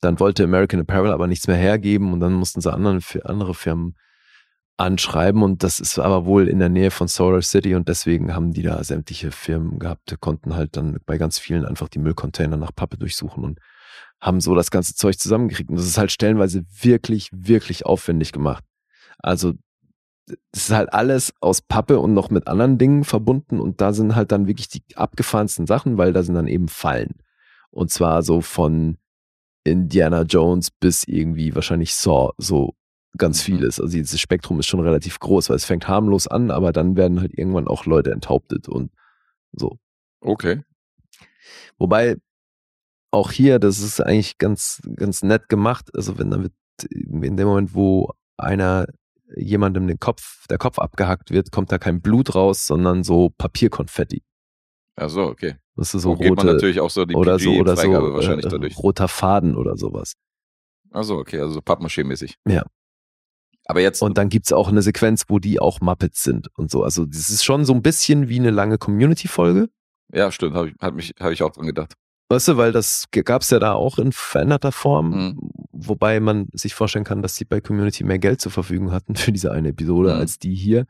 Dann 0.00 0.18
wollte 0.20 0.42
American 0.42 0.80
Apparel 0.80 1.12
aber 1.12 1.26
nichts 1.26 1.46
mehr 1.48 1.56
hergeben 1.56 2.14
und 2.14 2.20
dann 2.20 2.32
mussten 2.32 2.62
sie 2.62 2.72
anderen, 2.72 3.00
andere 3.24 3.52
Firmen 3.54 3.94
anschreiben 4.78 5.42
und 5.42 5.64
das 5.64 5.80
ist 5.80 5.98
aber 5.98 6.24
wohl 6.24 6.48
in 6.48 6.60
der 6.60 6.68
Nähe 6.68 6.90
von 6.90 7.08
Solar 7.08 7.42
City 7.42 7.74
und 7.74 7.88
deswegen 7.88 8.34
haben 8.34 8.52
die 8.52 8.62
da 8.62 8.82
sämtliche 8.84 9.32
Firmen 9.32 9.78
gehabt, 9.78 10.16
konnten 10.20 10.54
halt 10.54 10.76
dann 10.76 10.98
bei 11.04 11.18
ganz 11.18 11.38
vielen 11.38 11.64
einfach 11.64 11.88
die 11.88 11.98
Müllcontainer 11.98 12.56
nach 12.56 12.74
Pappe 12.74 12.96
durchsuchen 12.96 13.42
und 13.42 13.58
haben 14.20 14.40
so 14.40 14.54
das 14.54 14.70
ganze 14.70 14.94
Zeug 14.94 15.18
zusammengekriegt. 15.18 15.70
Und 15.70 15.76
das 15.76 15.86
ist 15.86 15.98
halt 15.98 16.12
stellenweise 16.12 16.64
wirklich, 16.80 17.30
wirklich 17.32 17.86
aufwendig 17.86 18.32
gemacht. 18.32 18.64
Also 19.18 19.54
das 20.26 20.64
ist 20.64 20.70
halt 20.70 20.92
alles 20.92 21.32
aus 21.40 21.60
Pappe 21.60 21.98
und 21.98 22.14
noch 22.14 22.30
mit 22.30 22.46
anderen 22.46 22.78
Dingen 22.78 23.02
verbunden 23.02 23.60
und 23.60 23.80
da 23.80 23.92
sind 23.92 24.14
halt 24.14 24.30
dann 24.30 24.46
wirklich 24.46 24.68
die 24.68 24.82
abgefahrensten 24.94 25.66
Sachen, 25.66 25.98
weil 25.98 26.12
da 26.12 26.22
sind 26.22 26.34
dann 26.34 26.46
eben 26.46 26.68
Fallen. 26.68 27.16
Und 27.70 27.90
zwar 27.90 28.22
so 28.22 28.40
von 28.40 28.98
Indiana 29.64 30.22
Jones 30.22 30.70
bis 30.70 31.04
irgendwie 31.04 31.54
wahrscheinlich 31.54 31.94
Saw, 31.94 32.32
so 32.38 32.74
ganz 33.16 33.42
vieles. 33.42 33.80
Also 33.80 33.92
dieses 33.96 34.20
Spektrum 34.20 34.60
ist 34.60 34.66
schon 34.66 34.80
relativ 34.80 35.18
groß, 35.18 35.48
weil 35.48 35.56
es 35.56 35.64
fängt 35.64 35.88
harmlos 35.88 36.26
an, 36.26 36.50
aber 36.50 36.72
dann 36.72 36.96
werden 36.96 37.20
halt 37.20 37.36
irgendwann 37.36 37.68
auch 37.68 37.86
Leute 37.86 38.12
enthauptet 38.12 38.68
und 38.68 38.90
so. 39.52 39.78
Okay. 40.20 40.62
Wobei 41.78 42.16
auch 43.10 43.32
hier, 43.32 43.58
das 43.58 43.78
ist 43.80 44.00
eigentlich 44.00 44.38
ganz, 44.38 44.80
ganz 44.96 45.22
nett 45.22 45.48
gemacht. 45.48 45.90
Also 45.94 46.18
wenn 46.18 46.30
dann 46.30 46.42
wird, 46.42 46.52
in 46.90 47.36
dem 47.36 47.48
Moment, 47.48 47.74
wo 47.74 48.12
einer 48.36 48.86
jemandem 49.36 49.86
den 49.86 49.98
Kopf, 49.98 50.46
der 50.48 50.58
Kopf 50.58 50.78
abgehackt 50.78 51.30
wird, 51.30 51.50
kommt 51.50 51.72
da 51.72 51.78
kein 51.78 52.00
Blut 52.00 52.34
raus, 52.34 52.66
sondern 52.66 53.04
so 53.04 53.30
Papierkonfetti. 53.36 54.22
Ach 54.96 55.10
so, 55.10 55.22
okay. 55.22 55.56
Das 55.76 55.94
ist 55.94 56.02
so 56.02 56.10
So 56.10 56.16
geht 56.16 56.28
man 56.30 56.38
rote 56.38 56.54
natürlich 56.54 56.80
auch 56.80 56.90
so 56.90 57.04
die 57.04 57.14
oder 57.14 57.38
so 57.38 57.52
oder 57.52 57.76
so 57.76 57.92
wahrscheinlich 57.92 58.46
äh, 58.46 58.48
dadurch. 58.48 58.78
roter 58.78 59.06
Faden 59.06 59.54
oder 59.54 59.76
sowas. 59.76 60.14
Ach 60.90 61.04
so, 61.04 61.16
okay, 61.16 61.38
also 61.40 61.54
so 61.54 61.60
Pappmaché-mäßig. 61.60 62.34
Ja. 62.48 62.64
Aber 63.70 63.80
jetzt, 63.80 64.02
Und 64.02 64.16
dann 64.18 64.28
gibt's 64.30 64.52
auch 64.52 64.68
eine 64.68 64.82
Sequenz, 64.82 65.24
wo 65.28 65.38
die 65.38 65.60
auch 65.60 65.80
Muppets 65.80 66.24
sind 66.24 66.48
und 66.56 66.70
so. 66.70 66.82
Also 66.82 67.04
das 67.04 67.28
ist 67.30 67.44
schon 67.44 67.64
so 67.66 67.74
ein 67.74 67.82
bisschen 67.82 68.28
wie 68.28 68.38
eine 68.40 68.50
lange 68.50 68.78
Community-Folge. 68.78 69.68
ja, 70.12 70.32
stimmt, 70.32 70.54
habe 70.56 70.68
ich, 70.70 70.74
hab 70.80 70.94
mich, 70.94 71.14
hab 71.20 71.30
ich 71.32 71.42
auch 71.42 71.52
dran 71.52 71.66
gedacht. 71.66 71.92
Weißt 72.30 72.48
du, 72.48 72.56
weil 72.56 72.72
das 72.72 73.04
gab's 73.10 73.50
ja 73.50 73.58
da 73.58 73.72
auch 73.74 73.98
in 73.98 74.12
veränderter 74.12 74.72
Form, 74.72 75.10
Mhm. 75.10 75.50
wobei 75.72 76.18
man 76.20 76.48
sich 76.52 76.74
vorstellen 76.74 77.04
kann, 77.04 77.22
dass 77.22 77.36
sie 77.36 77.44
bei 77.44 77.60
Community 77.60 78.04
mehr 78.04 78.18
Geld 78.18 78.40
zur 78.40 78.52
Verfügung 78.52 78.90
hatten 78.90 79.14
für 79.16 79.32
diese 79.32 79.52
eine 79.52 79.68
Episode 79.68 80.14
Mhm. 80.14 80.20
als 80.20 80.38
die 80.38 80.54
hier. 80.54 80.86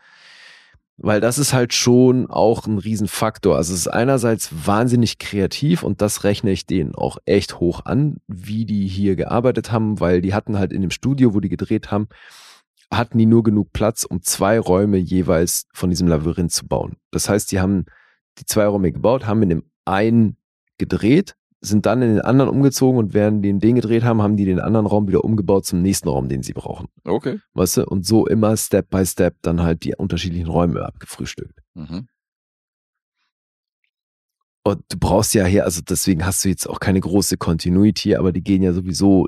Weil 1.01 1.21
das 1.21 1.39
ist 1.39 1.53
halt 1.53 1.75
schon 1.75 2.29
auch 2.29 2.67
ein 2.67 2.79
Riesenfaktor. 2.79 3.57
Also 3.57 3.73
es 3.73 3.81
ist 3.81 3.89
einerseits 3.89 4.51
wahnsinnig 4.67 5.19
kreativ 5.19 5.85
und 5.85 6.03
das 6.03 6.25
rechne 6.25 6.51
ich 6.51 6.67
denen 6.67 6.95
auch 6.97 7.19
echt 7.25 7.61
hoch 7.61 7.85
an, 7.85 8.17
wie 8.27 8.65
die 8.67 8.89
hier 8.89 9.15
gearbeitet 9.15 9.71
haben, 9.71 10.01
weil 10.01 10.21
die 10.21 10.35
hatten 10.35 10.59
halt 10.59 10.73
in 10.73 10.81
dem 10.81 10.91
Studio, 10.91 11.35
wo 11.35 11.41
die 11.41 11.49
gedreht 11.49 11.93
haben, 11.93 12.09
hatten 12.93 13.19
die 13.19 13.27
nur 13.27 13.43
genug 13.43 13.73
Platz, 13.73 14.05
um 14.05 14.23
zwei 14.23 14.59
Räume 14.59 14.97
jeweils 14.97 15.67
von 15.73 15.91
diesem 15.91 16.09
Labyrinth 16.09 16.53
zu 16.53 16.67
bauen. 16.67 16.97
Das 17.11 17.29
heißt, 17.29 17.53
die 17.53 17.61
haben 17.61 17.85
die 18.39 18.47
zwei 18.47 18.67
Räume 18.67 18.93
gebaut, 18.93 19.27
haben 19.27 19.43
in 19.43 19.49
dem 19.51 19.63
einen 19.85 20.37
gedreht 20.79 21.35
sind 21.61 21.87
dann 21.87 22.03
in 22.03 22.11
den 22.11 22.21
anderen 22.21 22.51
umgezogen 22.51 22.99
und 22.99 23.15
während 23.15 23.45
die 23.45 23.59
den 23.59 23.75
gedreht 23.75 24.05
haben, 24.05 24.23
haben 24.23 24.37
die 24.37 24.45
den 24.45 24.61
anderen 24.61 24.87
Raum 24.87 25.09
wieder 25.09 25.25
umgebaut 25.25 25.67
zum 25.67 25.83
nächsten 25.83 26.09
Raum, 26.09 26.29
den 26.29 26.43
sie 26.43 26.53
brauchen. 26.53 26.89
Okay. 27.05 27.41
Weißt 27.55 27.79
du? 27.79 27.87
Und 27.87 28.07
so 28.07 28.27
immer 28.27 28.57
Step 28.57 28.91
by 28.91 29.05
Step 29.05 29.37
dann 29.43 29.63
halt 29.63 29.85
die 29.85 29.95
unterschiedlichen 29.97 30.49
Räume 30.49 30.85
abgefrühstückt. 30.85 31.61
Mhm. 31.75 32.09
Und 34.63 34.83
du 34.89 34.99
brauchst 34.99 35.35
ja 35.35 35.47
hier, 35.47 35.65
also 35.65 35.81
deswegen 35.81 36.25
hast 36.27 36.45
du 36.45 36.49
jetzt 36.49 36.69
auch 36.69 36.79
keine 36.79 37.01
große 37.01 37.39
Continuity, 37.39 38.15
aber 38.17 38.33
die 38.33 38.43
gehen 38.43 38.63
ja 38.63 38.73
sowieso 38.73 39.27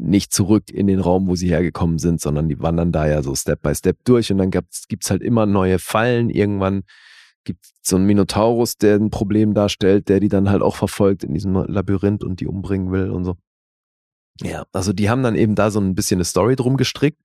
nicht 0.00 0.32
zurück 0.32 0.70
in 0.70 0.86
den 0.86 1.00
Raum, 1.00 1.28
wo 1.28 1.34
sie 1.34 1.48
hergekommen 1.48 1.98
sind, 1.98 2.20
sondern 2.20 2.48
die 2.48 2.60
wandern 2.60 2.92
da 2.92 3.06
ja 3.06 3.22
so 3.22 3.34
Step 3.34 3.62
by 3.62 3.74
Step 3.74 3.98
durch 4.04 4.32
und 4.32 4.38
dann 4.38 4.50
gibt's, 4.50 4.88
gibt's 4.88 5.10
halt 5.10 5.22
immer 5.22 5.46
neue 5.46 5.78
Fallen. 5.78 6.30
Irgendwann 6.30 6.82
gibt 7.44 7.66
so 7.82 7.96
einen 7.96 8.06
Minotaurus, 8.06 8.76
der 8.76 8.96
ein 8.96 9.10
Problem 9.10 9.54
darstellt, 9.54 10.08
der 10.08 10.20
die 10.20 10.28
dann 10.28 10.50
halt 10.50 10.62
auch 10.62 10.76
verfolgt 10.76 11.24
in 11.24 11.34
diesem 11.34 11.54
Labyrinth 11.54 12.24
und 12.24 12.40
die 12.40 12.46
umbringen 12.46 12.92
will 12.92 13.10
und 13.10 13.24
so. 13.24 13.36
Ja, 14.42 14.64
also 14.72 14.92
die 14.92 15.10
haben 15.10 15.22
dann 15.22 15.36
eben 15.36 15.54
da 15.54 15.70
so 15.70 15.80
ein 15.80 15.94
bisschen 15.94 16.18
eine 16.18 16.24
Story 16.24 16.56
drum 16.56 16.76
gestrickt, 16.76 17.20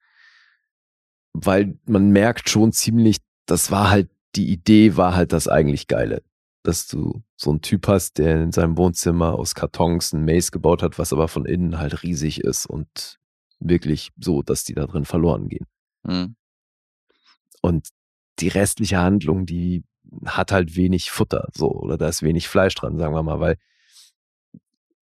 weil 1.34 1.78
man 1.86 2.12
merkt 2.12 2.50
schon 2.50 2.72
ziemlich, 2.72 3.18
das 3.46 3.72
war 3.72 3.90
halt, 3.90 4.10
die 4.36 4.52
Idee 4.52 4.98
war 4.98 5.16
halt 5.16 5.32
das 5.32 5.48
eigentlich 5.48 5.88
Geile. 5.88 6.22
Dass 6.66 6.88
du 6.88 7.22
so 7.36 7.52
einen 7.52 7.62
Typ 7.62 7.88
hast, 7.88 8.18
der 8.18 8.42
in 8.42 8.52
seinem 8.52 8.76
Wohnzimmer 8.76 9.36
aus 9.36 9.54
Kartons 9.54 10.14
ein 10.14 10.26
Maze 10.26 10.50
gebaut 10.50 10.82
hat, 10.82 10.98
was 10.98 11.14
aber 11.14 11.28
von 11.28 11.46
innen 11.46 11.78
halt 11.78 12.02
riesig 12.02 12.42
ist 12.42 12.66
und 12.66 13.20
wirklich 13.60 14.12
so, 14.20 14.42
dass 14.42 14.64
die 14.64 14.74
da 14.74 14.88
drin 14.88 15.06
verloren 15.06 15.48
gehen. 15.48 15.68
Mhm. 16.04 16.36
Und 17.62 17.90
die 18.40 18.48
restliche 18.48 18.98
Handlung, 18.98 19.46
die 19.46 19.84
hat 20.26 20.52
halt 20.52 20.76
wenig 20.76 21.12
Futter, 21.12 21.50
so, 21.54 21.70
oder 21.72 21.98
da 21.98 22.08
ist 22.08 22.24
wenig 22.24 22.48
Fleisch 22.48 22.74
dran, 22.74 22.98
sagen 22.98 23.14
wir 23.14 23.22
mal, 23.22 23.40
weil, 23.40 23.58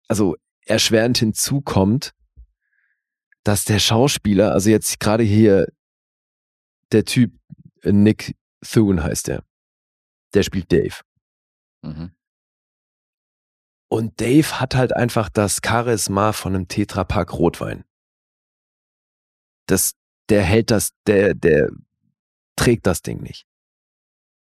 also 0.08 0.34
erschwerend 0.66 1.18
hinzukommt, 1.18 2.12
dass 3.44 3.64
der 3.64 3.78
Schauspieler, 3.78 4.52
also 4.52 4.68
jetzt 4.68 4.98
gerade 4.98 5.22
hier 5.22 5.68
der 6.90 7.04
Typ, 7.04 7.32
Nick 7.84 8.36
Thune 8.60 9.02
heißt 9.02 9.28
der, 9.28 9.44
der 10.34 10.42
spielt 10.42 10.72
Dave. 10.72 11.02
Mhm. 11.82 12.12
Und 13.88 14.20
Dave 14.20 14.58
hat 14.60 14.74
halt 14.74 14.96
einfach 14.96 15.28
das 15.28 15.60
Charisma 15.64 16.32
von 16.32 16.54
einem 16.54 16.68
Tetrapack 16.68 17.34
Rotwein. 17.34 17.84
Das, 19.66 19.94
der 20.28 20.42
hält 20.42 20.70
das, 20.70 20.92
der, 21.06 21.34
der 21.34 21.70
trägt 22.56 22.86
das 22.86 23.02
Ding 23.02 23.22
nicht. 23.22 23.46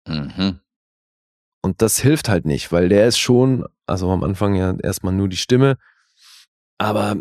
Mhm. 0.07 0.61
Und 1.63 1.83
das 1.83 1.99
hilft 1.99 2.29
halt 2.29 2.47
nicht, 2.47 2.73
weil 2.73 2.89
der 2.89 3.07
ist 3.07 3.19
schon, 3.19 3.67
also 3.87 4.11
am 4.11 4.25
Anfang 4.25 4.55
ja 4.55 4.75
erstmal 4.83 5.13
nur 5.13 5.29
die 5.29 5.37
Stimme, 5.37 5.77
aber 6.79 7.17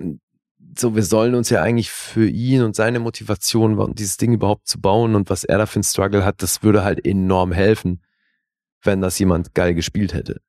so, 0.78 0.96
wir 0.96 1.04
sollen 1.04 1.36
uns 1.36 1.50
ja 1.50 1.62
eigentlich 1.62 1.90
für 1.90 2.28
ihn 2.28 2.64
und 2.64 2.76
seine 2.76 3.00
Motivation, 3.00 3.94
dieses 3.96 4.18
Ding 4.18 4.34
überhaupt 4.34 4.68
zu 4.68 4.80
bauen 4.80 5.16
und 5.16 5.30
was 5.30 5.44
er 5.44 5.58
da 5.58 5.66
für 5.66 5.78
einen 5.78 5.84
Struggle 5.84 6.24
hat, 6.24 6.42
das 6.42 6.64
würde 6.64 6.84
halt 6.84 7.06
enorm 7.06 7.52
helfen, 7.52 8.02
wenn 8.84 9.02
das 9.02 9.20
jemand 9.20 9.54
geil 9.54 9.74
gespielt 9.74 10.14
hätte. 10.14 10.42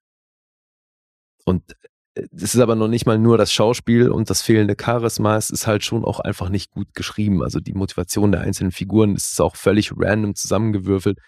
Und 1.45 1.77
es 2.15 2.55
ist 2.55 2.59
aber 2.59 2.75
noch 2.75 2.89
nicht 2.89 3.07
mal 3.07 3.19
nur 3.19 3.39
das 3.39 3.53
Schauspiel 3.53 4.11
und 4.11 4.31
das 4.31 4.43
fehlende 4.43 4.77
Charisma, 4.81 5.37
es 5.37 5.51
ist 5.51 5.67
halt 5.67 5.85
schon 5.85 6.05
auch 6.05 6.21
einfach 6.21 6.49
nicht 6.49 6.71
gut 6.71 6.93
geschrieben. 6.95 7.43
Also 7.43 7.61
die 7.61 7.73
Motivation 7.73 8.33
der 8.33 8.43
einzelnen 8.43 8.73
Figuren 8.73 9.15
ist 9.15 9.41
auch 9.41 9.57
völlig 9.57 9.93
random 9.97 10.35
zusammengewürfelt 10.35 11.19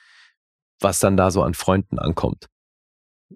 was 0.83 1.01
dann 1.01 1.17
da 1.17 1.31
so 1.31 1.43
an 1.43 1.55
Freunden 1.55 1.99
ankommt. 1.99 2.49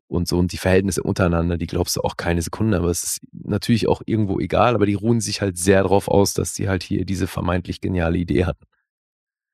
Und 0.08 0.28
so 0.28 0.38
und 0.38 0.52
die 0.52 0.58
Verhältnisse 0.58 1.02
untereinander, 1.02 1.56
die 1.56 1.66
glaubst 1.66 1.96
du 1.96 2.02
auch 2.02 2.18
keine 2.18 2.42
Sekunde, 2.42 2.76
aber 2.76 2.90
es 2.90 3.02
ist 3.02 3.20
natürlich 3.32 3.88
auch 3.88 4.02
irgendwo 4.04 4.38
egal, 4.40 4.74
aber 4.74 4.84
die 4.84 4.94
ruhen 4.94 5.20
sich 5.20 5.40
halt 5.40 5.56
sehr 5.56 5.82
darauf 5.82 6.08
aus, 6.08 6.34
dass 6.34 6.54
sie 6.54 6.68
halt 6.68 6.82
hier 6.82 7.06
diese 7.06 7.26
vermeintlich 7.26 7.80
geniale 7.80 8.18
Idee 8.18 8.44
hatten. 8.44 8.66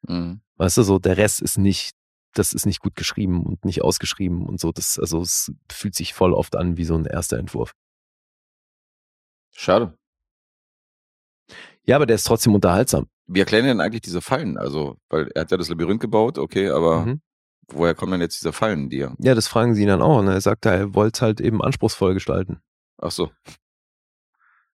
Mhm. 0.09 0.41
Weißt 0.57 0.79
du, 0.79 0.83
so 0.83 0.99
der 0.99 1.17
Rest 1.17 1.43
ist 1.43 1.59
nicht, 1.59 1.93
das 2.35 2.53
ist 2.53 2.67
nicht 2.67 2.81
gut 2.81 2.95
geschrieben 2.97 3.45
und 3.45 3.65
nicht 3.65 3.83
ausgeschrieben 3.83 4.47
und 4.47 4.61
so. 4.61 4.73
Das, 4.73 4.99
also 4.99 5.21
es 5.21 5.53
fühlt 5.71 5.95
sich 5.95 6.15
voll 6.15 6.33
oft 6.33 6.57
an 6.57 6.77
wie 6.77 6.85
so 6.85 6.95
ein 6.95 7.05
erster 7.07 7.39
Entwurf. 7.39 7.73
Schade. 9.55 9.97
Ja, 11.85 11.97
aber 11.97 12.07
der 12.07 12.17
ist 12.17 12.25
trotzdem 12.25 12.55
unterhaltsam. 12.55 13.09
Wie 13.27 13.41
erklären 13.41 13.65
denn 13.67 13.81
eigentlich 13.81 14.03
diese 14.03 14.21
Fallen? 14.21 14.57
Also, 14.57 14.97
weil 15.09 15.29
er 15.35 15.43
hat 15.43 15.51
ja 15.51 15.57
das 15.57 15.69
Labyrinth 15.69 16.01
gebaut, 16.01 16.39
okay, 16.39 16.69
aber 16.71 17.07
Mhm. 17.07 17.21
woher 17.69 17.95
kommen 17.95 18.13
denn 18.13 18.21
jetzt 18.21 18.41
diese 18.41 18.53
Fallen 18.53 18.89
dir? 18.89 19.15
Ja, 19.19 19.35
das 19.35 19.49
fragen 19.49 19.75
sie 19.75 19.83
ihn 19.83 19.89
dann 19.89 20.03
auch. 20.03 20.23
Ne? 20.23 20.33
Er 20.33 20.41
sagt, 20.41 20.65
er 20.67 20.95
wollte 20.95 21.19
es 21.19 21.23
halt 21.23 21.41
eben 21.41 21.63
anspruchsvoll 21.63 22.15
gestalten. 22.15 22.61
Ach 22.99 23.11
so. 23.11 23.31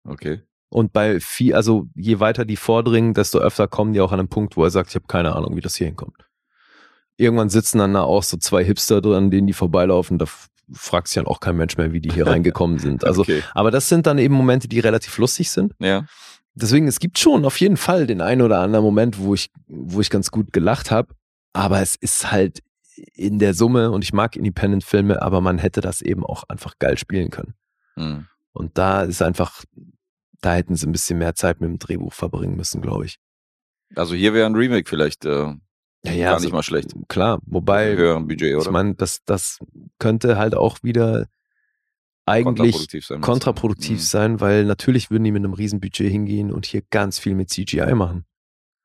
Okay. 0.05 0.41
Und 0.69 0.91
bei 0.91 1.19
viel, 1.19 1.53
also 1.55 1.87
je 1.93 2.19
weiter 2.19 2.45
die 2.45 2.55
vordringen, 2.57 3.13
desto 3.13 3.37
öfter 3.39 3.67
kommen 3.67 3.93
die 3.93 4.01
auch 4.01 4.11
an 4.11 4.19
einen 4.19 4.29
Punkt, 4.29 4.57
wo 4.57 4.63
er 4.63 4.71
sagt, 4.71 4.89
ich 4.89 4.95
habe 4.95 5.05
keine 5.07 5.35
Ahnung, 5.35 5.55
wie 5.55 5.61
das 5.61 5.75
hier 5.75 5.87
hinkommt. 5.87 6.17
Irgendwann 7.17 7.49
sitzen 7.49 7.77
dann 7.77 7.93
da 7.93 8.01
auch 8.01 8.23
so 8.23 8.37
zwei 8.37 8.63
Hipster 8.63 9.01
dran, 9.01 9.31
denen 9.31 9.47
die 9.47 9.53
vorbeilaufen. 9.53 10.17
Da 10.17 10.25
fragt 10.71 11.07
sich 11.07 11.15
dann 11.15 11.27
auch 11.27 11.39
kein 11.39 11.57
Mensch 11.57 11.77
mehr, 11.77 11.91
wie 11.91 12.01
die 12.01 12.11
hier 12.11 12.27
reingekommen 12.27 12.79
sind. 12.79 13.05
Also, 13.05 13.21
okay. 13.21 13.43
aber 13.53 13.71
das 13.71 13.89
sind 13.89 14.07
dann 14.07 14.17
eben 14.17 14.33
Momente, 14.33 14.67
die 14.67 14.79
relativ 14.79 15.17
lustig 15.17 15.51
sind. 15.51 15.73
Ja. 15.79 16.05
Deswegen, 16.55 16.87
es 16.87 16.99
gibt 16.99 17.17
schon 17.17 17.45
auf 17.45 17.59
jeden 17.59 17.77
Fall 17.77 18.05
den 18.05 18.21
einen 18.21 18.41
oder 18.41 18.59
anderen 18.59 18.85
Moment, 18.85 19.19
wo 19.19 19.33
ich, 19.33 19.49
wo 19.67 20.01
ich 20.01 20.09
ganz 20.09 20.29
gut 20.31 20.53
gelacht 20.53 20.91
habe. 20.91 21.13
Aber 21.53 21.81
es 21.81 21.95
ist 21.95 22.31
halt 22.31 22.59
in 23.15 23.39
der 23.39 23.53
Summe, 23.53 23.91
und 23.91 24.03
ich 24.03 24.13
mag 24.13 24.35
Independent-Filme, 24.35 25.21
aber 25.21 25.41
man 25.41 25.57
hätte 25.57 25.81
das 25.81 26.01
eben 26.01 26.23
auch 26.25 26.43
einfach 26.47 26.77
geil 26.77 26.97
spielen 26.97 27.31
können. 27.31 27.53
Hm. 27.95 28.27
Und 28.51 28.77
da 28.77 29.01
ist 29.01 29.21
einfach, 29.21 29.63
da 30.41 30.53
hätten 30.53 30.75
sie 30.75 30.87
ein 30.87 30.91
bisschen 30.91 31.17
mehr 31.17 31.33
Zeit 31.33 31.59
mit 31.59 31.69
dem 31.69 31.79
Drehbuch 31.79 32.13
verbringen 32.13 32.55
müssen, 32.55 32.81
glaube 32.81 33.05
ich. 33.05 33.17
Also 33.95 34.15
hier 34.15 34.33
wäre 34.33 34.45
ein 34.45 34.55
Remake 34.55 34.87
vielleicht 34.87 35.25
äh, 35.25 35.53
Ja, 36.05 36.25
gar 36.25 36.33
also 36.35 36.45
nicht 36.45 36.53
mal 36.53 36.63
schlecht. 36.63 36.93
Klar, 37.07 37.39
wobei, 37.45 37.95
höheren 37.95 38.27
Budget, 38.27 38.55
oder? 38.55 38.65
ich 38.65 38.71
meine, 38.71 38.95
das, 38.95 39.23
das 39.25 39.59
könnte 39.99 40.37
halt 40.37 40.53
auch 40.55 40.79
wieder 40.83 41.27
eigentlich 42.25 42.45
kontraproduktiv 42.73 43.05
sein. 43.05 43.21
kontraproduktiv 43.21 43.97
Mhm. 43.97 44.01
sein, 44.03 44.39
weil 44.41 44.65
natürlich 44.65 45.11
würden 45.11 45.23
die 45.23 45.31
mit 45.31 45.43
einem 45.43 45.53
Riesenbudget 45.53 46.09
hingehen 46.11 46.51
und 46.51 46.65
hier 46.65 46.81
ganz 46.89 47.19
viel 47.19 47.35
mit 47.35 47.49
CGI 47.49 47.93
machen. 47.95 48.25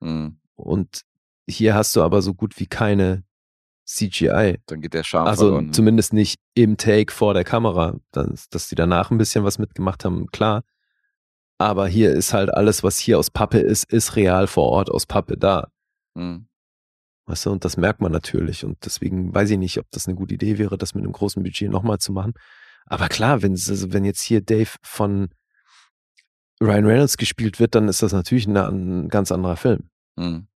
Hm. 0.00 0.38
Und 0.56 1.02
hier 1.48 1.74
hast 1.74 1.94
du 1.96 2.02
aber 2.02 2.20
so 2.22 2.34
gut 2.34 2.58
wie 2.60 2.66
keine 2.66 3.24
CGI. 3.84 4.58
Dann 4.66 4.80
geht 4.80 4.92
der 4.94 5.02
Charme 5.04 5.26
Also 5.28 5.46
verloren. 5.46 5.72
zumindest 5.72 6.12
nicht 6.12 6.38
im 6.54 6.76
Take 6.76 7.12
vor 7.12 7.32
der 7.34 7.44
Kamera. 7.44 7.96
Dass, 8.12 8.48
dass 8.48 8.68
die 8.68 8.74
danach 8.74 9.10
ein 9.10 9.18
bisschen 9.18 9.44
was 9.44 9.58
mitgemacht 9.58 10.04
haben, 10.04 10.26
klar. 10.28 10.62
Aber 11.58 11.88
hier 11.88 12.12
ist 12.12 12.32
halt 12.34 12.52
alles, 12.52 12.82
was 12.84 12.98
hier 12.98 13.18
aus 13.18 13.30
Pappe 13.30 13.58
ist, 13.58 13.90
ist 13.92 14.14
real 14.16 14.46
vor 14.46 14.66
Ort 14.68 14.90
aus 14.90 15.06
Pappe 15.06 15.36
da. 15.36 15.68
Hm. 16.16 16.46
Weißt 17.28 17.44
du, 17.44 17.50
und 17.50 17.62
das 17.66 17.76
merkt 17.76 18.00
man 18.00 18.10
natürlich. 18.10 18.64
Und 18.64 18.78
deswegen 18.86 19.34
weiß 19.34 19.50
ich 19.50 19.58
nicht, 19.58 19.78
ob 19.78 19.86
das 19.90 20.08
eine 20.08 20.16
gute 20.16 20.32
Idee 20.34 20.56
wäre, 20.56 20.78
das 20.78 20.94
mit 20.94 21.04
einem 21.04 21.12
großen 21.12 21.42
Budget 21.42 21.70
nochmal 21.70 21.98
zu 21.98 22.10
machen. 22.10 22.32
Aber 22.86 23.08
klar, 23.08 23.42
wenn, 23.42 23.52
also 23.52 23.92
wenn 23.92 24.06
jetzt 24.06 24.22
hier 24.22 24.40
Dave 24.40 24.70
von 24.82 25.28
Ryan 26.58 26.86
Reynolds 26.86 27.18
gespielt 27.18 27.60
wird, 27.60 27.74
dann 27.74 27.86
ist 27.86 28.02
das 28.02 28.14
natürlich 28.14 28.48
eine, 28.48 28.66
ein 28.66 29.08
ganz 29.10 29.30
anderer 29.30 29.56
Film. 29.56 29.90
Hm. 30.18 30.48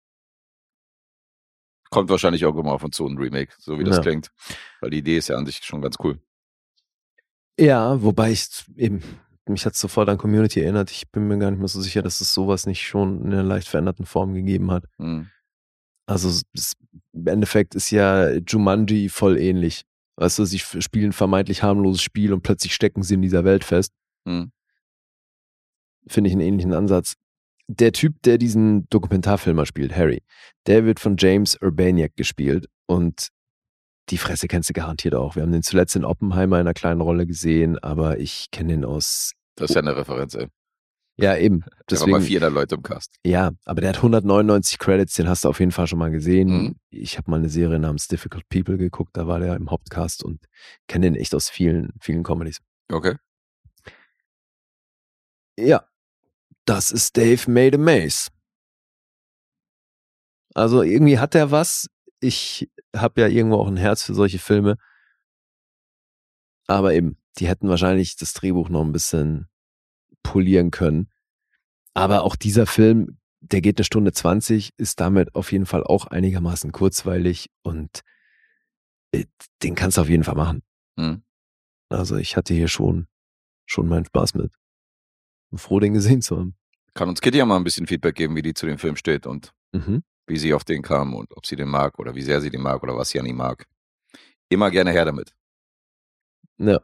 Kommt 1.91 2.09
wahrscheinlich 2.09 2.43
auch 2.45 2.55
immer 2.57 2.71
auf 2.71 2.83
uns 2.83 2.95
zu, 2.95 3.05
ein 3.05 3.19
Remake, 3.19 3.53
so 3.59 3.77
wie 3.77 3.83
das 3.83 3.97
Ja. 3.97 4.01
klingt. 4.01 4.31
Weil 4.81 4.89
die 4.89 4.97
Idee 4.97 5.17
ist 5.17 5.27
ja 5.27 5.37
an 5.37 5.45
sich 5.45 5.63
schon 5.63 5.83
ganz 5.83 5.97
cool. 6.03 6.19
Ja, 7.59 8.01
wobei 8.01 8.31
ich 8.31 8.47
eben, 8.77 9.03
mich 9.45 9.63
hat 9.67 9.75
sofort 9.75 10.09
an 10.09 10.17
Community 10.17 10.59
erinnert. 10.59 10.89
Ich 10.89 11.11
bin 11.11 11.27
mir 11.27 11.37
gar 11.37 11.51
nicht 11.51 11.59
mehr 11.59 11.67
so 11.67 11.79
sicher, 11.81 12.01
dass 12.01 12.19
es 12.19 12.33
sowas 12.33 12.65
nicht 12.65 12.81
schon 12.81 13.23
in 13.23 13.31
einer 13.31 13.43
leicht 13.43 13.67
veränderten 13.67 14.07
Form 14.07 14.33
gegeben 14.33 14.71
hat. 14.71 14.85
Hm. 14.97 15.29
Also 16.05 16.29
es, 16.29 16.73
im 17.13 17.27
Endeffekt 17.27 17.75
ist 17.75 17.91
ja 17.91 18.31
Jumanji 18.31 19.09
voll 19.09 19.37
ähnlich. 19.39 19.83
Weißt 20.17 20.39
du, 20.39 20.45
sie 20.45 20.59
spielen 20.59 21.09
ein 21.09 21.13
vermeintlich 21.13 21.63
harmloses 21.63 22.01
Spiel 22.01 22.33
und 22.33 22.43
plötzlich 22.43 22.73
stecken 22.73 23.03
sie 23.03 23.15
in 23.15 23.21
dieser 23.21 23.45
Welt 23.45 23.63
fest. 23.63 23.91
Hm. 24.27 24.51
Finde 26.07 26.27
ich 26.27 26.33
einen 26.33 26.41
ähnlichen 26.41 26.73
Ansatz. 26.73 27.15
Der 27.67 27.93
Typ, 27.93 28.21
der 28.23 28.37
diesen 28.37 28.87
Dokumentarfilmer 28.89 29.65
spielt, 29.65 29.95
Harry, 29.95 30.21
der 30.67 30.85
wird 30.85 30.99
von 30.99 31.15
James 31.17 31.57
Urbaniak 31.61 32.15
gespielt 32.15 32.67
und 32.87 33.29
die 34.09 34.17
Fresse 34.17 34.47
kennst 34.47 34.69
du 34.69 34.73
garantiert 34.73 35.15
auch. 35.15 35.35
Wir 35.35 35.43
haben 35.43 35.53
den 35.53 35.63
zuletzt 35.63 35.95
in 35.95 36.03
Oppenheimer 36.03 36.57
in 36.57 36.67
einer 36.67 36.73
kleinen 36.73 36.99
Rolle 36.99 37.25
gesehen, 37.25 37.79
aber 37.79 38.19
ich 38.19 38.51
kenne 38.51 38.73
den 38.73 38.85
aus 38.85 39.31
Das 39.55 39.71
ist 39.71 39.75
ja 39.75 39.81
eine 39.81 39.95
Referenz, 39.95 40.35
ey. 40.35 40.47
Ja, 41.17 41.37
eben. 41.37 41.63
Der 41.89 41.99
war 41.99 42.07
mal 42.07 42.17
Deswegen, 42.19 42.27
400 42.39 42.53
Leute 42.53 42.75
im 42.75 42.83
Cast. 42.83 43.15
ja, 43.25 43.51
aber 43.65 43.81
der 43.81 43.89
hat 43.89 43.97
199 43.97 44.79
Credits, 44.79 45.13
den 45.13 45.27
hast 45.27 45.43
du 45.43 45.49
auf 45.49 45.59
jeden 45.59 45.71
Fall 45.71 45.85
schon 45.85 45.99
mal 45.99 46.09
gesehen. 46.09 46.47
Mhm. 46.49 46.75
Ich 46.89 47.17
habe 47.17 47.29
mal 47.29 47.37
eine 47.37 47.49
Serie 47.49 47.77
namens 47.77 48.07
Difficult 48.07 48.47
People 48.49 48.77
geguckt, 48.77 49.15
da 49.15 49.27
war 49.27 49.39
der 49.39 49.55
im 49.55 49.69
Hauptcast 49.69 50.23
und 50.23 50.45
kenne 50.87 51.07
den 51.07 51.15
echt 51.15 51.35
aus 51.35 51.49
vielen, 51.49 51.93
vielen 51.99 52.23
Comedies. 52.23 52.61
Okay. 52.91 53.15
Ja, 55.59 55.87
das 56.65 56.91
ist 56.91 57.15
Dave 57.17 57.49
Made 57.51 57.77
a 57.77 57.79
Maze. 57.79 58.29
Also 60.55 60.81
irgendwie 60.81 61.19
hat 61.19 61.35
er 61.35 61.51
was. 61.51 61.89
Ich 62.21 62.69
habe 62.95 63.21
ja 63.21 63.27
irgendwo 63.27 63.57
auch 63.57 63.67
ein 63.67 63.77
Herz 63.77 64.03
für 64.03 64.13
solche 64.13 64.39
Filme. 64.39 64.77
Aber 66.67 66.93
eben, 66.93 67.17
die 67.37 67.47
hätten 67.47 67.67
wahrscheinlich 67.69 68.15
das 68.15 68.33
Drehbuch 68.33 68.69
noch 68.69 68.81
ein 68.81 68.91
bisschen 68.93 69.47
polieren 70.23 70.71
können. 70.71 71.09
Aber 71.93 72.23
auch 72.23 72.35
dieser 72.35 72.65
Film, 72.65 73.17
der 73.41 73.61
geht 73.61 73.77
eine 73.77 73.85
Stunde 73.85 74.11
20, 74.13 74.71
ist 74.77 74.99
damit 74.99 75.35
auf 75.35 75.51
jeden 75.51 75.65
Fall 75.65 75.83
auch 75.83 76.07
einigermaßen 76.07 76.71
kurzweilig 76.71 77.49
und 77.61 78.01
äh, 79.11 79.25
den 79.61 79.75
kannst 79.75 79.97
du 79.97 80.01
auf 80.01 80.09
jeden 80.09 80.23
Fall 80.23 80.35
machen. 80.35 80.63
Hm. 80.97 81.23
Also 81.89 82.15
ich 82.15 82.35
hatte 82.37 82.53
hier 82.53 82.67
schon, 82.67 83.07
schon 83.65 83.87
meinen 83.87 84.05
Spaß 84.05 84.33
mit. 84.35 84.53
Bin 85.51 85.59
froh, 85.59 85.79
den 85.79 85.93
gesehen 85.93 86.21
zu 86.21 86.37
haben. 86.39 86.55
Kann 86.95 87.09
uns 87.09 87.21
Kitty 87.21 87.37
ja 87.37 87.45
mal 87.45 87.57
ein 87.57 87.63
bisschen 87.63 87.85
Feedback 87.85 88.15
geben, 88.15 88.35
wie 88.35 88.41
die 88.41 88.53
zu 88.53 88.65
dem 88.65 88.77
Film 88.79 88.95
steht 88.95 89.27
und 89.27 89.53
Mhm. 89.75 90.03
wie 90.27 90.37
sie 90.37 90.53
auf 90.53 90.63
den 90.63 90.83
kam 90.83 91.15
und 91.15 91.35
ob 91.35 91.45
sie 91.47 91.55
den 91.55 91.67
mag 91.67 91.97
oder 91.99 92.13
wie 92.15 92.21
sehr 92.21 92.41
sie 92.41 92.49
den 92.51 92.61
mag 92.61 92.81
oder 92.83 92.95
was 92.95 93.09
sie 93.09 93.19
an 93.19 93.25
ihm 93.25 93.37
mag. 93.37 93.67
Immer 94.49 94.69
gerne 94.71 94.91
her 94.91 95.05
damit. 95.05 95.35
Ja. 96.59 96.79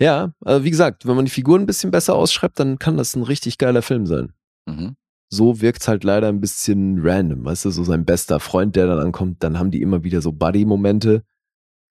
Ja, 0.00 0.32
also 0.40 0.64
wie 0.64 0.70
gesagt, 0.70 1.06
wenn 1.06 1.16
man 1.16 1.26
die 1.26 1.30
Figuren 1.30 1.62
ein 1.62 1.66
bisschen 1.66 1.90
besser 1.90 2.14
ausschreibt, 2.14 2.58
dann 2.58 2.78
kann 2.78 2.96
das 2.96 3.14
ein 3.14 3.22
richtig 3.22 3.58
geiler 3.58 3.82
Film 3.82 4.06
sein. 4.06 4.32
Mhm. 4.66 4.96
So 5.28 5.60
wirkt's 5.60 5.88
halt 5.88 6.04
leider 6.04 6.28
ein 6.28 6.40
bisschen 6.40 6.98
random, 7.02 7.44
weißt 7.44 7.66
du, 7.66 7.70
so 7.70 7.84
sein 7.84 8.04
bester 8.04 8.40
Freund, 8.40 8.74
der 8.76 8.86
dann 8.86 8.98
ankommt, 8.98 9.44
dann 9.44 9.58
haben 9.58 9.70
die 9.70 9.82
immer 9.82 10.02
wieder 10.02 10.22
so 10.22 10.32
Buddy-Momente, 10.32 11.22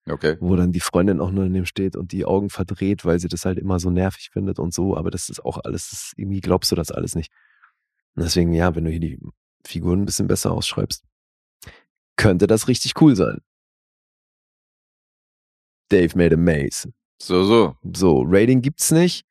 Okay. 0.10 0.38
wo 0.40 0.56
dann 0.56 0.72
die 0.72 0.80
Freundin 0.80 1.22
auch 1.22 1.30
nur 1.30 1.46
neben 1.48 1.68
steht 1.68 1.96
und 1.96 2.12
die 2.12 2.26
Augen 2.26 2.50
verdreht, 2.50 3.06
weil 3.06 3.20
sie 3.20 3.28
das 3.28 3.46
halt 3.46 3.60
immer 3.60 3.80
so 3.80 3.92
nervig 3.92 4.32
findet 4.34 4.58
und 4.58 4.74
so, 4.74 4.98
aber 4.98 5.12
das 5.12 5.30
ist 5.30 5.46
auch 5.46 5.60
alles, 5.64 5.92
das 5.92 6.14
irgendwie 6.18 6.42
glaubst 6.42 6.72
du 6.72 6.76
das 6.76 6.92
alles 6.92 7.16
nicht. 7.16 7.32
Und 8.16 8.24
deswegen, 8.24 8.52
ja, 8.54 8.76
wenn 8.76 8.86
du 8.86 8.90
hier 8.90 9.00
die 9.00 9.20
Figuren 9.66 10.02
ein 10.02 10.06
bisschen 10.06 10.28
besser 10.28 10.52
ausschreibst, 10.52 11.04
könnte 12.18 12.48
das 12.48 12.68
richtig 12.68 13.00
cool 13.02 13.16
sein. 13.16 13.40
Dave 15.92 16.18
made 16.18 16.34
a 16.34 16.38
maze. 16.38 16.92
So, 17.22 17.44
so. 17.44 17.76
So, 17.94 18.24
Rating 18.26 18.62
gibt's 18.62 18.92
nicht. 18.92 19.26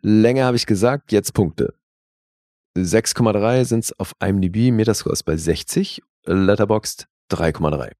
Länge 0.00 0.44
habe 0.44 0.56
ich 0.56 0.66
gesagt, 0.66 1.12
jetzt 1.12 1.34
Punkte. 1.34 1.74
6,3 2.76 3.64
sind's 3.64 3.92
auf 3.98 4.12
IMDb, 4.22 4.70
Metascore 4.72 5.12
ist 5.12 5.24
bei 5.24 5.36
60, 5.36 6.02
Letterboxd 6.24 7.08
3,3. 7.30 7.92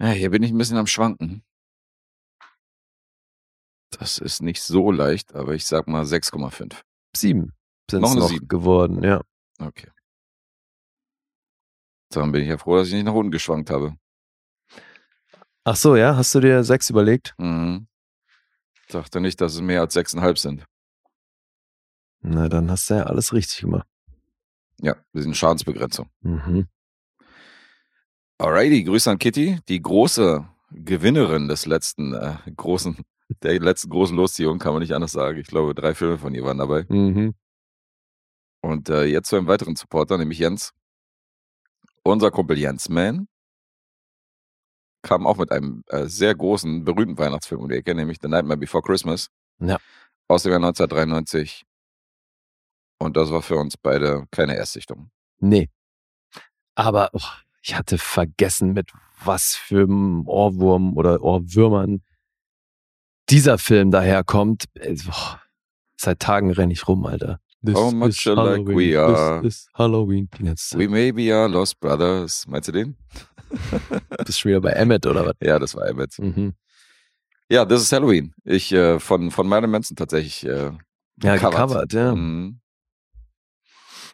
Ja, 0.00 0.08
hier 0.08 0.30
bin 0.30 0.42
ich 0.42 0.50
ein 0.50 0.58
bisschen 0.58 0.76
am 0.76 0.86
Schwanken. 0.86 1.42
Das 3.90 4.18
ist 4.18 4.42
nicht 4.42 4.60
so 4.62 4.90
leicht, 4.90 5.34
aber 5.34 5.54
ich 5.54 5.66
sag 5.66 5.86
mal 5.88 6.04
6,5. 6.04 6.82
7 7.16 7.52
sind 7.90 8.00
Noch 8.00 8.10
es 8.10 8.16
noch 8.16 8.28
Sieben. 8.28 8.48
geworden, 8.48 9.02
ja. 9.04 9.20
Okay. 9.58 9.90
Dann 12.10 12.32
bin 12.32 12.42
ich 12.42 12.48
ja 12.48 12.58
froh, 12.58 12.76
dass 12.76 12.88
ich 12.88 12.94
nicht 12.94 13.04
nach 13.04 13.14
unten 13.14 13.30
geschwankt 13.30 13.70
habe. 13.70 13.96
Ach 15.66 15.76
so, 15.76 15.96
ja, 15.96 16.14
hast 16.14 16.34
du 16.34 16.40
dir 16.40 16.62
6 16.62 16.90
überlegt? 16.90 17.34
Mhm. 17.38 17.86
Dachte 18.90 19.20
nicht, 19.20 19.40
dass 19.40 19.54
es 19.54 19.62
mehr 19.62 19.80
als 19.80 19.96
6,5 19.96 20.36
sind. 20.38 20.64
Na, 22.20 22.50
dann 22.50 22.70
hast 22.70 22.90
du 22.90 22.94
ja 22.94 23.04
alles 23.04 23.32
richtig 23.32 23.62
gemacht. 23.62 23.86
Ja, 24.80 24.94
wir 25.12 25.22
sind 25.22 25.36
Schadensbegrenzung. 25.36 26.10
Mhm. 26.20 26.68
Alrighty, 28.36 28.84
Grüße 28.84 29.10
an 29.10 29.18
Kitty, 29.18 29.60
die 29.68 29.80
große 29.80 30.46
Gewinnerin 30.70 31.48
des 31.48 31.64
letzten 31.64 32.12
äh, 32.12 32.36
großen, 32.54 32.98
der 33.42 33.58
letzten 33.58 33.88
großen 33.88 34.16
Losziehung, 34.16 34.58
kann 34.58 34.74
man 34.74 34.82
nicht 34.82 34.94
anders 34.94 35.12
sagen. 35.12 35.38
Ich 35.38 35.46
glaube, 35.46 35.74
drei 35.74 35.94
Filme 35.94 36.18
von 36.18 36.34
ihr 36.34 36.44
waren 36.44 36.58
dabei. 36.58 36.84
Mhm. 36.90 37.34
Und 38.60 38.90
äh, 38.90 39.04
jetzt 39.04 39.28
zu 39.28 39.36
einem 39.36 39.46
weiteren 39.46 39.76
Supporter, 39.76 40.18
nämlich 40.18 40.40
Jens. 40.40 40.72
Unser 42.02 42.30
Kumpel 42.30 42.58
Jens 42.58 42.90
Mann 42.90 43.28
kam 45.04 45.26
auch 45.26 45.36
mit 45.36 45.52
einem 45.52 45.84
äh, 45.88 46.06
sehr 46.06 46.34
großen, 46.34 46.84
berühmten 46.84 47.16
Weihnachtsfilm 47.18 47.60
um 47.60 47.68
die 47.68 47.76
Ecke, 47.76 47.94
nämlich 47.94 48.18
The 48.20 48.28
Nightmare 48.28 48.58
Before 48.58 48.82
Christmas. 48.82 49.28
Ja. 49.60 49.78
Aus 50.26 50.42
dem 50.42 50.50
Jahr 50.50 50.58
1993. 50.58 51.64
Und 52.98 53.16
das 53.16 53.30
war 53.30 53.42
für 53.42 53.56
uns 53.56 53.76
beide 53.76 54.24
keine 54.30 54.56
Erstsichtung. 54.56 55.10
Nee. 55.38 55.68
Aber 56.74 57.10
oh, 57.12 57.20
ich 57.62 57.76
hatte 57.76 57.98
vergessen, 57.98 58.72
mit 58.72 58.90
was 59.22 59.54
für 59.54 59.84
einem 59.84 60.26
Ohrwurm 60.26 60.96
oder 60.96 61.22
Ohrwürmern 61.22 62.02
dieser 63.30 63.58
Film 63.58 63.90
daherkommt. 63.90 64.64
Äh, 64.74 64.96
boah, 65.04 65.40
Seit 65.96 66.20
Tagen 66.20 66.50
renne 66.50 66.72
ich 66.72 66.86
rum, 66.88 67.06
Alter. 67.06 67.40
This 67.64 67.76
How 67.76 67.90
much 67.92 68.26
alike 68.26 68.66
we 68.66 68.94
are. 68.94 69.40
This 69.40 69.54
is 69.60 69.68
Halloween. 69.74 70.28
Die 70.38 70.44
ganze 70.44 70.68
Zeit. 70.68 70.78
We 70.80 70.88
may 70.88 71.12
be 71.12 71.32
our 71.34 71.48
lost 71.48 71.80
brothers. 71.80 72.44
Meinst 72.46 72.68
du 72.68 72.72
den? 72.72 72.96
Bist 74.26 74.40
schon 74.40 74.50
wieder 74.50 74.60
bei 74.60 74.70
Emmett 74.72 75.06
oder 75.06 75.24
was? 75.24 75.34
Ja, 75.40 75.58
das 75.58 75.74
war 75.74 75.86
Emmett. 75.86 76.18
Mhm. 76.18 76.54
Ja, 77.48 77.64
das 77.64 77.82
ist 77.82 77.92
Halloween. 77.92 78.34
Ich 78.44 78.72
äh, 78.72 78.98
von, 79.00 79.30
von 79.30 79.46
Marilyn 79.48 79.70
Manson 79.70 79.96
tatsächlich 79.96 80.44
äh, 80.44 80.72
Ja, 81.22 81.36
gecovert. 81.36 81.52
gecovert, 81.52 81.92
ja. 81.92 82.14
Mhm. 82.14 82.60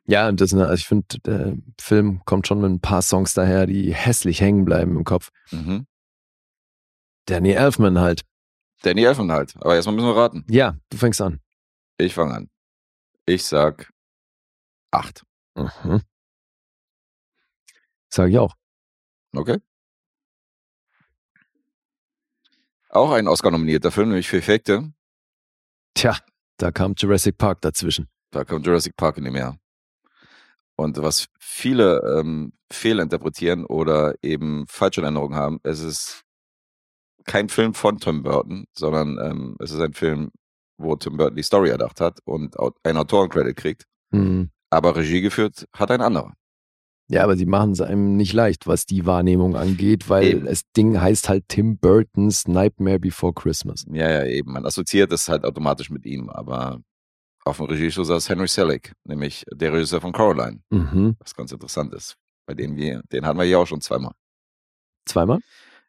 Ja, 0.06 0.28
und 0.28 0.40
das, 0.40 0.52
also 0.55 0.74
ich 0.74 0.86
finde, 0.86 1.06
der 1.24 1.56
Film 1.81 2.20
kommt 2.24 2.47
schon 2.47 2.60
mit 2.60 2.70
ein 2.70 2.81
paar 2.81 3.02
Songs 3.02 3.35
daher, 3.35 3.66
die 3.66 3.94
hässlich 3.94 4.40
hängen 4.40 4.64
bleiben 4.64 4.97
im 4.97 5.05
Kopf. 5.05 5.31
Mhm. 5.51 5.86
Danny 7.27 7.51
Elfman 7.52 7.98
halt. 8.01 8.22
Danny 8.82 9.05
Elfman 9.05 9.31
halt. 9.31 9.55
Aber 9.60 9.74
erstmal 9.74 9.94
müssen 9.97 10.09
wir 10.09 10.16
raten. 10.16 10.44
Ja, 10.48 10.77
du 10.90 10.97
fängst 10.97 11.20
an. 11.20 11.40
Ich 11.98 12.14
fange 12.14 12.35
an. 12.35 12.49
Ich 13.31 13.44
sag 13.44 13.93
acht. 14.90 15.24
Mhm. 15.55 16.02
Sag 18.09 18.28
ich 18.28 18.39
auch. 18.39 18.57
Okay. 19.32 19.59
Auch 22.89 23.12
ein 23.12 23.28
Oscar-nominierter 23.28 23.93
Film, 23.93 24.09
nämlich 24.09 24.27
für 24.28 24.39
Effekte. 24.39 24.93
Tja, 25.94 26.19
da 26.57 26.73
kam 26.73 26.94
Jurassic 26.97 27.39
Park 27.39 27.61
dazwischen. 27.61 28.09
Da 28.32 28.44
kommt 28.44 28.66
Jurassic 28.66 28.97
Park 28.97 29.19
in 29.19 29.24
dem 29.27 29.36
Jahr. 29.36 29.57
Und 30.74 31.01
was 31.01 31.28
viele 31.39 32.01
ähm, 32.19 32.52
fehlinterpretieren 32.73 33.65
oder 33.65 34.16
eben 34.23 34.66
falsche 34.66 35.02
Erinnerungen 35.02 35.39
haben, 35.39 35.61
es 35.62 35.78
ist 35.78 36.24
kein 37.27 37.48
Film 37.48 37.74
von 37.74 37.98
Tim 37.98 38.24
Burton, 38.24 38.65
sondern 38.73 39.19
ähm, 39.20 39.57
es 39.61 39.70
ist 39.70 39.81
ein 39.81 39.93
Film, 39.93 40.32
wo 40.81 40.97
Tim 40.97 41.16
Burton 41.16 41.36
die 41.36 41.43
Story 41.43 41.70
erdacht 41.70 42.01
hat 42.01 42.19
und 42.24 42.57
einen 42.82 42.98
Autorencredit 42.98 43.57
kriegt. 43.57 43.85
Mhm. 44.11 44.51
Aber 44.70 44.97
Regie 44.97 45.20
geführt 45.20 45.66
hat 45.74 45.90
ein 45.90 46.01
anderer. 46.01 46.32
Ja, 47.09 47.24
aber 47.24 47.36
sie 47.36 47.47
machen 47.47 47.73
es 47.73 47.81
einem 47.81 48.16
nicht 48.16 48.32
leicht, 48.35 48.69
was 48.69 48.86
die 48.86 49.05
Wahrnehmung 49.05 49.57
angeht, 49.57 50.09
weil 50.09 50.24
Eben. 50.27 50.47
das 50.47 50.62
Ding 50.77 51.01
heißt 51.01 51.28
halt 51.28 51.48
Tim 51.48 51.77
Burton's 51.77 52.47
Nightmare 52.47 53.01
Before 53.01 53.32
Christmas. 53.32 53.85
Ja, 53.90 54.09
ja, 54.09 54.24
eben. 54.27 54.52
Man 54.52 54.65
assoziiert 54.65 55.12
es 55.12 55.28
halt 55.28 55.44
automatisch 55.44 55.90
mit 55.90 56.07
ihm, 56.07 56.28
aber 56.31 56.81
auf 57.44 57.57
dem 57.57 57.66
Regiestuhl 57.66 58.05
saß 58.05 58.28
Henry 58.28 58.47
Selick, 58.47 58.93
nämlich 59.05 59.44
der 59.52 59.73
Regisseur 59.73 60.01
von 60.01 60.12
Coraline, 60.12 60.61
Mhm. 60.70 61.16
was 61.19 61.35
ganz 61.35 61.51
interessant 61.51 61.93
ist. 61.94 62.15
Bei 62.47 62.55
dem 62.55 62.77
wir, 62.77 63.02
den 63.12 63.27
hatten 63.27 63.39
wir 63.39 63.44
ja 63.44 63.59
auch 63.59 63.66
schon 63.66 63.81
zweimal. 63.81 64.12
Zweimal? 65.05 65.40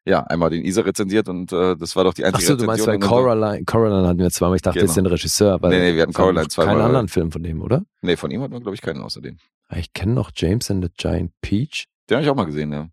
Ja, 0.05 0.21
einmal 0.23 0.49
den 0.49 0.65
Isa 0.65 0.81
rezensiert 0.81 1.29
und 1.29 1.51
äh, 1.51 1.75
das 1.77 1.95
war 1.95 2.03
doch 2.03 2.13
die 2.15 2.23
Ach 2.23 2.29
einzige 2.29 2.47
so, 2.47 2.55
du 2.55 2.65
meinst, 2.65 2.87
weil 2.87 2.97
Coraline, 2.99 3.63
Coraline 3.65 4.07
hatten 4.07 4.17
wir 4.19 4.31
zweimal. 4.31 4.55
Ich 4.55 4.63
dachte, 4.63 4.79
das 4.79 4.89
ist 4.89 4.95
Genau. 4.95 5.09
ein 5.09 5.11
Regisseur. 5.13 5.61
Weil 5.61 5.69
Nee, 5.69 5.79
nee, 5.91 5.95
wir 5.95 6.01
hatten 6.03 6.13
Coraline 6.13 6.47
zweimal. 6.47 6.75
Keinen 6.75 6.85
anderen 6.85 7.07
Film 7.07 7.31
von 7.31 7.43
dem, 7.43 7.61
oder? 7.61 7.83
Nee, 8.01 8.15
von 8.17 8.31
ihm 8.31 8.41
hatten 8.41 8.53
wir, 8.53 8.61
glaube 8.61 8.73
ich, 8.75 8.81
keinen 8.81 9.01
außer 9.03 9.21
den. 9.21 9.37
Ah, 9.67 9.77
Ich 9.77 9.93
kenne 9.93 10.13
noch 10.13 10.31
James 10.35 10.71
and 10.71 10.83
the 10.83 10.89
Giant 10.97 11.31
Peach. 11.41 11.85
Den 12.09 12.15
habe 12.17 12.23
ich 12.25 12.29
auch 12.31 12.35
mal 12.35 12.45
gesehen, 12.45 12.73
ja. 12.73 12.89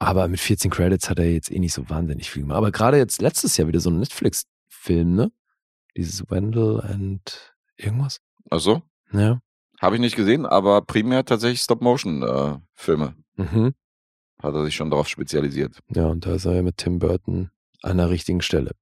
Aber 0.00 0.26
mit 0.26 0.40
14 0.40 0.72
Credits 0.72 1.08
hat 1.08 1.20
er 1.20 1.30
jetzt 1.30 1.52
eh 1.52 1.60
nicht 1.60 1.72
so 1.72 1.88
wahnsinnig 1.88 2.28
viel 2.30 2.42
gemacht. 2.42 2.56
Aber 2.58 2.72
gerade 2.72 2.96
jetzt 2.96 3.22
letztes 3.22 3.56
Jahr 3.56 3.68
wieder 3.68 3.78
so 3.78 3.90
ein 3.90 4.00
Netflix-Film, 4.00 5.14
ne? 5.14 5.30
Dieses 5.96 6.28
Wendell 6.28 6.80
and 6.80 7.54
irgendwas. 7.76 8.18
Ach 8.50 8.58
so, 8.58 8.82
Ja. 9.12 9.40
habe 9.80 9.94
ich 9.94 10.00
nicht 10.00 10.16
gesehen, 10.16 10.46
aber 10.46 10.82
primär 10.82 11.24
tatsächlich 11.24 11.60
Stop-Motion-Filme. 11.60 13.14
Mhm. 13.36 13.74
Hat 14.42 14.54
er 14.54 14.64
sich 14.64 14.74
schon 14.74 14.90
darauf 14.90 15.08
spezialisiert. 15.08 15.78
Ja, 15.94 16.06
und 16.06 16.26
da 16.26 16.34
ist 16.34 16.44
er 16.44 16.54
ja 16.54 16.62
mit 16.62 16.76
Tim 16.78 16.98
Burton 16.98 17.50
an 17.82 17.98
der 17.98 18.10
richtigen 18.10 18.42
Stelle. 18.42 18.72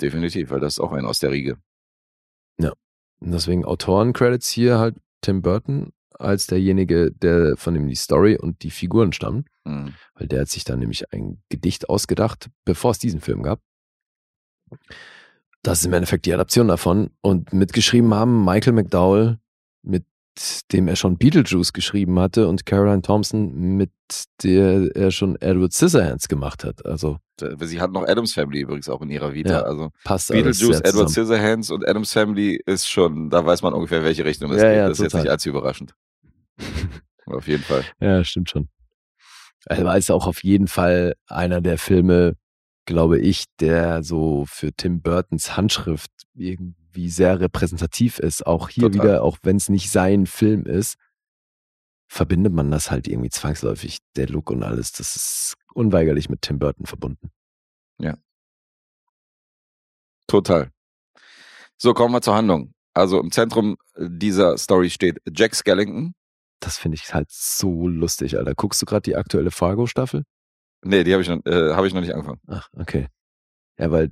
Definitiv, 0.00 0.50
weil 0.50 0.60
das 0.60 0.74
ist 0.74 0.80
auch 0.80 0.92
ein 0.92 1.06
aus 1.06 1.20
der 1.20 1.30
Riege. 1.30 1.58
Und 3.20 3.32
deswegen 3.32 3.64
Autoren-Credits 3.64 4.48
hier 4.50 4.78
halt 4.78 4.96
Tim 5.20 5.42
Burton 5.42 5.92
als 6.18 6.46
derjenige, 6.46 7.10
der 7.12 7.56
von 7.56 7.74
dem 7.74 7.88
die 7.88 7.94
Story 7.94 8.38
und 8.38 8.62
die 8.62 8.70
Figuren 8.70 9.12
stammen. 9.12 9.44
Mhm. 9.64 9.94
Weil 10.14 10.28
der 10.28 10.42
hat 10.42 10.48
sich 10.48 10.64
dann 10.64 10.78
nämlich 10.78 11.12
ein 11.12 11.42
Gedicht 11.48 11.88
ausgedacht, 11.88 12.50
bevor 12.64 12.92
es 12.92 12.98
diesen 12.98 13.20
Film 13.20 13.42
gab. 13.42 13.60
Das 15.62 15.80
ist 15.80 15.86
im 15.86 15.92
Endeffekt 15.92 16.26
die 16.26 16.34
Adaption 16.34 16.68
davon. 16.68 17.10
Und 17.20 17.52
mitgeschrieben 17.52 18.14
haben 18.14 18.44
Michael 18.44 18.74
McDowell, 18.74 19.38
mit 19.82 20.04
dem 20.72 20.88
er 20.88 20.96
schon 20.96 21.16
Beetlejuice 21.18 21.72
geschrieben 21.72 22.18
hatte, 22.18 22.48
und 22.48 22.66
Caroline 22.66 23.02
Thompson, 23.02 23.52
mit 23.76 23.90
der 24.42 24.94
er 24.94 25.10
schon 25.10 25.36
Edward 25.40 25.72
Scissorhands 25.72 26.28
gemacht 26.28 26.64
hat. 26.64 26.84
Also 26.86 27.18
Sie 27.60 27.80
hat 27.80 27.92
noch 27.92 28.06
Adams 28.06 28.32
Family 28.32 28.60
übrigens 28.60 28.88
auch 28.88 29.02
in 29.02 29.10
ihrer 29.10 29.34
Vita. 29.34 29.50
Ja, 29.50 29.62
also 29.62 29.90
passt 30.04 30.28
Beetlejuice, 30.30 30.80
Edward. 30.80 31.10
Scissorhands 31.10 31.70
und 31.70 31.86
Adams 31.86 32.12
Family 32.12 32.60
ist 32.66 32.88
schon, 32.88 33.28
da 33.30 33.44
weiß 33.44 33.62
man 33.62 33.74
ungefähr, 33.74 34.04
welche 34.04 34.24
Richtung 34.24 34.50
es 34.52 34.62
Ja, 34.62 34.68
geht. 34.68 34.76
ja, 34.78 34.88
das 34.88 34.98
ist 34.98 35.02
jetzt 35.04 35.12
total. 35.12 35.22
nicht 35.24 35.30
allzu 35.32 35.48
überraschend. 35.50 35.94
Auf 37.26 37.48
jeden 37.48 37.62
Fall. 37.62 37.84
Ja, 38.00 38.22
stimmt 38.24 38.50
schon. 38.50 38.68
Also 39.66 39.88
ist 39.90 40.10
auch 40.12 40.28
auf 40.28 40.44
jeden 40.44 40.68
Fall 40.68 41.14
einer 41.26 41.60
der 41.60 41.76
Filme, 41.76 42.36
glaube 42.86 43.18
ich, 43.20 43.44
der 43.60 44.02
so 44.02 44.44
für 44.46 44.72
Tim 44.72 45.02
Burtons 45.02 45.56
Handschrift 45.56 46.10
irgendwie 46.34 47.10
sehr 47.10 47.40
repräsentativ 47.40 48.18
ist. 48.18 48.46
Auch 48.46 48.68
hier 48.68 48.90
Total. 48.90 49.04
wieder, 49.04 49.22
auch 49.22 49.38
wenn 49.42 49.56
es 49.56 49.68
nicht 49.68 49.90
sein 49.90 50.26
Film 50.26 50.64
ist, 50.64 50.96
verbindet 52.08 52.52
man 52.52 52.70
das 52.70 52.90
halt 52.90 53.08
irgendwie 53.08 53.30
zwangsläufig, 53.30 53.98
der 54.16 54.28
Look 54.28 54.50
und 54.50 54.62
alles. 54.62 54.92
Das 54.92 55.16
ist 55.16 55.54
unweigerlich 55.74 56.30
mit 56.30 56.42
Tim 56.42 56.58
Burton 56.58 56.86
verbunden. 56.86 57.30
Total. 60.26 60.70
So, 61.76 61.94
kommen 61.94 62.12
wir 62.12 62.20
zur 62.20 62.34
Handlung. 62.34 62.72
Also 62.94 63.20
im 63.20 63.30
Zentrum 63.30 63.76
dieser 63.96 64.58
Story 64.58 64.90
steht 64.90 65.18
Jack 65.32 65.54
Skellington. 65.54 66.14
Das 66.60 66.78
finde 66.78 66.96
ich 66.96 67.12
halt 67.14 67.30
so 67.30 67.86
lustig, 67.86 68.38
Alter. 68.38 68.54
Guckst 68.54 68.80
du 68.82 68.86
gerade 68.86 69.02
die 69.02 69.16
aktuelle 69.16 69.50
Fargo-Staffel? 69.50 70.24
Nee, 70.86 71.04
die 71.04 71.12
habe 71.12 71.22
ich, 71.22 71.28
noch- 71.28 71.44
äh, 71.46 71.72
hab 71.74 71.84
ich 71.84 71.94
noch 71.94 72.00
nicht 72.00 72.14
angefangen. 72.14 72.40
Ach, 72.46 72.68
okay. 72.76 73.08
Ja, 73.78 73.90
weil 73.90 74.10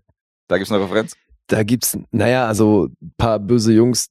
Da 0.48 0.58
gibt's 0.58 0.72
eine 0.72 0.82
Referenz? 0.82 1.16
da 1.46 1.62
gibt's, 1.62 1.98
naja, 2.10 2.46
also 2.46 2.88
ein 3.02 3.12
paar 3.18 3.38
böse 3.38 3.72
Jungs 3.72 4.08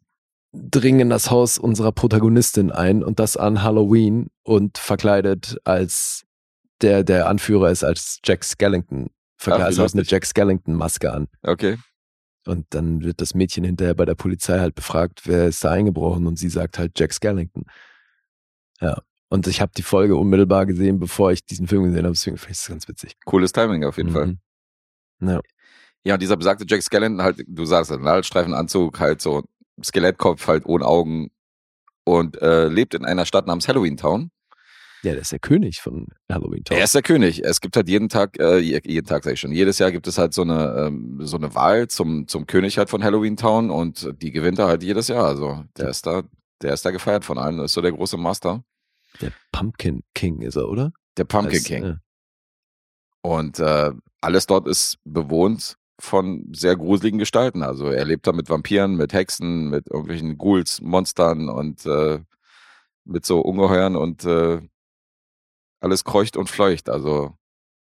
dringen 0.54 1.00
in 1.00 1.10
das 1.10 1.32
Haus 1.32 1.58
unserer 1.58 1.92
Protagonistin 1.92 2.72
ein 2.72 3.04
und 3.04 3.20
das 3.20 3.38
an 3.38 3.64
Halloween 3.64 4.28
und 4.44 4.78
verkleidet 4.78 5.58
als 5.64 6.26
der, 6.82 7.04
der 7.04 7.28
Anführer 7.28 7.72
ist, 7.72 7.84
als 7.84 8.20
Jack 8.24 8.44
Skellington. 8.44 9.10
Verkleidet 9.38 9.66
also 9.68 9.84
hat 9.84 9.94
eine. 9.94 10.04
Jack 10.04 10.26
Skellington-Maske 10.26 11.12
an. 11.12 11.28
Okay. 11.42 11.78
Und 12.46 12.66
dann 12.70 13.04
wird 13.04 13.20
das 13.22 13.34
Mädchen 13.34 13.64
hinterher 13.64 13.96
bei 13.96 14.06
der 14.06 14.16
Polizei 14.16 14.60
halt 14.60 14.76
befragt, 14.76 15.22
wer 15.26 15.48
ist 15.48 15.64
da 15.64 15.72
eingebrochen 15.72 16.28
und 16.28 16.38
sie 16.38 16.50
sagt 16.50 16.78
halt 16.78 17.00
Jack 17.00 17.14
Skellington. 17.14 17.64
Ja. 18.80 19.02
Und 19.34 19.48
ich 19.48 19.62
habe 19.62 19.72
die 19.76 19.82
Folge 19.82 20.16
unmittelbar 20.16 20.66
gesehen, 20.68 21.00
bevor 21.00 21.32
ich 21.32 21.44
diesen 21.44 21.68
Film 21.68 21.84
gesehen 21.86 22.04
habe, 22.04 22.14
deswegen 22.14 22.38
finde 22.38 22.52
ich 22.52 22.60
das 22.60 22.68
ganz 22.68 22.88
witzig. 22.88 23.14
Cooles 23.26 23.52
Timing 23.52 23.84
auf 23.84 23.98
jeden 23.98 24.12
Fall. 24.12 24.28
Mhm. 24.28 25.30
Ja. 25.30 25.42
Ja, 26.06 26.14
und 26.16 26.22
dieser 26.22 26.38
besagte 26.38 26.66
Jack 26.68 26.84
Skellington 26.84 27.24
halt, 27.24 27.44
du 27.48 27.66
sagst, 27.66 27.92
ein 27.92 28.02
Nadelstreifenanzug, 28.02 29.00
halt 29.00 29.22
so 29.22 29.44
Skelettkopf, 29.84 30.48
halt 30.48 30.66
ohne 30.66 30.86
Augen 30.86 31.32
und 32.04 32.40
äh, 32.42 32.68
lebt 32.68 32.94
in 32.94 33.06
einer 33.06 33.26
Stadt 33.26 33.48
namens 33.48 33.68
Halloween 33.68 33.98
Town. 33.98 34.30
ja, 35.04 35.14
der 35.14 35.22
ist 35.22 35.32
der 35.32 35.40
König 35.40 35.82
von 35.82 36.08
Halloween 36.32 36.64
Town. 36.66 36.78
Er 36.78 36.84
ist 36.84 36.94
der 36.94 37.02
König. 37.02 37.44
Es 37.44 37.60
gibt 37.62 37.76
halt 37.78 37.88
jeden 37.90 38.10
Tag, 38.10 38.38
äh, 38.40 38.58
je- 38.60 38.82
jeden 38.86 39.08
Tag 39.08 39.24
sag 39.24 39.34
ich 39.34 39.40
schon, 39.40 39.52
jedes 39.54 39.80
Jahr 39.80 39.92
gibt 39.92 40.06
es 40.08 40.18
halt 40.18 40.34
so 40.34 40.42
eine 40.44 40.76
ähm, 40.88 41.20
so 41.22 41.38
eine 41.38 41.56
Wahl 41.56 41.88
zum 41.88 42.28
zum 42.28 42.46
König 42.46 42.78
halt 42.78 42.90
von 42.90 43.04
Halloween 43.04 43.38
Town 43.38 43.70
und 43.72 44.12
die 44.22 44.32
gewinnt 44.32 44.60
er 44.60 44.68
halt 44.68 44.84
jedes 44.84 45.08
Jahr. 45.08 45.26
Also 45.26 45.64
der 45.78 45.88
ist 45.90 46.06
da, 46.06 46.22
der 46.62 46.74
ist 46.74 46.86
da 46.86 46.92
gefeiert 46.92 47.24
von 47.26 47.38
allen. 47.38 47.58
Das 47.58 47.68
ist 47.72 47.74
so 47.74 47.82
der 47.82 47.94
große 47.94 48.18
Master, 48.18 48.64
Der 49.22 49.32
Pumpkin 49.52 50.04
King 50.14 50.42
ist 50.42 50.56
er, 50.56 50.68
oder? 50.70 50.92
der 51.18 51.26
Pumpkin 51.26 51.58
Als, 51.58 51.64
King. 51.64 51.84
äh, 51.84 51.96
Und 53.22 53.60
äh, 53.60 53.92
alles 54.22 54.48
dort 54.48 54.68
ist 54.68 54.98
bewohnt 55.04 55.78
von 56.00 56.50
sehr 56.54 56.76
gruseligen 56.76 57.20
Gestalten. 57.20 57.62
Also 57.62 57.88
er 57.88 58.04
lebt 58.06 58.26
da 58.26 58.32
mit 58.32 58.50
Vampiren, 58.50 58.96
mit 58.96 59.14
Hexen, 59.14 59.70
mit 59.70 59.88
irgendwelchen 59.88 60.38
Ghouls, 60.38 60.82
Monstern 60.82 61.50
und 61.50 61.86
äh, 61.86 62.20
mit 63.06 63.26
so 63.26 63.42
Ungeheuern 63.42 63.96
und 63.96 64.26
äh, 64.26 64.62
alles 65.80 66.04
kreucht 66.04 66.36
und 66.36 66.50
fleucht. 66.50 66.90
Also 66.90 67.38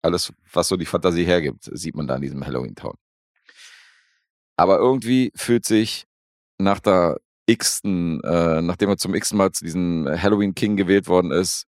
alles, 0.03 0.33
was 0.53 0.69
so 0.69 0.77
die 0.77 0.87
Fantasie 0.87 1.25
hergibt, 1.25 1.65
sieht 1.65 1.95
man 1.97 2.07
da 2.07 2.17
in 2.17 2.23
diesem 2.23 2.47
Halloween 2.47 2.75
Town. 2.75 2.97
Aber 4.57 4.79
irgendwie 4.79 5.33
fühlt 5.37 5.65
sich 5.67 6.07
nach 6.59 6.81
der 6.81 7.21
x-ten, 7.49 8.21
äh, 8.23 8.63
nachdem 8.63 8.91
er 8.91 8.99
zum 8.99 9.15
x 9.15 9.33
Mal 9.33 9.53
zu 9.53 9.65
diesem 9.65 10.07
Halloween 10.09 10.55
King 10.55 10.77
gewählt 10.77 11.09
worden 11.09 11.31
ist, 11.31 11.67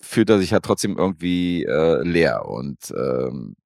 fühlt 0.00 0.30
er 0.30 0.38
sich 0.38 0.52
halt 0.52 0.64
trotzdem 0.64 0.96
irgendwie 0.96 1.64
äh, 1.64 2.02
leer 2.02 2.46
und 2.46 2.92
ähm, 2.96 3.56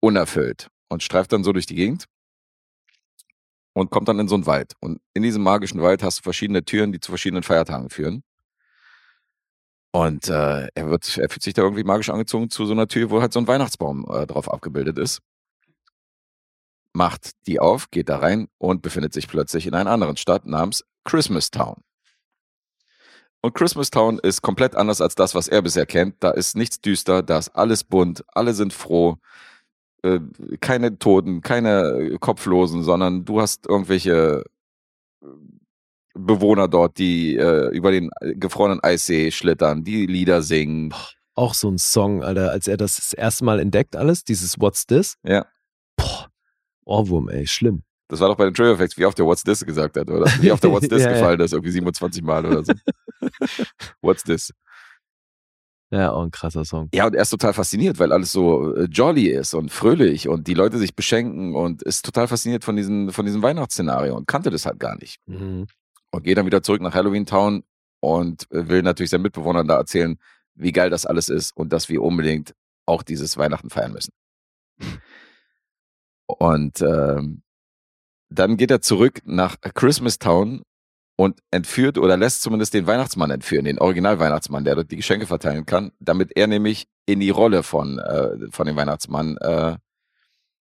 unerfüllt 0.00 0.68
und 0.88 1.02
streift 1.02 1.32
dann 1.32 1.44
so 1.44 1.52
durch 1.52 1.66
die 1.66 1.76
Gegend 1.76 2.06
und 3.74 3.90
kommt 3.90 4.08
dann 4.08 4.18
in 4.18 4.28
so 4.28 4.34
einen 4.34 4.46
Wald. 4.46 4.74
Und 4.80 5.00
in 5.14 5.22
diesem 5.22 5.42
magischen 5.42 5.80
Wald 5.82 6.02
hast 6.02 6.18
du 6.18 6.22
verschiedene 6.22 6.64
Türen, 6.64 6.92
die 6.92 7.00
zu 7.00 7.10
verschiedenen 7.12 7.42
Feiertagen 7.42 7.90
führen. 7.90 8.22
Und 9.92 10.28
äh, 10.28 10.68
er 10.74 10.90
wird, 10.90 11.18
er 11.18 11.28
fühlt 11.28 11.42
sich 11.42 11.54
da 11.54 11.62
irgendwie 11.62 11.84
magisch 11.84 12.08
angezogen 12.08 12.48
zu 12.50 12.64
so 12.66 12.72
einer 12.72 12.88
Tür, 12.88 13.10
wo 13.10 13.20
halt 13.20 13.32
so 13.32 13.40
ein 13.40 13.46
Weihnachtsbaum 13.46 14.06
äh, 14.10 14.26
drauf 14.26 14.50
abgebildet 14.50 14.98
ist. 14.98 15.20
Macht 16.92 17.30
die 17.46 17.58
auf, 17.58 17.90
geht 17.90 18.08
da 18.08 18.18
rein 18.18 18.48
und 18.58 18.82
befindet 18.82 19.12
sich 19.12 19.28
plötzlich 19.28 19.66
in 19.66 19.74
einer 19.74 19.90
anderen 19.90 20.16
Stadt 20.16 20.46
namens 20.46 20.84
Christmas 21.04 21.50
Town. 21.50 21.82
Und 23.40 23.54
Christmas 23.54 23.90
Town 23.90 24.20
ist 24.20 24.42
komplett 24.42 24.76
anders 24.76 25.00
als 25.00 25.14
das, 25.16 25.34
was 25.34 25.48
er 25.48 25.62
bisher 25.62 25.86
kennt. 25.86 26.16
Da 26.20 26.30
ist 26.30 26.54
nichts 26.54 26.80
düster, 26.80 27.22
da 27.22 27.38
ist 27.38 27.48
alles 27.56 27.82
bunt, 27.82 28.24
alle 28.28 28.54
sind 28.54 28.72
froh, 28.72 29.16
äh, 30.02 30.20
keine 30.60 30.98
Toten, 30.98 31.40
keine 31.40 32.18
Kopflosen, 32.20 32.84
sondern 32.84 33.24
du 33.24 33.40
hast 33.40 33.66
irgendwelche 33.68 34.44
äh, 35.22 35.26
Bewohner 36.14 36.68
dort, 36.68 36.98
die 36.98 37.36
äh, 37.36 37.68
über 37.74 37.90
den 37.90 38.10
gefrorenen 38.20 38.82
Eissee 38.84 39.30
schlittern, 39.30 39.82
die 39.82 40.06
Lieder 40.06 40.42
singen. 40.42 40.94
auch 41.34 41.54
so 41.54 41.68
ein 41.70 41.78
Song, 41.78 42.22
Alter, 42.22 42.50
als 42.50 42.68
er 42.68 42.76
das 42.76 42.96
das 42.96 43.12
erste 43.12 43.44
Mal 43.44 43.58
entdeckt, 43.58 43.96
alles, 43.96 44.22
dieses 44.22 44.60
What's 44.60 44.86
This? 44.86 45.16
Ja. 45.24 45.46
Boah, 45.96 46.28
Ohrwurm, 46.84 47.28
ey, 47.28 47.46
schlimm. 47.46 47.82
Das 48.08 48.20
war 48.20 48.28
doch 48.28 48.36
bei 48.36 48.44
den 48.44 48.52
Trailer 48.52 48.72
Effects, 48.74 48.98
wie 48.98 49.06
oft 49.06 49.18
der 49.18 49.24
What's 49.24 49.42
This 49.42 49.64
gesagt 49.64 49.96
hat, 49.96 50.10
oder? 50.10 50.26
Wie 50.40 50.52
oft 50.52 50.62
der 50.62 50.70
What's 50.70 50.88
This 50.88 51.02
Ja, 51.02 51.08
ja. 51.10 51.14
gefallen 51.14 51.40
ist, 51.40 51.52
irgendwie 51.52 51.70
27 51.70 52.22
Mal 52.22 52.44
oder 52.44 52.64
so. 52.64 52.72
What's 54.02 54.22
This? 54.24 54.52
Ja, 55.90 56.12
auch 56.12 56.22
ein 56.22 56.30
krasser 56.30 56.64
Song. 56.64 56.88
Ja, 56.94 57.06
und 57.06 57.14
er 57.14 57.22
ist 57.22 57.30
total 57.30 57.52
fasziniert, 57.52 57.98
weil 57.98 58.12
alles 58.12 58.32
so 58.32 58.74
äh, 58.74 58.84
jolly 58.84 59.28
ist 59.28 59.52
und 59.54 59.70
fröhlich 59.70 60.26
und 60.26 60.46
die 60.46 60.54
Leute 60.54 60.78
sich 60.78 60.96
beschenken 60.96 61.54
und 61.54 61.82
ist 61.82 62.04
total 62.04 62.28
fasziniert 62.28 62.64
von, 62.64 62.76
diesen, 62.76 63.12
von 63.12 63.26
diesem 63.26 63.42
Weihnachtsszenario 63.42 64.16
und 64.16 64.26
kannte 64.26 64.50
das 64.50 64.64
halt 64.64 64.80
gar 64.80 64.96
nicht. 64.96 65.18
Mhm. 65.26 65.66
Und 66.10 66.24
geht 66.24 66.38
dann 66.38 66.46
wieder 66.46 66.62
zurück 66.62 66.80
nach 66.80 66.94
Halloween 66.94 67.26
Town 67.26 67.62
und 68.00 68.50
äh, 68.50 68.68
will 68.68 68.82
natürlich 68.82 69.10
seinen 69.10 69.22
Mitbewohnern 69.22 69.68
da 69.68 69.76
erzählen, 69.76 70.18
wie 70.54 70.72
geil 70.72 70.88
das 70.88 71.04
alles 71.04 71.28
ist 71.28 71.54
und 71.56 71.72
dass 71.74 71.90
wir 71.90 72.02
unbedingt 72.02 72.54
auch 72.86 73.02
dieses 73.02 73.36
Weihnachten 73.36 73.68
feiern 73.68 73.92
müssen. 73.92 74.12
Und 76.26 76.80
ähm, 76.80 77.42
dann 78.30 78.56
geht 78.56 78.70
er 78.70 78.80
zurück 78.80 79.20
nach 79.24 79.56
Christmas 79.74 80.18
Town 80.18 80.62
und 81.16 81.40
entführt 81.50 81.98
oder 81.98 82.16
lässt 82.16 82.42
zumindest 82.42 82.74
den 82.74 82.86
Weihnachtsmann 82.86 83.30
entführen, 83.30 83.64
den 83.64 83.78
Original-Weihnachtsmann, 83.78 84.64
der 84.64 84.74
dort 84.74 84.90
die 84.90 84.96
Geschenke 84.96 85.26
verteilen 85.26 85.66
kann, 85.66 85.92
damit 86.00 86.32
er 86.36 86.46
nämlich 86.46 86.86
in 87.06 87.20
die 87.20 87.30
Rolle 87.30 87.62
von, 87.62 87.98
äh, 87.98 88.50
von 88.50 88.66
dem 88.66 88.76
Weihnachtsmann 88.76 89.36
äh, 89.38 89.76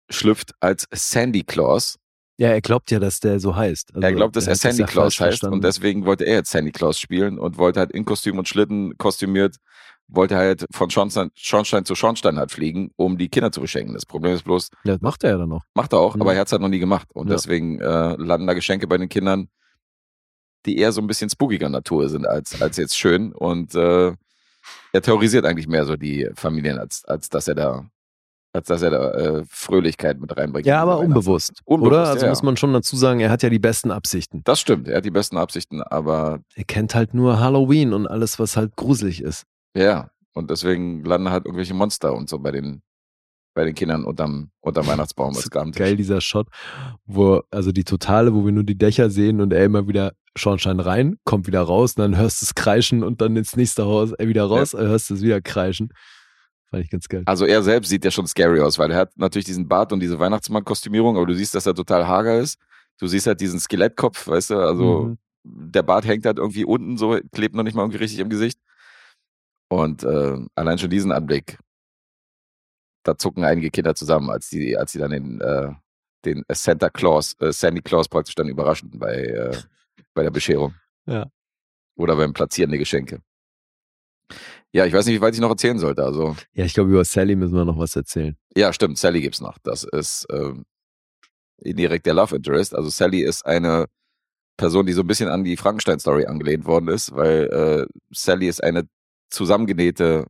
schlüpft 0.09 0.53
als 0.59 0.87
Sandy 0.91 1.43
Claus. 1.43 1.97
Ja, 2.37 2.49
er 2.49 2.61
glaubt 2.61 2.91
ja, 2.91 2.99
dass 2.99 3.21
der 3.21 3.39
so 3.39 3.55
heißt. 3.55 3.95
Also, 3.95 4.05
er 4.05 4.13
glaubt, 4.13 4.35
dass 4.35 4.47
er 4.47 4.55
Sandy 4.55 4.83
Claus 4.83 5.13
heißt 5.13 5.19
verstanden. 5.19 5.55
und 5.55 5.63
deswegen 5.63 6.05
wollte 6.05 6.25
er 6.25 6.35
jetzt 6.35 6.51
Sandy 6.51 6.71
Claus 6.71 6.99
spielen 6.99 7.39
und 7.39 7.57
wollte 7.57 7.79
halt 7.79 7.91
in 7.91 8.03
Kostüm 8.03 8.37
und 8.37 8.47
Schlitten 8.49 8.97
kostümiert, 8.97 9.55
wollte 10.07 10.35
halt 10.35 10.65
von 10.71 10.89
Schornstein, 10.89 11.31
Schornstein 11.35 11.83
zu 11.85 11.95
Schornstein 11.95 12.37
halt 12.37 12.51
fliegen, 12.51 12.91
um 12.95 13.17
die 13.17 13.27
Kinder 13.29 13.51
zu 13.51 13.61
beschenken. 13.61 13.93
Das 13.93 14.05
Problem 14.05 14.33
ist 14.33 14.43
bloß, 14.43 14.69
Ja, 14.83 14.93
das 14.93 15.01
macht 15.01 15.23
er 15.23 15.31
ja 15.31 15.37
dann 15.37 15.49
noch. 15.49 15.63
macht 15.73 15.93
er 15.93 15.99
auch, 15.99 16.15
Mhm. 16.15 16.21
aber 16.21 16.33
er 16.33 16.41
hat 16.41 16.47
es 16.47 16.51
halt 16.51 16.61
noch 16.61 16.69
nie 16.69 16.79
gemacht 16.79 17.07
und 17.13 17.27
Ja. 17.27 17.33
deswegen 17.35 17.79
äh, 17.79 18.15
landen 18.15 18.47
da 18.47 18.53
Geschenke 18.53 18.87
bei 18.87 18.97
den 18.97 19.09
Kindern, 19.09 19.49
die 20.65 20.77
eher 20.77 20.91
so 20.91 21.01
ein 21.01 21.07
bisschen 21.07 21.29
spookiger 21.29 21.69
Natur 21.69 22.09
sind 22.09 22.27
als, 22.27 22.59
als 22.61 22.77
jetzt 22.77 22.97
schön 22.97 23.33
und 23.33 23.75
äh, 23.75 24.13
er 24.93 25.01
terrorisiert 25.01 25.45
eigentlich 25.45 25.67
mehr 25.67 25.85
so 25.85 25.95
die 25.95 26.29
Familien, 26.35 26.79
als, 26.79 27.03
als 27.05 27.29
dass 27.29 27.47
er 27.47 27.55
da 27.55 27.85
als 28.53 28.67
dass 28.69 28.81
er 28.83 28.89
da 28.89 29.11
äh, 29.11 29.43
Fröhlichkeit 29.49 30.17
mit 30.17 30.37
reinbringt. 30.37 30.65
Ja, 30.65 30.81
aber 30.81 30.99
unbewusst. 30.99 31.61
Unbewusst, 31.65 31.87
oder? 31.91 32.07
Also 32.07 32.23
ja, 32.25 32.29
muss 32.31 32.39
ja. 32.39 32.45
man 32.45 32.55
schon 32.55 32.71
dazu 32.71 32.95
sagen, 32.95 33.19
er 33.19 33.29
hat 33.29 33.43
ja 33.43 33.49
die 33.49 33.59
besten 33.59 33.91
Absichten. 33.91 34.43
Das 34.45 34.61
stimmt, 34.61 34.87
er 34.87 34.95
hat 34.97 35.03
die 35.05 35.11
besten 35.11 35.35
Absichten, 35.35 35.81
aber 35.83 36.39
Er 36.55 36.63
kennt 36.63 36.95
halt 36.95 37.13
nur 37.13 37.41
Halloween 37.41 37.91
und 37.91 38.07
alles, 38.07 38.39
was 38.39 38.55
halt 38.55 38.77
gruselig 38.77 39.21
ist. 39.21 39.43
Ja, 39.75 40.09
und 40.33 40.49
deswegen 40.49 41.03
landen 41.03 41.29
halt 41.29 41.45
irgendwelche 41.45 41.73
Monster 41.73 42.13
und 42.13 42.29
so 42.29 42.39
bei 42.39 42.51
den, 42.51 42.81
bei 43.53 43.65
den 43.65 43.75
Kindern 43.75 44.03
unterm, 44.05 44.51
unterm 44.61 44.87
Weihnachtsbaum 44.87 45.35
als 45.35 45.49
Garntisch. 45.49 45.79
Geil, 45.79 45.95
dieser 45.95 46.21
Shot, 46.21 46.47
wo, 47.05 47.41
also 47.51 47.71
die 47.71 47.83
Totale, 47.83 48.33
wo 48.33 48.45
wir 48.45 48.51
nur 48.51 48.63
die 48.63 48.77
Dächer 48.77 49.09
sehen 49.09 49.41
und 49.41 49.53
er 49.53 49.65
immer 49.65 49.87
wieder 49.87 50.13
Schornstein 50.37 50.79
rein, 50.79 51.17
kommt 51.23 51.47
wieder 51.47 51.61
raus 51.61 51.93
und 51.95 52.01
dann 52.01 52.17
hörst 52.17 52.41
du 52.41 52.45
es 52.45 52.55
kreischen 52.55 53.03
und 53.03 53.21
dann 53.21 53.35
ins 53.37 53.55
nächste 53.55 53.85
Haus, 53.85 54.11
er 54.11 54.27
wieder 54.27 54.43
raus, 54.45 54.73
hörst 54.73 55.09
du 55.09 55.13
es 55.13 55.21
wieder 55.21 55.41
kreischen. 55.41 55.89
Fand 56.69 56.83
ich 56.83 56.89
ganz 56.89 57.07
geil. 57.07 57.23
Also 57.25 57.45
er 57.45 57.63
selbst 57.63 57.89
sieht 57.89 58.03
ja 58.03 58.11
schon 58.11 58.27
scary 58.27 58.59
aus, 58.59 58.77
weil 58.79 58.91
er 58.91 58.97
hat 58.97 59.11
natürlich 59.17 59.45
diesen 59.45 59.67
Bart 59.67 59.93
und 59.93 59.99
diese 60.01 60.19
Weihnachtsmann-Kostümierung, 60.19 61.15
aber 61.15 61.25
du 61.27 61.35
siehst, 61.35 61.55
dass 61.55 61.65
er 61.65 61.73
total 61.75 62.07
hager 62.07 62.39
ist. 62.39 62.57
Du 62.99 63.07
siehst 63.07 63.27
halt 63.27 63.39
diesen 63.39 63.59
Skelettkopf, 63.59 64.27
weißt 64.27 64.49
du, 64.49 64.55
also 64.57 65.03
Mhm. 65.03 65.17
der 65.43 65.83
Bart 65.83 66.05
hängt 66.05 66.25
halt 66.25 66.37
irgendwie 66.37 66.65
unten 66.65 66.97
so, 66.97 67.17
klebt 67.31 67.55
noch 67.55 67.63
nicht 67.63 67.75
mal 67.75 67.83
irgendwie 67.83 67.99
richtig 67.99 68.19
im 68.19 68.29
Gesicht. 68.29 68.59
Und 69.69 70.03
äh, 70.03 70.37
allein 70.55 70.77
schon 70.77 70.89
diesen 70.89 71.11
Anblick, 71.11 71.57
da 73.03 73.17
zucken 73.17 73.43
einige 73.43 73.69
Kinder 73.71 73.95
zusammen, 73.95 74.29
als 74.29 74.49
die, 74.49 74.77
als 74.77 74.91
die 74.91 74.99
dann 74.99 75.11
den, 75.11 75.41
äh, 75.41 75.71
den 76.23 76.43
Santa 76.51 76.89
Claus, 76.89 77.35
äh, 77.39 77.51
Sandy 77.51 77.81
Claus 77.81 78.07
praktisch 78.07 78.35
dann 78.35 78.47
überraschen 78.47 78.91
bei, 78.97 79.15
äh, 79.15 79.57
bei 80.13 80.23
der 80.23 80.31
Bescherung. 80.31 80.73
Ja. 81.07 81.29
Oder 81.97 82.15
beim 82.15 82.33
Platzieren 82.33 82.71
der 82.71 82.79
Geschenke. 82.79 83.21
Ja, 84.71 84.87
ich 84.87 84.93
weiß 84.93 85.05
nicht, 85.05 85.15
wie 85.17 85.21
weit 85.21 85.35
ich 85.35 85.39
noch 85.39 85.51
erzählen 85.51 85.77
sollte. 85.77 86.03
Also, 86.03 86.35
Ja, 86.53 86.65
ich 86.65 86.73
glaube, 86.73 86.89
über 86.89 87.05
Sally 87.05 87.35
müssen 87.35 87.53
wir 87.53 87.63
noch 87.63 87.77
was 87.77 87.95
erzählen. 87.95 88.35
ja, 88.57 88.73
stimmt, 88.73 88.97
Sally 88.97 89.21
gibt's 89.21 89.39
noch. 89.39 89.59
Das 89.59 89.83
ist 89.83 90.25
ähm, 90.31 90.65
indirekt 91.57 92.07
der 92.07 92.15
Love 92.15 92.35
Interest. 92.35 92.73
Also 92.75 92.89
Sally 92.89 93.21
ist 93.21 93.45
eine 93.45 93.85
Person, 94.57 94.87
die 94.87 94.93
so 94.93 95.01
ein 95.01 95.07
bisschen 95.07 95.29
an 95.29 95.43
die 95.43 95.57
Frankenstein-Story 95.57 96.25
angelehnt 96.25 96.65
worden 96.65 96.87
ist, 96.87 97.15
weil 97.15 97.43
äh, 97.51 97.85
Sally 98.11 98.47
ist 98.47 98.63
eine 98.63 98.87
zusammengenähte 99.29 100.25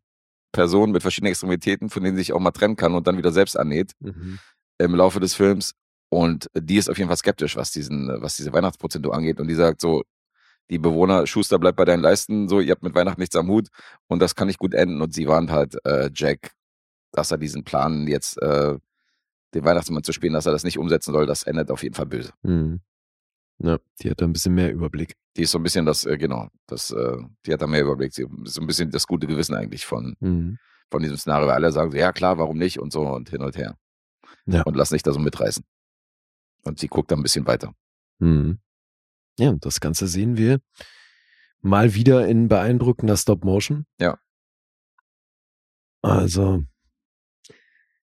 Person 0.52 0.92
mit 0.92 1.02
verschiedenen 1.02 1.32
Extremitäten, 1.32 1.90
von 1.90 2.04
denen 2.04 2.16
sie 2.16 2.22
sich 2.22 2.34
auch 2.34 2.40
mal 2.40 2.52
trennen 2.52 2.76
kann 2.76 2.96
und 2.96 3.08
dann 3.08 3.18
wieder 3.18 3.32
selbst 3.32 3.58
annäht 3.58 3.94
im 4.78 4.96
Laufe 4.96 5.20
des 5.20 5.34
Films. 5.36 5.74
Und 6.10 6.50
die 6.54 6.78
ist 6.78 6.90
auf 6.90 6.98
jeden 6.98 7.10
Fall 7.10 7.18
skeptisch, 7.18 7.56
was 7.56 7.72
diesen, 7.72 8.10
was 8.22 8.38
diese 8.38 8.54
Weihnachtsprozentur 8.54 9.14
angeht. 9.14 9.40
Und 9.40 9.48
die 9.48 9.56
sagt 9.56 9.82
so, 9.82 10.04
die 10.70 10.80
Bewohner, 10.80 11.28
Schuster 11.28 11.60
bleibt 11.60 11.78
bei 11.78 11.86
deinen 11.86 12.02
Leisten, 12.02 12.48
so, 12.48 12.60
ihr 12.60 12.72
habt 12.72 12.84
mit 12.84 12.96
Weihnachten 12.96 13.20
nichts 13.22 13.36
am 13.36 13.50
Hut 13.50 13.68
und 14.08 14.20
das 14.20 14.36
kann 14.36 14.48
nicht 14.48 14.60
gut 14.60 14.74
enden. 14.74 15.02
Und 15.02 15.14
sie 15.14 15.28
warnt 15.28 15.52
halt 15.52 15.78
äh, 15.86 16.10
Jack, 16.14 16.52
dass 17.12 17.32
er 17.32 17.38
diesen 17.38 17.64
Plan 17.64 18.08
jetzt 18.08 18.42
äh, 18.42 18.78
den 19.54 19.64
Weihnachtsmann 19.64 20.04
zu 20.04 20.12
spielen, 20.12 20.34
dass 20.34 20.46
er 20.46 20.52
das 20.52 20.64
nicht 20.64 20.78
umsetzen 20.78 21.14
soll, 21.14 21.26
das 21.26 21.44
endet 21.44 21.72
auf 21.72 21.84
jeden 21.84 21.96
Fall 21.96 22.06
böse. 22.06 22.32
Mhm. 22.44 22.82
Ja, 23.60 23.80
die 24.02 24.10
hat 24.10 24.22
da 24.22 24.26
ein 24.26 24.34
bisschen 24.34 24.54
mehr 24.54 24.72
Überblick. 24.74 25.16
Die 25.38 25.44
ist 25.44 25.52
so 25.52 25.60
ein 25.60 25.64
bisschen 25.64 25.86
das, 25.86 26.06
äh, 26.06 26.18
genau, 26.18 26.50
das, 26.68 26.92
äh, 26.92 27.18
die 27.46 27.54
hat 27.54 27.62
da 27.62 27.68
mehr 27.68 27.82
Überblick. 27.82 28.14
Sie 28.14 28.24
ist 28.44 28.54
so 28.54 28.62
ein 28.62 28.68
bisschen 28.68 28.92
das 28.92 29.08
gute 29.08 29.28
Gewissen 29.28 29.56
eigentlich 29.56 29.86
von, 29.86 30.16
Mhm. 30.20 30.58
von 30.92 31.02
diesem 31.02 31.18
Szenario. 31.18 31.48
Weil 31.48 31.56
alle 31.56 31.72
sagen 31.72 31.92
so, 31.92 31.98
ja 31.98 32.12
klar, 32.12 32.38
warum 32.38 32.58
nicht 32.58 32.80
und 32.80 32.92
so 32.92 33.02
und 33.08 33.30
hin 33.30 33.42
und 33.42 33.56
her. 33.58 33.78
Ja. 34.46 34.64
Und 34.64 34.76
lass 34.76 34.92
nicht 34.92 35.08
da 35.08 35.12
so 35.14 35.20
mitreißen. 35.20 35.64
Und 36.64 36.80
sie 36.80 36.88
guckt 36.88 37.12
da 37.12 37.16
ein 37.16 37.24
bisschen 37.24 37.48
weiter. 37.48 37.74
Mhm. 38.20 38.60
Ja, 39.40 39.50
und 39.50 39.66
das 39.66 39.80
Ganze 39.80 40.08
sehen 40.08 40.38
wir 40.38 40.60
mal 41.62 41.94
wieder 41.96 42.28
in 42.28 42.48
beeindruckender 42.48 43.18
Stop-Motion. 43.18 43.86
Ja. 44.00 44.20
Also, 46.02 46.64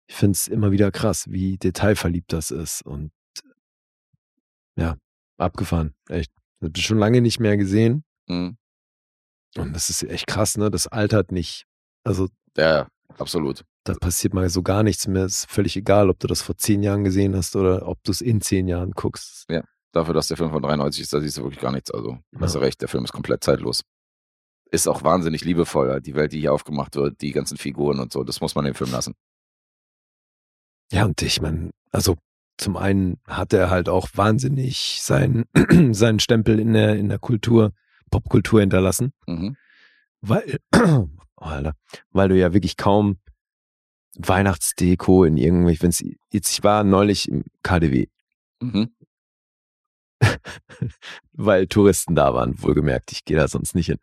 ich 0.07 0.15
finde 0.15 0.31
es 0.33 0.47
immer 0.47 0.71
wieder 0.71 0.91
krass, 0.91 1.25
wie 1.29 1.57
detailverliebt 1.57 2.31
das 2.31 2.51
ist. 2.51 2.81
Und 2.83 3.11
ja, 4.77 4.95
abgefahren. 5.39 5.93
Echt. 6.09 6.31
Das 6.59 6.69
hab 6.69 6.77
ich 6.77 6.85
schon 6.85 6.97
lange 6.99 7.21
nicht 7.21 7.39
mehr 7.39 7.57
gesehen. 7.57 8.03
Mhm. 8.27 8.57
Und 9.57 9.73
das 9.73 9.89
ist 9.89 10.03
echt 10.03 10.27
krass, 10.27 10.57
ne? 10.57 10.69
Das 10.69 10.87
altert 10.87 11.31
nicht. 11.31 11.65
Also, 12.03 12.27
Ja, 12.55 12.87
absolut. 13.17 13.63
da 13.83 13.93
passiert 13.95 14.33
mal 14.33 14.49
so 14.49 14.61
gar 14.61 14.83
nichts 14.83 15.07
mehr. 15.07 15.25
Es 15.25 15.39
ist 15.39 15.51
völlig 15.51 15.75
egal, 15.75 16.09
ob 16.09 16.19
du 16.19 16.27
das 16.27 16.41
vor 16.41 16.55
zehn 16.57 16.83
Jahren 16.83 17.03
gesehen 17.03 17.35
hast 17.35 17.55
oder 17.55 17.87
ob 17.87 18.03
du 18.03 18.11
es 18.11 18.21
in 18.21 18.41
zehn 18.41 18.67
Jahren 18.67 18.91
guckst. 18.91 19.47
Dafür, 19.91 20.13
dass 20.13 20.27
der 20.27 20.37
Film 20.37 20.51
von 20.51 20.61
93 20.61 21.01
ist, 21.01 21.13
da 21.13 21.19
siehst 21.19 21.37
du 21.37 21.41
wirklich 21.43 21.59
gar 21.61 21.71
nichts. 21.71 21.89
Also, 21.89 22.19
hast 22.39 22.53
du 22.53 22.59
Ja. 22.59 22.65
recht, 22.65 22.79
der 22.81 22.87
Film 22.89 23.03
ist 23.05 23.11
komplett 23.11 23.43
zeitlos. 23.43 23.81
Ist 24.71 24.87
auch 24.87 25.03
wahnsinnig 25.03 25.43
liebevoll, 25.43 25.89
halt, 25.89 26.05
die 26.05 26.13
Welt, 26.13 26.31
die 26.31 26.39
hier 26.41 26.53
aufgemacht 26.53 26.95
wird, 26.95 27.19
die 27.21 27.31
ganzen 27.31 27.57
Figuren 27.57 27.99
und 27.99 28.13
so. 28.13 28.23
Das 28.23 28.39
muss 28.39 28.53
man 28.53 28.65
dem 28.65 28.75
Film 28.75 28.91
lassen. 28.91 29.15
Ja, 30.91 31.05
und 31.05 31.19
ich 31.23 31.41
meine, 31.41 31.71
also 31.91 32.17
zum 32.59 32.75
einen 32.77 33.17
hat 33.27 33.53
er 33.53 33.69
halt 33.69 33.89
auch 33.89 34.09
wahnsinnig 34.15 34.99
seinen, 35.01 35.45
seinen 35.93 36.19
Stempel 36.19 36.59
in 36.59 36.73
der, 36.73 36.95
in 36.95 37.09
der 37.09 37.19
Kultur, 37.19 37.73
Popkultur 38.11 38.59
hinterlassen, 38.59 39.13
Mhm. 39.27 39.55
weil, 40.21 40.59
oh, 40.75 41.07
Alter, 41.37 41.73
weil 42.11 42.29
du 42.29 42.37
ja 42.37 42.53
wirklich 42.53 42.75
kaum 42.77 43.17
Weihnachtsdeko 44.17 45.23
in 45.23 45.37
irgendwelchen, 45.37 45.83
wenn's, 45.83 46.03
jetzt, 46.31 46.51
ich 46.51 46.63
war 46.63 46.83
neulich 46.83 47.29
im 47.29 47.43
KDW, 47.63 48.07
Mhm. 48.61 48.89
weil 51.33 51.67
Touristen 51.67 52.15
da 52.15 52.33
waren, 52.33 52.61
wohlgemerkt, 52.61 53.11
ich 53.11 53.25
gehe 53.25 53.37
da 53.37 53.47
sonst 53.47 53.75
nicht 53.75 53.87
hin. 53.87 53.97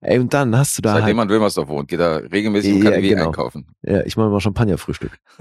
Ey, 0.00 0.18
und 0.18 0.32
dann 0.34 0.56
hast 0.56 0.78
du 0.78 0.82
da 0.82 0.90
Seitdem 0.90 1.06
halt, 1.06 1.16
man 1.16 1.28
Wilmersdorf 1.28 1.68
wohnt, 1.68 1.88
geht 1.88 2.00
er 2.00 2.30
regelmäßig 2.30 2.76
im 2.76 2.82
KDW 2.82 3.08
genau. 3.08 3.26
einkaufen. 3.26 3.66
ja, 3.82 4.02
ich 4.02 4.16
mache 4.16 4.28
mal 4.28 4.40
Champagnerfrühstück. 4.40 5.18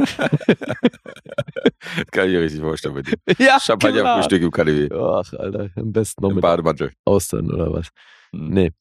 Kann 2.11 2.27
ich 2.27 2.33
mir 2.33 2.41
richtig 2.41 2.61
vorstellen 2.61 2.95
mit 2.95 3.07
dem. 3.07 3.15
ja, 3.45 3.59
Champagnerfrühstück 3.59 4.41
im 4.41 4.51
KDW. 4.51 4.89
Ach, 4.93 5.33
Alter, 5.33 5.69
am 5.75 5.91
besten 5.91 6.23
noch 6.23 6.29
Im 6.29 6.35
mit 6.35 6.41
Bademantel. 6.41 6.93
Austern 7.03 7.51
oder 7.51 7.71
was. 7.73 7.89
Mhm. 8.31 8.49
Nee. 8.49 8.71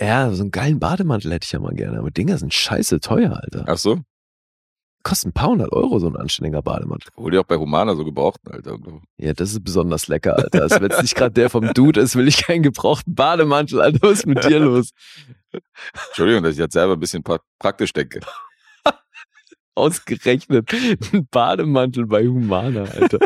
Ja, 0.00 0.30
so 0.32 0.42
einen 0.42 0.50
geilen 0.50 0.78
Bademantel 0.80 1.32
hätte 1.32 1.44
ich 1.44 1.52
ja 1.52 1.58
mal 1.58 1.74
gerne, 1.74 1.98
aber 1.98 2.10
Dinger 2.10 2.38
sind 2.38 2.54
scheiße 2.54 3.00
teuer, 3.00 3.38
Alter. 3.42 3.64
Ach 3.66 3.76
so? 3.76 4.00
Kostet 5.02 5.30
ein 5.30 5.32
paar 5.32 5.48
hundert 5.48 5.72
Euro 5.72 5.98
so 5.98 6.08
ein 6.08 6.16
anständiger 6.16 6.60
Bademantel. 6.60 7.10
Hol 7.16 7.30
dir 7.30 7.40
auch 7.40 7.44
bei 7.44 7.56
Humana 7.56 7.94
so 7.94 8.04
gebrauchten, 8.04 8.52
Alter. 8.52 8.78
Ja, 9.16 9.32
das 9.32 9.52
ist 9.52 9.64
besonders 9.64 10.08
lecker, 10.08 10.36
Alter. 10.36 10.62
Also 10.62 10.80
wenn 10.80 10.90
es 10.90 11.00
nicht 11.00 11.14
gerade 11.14 11.32
der 11.32 11.48
vom 11.48 11.72
Dude 11.72 12.00
ist, 12.00 12.16
will 12.16 12.28
ich 12.28 12.44
keinen 12.44 12.62
gebrauchten 12.62 13.14
Bademantel, 13.14 13.80
Alter. 13.80 13.98
Was 14.02 14.18
ist 14.20 14.26
mit 14.26 14.44
dir 14.44 14.60
los? 14.60 14.90
Entschuldigung, 16.08 16.42
dass 16.42 16.52
ich 16.52 16.58
jetzt 16.58 16.74
selber 16.74 16.94
ein 16.94 17.00
bisschen 17.00 17.22
pra 17.22 17.38
praktisch 17.58 17.92
denke. 17.92 18.20
Ausgerechnet 19.76 20.72
ein 21.12 21.26
Bademantel 21.30 22.06
bei 22.06 22.26
Humana, 22.26 22.84
Alter. 22.84 23.18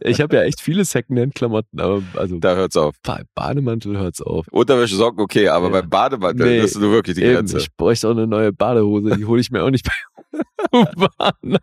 Ich 0.00 0.20
habe 0.20 0.36
ja 0.36 0.42
echt 0.42 0.60
viele 0.60 0.84
Secondhand-Klamotten, 0.84 1.78
aber 1.80 2.02
also 2.14 2.38
Da 2.38 2.54
hört's 2.56 2.76
auf. 2.76 2.96
bei 3.02 3.22
Bademantel 3.34 3.96
hört's 3.98 4.20
auf. 4.22 4.46
Unterwäsche, 4.50 4.96
Socken, 4.96 5.20
okay, 5.20 5.48
aber 5.48 5.66
Ja. 5.66 5.72
beim 5.80 5.90
Bademantel, 5.90 6.46
Nee, 6.46 6.60
das 6.62 6.72
ist 6.72 6.80
nur 6.80 6.90
wirklich 6.90 7.16
die 7.16 7.22
Eben, 7.22 7.34
Grenze. 7.34 7.58
ich 7.58 7.74
bräuchte 7.76 8.08
auch 8.08 8.12
eine 8.12 8.26
neue 8.26 8.52
Badehose, 8.52 9.16
die 9.16 9.24
hole 9.26 9.40
ich 9.40 9.50
mir 9.50 9.62
auch 9.62 9.70
nicht 9.70 9.86
bei 9.86 10.40
Humana. 10.72 11.58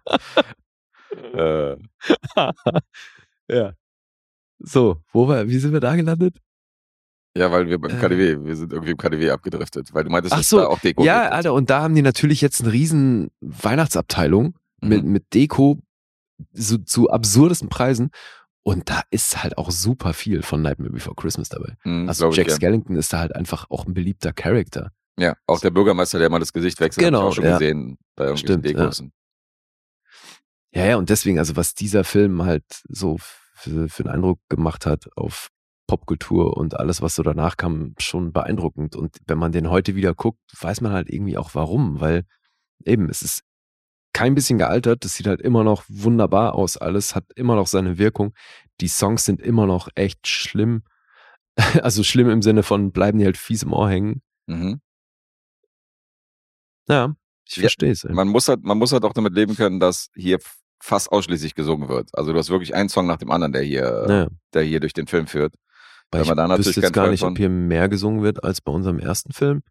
Äh, 1.34 1.77
ja. 3.49 3.73
So, 4.59 4.97
wo 5.14 5.27
war, 5.27 5.47
wie 5.47 5.57
sind 5.59 5.73
wir 5.73 5.80
da 5.80 5.95
gelandet? 5.95 6.38
Ja, 7.38 7.51
weil 7.51 7.68
wir 7.68 7.80
beim 7.80 7.91
Äh. 7.91 7.99
KDW, 7.99 8.38
wir 8.45 8.55
sind 8.55 8.73
irgendwie 8.73 8.91
im 8.91 8.97
KDW 8.97 9.30
abgedriftet, 9.31 9.93
weil 9.93 10.03
du 10.03 10.09
meintest, 10.09 10.34
Ach 10.34 10.38
dass 10.39 10.49
so, 10.49 10.57
da 10.59 10.68
auch 10.68 10.80
Deko 10.80 11.03
ja, 11.03 11.23
gibt. 11.23 11.34
Alter, 11.34 11.53
und 11.53 11.69
da 11.69 11.81
haben 11.81 11.95
die 11.95 12.01
natürlich 12.01 12.41
jetzt 12.41 12.61
eine 12.61 12.72
riesen 12.73 13.30
Weihnachtsabteilung 13.41 14.55
mit, 14.81 15.03
Mhm. 15.03 15.11
mit 15.11 15.34
Deko 15.34 15.80
so, 16.53 16.77
zu 16.77 17.09
absurdesten 17.09 17.69
Preisen. 17.69 18.11
Und 18.64 18.89
da 18.89 19.01
ist 19.11 19.41
halt 19.43 19.57
auch 19.57 19.72
super 19.72 20.14
viel 20.14 20.41
von 20.41 20.61
Nightmare 20.61 20.91
Before 20.91 21.15
Christmas 21.15 21.47
dabei. 21.49 21.76
Mhm, 21.85 22.07
Also 22.09 22.30
ich 22.30 22.35
Jack. 22.35 22.51
Skellington 22.51 22.95
ist 22.97 23.14
da 23.14 23.19
halt 23.19 23.34
einfach 23.34 23.68
auch 23.69 23.85
ein 23.88 23.93
beliebter 23.93 24.34
Charakter. 24.34 24.91
Ja, 25.18 25.35
auch 25.47 25.59
der 25.61 25.72
Bürgermeister, 25.72 26.19
der 26.19 26.30
mal 26.30 26.39
das 26.39 26.51
Gesicht 26.53 26.80
wechselt, 26.80 27.03
Genau, 27.05 27.19
hab 27.22 27.26
ich 27.27 27.31
auch 27.31 27.35
schon 27.35 27.45
ja. 27.45 27.57
gesehen 27.57 27.97
bei 28.15 28.26
irgendwelchen 28.26 28.61
Stimmt, 28.61 28.65
Dekos. 28.65 29.03
Ja, 30.73 30.85
ja, 30.85 30.97
und 30.97 31.09
deswegen, 31.09 31.39
also 31.39 31.55
was 31.55 31.73
dieser 31.73 32.03
Film 32.03 32.43
halt 32.43 32.65
so 32.89 33.18
für, 33.19 33.89
für 33.89 34.03
einen 34.03 34.14
Eindruck 34.14 34.39
gemacht 34.49 34.85
hat 34.85 35.07
auf 35.15 35.49
Popkultur 35.88 36.57
und 36.57 36.77
alles, 36.80 37.01
was 37.01 37.15
so 37.15 37.23
danach 37.23 37.57
kam, 37.57 37.93
schon 37.97 38.31
beeindruckend. 38.34 38.95
Und 38.95 39.18
wenn 39.26 39.38
man 39.38 39.51
den 39.51 39.69
heute 39.69 39.95
wieder 39.95 40.14
guckt, 40.14 40.39
weiß 40.59 40.81
man 40.81 40.91
halt 40.91 41.09
irgendwie 41.09 41.38
auch 41.38 41.55
warum, 41.55 41.99
weil 42.01 42.26
eben, 42.85 43.09
es 43.09 43.22
ist 43.22 43.41
kein 44.14 44.35
bisschen 44.35 44.57
gealtert, 44.57 45.05
das 45.05 45.14
sieht 45.15 45.27
halt 45.27 45.41
immer 45.41 45.64
noch 45.64 45.84
wunderbar 45.88 46.55
aus, 46.55 46.77
alles 46.77 47.15
hat 47.15 47.26
immer 47.35 47.55
noch 47.55 47.68
seine 47.68 47.97
Wirkung. 47.97 48.34
Die 48.81 48.88
Songs 48.88 49.26
sind 49.26 49.41
immer 49.41 49.65
noch 49.65 49.89
echt 49.95 50.27
schlimm. 50.27 50.84
Also 51.81 52.03
schlimm 52.03 52.30
im 52.30 52.41
Sinne 52.43 52.61
von 52.64 52.91
bleiben 52.91 53.18
die 53.18 53.26
halt 53.26 53.38
fies 53.38 53.64
im 53.64 53.73
Ohr 53.73 53.89
hängen. 53.89 54.22
Mhm. 54.47 54.80
Ja, 56.89 57.15
ich 57.47 57.55
Ja, 57.57 57.61
verstehe 57.61 57.91
es. 57.91 58.03
Man 58.03 58.27
muss 58.27 58.47
halt, 58.47 58.64
man 58.64 58.77
muss 58.77 58.91
halt 58.91 59.03
auch 59.03 59.14
damit 59.14 59.34
leben 59.34 59.55
können, 59.55 59.80
dass 59.80 60.09
hier 60.15 60.39
fast 60.81 61.11
ausschließlich 61.11 61.55
gesungen 61.55 61.89
wird. 61.89 62.09
Also 62.14 62.31
du 62.31 62.38
hast 62.39 62.49
wirklich 62.49 62.76
einen 62.76 62.89
Song 62.89 63.07
nach 63.07 63.18
dem 63.18 63.31
anderen, 63.31 63.51
der 63.53 63.64
hier, 63.64 64.05
Ja. 64.07 64.27
der 64.53 64.64
hier 64.64 64.80
durch 64.80 64.93
den 64.93 65.07
Film 65.07 65.27
führt. 65.27 65.53
Weil 66.11 66.19
Wenn 66.19 66.23
ich 66.23 66.27
man 66.29 66.38
da 66.38 66.47
natürlich 66.47 66.75
jetzt 66.77 66.93
gar 66.93 67.09
nicht, 67.09 67.23
ob 67.23 67.38
hier 67.38 67.49
mehr 67.49 67.89
gesungen 67.89 68.23
wird 68.23 68.43
als 68.43 68.61
bei 68.61 68.71
unserem 68.71 68.99
ersten 68.99 69.34
Film. 69.34 69.61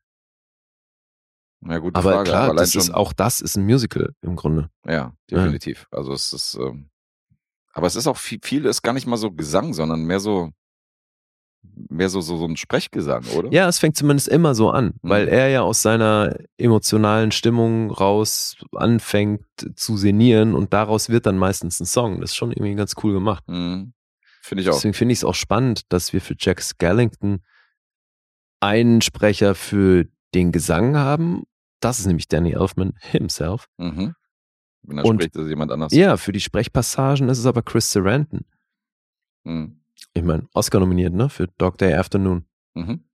Ja, 1.67 1.79
gute 1.79 1.99
Aber 1.99 2.13
Frage. 2.13 2.31
klar, 2.31 2.45
aber 2.51 2.55
das 2.57 2.75
ist 2.75 2.93
auch 2.93 3.13
das 3.13 3.41
ist 3.41 3.57
ein 3.57 3.65
Musical 3.65 4.13
im 4.21 4.37
Grunde. 4.37 4.69
ja, 4.87 5.13
definitiv. 5.31 5.87
Also 5.91 6.13
es 6.13 6.33
ist, 6.33 6.55
ähm, 6.61 6.91
aber 7.73 7.87
es 7.87 7.97
ist 7.97 8.07
auch 8.07 8.19
viel, 8.19 8.39
viel 8.43 8.65
ist 8.67 8.83
gar 8.83 8.93
nicht 8.93 9.07
mal 9.07 9.17
so 9.17 9.33
Gesang, 9.33 9.73
sondern 9.73 10.05
mehr 10.05 10.21
so, 10.21 10.51
mehr 11.63 12.09
so, 12.11 12.21
so, 12.21 12.37
so 12.37 12.45
ein 12.45 12.57
Sprechgesang, 12.57 13.25
oder? 13.37 13.51
Ja, 13.53 13.67
es 13.69 13.79
fängt 13.79 13.97
zumindest 13.97 14.29
immer 14.29 14.55
so 14.55 14.71
an, 14.71 14.95
Mhm. 15.03 15.09
weil 15.09 15.29
er 15.29 15.49
ja 15.49 15.63
aus 15.63 15.81
seiner 15.83 16.37
emotionalen 16.59 17.33
Stimmung 17.33 17.91
raus 17.91 18.57
anfängt 18.73 19.43
zu 19.75 19.97
sinnieren 19.97 20.55
und 20.55 20.73
daraus 20.75 21.09
wird 21.09 21.25
dann 21.27 21.39
meistens 21.39 21.81
ein 21.81 21.87
Song. 21.87 22.21
Das 22.21 22.31
ist 22.31 22.37
schon 22.37 22.53
irgendwie 22.53 22.75
ganz 22.75 22.95
cool 23.03 23.15
gemacht. 23.15 23.43
Mhm. 23.49 23.95
Finde 24.47 24.63
ich 24.63 24.69
auch. 24.71 24.75
Deswegen 24.75 24.95
finde 24.95 25.13
ich 25.13 25.19
es 25.21 25.25
auch 25.25 25.35
spannend, 25.35 25.93
dass 25.93 26.13
wir 26.13 26.21
für 26.21 26.37
Jack 26.39 26.61
Skellington 26.63 27.43
einen 28.61 29.01
Sprecher 29.03 29.55
für 29.55 30.07
den 30.35 30.53
Gesang 30.53 30.97
haben 30.97 31.45
Das 31.81 31.99
ist 31.99 32.07
nämlich 32.07 32.29
Danny 32.29 32.53
Elfman 32.53 32.95
himself. 33.01 33.69
Mhm. 33.77 34.15
Wenn 34.83 34.99
er 34.99 35.05
Und- 35.05 35.17
spricht, 35.23 35.35
ist 35.37 35.43
es 35.43 35.49
jemand 35.49 35.73
anders. 35.73 35.93
Ja, 35.93 36.17
für 36.17 36.33
die 36.33 36.41
Sprechpassagen 36.41 37.29
ist 37.29 37.39
es 37.39 37.47
aber 37.47 37.63
Chris 37.63 37.91
Sarandon. 37.93 38.45
Mhm. 39.45 39.81
Ich 40.15 40.23
meine, 40.23 40.49
Oscar 40.55 40.81
nominiert, 40.81 41.13
ne? 41.13 41.29
Für 41.29 41.49
Dog 41.59 41.79
Day 41.79 41.95
Afternoon. 41.95 42.47
Mhm. 42.75 43.05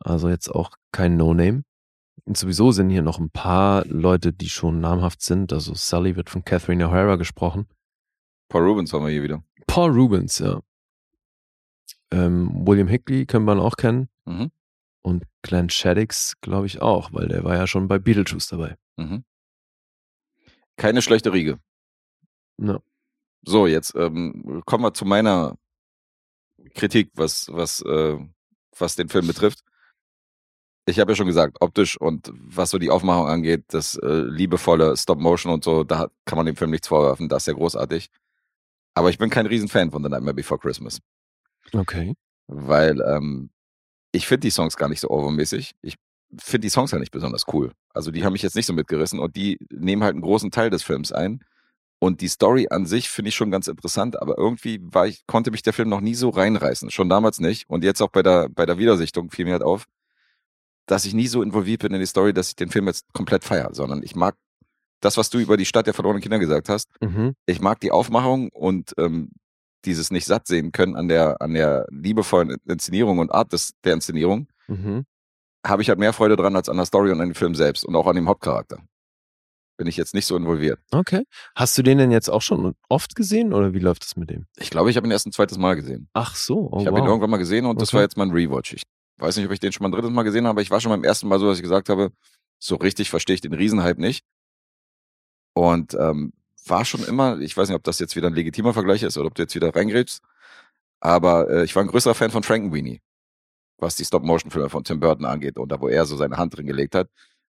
Also 0.00 0.28
jetzt 0.28 0.48
auch 0.48 0.70
kein 0.92 1.16
No-Name. 1.16 1.64
Und 2.24 2.36
sowieso 2.36 2.72
sind 2.72 2.90
hier 2.90 3.02
noch 3.02 3.18
ein 3.18 3.30
paar 3.30 3.84
Leute, 3.86 4.32
die 4.32 4.48
schon 4.48 4.80
namhaft 4.80 5.22
sind. 5.22 5.52
Also 5.52 5.74
Sully 5.74 6.14
wird 6.16 6.30
von 6.30 6.44
Catherine 6.44 6.86
O'Hara 6.86 7.16
gesprochen. 7.16 7.66
Paul 8.48 8.66
Rubens 8.68 8.92
haben 8.92 9.04
wir 9.04 9.10
hier 9.10 9.22
wieder. 9.22 9.42
Paul 9.66 9.90
Rubens, 9.90 10.38
ja. 10.38 10.60
Ähm, 12.14 12.66
William 12.66 12.88
Hickley 12.88 13.26
können 13.26 13.44
wir 13.44 13.56
auch 13.60 13.76
kennen. 13.76 14.08
Mhm. 14.24 14.50
Und 15.02 15.24
Glenn 15.42 15.68
Shaddix, 15.68 16.40
glaube 16.40 16.66
ich, 16.66 16.80
auch, 16.80 17.12
weil 17.12 17.28
der 17.28 17.44
war 17.44 17.56
ja 17.56 17.66
schon 17.66 17.88
bei 17.88 17.98
Beetlejuice 17.98 18.48
dabei. 18.48 18.76
Mhm. 18.96 19.24
Keine 20.76 21.02
schlechte 21.02 21.32
Riege. 21.32 21.58
Ja. 22.58 22.80
So, 23.42 23.66
jetzt 23.66 23.94
ähm, 23.96 24.62
kommen 24.64 24.84
wir 24.84 24.94
zu 24.94 25.04
meiner 25.04 25.58
Kritik, 26.74 27.10
was, 27.14 27.48
was, 27.52 27.82
äh, 27.82 28.18
was 28.78 28.96
den 28.96 29.08
Film 29.08 29.26
betrifft. 29.26 29.60
Ich 30.86 31.00
habe 31.00 31.12
ja 31.12 31.16
schon 31.16 31.26
gesagt, 31.26 31.58
optisch 31.60 31.98
und 32.00 32.30
was 32.34 32.70
so 32.70 32.78
die 32.78 32.90
Aufmachung 32.90 33.26
angeht, 33.26 33.64
das 33.68 33.96
äh, 33.96 34.22
liebevolle 34.22 34.96
Stop-Motion 34.96 35.52
und 35.52 35.64
so, 35.64 35.82
da 35.84 36.08
kann 36.24 36.36
man 36.36 36.46
dem 36.46 36.56
Film 36.56 36.70
nichts 36.70 36.88
vorwerfen, 36.88 37.28
das 37.28 37.42
ist 37.42 37.46
ja 37.46 37.52
großartig. 37.54 38.10
Aber 38.94 39.10
ich 39.10 39.18
bin 39.18 39.30
kein 39.30 39.46
Riesenfan 39.46 39.90
von 39.90 40.02
The 40.02 40.08
Nightmare 40.08 40.34
Before 40.34 40.60
Christmas, 40.60 41.00
Okay. 41.72 42.14
weil 42.46 43.00
ähm, 43.00 43.50
ich 44.12 44.26
finde 44.26 44.40
die 44.46 44.50
Songs 44.50 44.76
gar 44.76 44.88
nicht 44.88 45.00
so 45.00 45.08
overmäßig. 45.08 45.74
Ich 45.82 45.96
finde 46.38 46.66
die 46.66 46.70
Songs 46.70 46.90
ja 46.92 46.98
nicht 46.98 47.10
besonders 47.10 47.46
cool. 47.52 47.72
Also 47.92 48.10
die 48.10 48.24
haben 48.24 48.32
mich 48.32 48.42
jetzt 48.42 48.56
nicht 48.56 48.66
so 48.66 48.72
mitgerissen 48.72 49.18
und 49.18 49.36
die 49.36 49.58
nehmen 49.70 50.02
halt 50.02 50.12
einen 50.12 50.22
großen 50.22 50.50
Teil 50.50 50.70
des 50.70 50.82
Films 50.82 51.12
ein. 51.12 51.44
Und 52.00 52.20
die 52.20 52.28
Story 52.28 52.66
an 52.70 52.86
sich 52.86 53.08
finde 53.08 53.30
ich 53.30 53.34
schon 53.34 53.50
ganz 53.50 53.66
interessant, 53.66 54.20
aber 54.20 54.36
irgendwie 54.36 54.78
war 54.82 55.06
ich, 55.06 55.26
konnte 55.26 55.50
mich 55.50 55.62
der 55.62 55.72
Film 55.72 55.88
noch 55.88 56.00
nie 56.00 56.14
so 56.14 56.28
reinreißen. 56.28 56.90
Schon 56.90 57.08
damals 57.08 57.40
nicht. 57.40 57.68
Und 57.70 57.82
jetzt 57.82 58.02
auch 58.02 58.10
bei 58.10 58.22
der, 58.22 58.48
bei 58.50 58.66
der 58.66 58.78
Wiedersichtung 58.78 59.30
fiel 59.30 59.46
mir 59.46 59.52
halt 59.52 59.62
auf, 59.62 59.86
dass 60.86 61.06
ich 61.06 61.14
nie 61.14 61.28
so 61.28 61.42
involviert 61.42 61.80
bin 61.80 61.94
in 61.94 62.00
die 62.00 62.06
Story, 62.06 62.34
dass 62.34 62.48
ich 62.48 62.56
den 62.56 62.68
Film 62.68 62.86
jetzt 62.88 63.06
komplett 63.14 63.42
feiere, 63.42 63.72
sondern 63.72 64.02
ich 64.02 64.14
mag 64.14 64.36
das, 65.00 65.16
was 65.16 65.30
du 65.30 65.38
über 65.38 65.56
die 65.56 65.64
Stadt 65.64 65.86
der 65.86 65.94
verlorenen 65.94 66.22
Kinder 66.22 66.38
gesagt 66.38 66.68
hast. 66.68 66.88
Mhm. 67.00 67.34
Ich 67.46 67.60
mag 67.60 67.80
die 67.80 67.90
Aufmachung 67.90 68.50
und 68.50 68.92
ähm, 68.98 69.30
dieses 69.86 70.10
nicht 70.10 70.24
satt 70.26 70.46
sehen 70.46 70.72
können 70.72 70.96
an 70.96 71.08
der, 71.08 71.40
an 71.42 71.54
der 71.54 71.86
liebevollen 71.90 72.56
Inszenierung 72.66 73.18
und 73.18 73.30
Art 73.32 73.52
des, 73.52 73.72
der 73.84 73.94
Inszenierung, 73.94 74.48
Mhm. 74.68 75.04
habe 75.66 75.82
ich 75.82 75.88
halt 75.90 75.98
mehr 75.98 76.12
Freude 76.12 76.36
dran 76.36 76.56
als 76.56 76.68
an 76.68 76.76
der 76.76 76.86
Story 76.86 77.10
und 77.12 77.20
an 77.20 77.28
dem 77.28 77.34
Film 77.34 77.54
selbst 77.54 77.84
und 77.84 77.94
auch 77.96 78.06
an 78.06 78.16
dem 78.16 78.28
Hauptcharakter. 78.28 78.78
Bin 79.76 79.86
ich 79.88 79.96
jetzt 79.96 80.14
nicht 80.14 80.24
so 80.26 80.36
involviert. 80.36 80.78
Okay. 80.92 81.24
Hast 81.56 81.76
du 81.76 81.82
den 81.82 81.98
denn 81.98 82.10
jetzt 82.12 82.28
auch 82.30 82.42
schon 82.42 82.74
oft 82.88 83.14
gesehen 83.16 83.52
oder 83.52 83.74
wie 83.74 83.80
läuft 83.80 84.04
das 84.04 84.14
mit 84.16 84.30
dem? 84.30 84.46
Ich 84.56 84.70
glaube, 84.70 84.88
ich 84.90 84.96
habe 84.96 85.06
ihn 85.06 85.10
erst 85.10 85.26
ein 85.26 85.32
zweites 85.32 85.58
Mal 85.58 85.74
gesehen. 85.74 86.08
Ach 86.12 86.36
so, 86.36 86.68
oh 86.70 86.78
ich 86.80 86.86
habe 86.86 86.96
wow. 86.96 87.04
ihn 87.04 87.08
irgendwann 87.08 87.30
mal 87.30 87.36
gesehen 87.38 87.66
und 87.66 87.80
das 87.82 87.88
Okay. 87.88 87.96
war 87.96 88.02
jetzt 88.02 88.16
mein 88.16 88.30
Rewatch. 88.30 88.72
Ich 88.74 88.82
weiß 89.18 89.36
nicht, 89.36 89.46
ob 89.46 89.52
ich 89.52 89.60
den 89.60 89.72
schon 89.72 89.82
mal 89.82 89.88
ein 89.88 89.92
drittes 89.92 90.10
Mal 90.10 90.22
gesehen 90.22 90.44
habe, 90.44 90.50
aber 90.50 90.62
ich 90.62 90.70
war 90.70 90.80
schon 90.80 90.90
beim 90.90 91.02
ersten 91.04 91.26
Mal 91.28 91.38
so, 91.40 91.48
dass 91.48 91.58
ich 91.58 91.62
gesagt 91.62 91.88
habe, 91.88 92.12
so 92.60 92.76
richtig 92.76 93.10
verstehe 93.10 93.34
ich 93.34 93.40
den 93.40 93.52
Riesenhype 93.52 94.00
nicht. 94.00 94.24
Und 95.54 95.94
ähm, 95.94 96.32
war 96.66 96.84
schon 96.84 97.04
immer, 97.04 97.38
ich 97.40 97.56
weiß 97.56 97.68
nicht, 97.68 97.76
ob 97.76 97.84
das 97.84 97.98
jetzt 97.98 98.16
wieder 98.16 98.28
ein 98.28 98.34
legitimer 98.34 98.72
Vergleich 98.72 99.02
ist 99.02 99.18
oder 99.18 99.26
ob 99.26 99.34
du 99.34 99.42
jetzt 99.42 99.54
wieder 99.54 99.74
reingrätst, 99.74 100.22
aber 101.00 101.50
äh, 101.50 101.64
ich 101.64 101.74
war 101.76 101.82
ein 101.82 101.88
größerer 101.88 102.14
Fan 102.14 102.30
von 102.30 102.42
Frankenweenie, 102.42 103.00
was 103.78 103.96
die 103.96 104.04
Stop-Motion-Filme 104.04 104.70
von 104.70 104.84
Tim 104.84 105.00
Burton 105.00 105.26
angeht 105.26 105.58
und 105.58 105.70
da, 105.70 105.80
wo 105.80 105.88
er 105.88 106.04
so 106.06 106.16
seine 106.16 106.36
Hand 106.36 106.56
drin 106.56 106.66
gelegt 106.66 106.94
hat. 106.94 107.08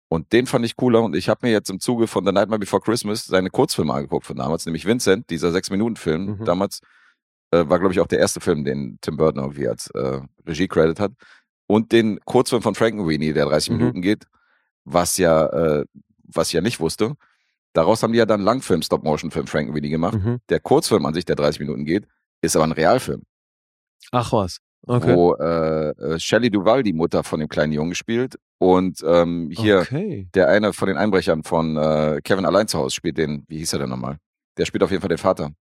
Und 0.08 0.32
den 0.32 0.46
fand 0.46 0.64
ich 0.64 0.76
cooler 0.76 1.02
und 1.02 1.16
ich 1.16 1.28
habe 1.28 1.46
mir 1.46 1.52
jetzt 1.52 1.70
im 1.70 1.80
Zuge 1.80 2.06
von 2.06 2.24
The 2.24 2.32
Nightmare 2.32 2.58
Before 2.60 2.80
Christmas 2.82 3.24
seine 3.24 3.50
Kurzfilme 3.50 3.92
angeguckt 3.92 4.26
von 4.26 4.36
damals, 4.36 4.64
nämlich 4.66 4.86
Vincent, 4.86 5.28
dieser 5.30 5.50
Sechs-Minuten-Film 5.50 6.38
Mhm. 6.38 6.44
damals, 6.44 6.80
äh, 7.50 7.68
war, 7.68 7.78
glaube 7.78 7.92
ich, 7.92 8.00
auch 8.00 8.06
der 8.06 8.18
erste 8.20 8.40
Film, 8.40 8.64
den 8.64 8.98
Tim 9.00 9.16
Burton 9.16 9.42
irgendwie 9.42 9.66
als 9.68 9.88
äh, 9.90 10.20
Regie-Credit 10.46 11.00
hat. 11.00 11.12
Und 11.66 11.92
den 11.92 12.20
Kurzfilm 12.26 12.62
von 12.62 12.74
Frankenweenie, 12.74 13.32
der 13.32 13.46
30 13.46 13.70
Mhm. 13.70 13.76
Minuten 13.78 14.02
geht, 14.02 14.26
was 14.84 15.16
ja, 15.16 15.46
äh, 15.46 15.84
was 16.22 16.48
ich 16.48 16.52
ja 16.54 16.60
nicht 16.60 16.80
wusste. 16.80 17.16
Daraus 17.74 18.02
haben 18.02 18.12
die 18.12 18.18
ja 18.18 18.24
dann 18.26 18.40
Langfilm, 18.40 18.80
Stop-Motion-Film 18.82 19.46
Frankenweenie 19.46 19.90
gemacht. 19.90 20.14
Mhm. 20.14 20.38
Der 20.48 20.60
Kurzfilm 20.60 21.04
an 21.06 21.12
sich, 21.12 21.24
der 21.26 21.36
30 21.36 21.60
Minuten 21.60 21.84
geht, 21.84 22.06
ist 22.40 22.56
aber 22.56 22.64
ein 22.64 22.72
Realfilm, 22.72 23.22
Ach 24.12 24.32
was. 24.32 24.58
Okay. 24.86 25.14
wo 25.14 25.34
äh, 25.34 25.90
äh, 25.90 26.18
Shelley 26.20 26.50
Duval 26.50 26.82
die 26.82 26.92
Mutter 26.92 27.24
von 27.24 27.40
dem 27.40 27.48
kleinen 27.48 27.72
Jungen 27.72 27.94
spielt 27.94 28.38
und 28.58 29.02
ähm, 29.06 29.50
hier 29.50 29.78
Okay. 29.80 30.28
der 30.34 30.48
eine 30.48 30.72
von 30.74 30.88
den 30.88 30.98
Einbrechern 30.98 31.42
von 31.42 31.76
äh, 31.76 32.20
Kevin 32.22 32.44
allein 32.44 32.68
zu 32.68 32.78
Hause 32.78 32.94
spielt 32.94 33.16
den, 33.18 33.44
wie 33.48 33.58
hieß 33.58 33.72
er 33.72 33.78
denn 33.80 33.88
nochmal? 33.90 34.18
Der 34.58 34.66
spielt 34.66 34.82
auf 34.82 34.90
jeden 34.90 35.00
Fall 35.00 35.08
den 35.08 35.16
Vater. 35.18 35.52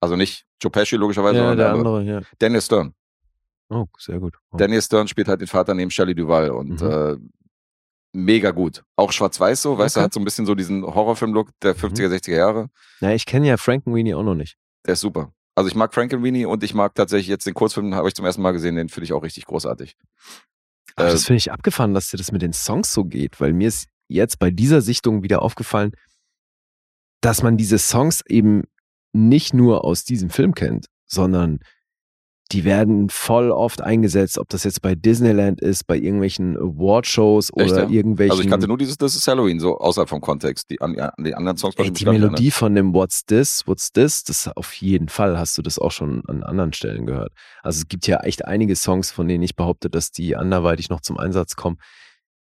Also 0.00 0.14
nicht 0.16 0.44
Joe 0.62 0.70
Pesci 0.70 0.94
logischerweise, 0.96 1.34
Ja, 1.38 1.40
sondern 1.48 1.58
der 1.58 1.66
der 1.66 1.74
andere. 1.74 1.98
andere, 1.98 2.20
ja. 2.20 2.26
Daniel 2.38 2.62
Stern. 2.62 2.94
Oh, 3.70 3.86
sehr 3.98 4.18
gut. 4.20 4.36
Oh. 4.52 4.56
Daniel 4.56 4.80
Stern 4.82 5.08
spielt 5.08 5.28
halt 5.28 5.40
den 5.40 5.48
Vater 5.48 5.74
neben 5.74 5.90
Shelley 5.90 6.14
Duval 6.14 6.50
und 6.50 6.80
Mhm. 6.80 6.90
äh, 6.90 7.16
mega 8.12 8.50
gut. 8.50 8.82
Auch 8.96 9.12
schwarz-weiß 9.12 9.62
so, 9.62 9.78
weißt 9.78 9.96
du, 9.96 10.00
Okay. 10.00 10.02
Mhm. 10.02 10.04
hat 10.06 10.14
so 10.14 10.20
ein 10.20 10.24
bisschen 10.24 10.46
so 10.46 10.54
diesen 10.54 10.82
Horrorfilm-Look 10.84 11.50
der 11.62 11.76
50er, 11.76 12.08
60er 12.08 12.36
Jahre. 12.36 12.68
Na, 13.00 13.14
ich 13.14 13.26
kenne 13.26 13.46
ja 13.46 13.56
Frankenweenie 13.56 14.14
auch 14.14 14.22
noch 14.22 14.34
nicht. 14.34 14.56
Der 14.86 14.94
ist 14.94 15.00
super. 15.00 15.32
Also 15.54 15.68
ich 15.68 15.74
mag 15.74 15.92
Frankenweenie 15.94 16.46
und 16.46 16.62
ich 16.64 16.74
mag 16.74 16.94
tatsächlich 16.94 17.28
jetzt 17.28 17.46
den 17.46 17.54
Kurzfilm, 17.54 17.94
habe 17.94 18.08
ich 18.08 18.14
zum 18.14 18.24
ersten 18.24 18.42
Mal 18.42 18.52
gesehen, 18.52 18.76
den 18.76 18.88
finde 18.88 19.04
ich 19.04 19.12
auch 19.12 19.22
richtig 19.22 19.46
großartig. 19.46 19.96
Aber 20.96 21.08
Äh, 21.08 21.12
das 21.12 21.26
finde 21.26 21.38
ich 21.38 21.52
abgefahren, 21.52 21.92
dass 21.94 22.10
dir 22.10 22.16
das 22.16 22.32
mit 22.32 22.42
den 22.42 22.52
Songs 22.52 22.92
so 22.92 23.04
geht, 23.04 23.40
weil 23.40 23.52
mir 23.52 23.68
ist 23.68 23.88
jetzt 24.08 24.38
bei 24.38 24.50
dieser 24.50 24.80
Sichtung 24.80 25.22
wieder 25.22 25.42
aufgefallen, 25.42 25.92
dass 27.20 27.42
man 27.42 27.56
diese 27.56 27.78
Songs 27.78 28.22
eben 28.28 28.64
nicht 29.12 29.52
nur 29.54 29.84
aus 29.84 30.04
diesem 30.04 30.30
Film 30.30 30.54
kennt, 30.54 30.86
sondern 31.06 31.60
die 32.52 32.64
werden 32.64 33.10
voll 33.10 33.50
oft 33.50 33.80
eingesetzt, 33.80 34.38
ob 34.38 34.48
das 34.48 34.64
jetzt 34.64 34.82
bei 34.82 34.94
Disneyland 34.94 35.60
ist, 35.60 35.86
bei 35.86 35.96
irgendwelchen 35.96 36.56
Awardshows 36.56 37.50
Echt, 37.54 37.72
oder 37.72 37.84
ja? 37.84 37.88
irgendwelchen. 37.88 38.32
Also 38.32 38.42
ich 38.42 38.48
kannte 38.48 38.66
nur 38.66 38.78
dieses 38.78 38.98
Das 38.98 39.14
ist 39.14 39.26
Halloween, 39.28 39.60
so 39.60 39.78
außerhalb 39.78 40.08
vom 40.08 40.20
Kontext. 40.20 40.70
Die, 40.70 40.80
an, 40.80 40.98
an 40.98 41.24
die 41.24 41.34
anderen 41.34 41.56
Songs 41.56 41.76
Ey, 41.76 41.90
die 41.92 42.04
gar 42.04 42.12
nicht 42.12 42.22
Melodie 42.22 42.50
von 42.50 42.74
dem 42.74 42.92
What's 42.92 43.24
This, 43.24 43.66
What's 43.66 43.92
This, 43.92 44.24
das 44.24 44.48
auf 44.56 44.72
jeden 44.74 45.08
Fall 45.08 45.38
hast 45.38 45.56
du 45.58 45.62
das 45.62 45.78
auch 45.78 45.92
schon 45.92 46.22
an 46.26 46.42
anderen 46.42 46.72
Stellen 46.72 47.06
gehört. 47.06 47.32
Also 47.62 47.78
es 47.78 47.88
gibt 47.88 48.06
ja 48.06 48.20
echt 48.20 48.44
einige 48.44 48.74
Songs, 48.74 49.12
von 49.12 49.28
denen 49.28 49.44
ich 49.44 49.54
behaupte, 49.54 49.88
dass 49.88 50.10
die 50.10 50.34
anderweitig 50.36 50.88
noch 50.88 51.00
zum 51.00 51.18
Einsatz 51.18 51.54
kommen. 51.54 51.78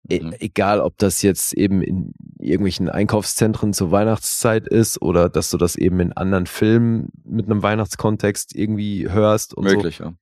E 0.08 0.20
Mhm. 0.20 0.34
Egal, 0.38 0.80
ob 0.80 0.98
das 0.98 1.22
jetzt 1.22 1.54
eben 1.54 1.82
in 1.82 2.12
irgendwelchen 2.38 2.88
Einkaufszentren 2.90 3.72
zur 3.72 3.90
Weihnachtszeit 3.90 4.68
ist 4.68 5.00
oder 5.00 5.28
dass 5.30 5.50
du 5.50 5.56
das 5.56 5.76
eben 5.76 5.98
in 6.00 6.12
anderen 6.12 6.46
Filmen 6.46 7.08
mit 7.24 7.46
einem 7.46 7.62
Weihnachtskontext 7.62 8.54
irgendwie 8.54 9.08
hörst 9.10 9.54
und 9.54 9.64
Möglich, 9.64 9.98
ja. 10.00 10.10
so. 10.10 10.14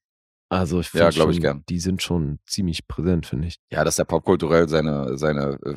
Also 0.51 0.81
ich 0.81 0.93
Ja, 0.93 1.07
finde 1.07 1.15
glaub 1.15 1.29
ich 1.31 1.37
schon, 1.37 1.43
gern. 1.43 1.65
die 1.69 1.81
sind 1.81 2.03
schon 2.03 2.39
ziemlich 2.47 2.87
präsent, 2.87 3.27
finde 3.27 3.49
ich. 3.49 3.57
Ja, 3.71 3.85
dass 3.85 3.97
der 3.97 4.05
popkulturell 4.05 4.69
seine, 4.69 5.17
seine, 5.19 5.59
äh, 5.65 5.77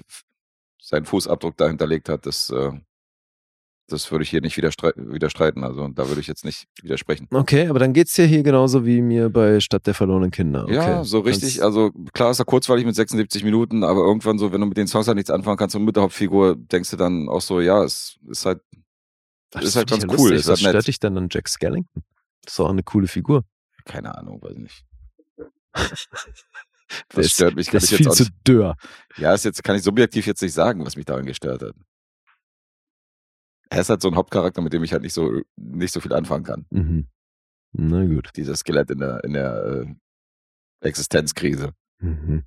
seinen 0.81 1.05
Fußabdruck 1.05 1.57
da 1.57 1.67
hinterlegt 1.67 2.09
hat, 2.09 2.25
das, 2.25 2.49
äh, 2.51 2.71
das 3.87 4.09
würde 4.11 4.23
ich 4.23 4.29
hier 4.29 4.41
nicht 4.41 4.57
widerstre 4.57 4.93
widerstreiten. 4.95 5.63
Also 5.63 5.87
da 5.89 6.07
würde 6.07 6.19
ich 6.21 6.27
jetzt 6.27 6.43
nicht 6.45 6.67
widersprechen. 6.81 7.27
Okay, 7.31 7.67
aber 7.67 7.77
dann 7.79 7.93
geht's 7.93 8.13
dir 8.13 8.25
hier 8.25 8.41
genauso 8.43 8.85
wie 8.85 9.01
mir 9.01 9.29
bei 9.29 9.59
Stadt 9.59 9.85
der 9.87 9.93
verlorenen 9.93 10.31
Kinder. 10.31 10.63
Okay. 10.63 10.73
Ja, 10.75 11.03
so 11.03 11.19
richtig. 11.19 11.61
Also 11.63 11.91
klar 12.13 12.31
ist 12.31 12.39
er 12.39 12.45
kurzweilig 12.45 12.85
mit 12.85 12.95
76 12.95 13.43
Minuten, 13.43 13.83
aber 13.83 14.01
irgendwann 14.01 14.39
so, 14.39 14.51
wenn 14.51 14.61
du 14.61 14.67
mit 14.67 14.77
den 14.77 14.87
Songs 14.87 15.07
halt 15.07 15.15
nichts 15.17 15.29
anfangen 15.29 15.57
kannst 15.57 15.75
und 15.75 15.85
mit 15.85 15.95
der 15.95 16.03
Hauptfigur, 16.03 16.55
denkst 16.55 16.89
du 16.91 16.97
dann 16.97 17.29
auch 17.29 17.41
so, 17.41 17.61
ja, 17.61 17.83
es 17.83 18.17
ist 18.27 18.45
halt, 18.45 18.61
Ach, 19.53 19.61
ist 19.61 19.67
das 19.67 19.75
halt 19.77 19.89
ganz 19.89 20.03
ja 20.03 20.09
cool, 20.17 20.33
ist 20.33 20.47
halt 20.47 20.53
Was 20.53 20.61
nett. 20.63 20.69
stört 20.71 20.87
dich 20.87 20.99
denn 20.99 21.17
an 21.17 21.27
Jack 21.31 21.47
Skellington? 21.47 22.03
Das 22.43 22.53
ist 22.53 22.59
auch 22.59 22.69
eine 22.69 22.83
coole 22.83 23.07
Figur. 23.07 23.43
keine 23.85 24.17
Ahnung, 24.17 24.41
weiß 24.41 24.55
nicht. 24.57 24.83
Das 27.09 27.25
ist- 27.25 27.33
stört 27.33 27.55
mich, 27.55 27.67
kann 27.67 27.77
ist 27.77 27.93
viel 27.93 28.09
zu 28.11 28.25
dürr. 28.47 28.75
Ja, 29.17 29.33
ist 29.33 29.43
jetzt, 29.43 29.63
kann 29.63 29.75
ich 29.75 29.81
subjektiv 29.83 30.27
jetzt 30.27 30.41
nicht 30.41 30.53
sagen, 30.53 30.85
was 30.85 30.95
mich 30.95 31.05
daran 31.05 31.25
gestört 31.25 31.61
hat. 31.63 31.73
Er 33.69 33.81
ist 33.81 33.89
halt 33.89 34.01
so 34.01 34.07
ein 34.09 34.15
Hauptcharakter, 34.15 34.61
mit 34.61 34.73
dem 34.73 34.83
ich 34.83 34.93
halt 34.93 35.01
nicht 35.01 35.13
so, 35.13 35.41
nicht 35.55 35.91
so 35.91 35.99
viel 35.99 36.13
anfangen 36.13 36.43
kann. 36.43 36.65
Mhm. 36.69 37.07
Na 37.73 38.05
gut. 38.05 38.29
Dieses 38.35 38.59
Skelett 38.59 38.91
in 38.91 38.99
der, 38.99 39.23
in 39.23 39.33
der 39.33 39.85
äh, 40.81 40.87
Existenzkrise. 40.87 41.71
Mhm. 41.99 42.43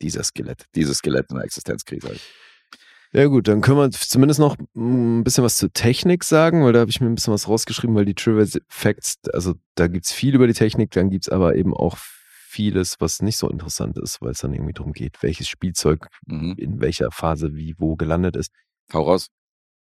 Dieser 0.00 0.22
Skelett. 0.22 0.66
Dieses 0.74 0.98
Skelett 0.98 1.26
in 1.30 1.36
der 1.36 1.44
Existenzkrise. 1.44 2.08
Halt. 2.08 2.20
Ja 3.12 3.26
gut, 3.26 3.48
dann 3.48 3.60
können 3.62 3.78
wir 3.78 3.90
zumindest 3.90 4.38
noch 4.38 4.56
ein 4.76 5.24
bisschen 5.24 5.42
was 5.42 5.56
zur 5.56 5.72
Technik 5.72 6.24
sagen, 6.24 6.62
weil 6.64 6.72
da 6.74 6.80
habe 6.80 6.90
ich 6.90 7.00
mir 7.00 7.06
ein 7.08 7.14
bisschen 7.14 7.32
was 7.32 7.48
rausgeschrieben, 7.48 7.96
weil 7.96 8.04
die 8.04 8.14
Trivia 8.14 8.46
Facts, 8.68 9.16
also 9.32 9.54
da 9.76 9.88
gibt's 9.88 10.12
viel 10.12 10.34
über 10.34 10.46
die 10.46 10.52
Technik, 10.52 10.90
dann 10.90 11.08
gibt's 11.10 11.28
aber 11.28 11.56
eben 11.56 11.74
auch 11.74 11.96
vieles, 11.98 12.96
was 13.00 13.22
nicht 13.22 13.36
so 13.38 13.48
interessant 13.48 13.98
ist, 13.98 14.20
weil 14.20 14.32
es 14.32 14.40
dann 14.40 14.52
irgendwie 14.52 14.74
darum 14.74 14.92
geht, 14.92 15.22
welches 15.22 15.48
Spielzeug 15.48 16.08
Mhm. 16.26 16.54
in 16.58 16.80
welcher 16.80 17.10
Phase 17.10 17.54
wie 17.54 17.74
wo 17.78 17.96
gelandet 17.96 18.36
ist. 18.36 18.52
Hau 18.92 19.02
raus. 19.02 19.28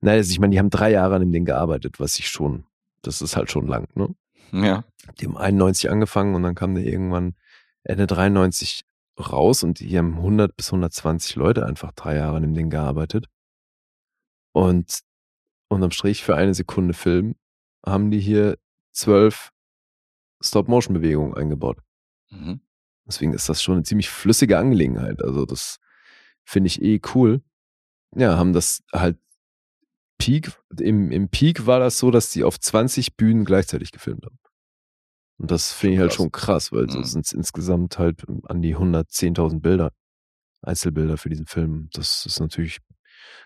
Naja, 0.01 0.17
also 0.17 0.31
ich 0.31 0.39
meine, 0.39 0.51
die 0.51 0.59
haben 0.59 0.69
drei 0.69 0.91
Jahre 0.91 1.15
an 1.15 1.21
dem 1.21 1.31
Ding 1.31 1.45
gearbeitet, 1.45 1.99
was 1.99 2.19
ich 2.19 2.27
schon, 2.27 2.65
das 3.01 3.21
ist 3.21 3.35
halt 3.35 3.51
schon 3.51 3.67
lang, 3.67 3.87
ne? 3.95 4.13
Ja. 4.51 4.83
Die 5.19 5.25
haben 5.25 5.37
91 5.37 5.89
angefangen 5.89 6.35
und 6.35 6.43
dann 6.43 6.55
kam 6.55 6.75
der 6.75 6.85
irgendwann 6.85 7.35
Ende 7.83 8.07
93 8.07 8.85
raus 9.19 9.63
und 9.63 9.79
hier 9.79 9.99
haben 9.99 10.15
100 10.15 10.55
bis 10.55 10.67
120 10.67 11.35
Leute 11.35 11.65
einfach 11.65 11.91
drei 11.93 12.15
Jahre 12.15 12.37
an 12.37 12.43
dem 12.43 12.53
Ding 12.53 12.69
gearbeitet. 12.69 13.27
Und 14.51 15.01
unterm 15.67 15.91
Strich 15.91 16.23
für 16.23 16.35
eine 16.35 16.53
Sekunde 16.53 16.93
Film 16.93 17.35
haben 17.85 18.11
die 18.11 18.19
hier 18.19 18.57
zwölf 18.91 19.51
Stop-Motion-Bewegungen 20.41 21.33
eingebaut. 21.33 21.79
Mhm. 22.29 22.61
Deswegen 23.05 23.33
ist 23.33 23.49
das 23.49 23.61
schon 23.61 23.75
eine 23.75 23.83
ziemlich 23.83 24.09
flüssige 24.09 24.57
Angelegenheit. 24.57 25.21
Also 25.23 25.45
das 25.45 25.79
finde 26.43 26.67
ich 26.67 26.81
eh 26.81 26.99
cool. 27.13 27.41
Ja, 28.15 28.37
haben 28.37 28.53
das 28.53 28.83
halt 28.91 29.17
Peak, 30.17 30.51
im, 30.79 31.11
im 31.11 31.29
Peak 31.29 31.65
war 31.65 31.79
das 31.79 31.97
so, 31.97 32.11
dass 32.11 32.29
die 32.29 32.43
auf 32.43 32.59
20 32.59 33.15
Bühnen 33.17 33.45
gleichzeitig 33.45 33.91
gefilmt 33.91 34.25
haben. 34.25 34.39
Und 35.37 35.51
das 35.51 35.73
finde 35.73 35.95
ich 35.95 35.99
halt 35.99 36.11
krass. 36.11 36.15
schon 36.17 36.31
krass, 36.31 36.71
weil 36.71 36.85
Mhm. 36.85 37.03
sind 37.03 37.25
es 37.25 37.33
insgesamt 37.33 37.99
halt 37.99 38.23
an 38.45 38.61
die 38.61 38.75
110.000 38.75 39.61
Bilder, 39.61 39.91
Einzelbilder 40.61 41.17
für 41.17 41.29
diesen 41.29 41.45
Film. 41.45 41.89
Das 41.93 42.25
ist 42.25 42.39
natürlich 42.39 42.79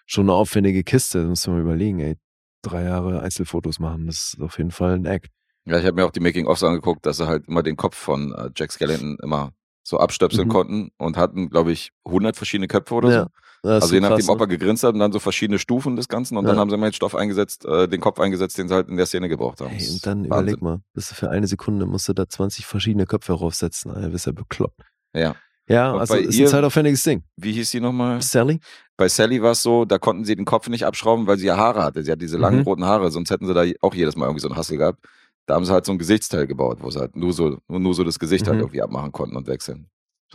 schon 0.06 0.26
eine 0.26 0.34
aufwendige 0.34 0.84
Kiste. 0.84 1.22
Da 1.24 1.28
muss 1.28 1.46
man 1.48 1.58
mal 1.58 1.62
überlegen, 1.64 2.00
ey. 2.00 2.16
Drei 2.62 2.84
Jahre 2.84 3.22
Einzelfotos 3.22 3.80
machen, 3.80 4.06
das 4.06 4.34
ist 4.34 4.42
auf 4.42 4.58
jeden 4.58 4.72
Fall 4.72 4.96
ein 4.96 5.06
Act. 5.06 5.30
Ja, 5.64 5.80
ich 5.80 5.86
habe 5.86 5.94
mir 5.96 6.06
auch 6.06 6.12
die 6.12 6.20
Making-ofs 6.20 6.62
angeguckt, 6.62 7.06
dass 7.06 7.16
sie 7.16 7.26
halt 7.26 7.48
immer 7.48 7.64
den 7.64 7.78
Kopf 7.78 7.96
von 7.96 8.34
äh, 8.34 8.50
Jack 8.54 8.74
Skellington 8.74 9.16
immer 9.24 9.54
so 9.82 9.98
abstöpseln 9.98 10.50
Mhm. 10.50 10.52
konnten 10.52 10.92
und 10.98 11.16
hatten, 11.16 11.50
glaube 11.50 11.72
ich, 11.72 11.92
100 12.06 12.36
verschiedene 12.36 12.68
Köpfe 12.68 12.96
oder 12.96 13.10
Ja, 13.12 13.22
so. 13.24 13.30
Also 13.64 13.94
je 13.94 14.00
nachdem, 14.00 14.18
krass, 14.18 14.30
ob 14.30 14.40
er 14.42 14.48
gegrinst 14.48 14.84
hat 14.84 14.94
und 14.94 15.00
dann 15.00 15.12
so 15.12 15.20
verschiedene 15.20 15.60
Stufen 15.60 15.96
des 15.96 16.08
Ganzen 16.08 16.38
und 16.38 16.46
Ja. 16.46 16.52
dann 16.52 16.60
haben 16.60 16.70
sie 16.70 16.76
immer 16.76 16.88
den 16.90 16.94
Stoff 16.94 17.14
eingesetzt, 17.16 17.66
äh, 17.66 17.88
den 17.88 18.00
Kopf 18.00 18.20
eingesetzt, 18.20 18.58
den 18.58 18.68
sie 18.70 18.74
halt 18.74 18.88
in 18.88 18.96
der 18.98 19.06
Szene 19.06 19.28
gebraucht 19.30 19.60
haben. 19.62 19.70
Hey, 19.70 19.90
und 19.90 20.06
dann 20.06 20.18
Wahnsinn. 20.20 20.26
überleg 20.28 20.62
mal, 20.62 20.82
bist 20.94 21.12
du 21.12 21.16
für 21.16 21.30
eine 21.30 21.48
Sekunde 21.48 21.86
musst 21.86 22.08
du 22.08 22.14
da 22.14 22.28
20 22.28 22.66
verschiedene 22.66 23.06
Köpfe 23.06 23.34
raufsetzen, 23.34 23.92
Alter, 23.92 24.10
bist 24.10 24.26
ja 24.26 24.32
bekloppt. 24.32 24.82
Ja. 25.14 25.36
Ja, 25.68 25.92
Und 25.92 26.00
also 26.00 26.16
ist 26.16 26.36
ihr- 26.36 26.48
ein 26.48 26.52
zeitaufwendiges 26.52 27.04
Ding. 27.04 27.24
Wie 27.38 27.52
hieß 27.52 27.70
die 27.72 27.80
nochmal? 27.80 28.22
Sally? 28.24 28.60
Bei 28.98 29.08
Sally 29.08 29.42
war 29.44 29.52
es 29.52 29.62
so, 29.62 29.86
da 29.86 30.00
konnten 30.00 30.26
sie 30.26 30.36
den 30.36 30.46
Kopf 30.46 30.68
nicht 30.68 30.86
abschrauben, 30.86 31.28
weil 31.28 31.38
sie 31.38 31.46
ja 31.46 31.58
Haare 31.58 31.84
hatte. 31.84 32.02
Sie 32.04 32.12
hat 32.12 32.22
diese 32.22 32.38
langen 32.38 32.60
Mhm. 32.60 32.64
roten 32.64 32.86
Haare, 32.86 33.12
sonst 33.12 33.30
hätten 33.30 33.46
sie 33.46 33.54
da 33.54 33.64
auch 33.82 33.94
jedes 33.94 34.16
Mal 34.16 34.26
irgendwie 34.26 34.42
so 34.42 34.48
einen 34.48 34.58
Hassel 34.58 34.78
gehabt. 34.78 35.06
Da 35.46 35.54
haben 35.56 35.66
sie 35.66 35.72
halt 35.72 35.86
so 35.86 35.92
ein 35.92 36.00
Gesichtsteil 36.00 36.48
gebaut, 36.48 36.80
wo 36.82 36.90
sie 36.90 37.00
halt 37.00 37.16
nur 37.16 37.34
so, 37.34 37.58
nur 37.68 37.94
so 37.94 38.04
das 38.04 38.18
Gesicht 38.18 38.48
halt 38.48 38.56
Mhm. 38.58 38.62
irgendwie 38.64 38.82
abmachen 38.82 39.12
konnten 39.12 39.36
und 39.36 39.46
wechseln. 39.48 39.90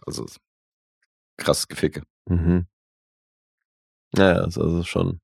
Also 0.06 0.24
krass 1.36 1.66
Geficke. 1.68 2.02
Mhm. 2.28 2.66
Naja, 4.16 4.44
ist 4.46 4.58
also 4.58 4.82
schon 4.84 5.20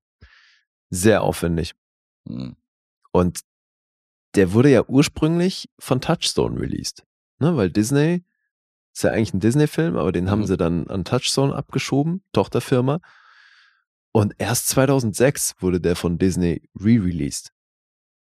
sehr 0.89 1.23
aufwendig. 1.23 1.73
Mhm. 2.25 2.55
Und 3.11 3.41
der 4.35 4.53
wurde 4.53 4.69
ja 4.69 4.83
ursprünglich 4.87 5.69
von 5.79 5.99
Touchstone 6.01 6.59
released. 6.59 7.05
Ne? 7.39 7.55
Weil 7.57 7.69
Disney 7.69 8.23
ist 8.93 9.03
ja 9.03 9.11
eigentlich 9.11 9.33
ein 9.33 9.39
Disney-Film, 9.39 9.97
aber 9.97 10.11
den 10.11 10.29
haben 10.29 10.41
Mhm. 10.41 10.45
sie 10.47 10.57
dann 10.57 10.87
an 10.87 11.05
Touchstone 11.05 11.55
abgeschoben, 11.55 12.23
Tochterfirma. 12.33 12.99
Und 14.13 14.33
erst 14.37 14.67
2006 14.69 15.55
wurde 15.59 15.79
der 15.79 15.95
von 15.95 16.17
Disney 16.17 16.61
re-released. 16.79 17.51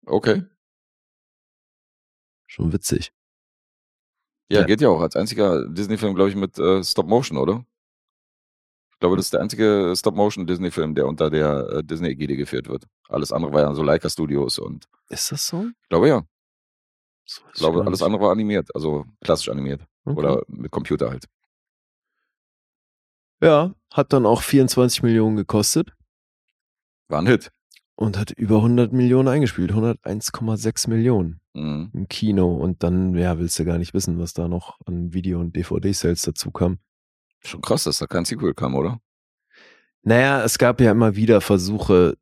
Okay. 0.05 0.43
Schon 2.47 2.71
witzig. 2.71 3.11
Ja, 4.49 4.61
Ja. 4.61 4.65
geht 4.65 4.79
ja 4.81 4.89
auch. 4.89 5.01
Als 5.01 5.15
einziger 5.15 5.67
Disney-Film, 5.67 6.15
glaube 6.15 6.29
ich, 6.29 6.35
mit 6.35 6.57
äh, 6.59 6.83
Stop-Motion, 6.83 7.37
oder? 7.37 7.65
Ich 8.95 8.99
glaube, 9.01 9.17
das 9.17 9.25
ist 9.25 9.33
der 9.33 9.41
einzige 9.41 9.93
Stop-Motion-Disney-Film, 9.95 10.95
der 10.95 11.05
unter 11.07 11.29
der 11.29 11.67
äh, 11.69 11.83
Disney-Ägide 11.83 12.37
geführt 12.37 12.67
wird. 12.69 12.85
Alles 13.09 13.31
andere 13.33 13.51
war 13.53 13.61
ja 13.61 13.73
so 13.73 13.83
Leica 13.83 14.09
Studios 14.09 14.57
und 14.57 14.87
Ist 15.09 15.31
das 15.31 15.45
so? 15.47 15.65
ich 15.83 15.89
glaube 15.89 16.07
ja. 16.07 16.23
Ich 17.27 17.41
glaube, 17.55 17.83
alles 17.85 18.01
andere 18.03 18.21
war 18.23 18.31
animiert, 18.31 18.69
also 18.75 19.05
klassisch 19.21 19.49
animiert. 19.49 19.81
Okay. 20.05 20.17
Oder 20.17 20.43
mit 20.47 20.71
Computer 20.71 21.09
halt. 21.09 21.25
Ja, 23.41 23.73
hat 23.93 24.13
dann 24.13 24.25
auch 24.25 24.41
24 24.41 25.03
Millionen 25.03 25.35
gekostet 25.35 25.91
War 27.09 27.19
ein 27.19 27.27
Hit. 27.27 27.51
und 27.95 28.17
hat 28.17 28.31
über 28.31 28.57
100 28.57 28.93
Millionen 28.93 29.27
eingespielt. 29.27 29.71
101,6 29.71 30.89
Millionen 30.89 31.41
Mhm. 31.53 31.91
im 31.93 32.07
Kino. 32.07 32.55
Und 32.55 32.83
dann, 32.83 33.15
ja, 33.15 33.39
willst 33.39 33.57
du 33.59 33.65
gar 33.65 33.77
nicht 33.77 33.93
wissen, 33.93 34.19
was 34.19 34.33
da 34.33 34.47
noch 34.47 34.77
an 34.85 35.13
Video- 35.13 35.39
und 35.39 35.55
DVD-Sales 35.55 36.21
dazu 36.23 36.51
kam. 36.51 36.79
Schon 37.45 37.61
krass, 37.61 37.83
dass 37.83 37.99
da 37.99 38.07
kein 38.07 38.25
Sequel 38.25 38.53
kam, 38.53 38.75
oder? 38.75 38.99
Naja, 40.01 40.43
es 40.43 40.57
gab 40.57 40.81
ja 40.81 40.91
immer 40.91 41.15
wieder 41.15 41.41
Versuche, 41.41 42.17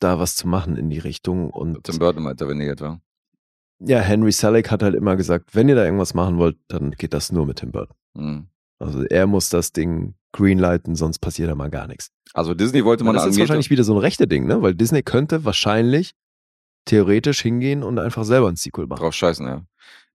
da 0.00 0.18
was 0.18 0.34
zu 0.36 0.48
machen 0.48 0.76
in 0.76 0.90
die 0.90 0.98
Richtung. 0.98 1.50
Und 1.50 1.84
Tim 1.84 1.98
Burton 1.98 2.22
mal 2.22 2.32
interveniert, 2.32 2.80
war. 2.80 3.00
ja, 3.80 3.98
Henry 4.00 4.32
Selick 4.32 4.70
hat 4.70 4.82
halt 4.82 4.94
immer 4.94 5.16
gesagt, 5.16 5.54
wenn 5.54 5.68
ihr 5.68 5.74
da 5.74 5.84
irgendwas 5.84 6.14
machen 6.14 6.38
wollt, 6.38 6.56
dann 6.68 6.92
geht 6.92 7.12
das 7.14 7.32
nur 7.32 7.46
mit 7.46 7.58
Tim 7.58 7.72
Burton. 7.72 7.96
Mhm. 8.14 8.48
Also 8.78 9.04
er 9.04 9.26
muss 9.26 9.48
das 9.48 9.72
Ding 9.72 10.14
greenlighten, 10.32 10.96
sonst 10.96 11.20
passiert 11.20 11.50
da 11.50 11.54
mal 11.54 11.70
gar 11.70 11.86
nichts. 11.86 12.10
Also 12.34 12.54
Disney 12.54 12.84
wollte 12.84 13.04
man 13.04 13.14
das 13.14 13.26
ist 13.26 13.38
wahrscheinlich 13.38 13.70
wieder 13.70 13.84
so 13.84 13.94
ein 13.94 13.98
rechte 13.98 14.26
Ding, 14.26 14.46
ne? 14.46 14.62
Weil 14.62 14.74
Disney 14.74 15.02
könnte 15.02 15.44
wahrscheinlich 15.44 16.14
theoretisch 16.86 17.42
hingehen 17.42 17.82
und 17.82 17.98
einfach 17.98 18.24
selber 18.24 18.48
ein 18.48 18.56
Sequel 18.56 18.86
machen. 18.86 19.00
drauf 19.00 19.14
scheißen, 19.14 19.46
ja. 19.46 19.62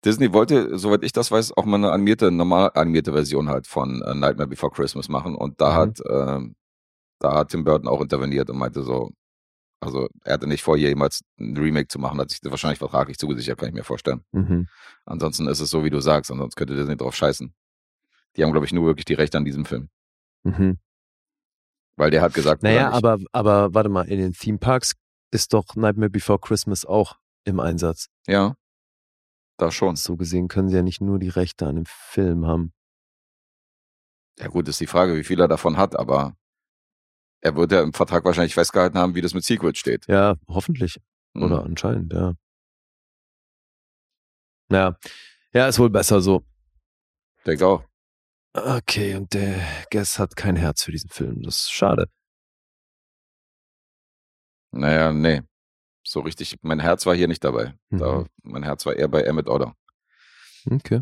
Disney 0.04 0.32
wollte, 0.32 0.78
soweit 0.78 1.02
ich 1.04 1.12
das 1.12 1.30
weiß, 1.30 1.56
auch 1.56 1.64
mal 1.64 1.76
eine 1.76 1.92
animierte, 1.92 2.30
normal 2.30 2.70
animierte 2.74 3.12
Version 3.12 3.48
halt 3.48 3.66
von 3.66 4.02
äh, 4.02 4.14
Nightmare 4.14 4.48
Before 4.48 4.72
Christmas 4.72 5.08
machen. 5.08 5.34
Und 5.34 5.60
da 5.60 5.70
Mhm. 5.70 5.74
hat, 5.76 6.00
ähm, 6.08 6.56
da 7.20 7.34
hat 7.34 7.48
Tim 7.50 7.64
Burton 7.64 7.88
auch 7.88 8.00
interveniert 8.00 8.50
und 8.50 8.58
meinte 8.58 8.82
so, 8.82 9.10
also 9.80 10.08
er 10.24 10.34
hatte 10.34 10.46
nicht 10.46 10.62
vor, 10.62 10.76
jemals 10.76 11.20
ein 11.38 11.56
Remake 11.56 11.88
zu 11.88 11.98
machen, 11.98 12.18
hat 12.20 12.30
sich 12.30 12.40
wahrscheinlich 12.44 12.78
vertraglich 12.78 13.18
zugesichert, 13.18 13.58
kann 13.58 13.68
ich 13.68 13.74
mir 13.74 13.84
vorstellen. 13.84 14.24
Mhm. 14.32 14.68
Ansonsten 15.04 15.46
ist 15.48 15.60
es 15.60 15.70
so, 15.70 15.84
wie 15.84 15.90
du 15.90 16.00
sagst, 16.00 16.30
ansonsten 16.30 16.58
könnte 16.58 16.74
Disney 16.76 16.96
drauf 16.96 17.14
scheißen. 17.14 17.54
Die 18.36 18.42
haben, 18.42 18.52
glaube 18.52 18.66
ich, 18.66 18.72
nur 18.72 18.86
wirklich 18.86 19.04
die 19.04 19.14
Rechte 19.14 19.38
an 19.38 19.44
diesem 19.44 19.64
Film. 19.64 19.88
Mhm. 20.42 20.78
Weil 21.96 22.10
der 22.10 22.22
hat 22.22 22.34
gesagt, 22.34 22.62
Naja, 22.62 22.90
aber, 22.90 23.18
aber 23.32 23.72
warte 23.74 23.88
mal, 23.88 24.02
in 24.08 24.18
den 24.18 24.32
Theme 24.32 24.58
Parks 24.58 24.94
ist 25.30 25.52
doch 25.52 25.76
Nightmare 25.76 26.10
Before 26.10 26.38
Christmas 26.40 26.84
auch 26.84 27.18
im 27.44 27.60
Einsatz. 27.60 28.08
Ja, 28.26 28.56
da 29.56 29.70
schon. 29.70 29.96
So 29.96 30.16
gesehen 30.16 30.48
können 30.48 30.68
sie 30.68 30.76
ja 30.76 30.82
nicht 30.82 31.00
nur 31.00 31.18
die 31.18 31.28
Rechte 31.28 31.66
an 31.66 31.76
dem 31.76 31.86
Film 31.86 32.46
haben. 32.46 32.72
Ja 34.38 34.48
gut, 34.48 34.68
ist 34.68 34.80
die 34.80 34.86
Frage, 34.86 35.16
wie 35.16 35.24
viel 35.24 35.40
er 35.40 35.48
davon 35.48 35.76
hat, 35.76 35.96
aber 35.96 36.36
er 37.40 37.54
wird 37.56 37.72
ja 37.72 37.82
im 37.82 37.92
Vertrag 37.92 38.24
wahrscheinlich 38.24 38.54
festgehalten 38.54 38.98
haben, 38.98 39.14
wie 39.14 39.20
das 39.20 39.34
mit 39.34 39.44
Sequels 39.44 39.78
steht. 39.78 40.06
Ja, 40.08 40.36
hoffentlich. 40.48 40.98
Mhm. 41.34 41.42
Oder 41.42 41.62
anscheinend, 41.62 42.12
ja. 42.12 42.34
Ja. 44.70 44.98
Ja, 45.52 45.68
ist 45.68 45.78
wohl 45.78 45.90
besser 45.90 46.20
so. 46.20 46.44
Denke 47.46 47.66
auch. 47.66 47.84
Okay, 48.54 49.14
und 49.14 49.34
der 49.34 49.60
Guess 49.90 50.18
hat 50.18 50.36
kein 50.36 50.56
Herz 50.56 50.84
für 50.84 50.92
diesen 50.92 51.10
Film. 51.10 51.42
Das 51.42 51.56
ist 51.56 51.72
schade. 51.72 52.08
Naja, 54.72 55.12
nee. 55.12 55.42
So 56.06 56.20
richtig, 56.20 56.56
mein 56.62 56.80
Herz 56.80 57.06
war 57.06 57.14
hier 57.14 57.28
nicht 57.28 57.42
dabei. 57.44 57.74
Da, 57.90 58.18
Mhm. 58.20 58.26
mein 58.42 58.62
Herz 58.62 58.84
war 58.86 58.94
eher 58.94 59.08
bei 59.08 59.22
Emmett 59.22 59.48
Odder. 59.48 59.74
Okay. 60.70 61.00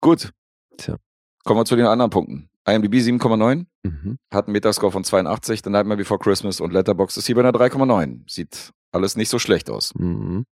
Gut. 0.00 0.32
Tja. 0.76 0.96
Kommen 1.44 1.60
wir 1.60 1.64
zu 1.64 1.76
den 1.76 1.86
anderen 1.86 2.10
Punkten. 2.10 2.48
IMDb 2.66 3.00
7,9, 3.00 3.66
Mhm. 3.84 4.18
hat 4.30 4.46
einen 4.46 4.52
Metascore 4.52 4.92
von 4.92 5.02
82, 5.04 5.62
The 5.64 5.70
Nightmare 5.70 5.96
Before 5.98 6.18
Christmas 6.20 6.60
und 6.60 6.72
Letterboxd 6.72 7.16
ist 7.18 7.26
hier 7.26 7.34
bei 7.34 7.40
einer 7.42 7.52
3,9. 7.52 8.24
Sieht 8.28 8.72
alles 8.92 9.16
nicht 9.16 9.28
so 9.28 9.38
schlecht 9.38 9.70
aus. 9.70 9.92
Mhm. 9.96 10.46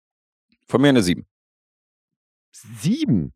Von 0.68 0.82
mir 0.82 0.90
eine 0.90 1.02
7. 1.04 1.26
Sieben. 2.52 3.34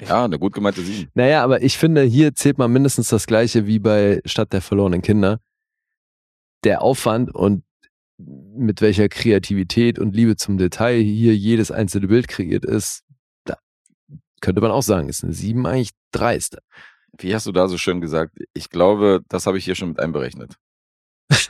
Ja, 0.00 0.24
eine 0.24 0.38
gut 0.38 0.54
gemeinte 0.54 0.82
7. 0.82 1.10
Naja, 1.14 1.42
aber 1.44 1.62
ich 1.62 1.76
finde, 1.78 2.02
hier 2.02 2.34
zählt 2.34 2.58
man 2.58 2.72
mindestens 2.72 3.08
das 3.08 3.26
Gleiche 3.26 3.66
wie 3.66 3.78
bei 3.78 4.20
Stadt 4.24 4.52
der 4.52 4.62
verlorenen 4.62 5.02
Kinder. 5.02 5.40
Der 6.64 6.82
Aufwand 6.82 7.34
und 7.34 7.64
mit 8.56 8.80
welcher 8.80 9.08
Kreativität 9.08 9.98
und 9.98 10.14
Liebe 10.14 10.36
zum 10.36 10.58
Detail 10.58 11.00
hier 11.00 11.36
jedes 11.36 11.70
einzelne 11.70 12.08
Bild 12.08 12.28
kreiert 12.28 12.64
ist, 12.64 13.04
da 13.44 13.56
könnte 14.40 14.60
man 14.60 14.70
auch 14.70 14.82
sagen, 14.82 15.08
ist 15.08 15.24
eine 15.24 15.32
7 15.32 15.66
eigentlich 15.66 15.90
dreist. 16.12 16.58
Wie 17.18 17.34
hast 17.34 17.46
du 17.46 17.52
da 17.52 17.68
so 17.68 17.78
schön 17.78 18.00
gesagt? 18.00 18.36
Ich 18.54 18.70
glaube, 18.70 19.22
das 19.28 19.46
habe 19.46 19.58
ich 19.58 19.64
hier 19.64 19.74
schon 19.74 19.90
mit 19.90 20.00
einberechnet. 20.00 20.56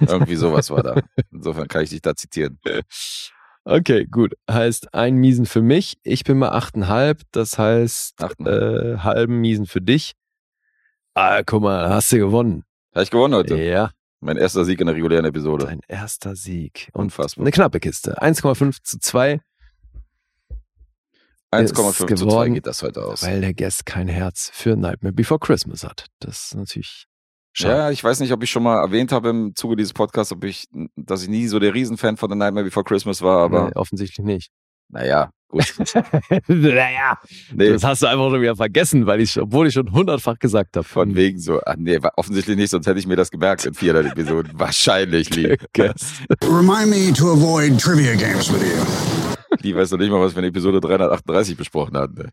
Irgendwie 0.00 0.36
sowas 0.36 0.70
war 0.70 0.82
da. 0.82 1.00
Insofern 1.32 1.68
kann 1.68 1.82
ich 1.82 1.90
dich 1.90 2.02
da 2.02 2.14
zitieren. 2.14 2.58
Okay, 3.64 4.06
gut. 4.06 4.34
Heißt 4.50 4.94
ein 4.94 5.16
Miesen 5.16 5.46
für 5.46 5.62
mich. 5.62 5.98
Ich 6.02 6.24
bin 6.24 6.38
mal 6.38 6.52
8,5. 6.52 7.22
Das 7.30 7.58
heißt 7.58 8.20
äh, 8.20 8.98
halben 8.98 9.40
Miesen 9.40 9.66
für 9.66 9.80
dich. 9.80 10.14
Ah, 11.14 11.42
guck 11.44 11.62
mal, 11.62 11.88
hast 11.90 12.12
du 12.12 12.18
gewonnen. 12.18 12.64
Habe 12.94 13.02
ich 13.04 13.10
gewonnen 13.10 13.34
heute. 13.34 13.60
Ja, 13.62 13.90
Mein 14.20 14.36
erster 14.36 14.64
Sieg 14.64 14.80
in 14.80 14.86
der 14.86 14.94
regulären 14.96 15.24
Episode. 15.24 15.66
dein 15.66 15.80
erster 15.88 16.36
Sieg. 16.36 16.90
Und 16.92 17.04
Unfassbar. 17.04 17.42
eine 17.44 17.50
knappe 17.52 17.80
Kiste. 17.80 18.20
1,5 18.22 18.82
zu 18.82 18.98
2, 18.98 19.40
1,5 21.52 21.96
zu 21.96 22.06
2 22.06 22.14
geworden, 22.14 22.54
geht 22.54 22.66
das 22.66 22.82
heute 22.82 23.04
aus. 23.04 23.22
weil 23.22 23.40
der 23.40 23.54
Guest 23.54 23.86
kein 23.86 24.08
Herz 24.08 24.50
für 24.52 24.76
Nightmare 24.76 25.12
Before 25.12 25.40
Christmas 25.40 25.82
hat. 25.84 26.06
Das 26.20 26.44
ist 26.44 26.54
natürlich 26.54 27.06
schade. 27.52 27.74
Ja, 27.74 27.90
ich 27.90 28.04
weiß 28.04 28.20
nicht, 28.20 28.32
ob 28.32 28.42
ich 28.42 28.50
schon 28.50 28.62
mal 28.62 28.78
erwähnt 28.80 29.10
habe 29.10 29.30
im 29.30 29.54
Zuge 29.56 29.76
dieses 29.76 29.92
Podcasts, 29.92 30.32
ob 30.32 30.44
ich, 30.44 30.66
dass 30.96 31.22
ich 31.22 31.28
nie 31.28 31.46
so 31.48 31.58
der 31.58 31.74
Riesenfan 31.74 32.16
von 32.16 32.30
The 32.30 32.36
Nightmare 32.36 32.64
Before 32.64 32.84
Christmas 32.84 33.22
war, 33.22 33.38
aber 33.42 33.66
nee, 33.68 33.72
offensichtlich 33.74 34.24
nicht. 34.24 34.52
Naja, 34.92 35.30
gut. 35.48 35.74
naja, 36.48 37.18
Nee, 37.52 37.70
das 37.70 37.84
hast 37.84 38.02
du 38.02 38.06
einfach 38.06 38.30
schon 38.30 38.42
wieder 38.42 38.56
vergessen, 38.56 39.06
weil 39.06 39.20
ich, 39.20 39.38
obwohl 39.40 39.68
ich 39.68 39.74
schon 39.74 39.92
hundertfach 39.92 40.38
gesagt 40.38 40.76
habe. 40.76 40.86
von 40.86 41.14
wegen 41.14 41.38
so. 41.38 41.60
Ach, 41.64 41.76
nee, 41.76 41.98
offensichtlich 42.16 42.56
nicht, 42.56 42.70
sonst 42.70 42.86
hätte 42.86 42.98
ich 42.98 43.06
mir 43.06 43.16
das 43.16 43.30
gemerkt 43.30 43.64
in 43.66 43.74
400 43.74 44.12
Episoden. 44.12 44.52
Wahrscheinlich, 44.58 45.34
Lee. 45.34 45.56
Remind 46.42 46.88
me 46.88 47.12
to 47.12 47.32
avoid 47.32 47.78
trivia 47.80 48.14
games 48.14 48.52
with 48.52 48.62
you. 48.62 49.56
Lee 49.62 49.74
weiß 49.74 49.90
noch 49.92 49.98
nicht 49.98 50.10
mal, 50.10 50.20
was 50.20 50.34
wir 50.34 50.42
in 50.42 50.48
Episode 50.48 50.80
338 50.80 51.56
besprochen 51.56 51.96
hatten. 51.96 52.14
Ne? 52.14 52.32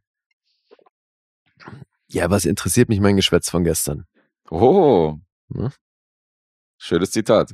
Ja, 2.09 2.29
was 2.29 2.45
interessiert 2.45 2.89
mich 2.89 2.99
mein 2.99 3.17
Geschwätz 3.17 3.49
von 3.49 3.63
gestern? 3.63 4.05
Oh. 4.49 5.17
Ne? 5.49 5.71
Schönes 6.77 7.11
Zitat. 7.11 7.53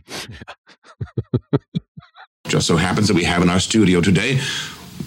Just 2.48 2.68
so 2.68 2.78
happens 2.80 3.08
that 3.08 3.18
we 3.18 3.26
have 3.26 3.42
in 3.42 3.50
our 3.50 3.60
studio 3.60 4.00
today 4.02 4.40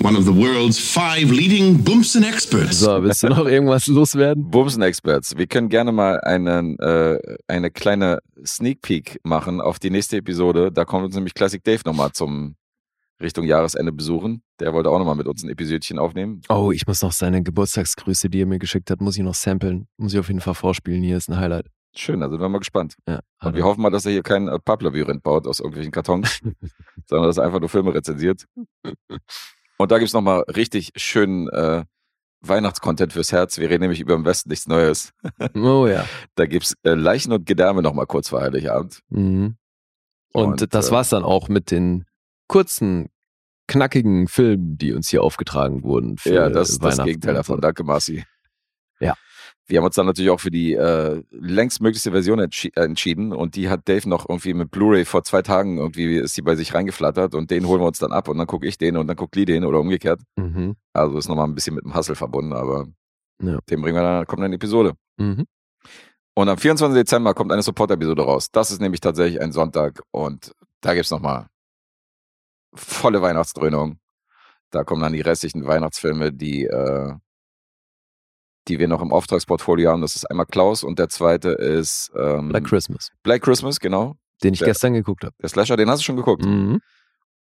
one 0.07 0.16
of 0.16 0.24
the 0.24 0.33
world's 0.33 0.78
five 0.78 1.33
leading 1.33 1.83
Boomson 1.83 2.23
experts. 2.23 2.78
So, 2.78 3.03
willst 3.03 3.24
du 3.24 3.28
noch 3.28 3.45
irgendwas 3.45 3.89
loswerden? 3.89 4.49
Bumsen 4.49 4.81
Experts. 4.83 5.37
Wir 5.37 5.49
können 5.49 5.69
gerne 5.69 5.91
mal 5.91 6.20
einen, 6.20 6.78
äh, 6.78 7.19
eine 7.49 7.73
kleine 7.73 8.20
Sneak 8.45 8.83
Peek 8.83 9.19
machen 9.24 9.61
auf 9.61 9.81
die 9.81 9.91
nächste 9.91 10.19
Episode. 10.19 10.70
Da 10.70 10.85
kommt 10.85 11.07
uns 11.07 11.16
nämlich 11.16 11.35
Classic 11.35 11.62
Dave 11.65 11.81
nochmal 11.85 12.12
zum 12.12 12.55
Richtung 13.20 13.47
Jahresende 13.47 13.91
besuchen. 13.91 14.43
Der 14.61 14.73
wollte 14.73 14.91
auch 14.91 14.99
nochmal 15.01 15.16
mit 15.16 15.27
uns 15.27 15.43
ein 15.43 15.51
Episodchen 15.51 15.99
aufnehmen. 15.99 16.43
Oh, 16.49 16.70
ich 16.70 16.87
muss 16.87 17.03
noch 17.03 17.11
seine 17.12 17.43
Geburtstagsgrüße, 17.43 18.31
die 18.31 18.43
er 18.43 18.47
mir 18.47 18.61
geschickt 18.61 18.93
hat, 18.93 19.01
muss 19.01 19.16
ich 19.16 19.24
noch 19.24 19.35
samplen. 19.35 19.89
Muss 19.97 20.12
ich 20.12 20.20
auf 20.20 20.28
jeden 20.28 20.41
Fall 20.41 20.55
vorspielen. 20.55 21.03
Hier 21.03 21.16
ist 21.16 21.28
ein 21.28 21.37
Highlight. 21.37 21.66
Schön, 21.97 22.23
also 22.23 22.35
sind 22.35 22.43
wir 22.43 22.49
mal 22.49 22.59
gespannt. 22.59 22.95
Ja, 23.09 23.20
Und 23.43 23.57
wir 23.57 23.65
hoffen 23.65 23.81
mal, 23.81 23.91
dass 23.91 24.07
er 24.07 24.12
hier 24.12 24.23
kein 24.23 24.47
äh, 24.47 24.59
Papplabyrinth 24.61 25.24
baut 25.24 25.49
aus 25.49 25.59
irgendwelchen 25.59 25.91
Kartons, 25.91 26.41
sondern 27.07 27.27
dass 27.27 27.39
er 27.39 27.45
einfach 27.45 27.59
nur 27.59 27.70
Filme 27.70 27.93
rezensiert. 27.93 28.45
Und 29.78 29.90
da 29.90 29.98
gibt's 29.98 30.12
noch 30.15 30.20
nochmal 30.20 30.40
richtig 30.55 30.93
schönen 30.97 31.48
äh, 31.48 31.85
Weihnachtscontent 32.40 33.12
fürs 33.12 33.32
Herz. 33.32 33.59
Wir 33.59 33.69
reden 33.70 33.82
nämlich 33.82 34.01
über 34.01 34.15
im 34.15 34.24
Westen 34.24 34.51
nichts 34.51 34.66
Neues. 34.66 35.12
Oh 35.55 35.86
ja. 35.86 36.05
Da 36.35 36.47
gibt's 36.47 36.74
äh, 36.82 36.94
Leichen 36.94 37.32
und 37.32 37.47
Gedärme 37.47 37.82
nochmal 37.82 38.07
kurz 38.07 38.28
vor 38.28 38.40
Heiligabend. 38.40 39.01
Mhm. 39.09 39.57
Und, 40.32 40.62
Und, 40.62 40.74
das 40.74 40.89
äh, 40.89 40.93
war's 40.93 41.09
dann 41.09 41.24
auch 41.24 41.48
mit 41.48 41.70
den 41.70 42.05
kurzen, 42.48 43.09
knackigen 43.69 44.28
Filmen, 44.28 44.78
die 44.78 44.93
uns 44.93 45.09
hier 45.09 45.23
aufgetragen 45.23 45.82
wurden. 45.82 46.16
Ja, 46.24 46.48
das 46.48 46.70
ist 46.70 46.85
das 46.85 47.03
Gegenteil 47.03 47.35
davon. 47.35 47.61
Danke, 47.61 47.85
Marci. 47.85 48.24
Ja. 49.01 49.15
Wir 49.68 49.78
haben 49.78 49.84
uns 49.86 49.97
dann 49.97 50.06
natürlich 50.06 50.30
auch 50.30 50.38
für 50.40 50.51
die 50.51 50.74
äh, 50.74 51.22
längstmöglichste 51.30 52.12
Version 52.12 52.38
entschi 52.38 52.70
äh, 52.76 52.84
entschieden 52.84 53.32
und 53.32 53.56
die 53.56 53.68
hat 53.68 53.88
Dave 53.88 54.09
noch 54.09 54.28
irgendwie 54.28 54.55
mit 54.55 54.70
Blu-ray 54.70 55.05
vor 55.05 55.24
zwei 55.24 55.43
Tagen 55.43 55.78
irgendwie 55.78 56.16
ist 56.16 56.34
sie 56.34 56.43
bei 56.43 56.55
sich 56.55 56.72
reingeflattert 56.74 57.34
und 57.34 57.51
den 57.51 57.66
holen 57.66 57.80
wir 57.80 57.86
uns 57.86 57.98
dann 57.98 58.12
ab 58.12 58.28
und 58.28 58.38
dann 58.38 58.47
gucke 58.47 58.66
ich 58.66 58.78
den 58.78 58.97
und 58.97 59.09
dann 59.09 59.16
guckt 59.16 59.34
Lee 59.34 59.44
den 59.44 59.64
oder 59.64 59.80
umgekehrt. 59.80 60.20
Mhm. 60.36 60.76
Also 60.93 61.18
ist 61.18 61.28
nochmal 61.28 61.47
ein 61.48 61.55
bisschen 61.55 61.74
mit 61.74 61.84
dem 61.84 61.94
Hustle 61.97 62.14
verbunden, 62.14 62.52
aber 62.52 62.86
Ja. 63.43 63.59
den 63.68 63.82
bringen 63.82 63.97
wir 63.97 64.02
dann, 64.02 64.26
kommt 64.26 64.38
dann 64.40 64.47
in 64.47 64.52
die 64.52 64.56
Episode. 64.64 64.94
Mhm. 65.16 65.47
Und 66.38 66.48
am 66.48 66.59
24. 66.59 66.94
Dezember 66.94 67.34
kommt 67.34 67.51
eine 67.51 67.62
Support-Episode 67.62 68.22
raus. 68.22 68.51
Das 68.52 68.70
ist 68.70 68.80
nämlich 68.80 69.01
tatsächlich 69.01 69.40
ein 69.40 69.52
Sonntag 69.52 70.02
und 70.12 70.52
da 70.82 70.94
gibt's 70.94 71.10
nochmal 71.10 71.47
volle 72.74 73.22
Weihnachtsdröhnung. 73.22 73.98
Da 74.70 74.84
kommen 74.84 75.01
dann 75.02 75.12
die 75.12 75.20
restlichen 75.22 75.66
Weihnachtsfilme, 75.66 76.32
die, 76.32 76.66
äh, 76.66 77.14
die 78.68 78.78
wir 78.78 78.88
noch 78.88 79.02
im 79.02 79.12
Auftragsportfolio 79.12 79.90
haben. 79.90 80.02
Das 80.02 80.16
ist 80.16 80.24
einmal 80.30 80.47
Klaus 80.47 80.82
und 80.84 80.98
der 80.98 81.09
zweite 81.09 81.51
ist 81.51 82.10
ähm, 82.18 82.48
Black 82.48 82.64
Christmas, 82.64 83.10
Black 83.22 83.43
Christmas, 83.43 83.80
genau. 83.80 84.16
den 84.43 84.55
ich 84.55 84.60
Ja. 84.60 84.66
gestern 84.66 84.94
geguckt 84.94 85.24
habe. 85.24 85.34
Der 85.43 85.48
Slasher, 85.48 85.76
den 85.76 85.88
hast 85.90 86.01
du 86.01 86.05
schon 86.05 86.16
geguckt. 86.16 86.44
Mhm. 86.44 86.80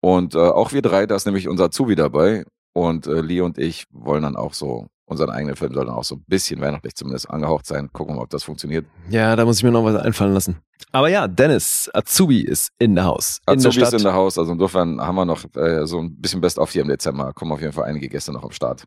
Und 0.01 0.35
äh, 0.35 0.37
auch 0.39 0.71
wir 0.73 0.81
drei, 0.81 1.05
da 1.07 1.15
ist 1.15 1.25
nämlich 1.25 1.47
unser 1.47 1.65
Azubi 1.65 1.95
dabei. 1.95 2.45
Und 2.73 3.07
äh, 3.07 3.21
Lee 3.21 3.41
und 3.41 3.57
ich 3.57 3.85
wollen 3.91 4.21
dann 4.21 4.35
auch 4.35 4.53
so, 4.53 4.85
unseren 5.05 5.31
eigenen 5.31 5.55
Film 5.55 5.73
soll 5.73 5.85
dann 5.85 5.95
auch 5.95 6.03
so 6.03 6.15
ein 6.15 6.23
bisschen 6.27 6.61
weihnachtlich 6.61 6.93
zumindest 6.93 7.27
angehaucht 7.29 7.65
sein. 7.65 7.89
Gucken 7.91 8.13
wir 8.13 8.17
mal, 8.17 8.23
ob 8.23 8.29
das 8.29 8.43
funktioniert. 8.43 8.85
Ja, 9.09 9.35
da 9.35 9.45
muss 9.45 9.57
ich 9.57 9.63
mir 9.63 9.71
noch 9.71 9.83
was 9.83 9.95
einfallen 9.95 10.33
lassen. 10.33 10.57
Aber 10.91 11.09
ja, 11.09 11.27
Dennis, 11.27 11.89
Azubi 11.93 12.41
ist 12.41 12.71
in 12.77 12.93
der 12.93 13.05
Haus. 13.05 13.39
In 13.49 13.59
der 13.59 13.69
Azubi 13.69 13.81
ist 13.83 13.93
in 13.93 14.03
der 14.03 14.13
Haus, 14.13 14.37
also 14.37 14.51
insofern 14.51 15.01
haben 15.01 15.15
wir 15.15 15.25
noch 15.25 15.43
äh, 15.55 15.87
so 15.87 15.99
ein 15.99 16.15
bisschen 16.21 16.39
Best 16.41 16.59
auf 16.59 16.69
hier 16.71 16.83
im 16.83 16.87
Dezember. 16.89 17.33
Kommen 17.33 17.51
auf 17.51 17.61
jeden 17.61 17.73
Fall 17.73 17.85
einige 17.85 18.07
Gäste 18.09 18.31
noch 18.31 18.43
am 18.43 18.51
Start. 18.51 18.83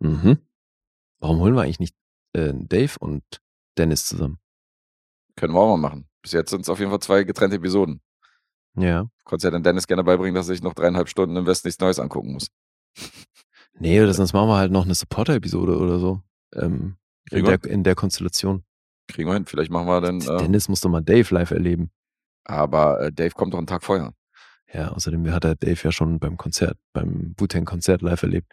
mhm. 0.00 0.38
Warum 1.20 1.40
holen 1.40 1.54
wir 1.54 1.62
eigentlich 1.62 1.80
nicht 1.80 1.94
äh, 2.32 2.52
Dave 2.54 2.92
und 2.98 3.22
Dennis 3.78 4.06
zusammen? 4.06 4.38
Können 5.36 5.54
wir 5.54 5.60
auch 5.60 5.76
mal 5.76 5.88
machen. 5.88 6.08
Bis 6.22 6.32
jetzt 6.32 6.50
sind 6.50 6.62
es 6.62 6.68
auf 6.68 6.78
jeden 6.78 6.90
Fall 6.90 7.00
zwei 7.00 7.24
getrennte 7.24 7.56
Episoden. 7.56 8.00
Ja. 8.76 9.08
Konntest 9.24 9.44
ja 9.44 9.50
dann 9.50 9.62
Dennis 9.62 9.86
gerne 9.86 10.04
beibringen, 10.04 10.34
dass 10.34 10.46
er 10.48 10.54
sich 10.54 10.62
noch 10.62 10.74
dreieinhalb 10.74 11.08
Stunden 11.08 11.36
im 11.36 11.46
Westen 11.46 11.68
nichts 11.68 11.80
Neues 11.80 11.98
angucken 11.98 12.32
muss. 12.32 12.48
Nee, 13.78 14.00
oder 14.02 14.12
sonst 14.12 14.32
machen 14.32 14.48
wir 14.48 14.56
halt 14.56 14.72
noch 14.72 14.84
eine 14.84 14.94
Supporter-Episode 14.94 15.78
oder 15.78 15.98
so. 15.98 16.22
Ähm, 16.54 16.96
in, 17.30 17.36
Kriegen 17.36 17.46
wir. 17.48 17.58
der, 17.58 17.70
in 17.70 17.84
der 17.84 17.94
Konstellation. 17.94 18.64
Kriegen 19.08 19.28
wir 19.28 19.34
hin. 19.34 19.46
Vielleicht 19.46 19.70
machen 19.70 19.86
wir 19.86 20.00
dann. 20.00 20.20
Äh, 20.20 20.38
Dennis 20.38 20.68
muss 20.68 20.80
doch 20.80 20.90
mal 20.90 21.02
Dave 21.02 21.34
live 21.34 21.50
erleben. 21.50 21.90
aber 22.44 23.00
äh, 23.00 23.12
Dave 23.12 23.30
kommt 23.30 23.54
doch 23.54 23.58
einen 23.58 23.66
Tag 23.66 23.82
vorher. 23.82 24.12
Ja, 24.72 24.92
außerdem 24.92 25.32
hat 25.32 25.44
er 25.44 25.56
Dave 25.56 25.80
ja 25.82 25.90
schon 25.92 26.20
beim 26.20 26.36
Konzert, 26.36 26.78
beim 26.92 27.34
Wu-Tang-Konzert 27.38 28.02
live 28.02 28.22
erlebt. 28.22 28.52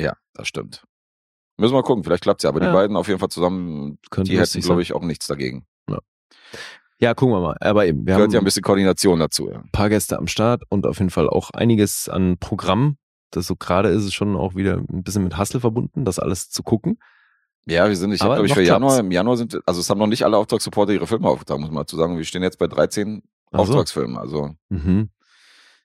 Ja, 0.00 0.16
das 0.34 0.46
stimmt. 0.48 0.84
Müssen 1.60 1.74
wir 1.74 1.82
gucken, 1.82 2.02
vielleicht 2.04 2.22
klappt's 2.22 2.42
ja. 2.42 2.50
Aber 2.50 2.60
Ja. 2.60 2.68
die 2.68 2.72
beiden 2.72 2.96
auf 2.96 3.06
jeden 3.08 3.20
Fall 3.20 3.28
zusammen, 3.28 3.98
Könnte 4.10 4.30
die 4.32 4.38
hätten, 4.38 4.60
glaube 4.60 4.82
ich, 4.82 4.92
auch 4.94 5.02
nichts 5.02 5.26
dagegen. 5.26 5.64
Ja, 6.98 7.14
gucken 7.14 7.34
wir 7.34 7.40
mal. 7.40 7.56
Aber 7.60 7.86
eben, 7.86 8.00
wir 8.00 8.04
Gehört 8.14 8.22
haben 8.24 8.32
ja 8.32 8.38
ein 8.40 8.44
bisschen 8.44 8.62
Koordination 8.62 9.18
dazu. 9.20 9.48
Ja. 9.50 9.60
ein 9.60 9.70
paar 9.72 9.88
Gäste 9.88 10.18
am 10.18 10.26
Start 10.26 10.64
und 10.68 10.86
auf 10.86 10.98
jeden 10.98 11.08
Fall 11.10 11.28
auch 11.30 11.50
einiges 11.50 12.08
an 12.10 12.36
Programm. 12.38 12.96
Das 13.30 13.46
so 13.46 13.56
gerade 13.56 13.88
ist 13.88 14.04
es 14.04 14.12
schon 14.12 14.36
auch 14.36 14.54
wieder 14.54 14.74
ein 14.76 15.02
bisschen 15.02 15.22
mit 15.24 15.38
Hustle 15.38 15.60
verbunden, 15.60 16.04
das 16.04 16.18
alles 16.18 16.50
zu 16.50 16.62
gucken. 16.62 16.98
Ja, 17.66 17.88
wir 17.88 17.96
sind, 17.96 18.12
ich 18.12 18.20
habe, 18.20 18.34
glaube 18.34 18.48
ich, 18.48 18.54
für 18.54 18.62
Januar, 18.62 18.90
klappt's. 18.90 19.06
im 19.06 19.12
Januar 19.12 19.36
sind, 19.36 19.60
also 19.66 19.80
es 19.80 19.88
haben 19.88 19.98
noch 19.98 20.08
nicht 20.08 20.24
alle 20.24 20.36
Auftragssupporter 20.36 20.92
ihre 20.92 21.06
Filme 21.06 21.28
aufgetragen, 21.28 21.60
muss 21.62 21.70
man 21.70 21.82
dazu 21.84 21.96
sagen. 21.96 22.16
Wir 22.18 22.24
stehen 22.24 22.42
jetzt 22.42 22.58
bei 22.58 22.66
13 22.66 23.22
Ach 23.52 23.58
so. 23.58 23.62
Auftragsfilmen. 23.62 24.18
Also 24.18 24.50
Mhm. 24.68 25.08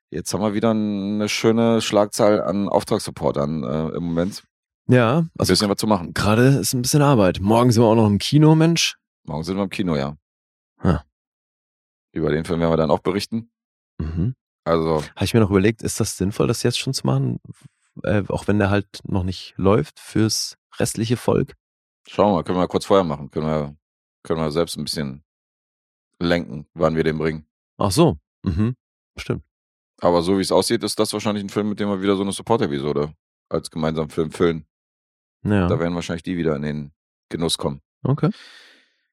jetzt 0.10 0.34
haben 0.34 0.42
wir 0.42 0.54
wieder 0.54 0.72
eine 0.72 1.30
schöne 1.30 1.82
Schlagzahl 1.82 2.42
an 2.42 2.68
Auftragssupportern 2.68 3.64
äh, 3.64 3.88
im 3.96 4.04
Moment. 4.04 4.44
Ja, 4.88 5.20
Ein 5.20 5.30
also 5.38 5.52
bisschen 5.54 5.70
was 5.70 5.78
zu 5.78 5.88
machen. 5.88 6.14
gerade 6.14 6.48
ist 6.60 6.74
ein 6.74 6.82
bisschen 6.82 7.02
Arbeit. 7.02 7.40
Morgen 7.40 7.72
sind 7.72 7.82
wir 7.84 7.88
auch 7.88 7.96
noch 7.96 8.08
im 8.08 8.20
Kino, 8.20 8.54
Mensch. 8.56 8.98
Morgen 9.24 9.44
sind 9.44 9.58
wir 9.58 9.64
im 9.64 9.70
Kino, 9.70 9.96
ja. 9.96 10.16
Ja. 10.84 11.04
Über 12.12 12.30
den 12.32 12.46
Film 12.46 12.60
werden 12.60 12.72
wir 12.72 12.78
dann 12.78 12.92
auch 12.92 13.00
berichten. 13.00 13.50
Mhm. 13.98 14.36
Also, 14.64 15.04
Habe 15.16 15.26
ich 15.26 15.34
mir 15.34 15.40
noch 15.40 15.50
überlegt, 15.50 15.82
ist 15.82 16.00
das 16.00 16.18
sinnvoll, 16.18 16.48
das 16.48 16.64
jetzt 16.64 16.80
schon 16.80 16.94
zu 16.94 17.06
machen? 17.06 17.40
Äh, 18.04 18.24
auch 18.28 18.48
wenn 18.48 18.60
der 18.60 18.70
halt 18.70 19.00
noch 19.06 19.24
nicht 19.24 19.54
läuft 19.58 20.00
fürs 20.00 20.58
restliche 20.78 21.18
Volk. 21.18 21.56
schauen 22.08 22.30
wir 22.32 22.34
mal, 22.36 22.44
können 22.44 22.60
wir 22.60 22.68
kurz 22.68 22.86
vorher 22.86 23.04
machen. 23.04 23.32
Können 23.32 23.46
wir, 23.48 23.76
können 24.24 24.40
wir 24.42 24.52
selbst 24.52 24.78
ein 24.78 24.84
bisschen 24.84 25.24
lenken, 26.20 26.68
wann 26.74 26.96
wir 26.96 27.04
den 27.04 27.18
bringen. 27.18 27.48
Ach 27.78 27.92
so. 27.92 28.18
Mhm. 28.44 28.76
Stimmt. 29.18 29.44
Aber 30.02 30.22
so 30.22 30.38
wie 30.38 30.42
es 30.42 30.52
aussieht, 30.52 30.84
ist 30.84 31.00
das 31.00 31.14
wahrscheinlich 31.14 31.44
ein 31.44 31.50
Film, 31.50 31.70
mit 31.70 31.80
dem 31.80 31.90
wir 31.90 32.02
wieder 32.02 32.16
so 32.16 32.22
eine 32.24 32.32
Support-Episode 32.34 33.14
als 33.50 33.72
gemeinsamen 33.72 34.10
Film 34.10 34.32
füllen. 34.32 34.66
Ja. 35.46 35.68
Da 35.68 35.80
werden 35.80 35.96
wahrscheinlich 35.96 36.24
die 36.24 36.38
wieder 36.38 36.56
in 36.56 36.62
den 36.64 36.92
Genuss 37.30 37.58
kommen. 37.58 37.82
Okay. 38.04 38.30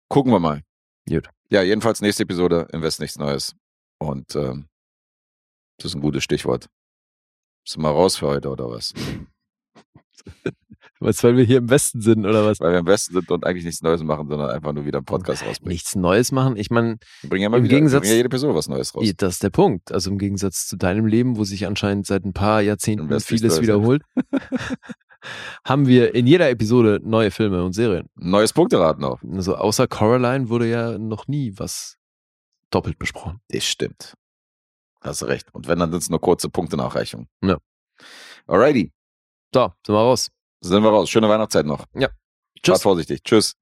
Gucken 0.09 0.33
wir 0.33 0.41
mal. 0.41 0.63
Gut. 1.09 1.29
Ja, 1.51 1.63
jedenfalls 1.63 2.01
nächste 2.01 2.23
Episode, 2.25 2.67
im 2.73 2.83
Westen 2.83 3.03
nichts 3.03 3.19
Neues. 3.19 3.55
Und 3.99 4.35
ähm, 4.37 4.67
das 5.79 5.87
ist 5.87 5.95
ein 5.95 6.01
gutes 6.01 6.25
Stichwort. 6.25 6.67
Sind 7.67 7.83
wir 7.83 7.91
raus 7.91 8.17
für 8.17 8.27
heute 8.29 8.49
oder 8.51 8.69
was? 8.71 8.93
Was, 11.01 11.23
weil 11.25 11.37
wir 11.37 11.45
hier 11.45 11.59
im 11.59 11.69
Westen 11.69 12.01
sind 12.01 12.25
oder 12.27 12.45
was? 12.47 12.61
Weil 12.61 12.73
wir 12.73 12.79
im 12.79 12.87
Westen 12.87 13.13
sind 13.15 13.29
und 13.31 13.45
eigentlich 13.45 13.65
nichts 13.65 13.83
Neues 13.83 14.03
machen, 14.05 14.29
sondern 14.29 14.51
einfach 14.51 14.73
nur 14.73 14.85
wieder 14.87 14.99
einen 14.99 15.05
Podcast 15.05 15.45
rausbringen. 15.45 15.73
Nichts 15.73 15.97
Neues 15.97 16.31
machen. 16.31 16.57
Ich 16.57 16.71
meine, 16.71 16.99
bringen 17.25 17.43
ja 17.43 17.49
mal 17.49 17.57
Im 17.59 17.65
wieder, 17.65 17.75
Gegensatz- 17.75 18.09
ja 18.09 18.15
jede 18.15 18.27
Episode 18.27 18.55
was 18.55 18.69
Neues 18.69 18.95
raus. 18.95 19.05
das 19.17 19.35
ist 19.35 19.43
der 19.43 19.51
Punkt. 19.51 19.91
Also 19.91 20.11
im 20.11 20.19
Gegensatz 20.19 20.69
zu 20.69 20.77
deinem 20.77 21.07
Leben, 21.07 21.37
wo 21.37 21.45
sich 21.45 21.67
anscheinend 21.67 22.07
seit 22.07 22.25
ein 22.25 22.33
paar 22.33 22.61
Jahrzehnten 22.63 23.09
vieles 23.21 23.61
wiederholt, 23.61 24.03
haben 25.65 25.87
wir 25.87 26.15
in 26.15 26.27
jeder 26.27 26.51
Episode 26.51 27.01
neue 27.03 27.31
Filme 27.31 27.65
und 27.65 27.73
Serien. 27.73 28.09
Neues 28.15 28.53
Punkteraten 28.53 29.05
auch. 29.05 29.21
Also 29.23 29.57
außer 29.57 29.87
Coraline 29.89 30.49
wurde 30.49 30.69
ja 30.69 30.99
noch 30.99 31.29
nie 31.29 31.53
was 31.57 31.97
doppelt 32.71 32.99
besprochen. 32.99 33.41
Das 33.49 33.65
stimmt. 33.65 34.15
Hast 35.01 35.25
recht. 35.25 35.49
Und 35.53 35.67
wenn, 35.69 35.79
dann 35.79 35.91
sind 35.91 36.03
es 36.03 36.11
nur 36.11 36.21
kurze 36.21 36.49
Punktenachreichungen. 36.49 37.29
Ja. 37.43 37.59
Alrighty. 38.47 38.93
So, 39.55 39.73
sind 39.87 39.95
wir 39.95 40.01
raus. 40.01 40.31
Sind 40.61 40.83
wir 40.83 40.91
raus. 40.91 41.11
Schöne 41.11 41.29
Weihnachtszeit 41.29 41.67
noch. 41.67 41.85
Fahrt 41.93 42.13
Tschüss. 42.63 42.83
vorsichtig. 42.83 43.23
Tschüss. 43.25 43.55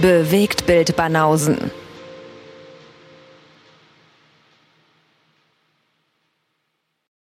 Bewegt 0.00 0.66
Bild 0.66 0.96
Banausen. 0.96 1.70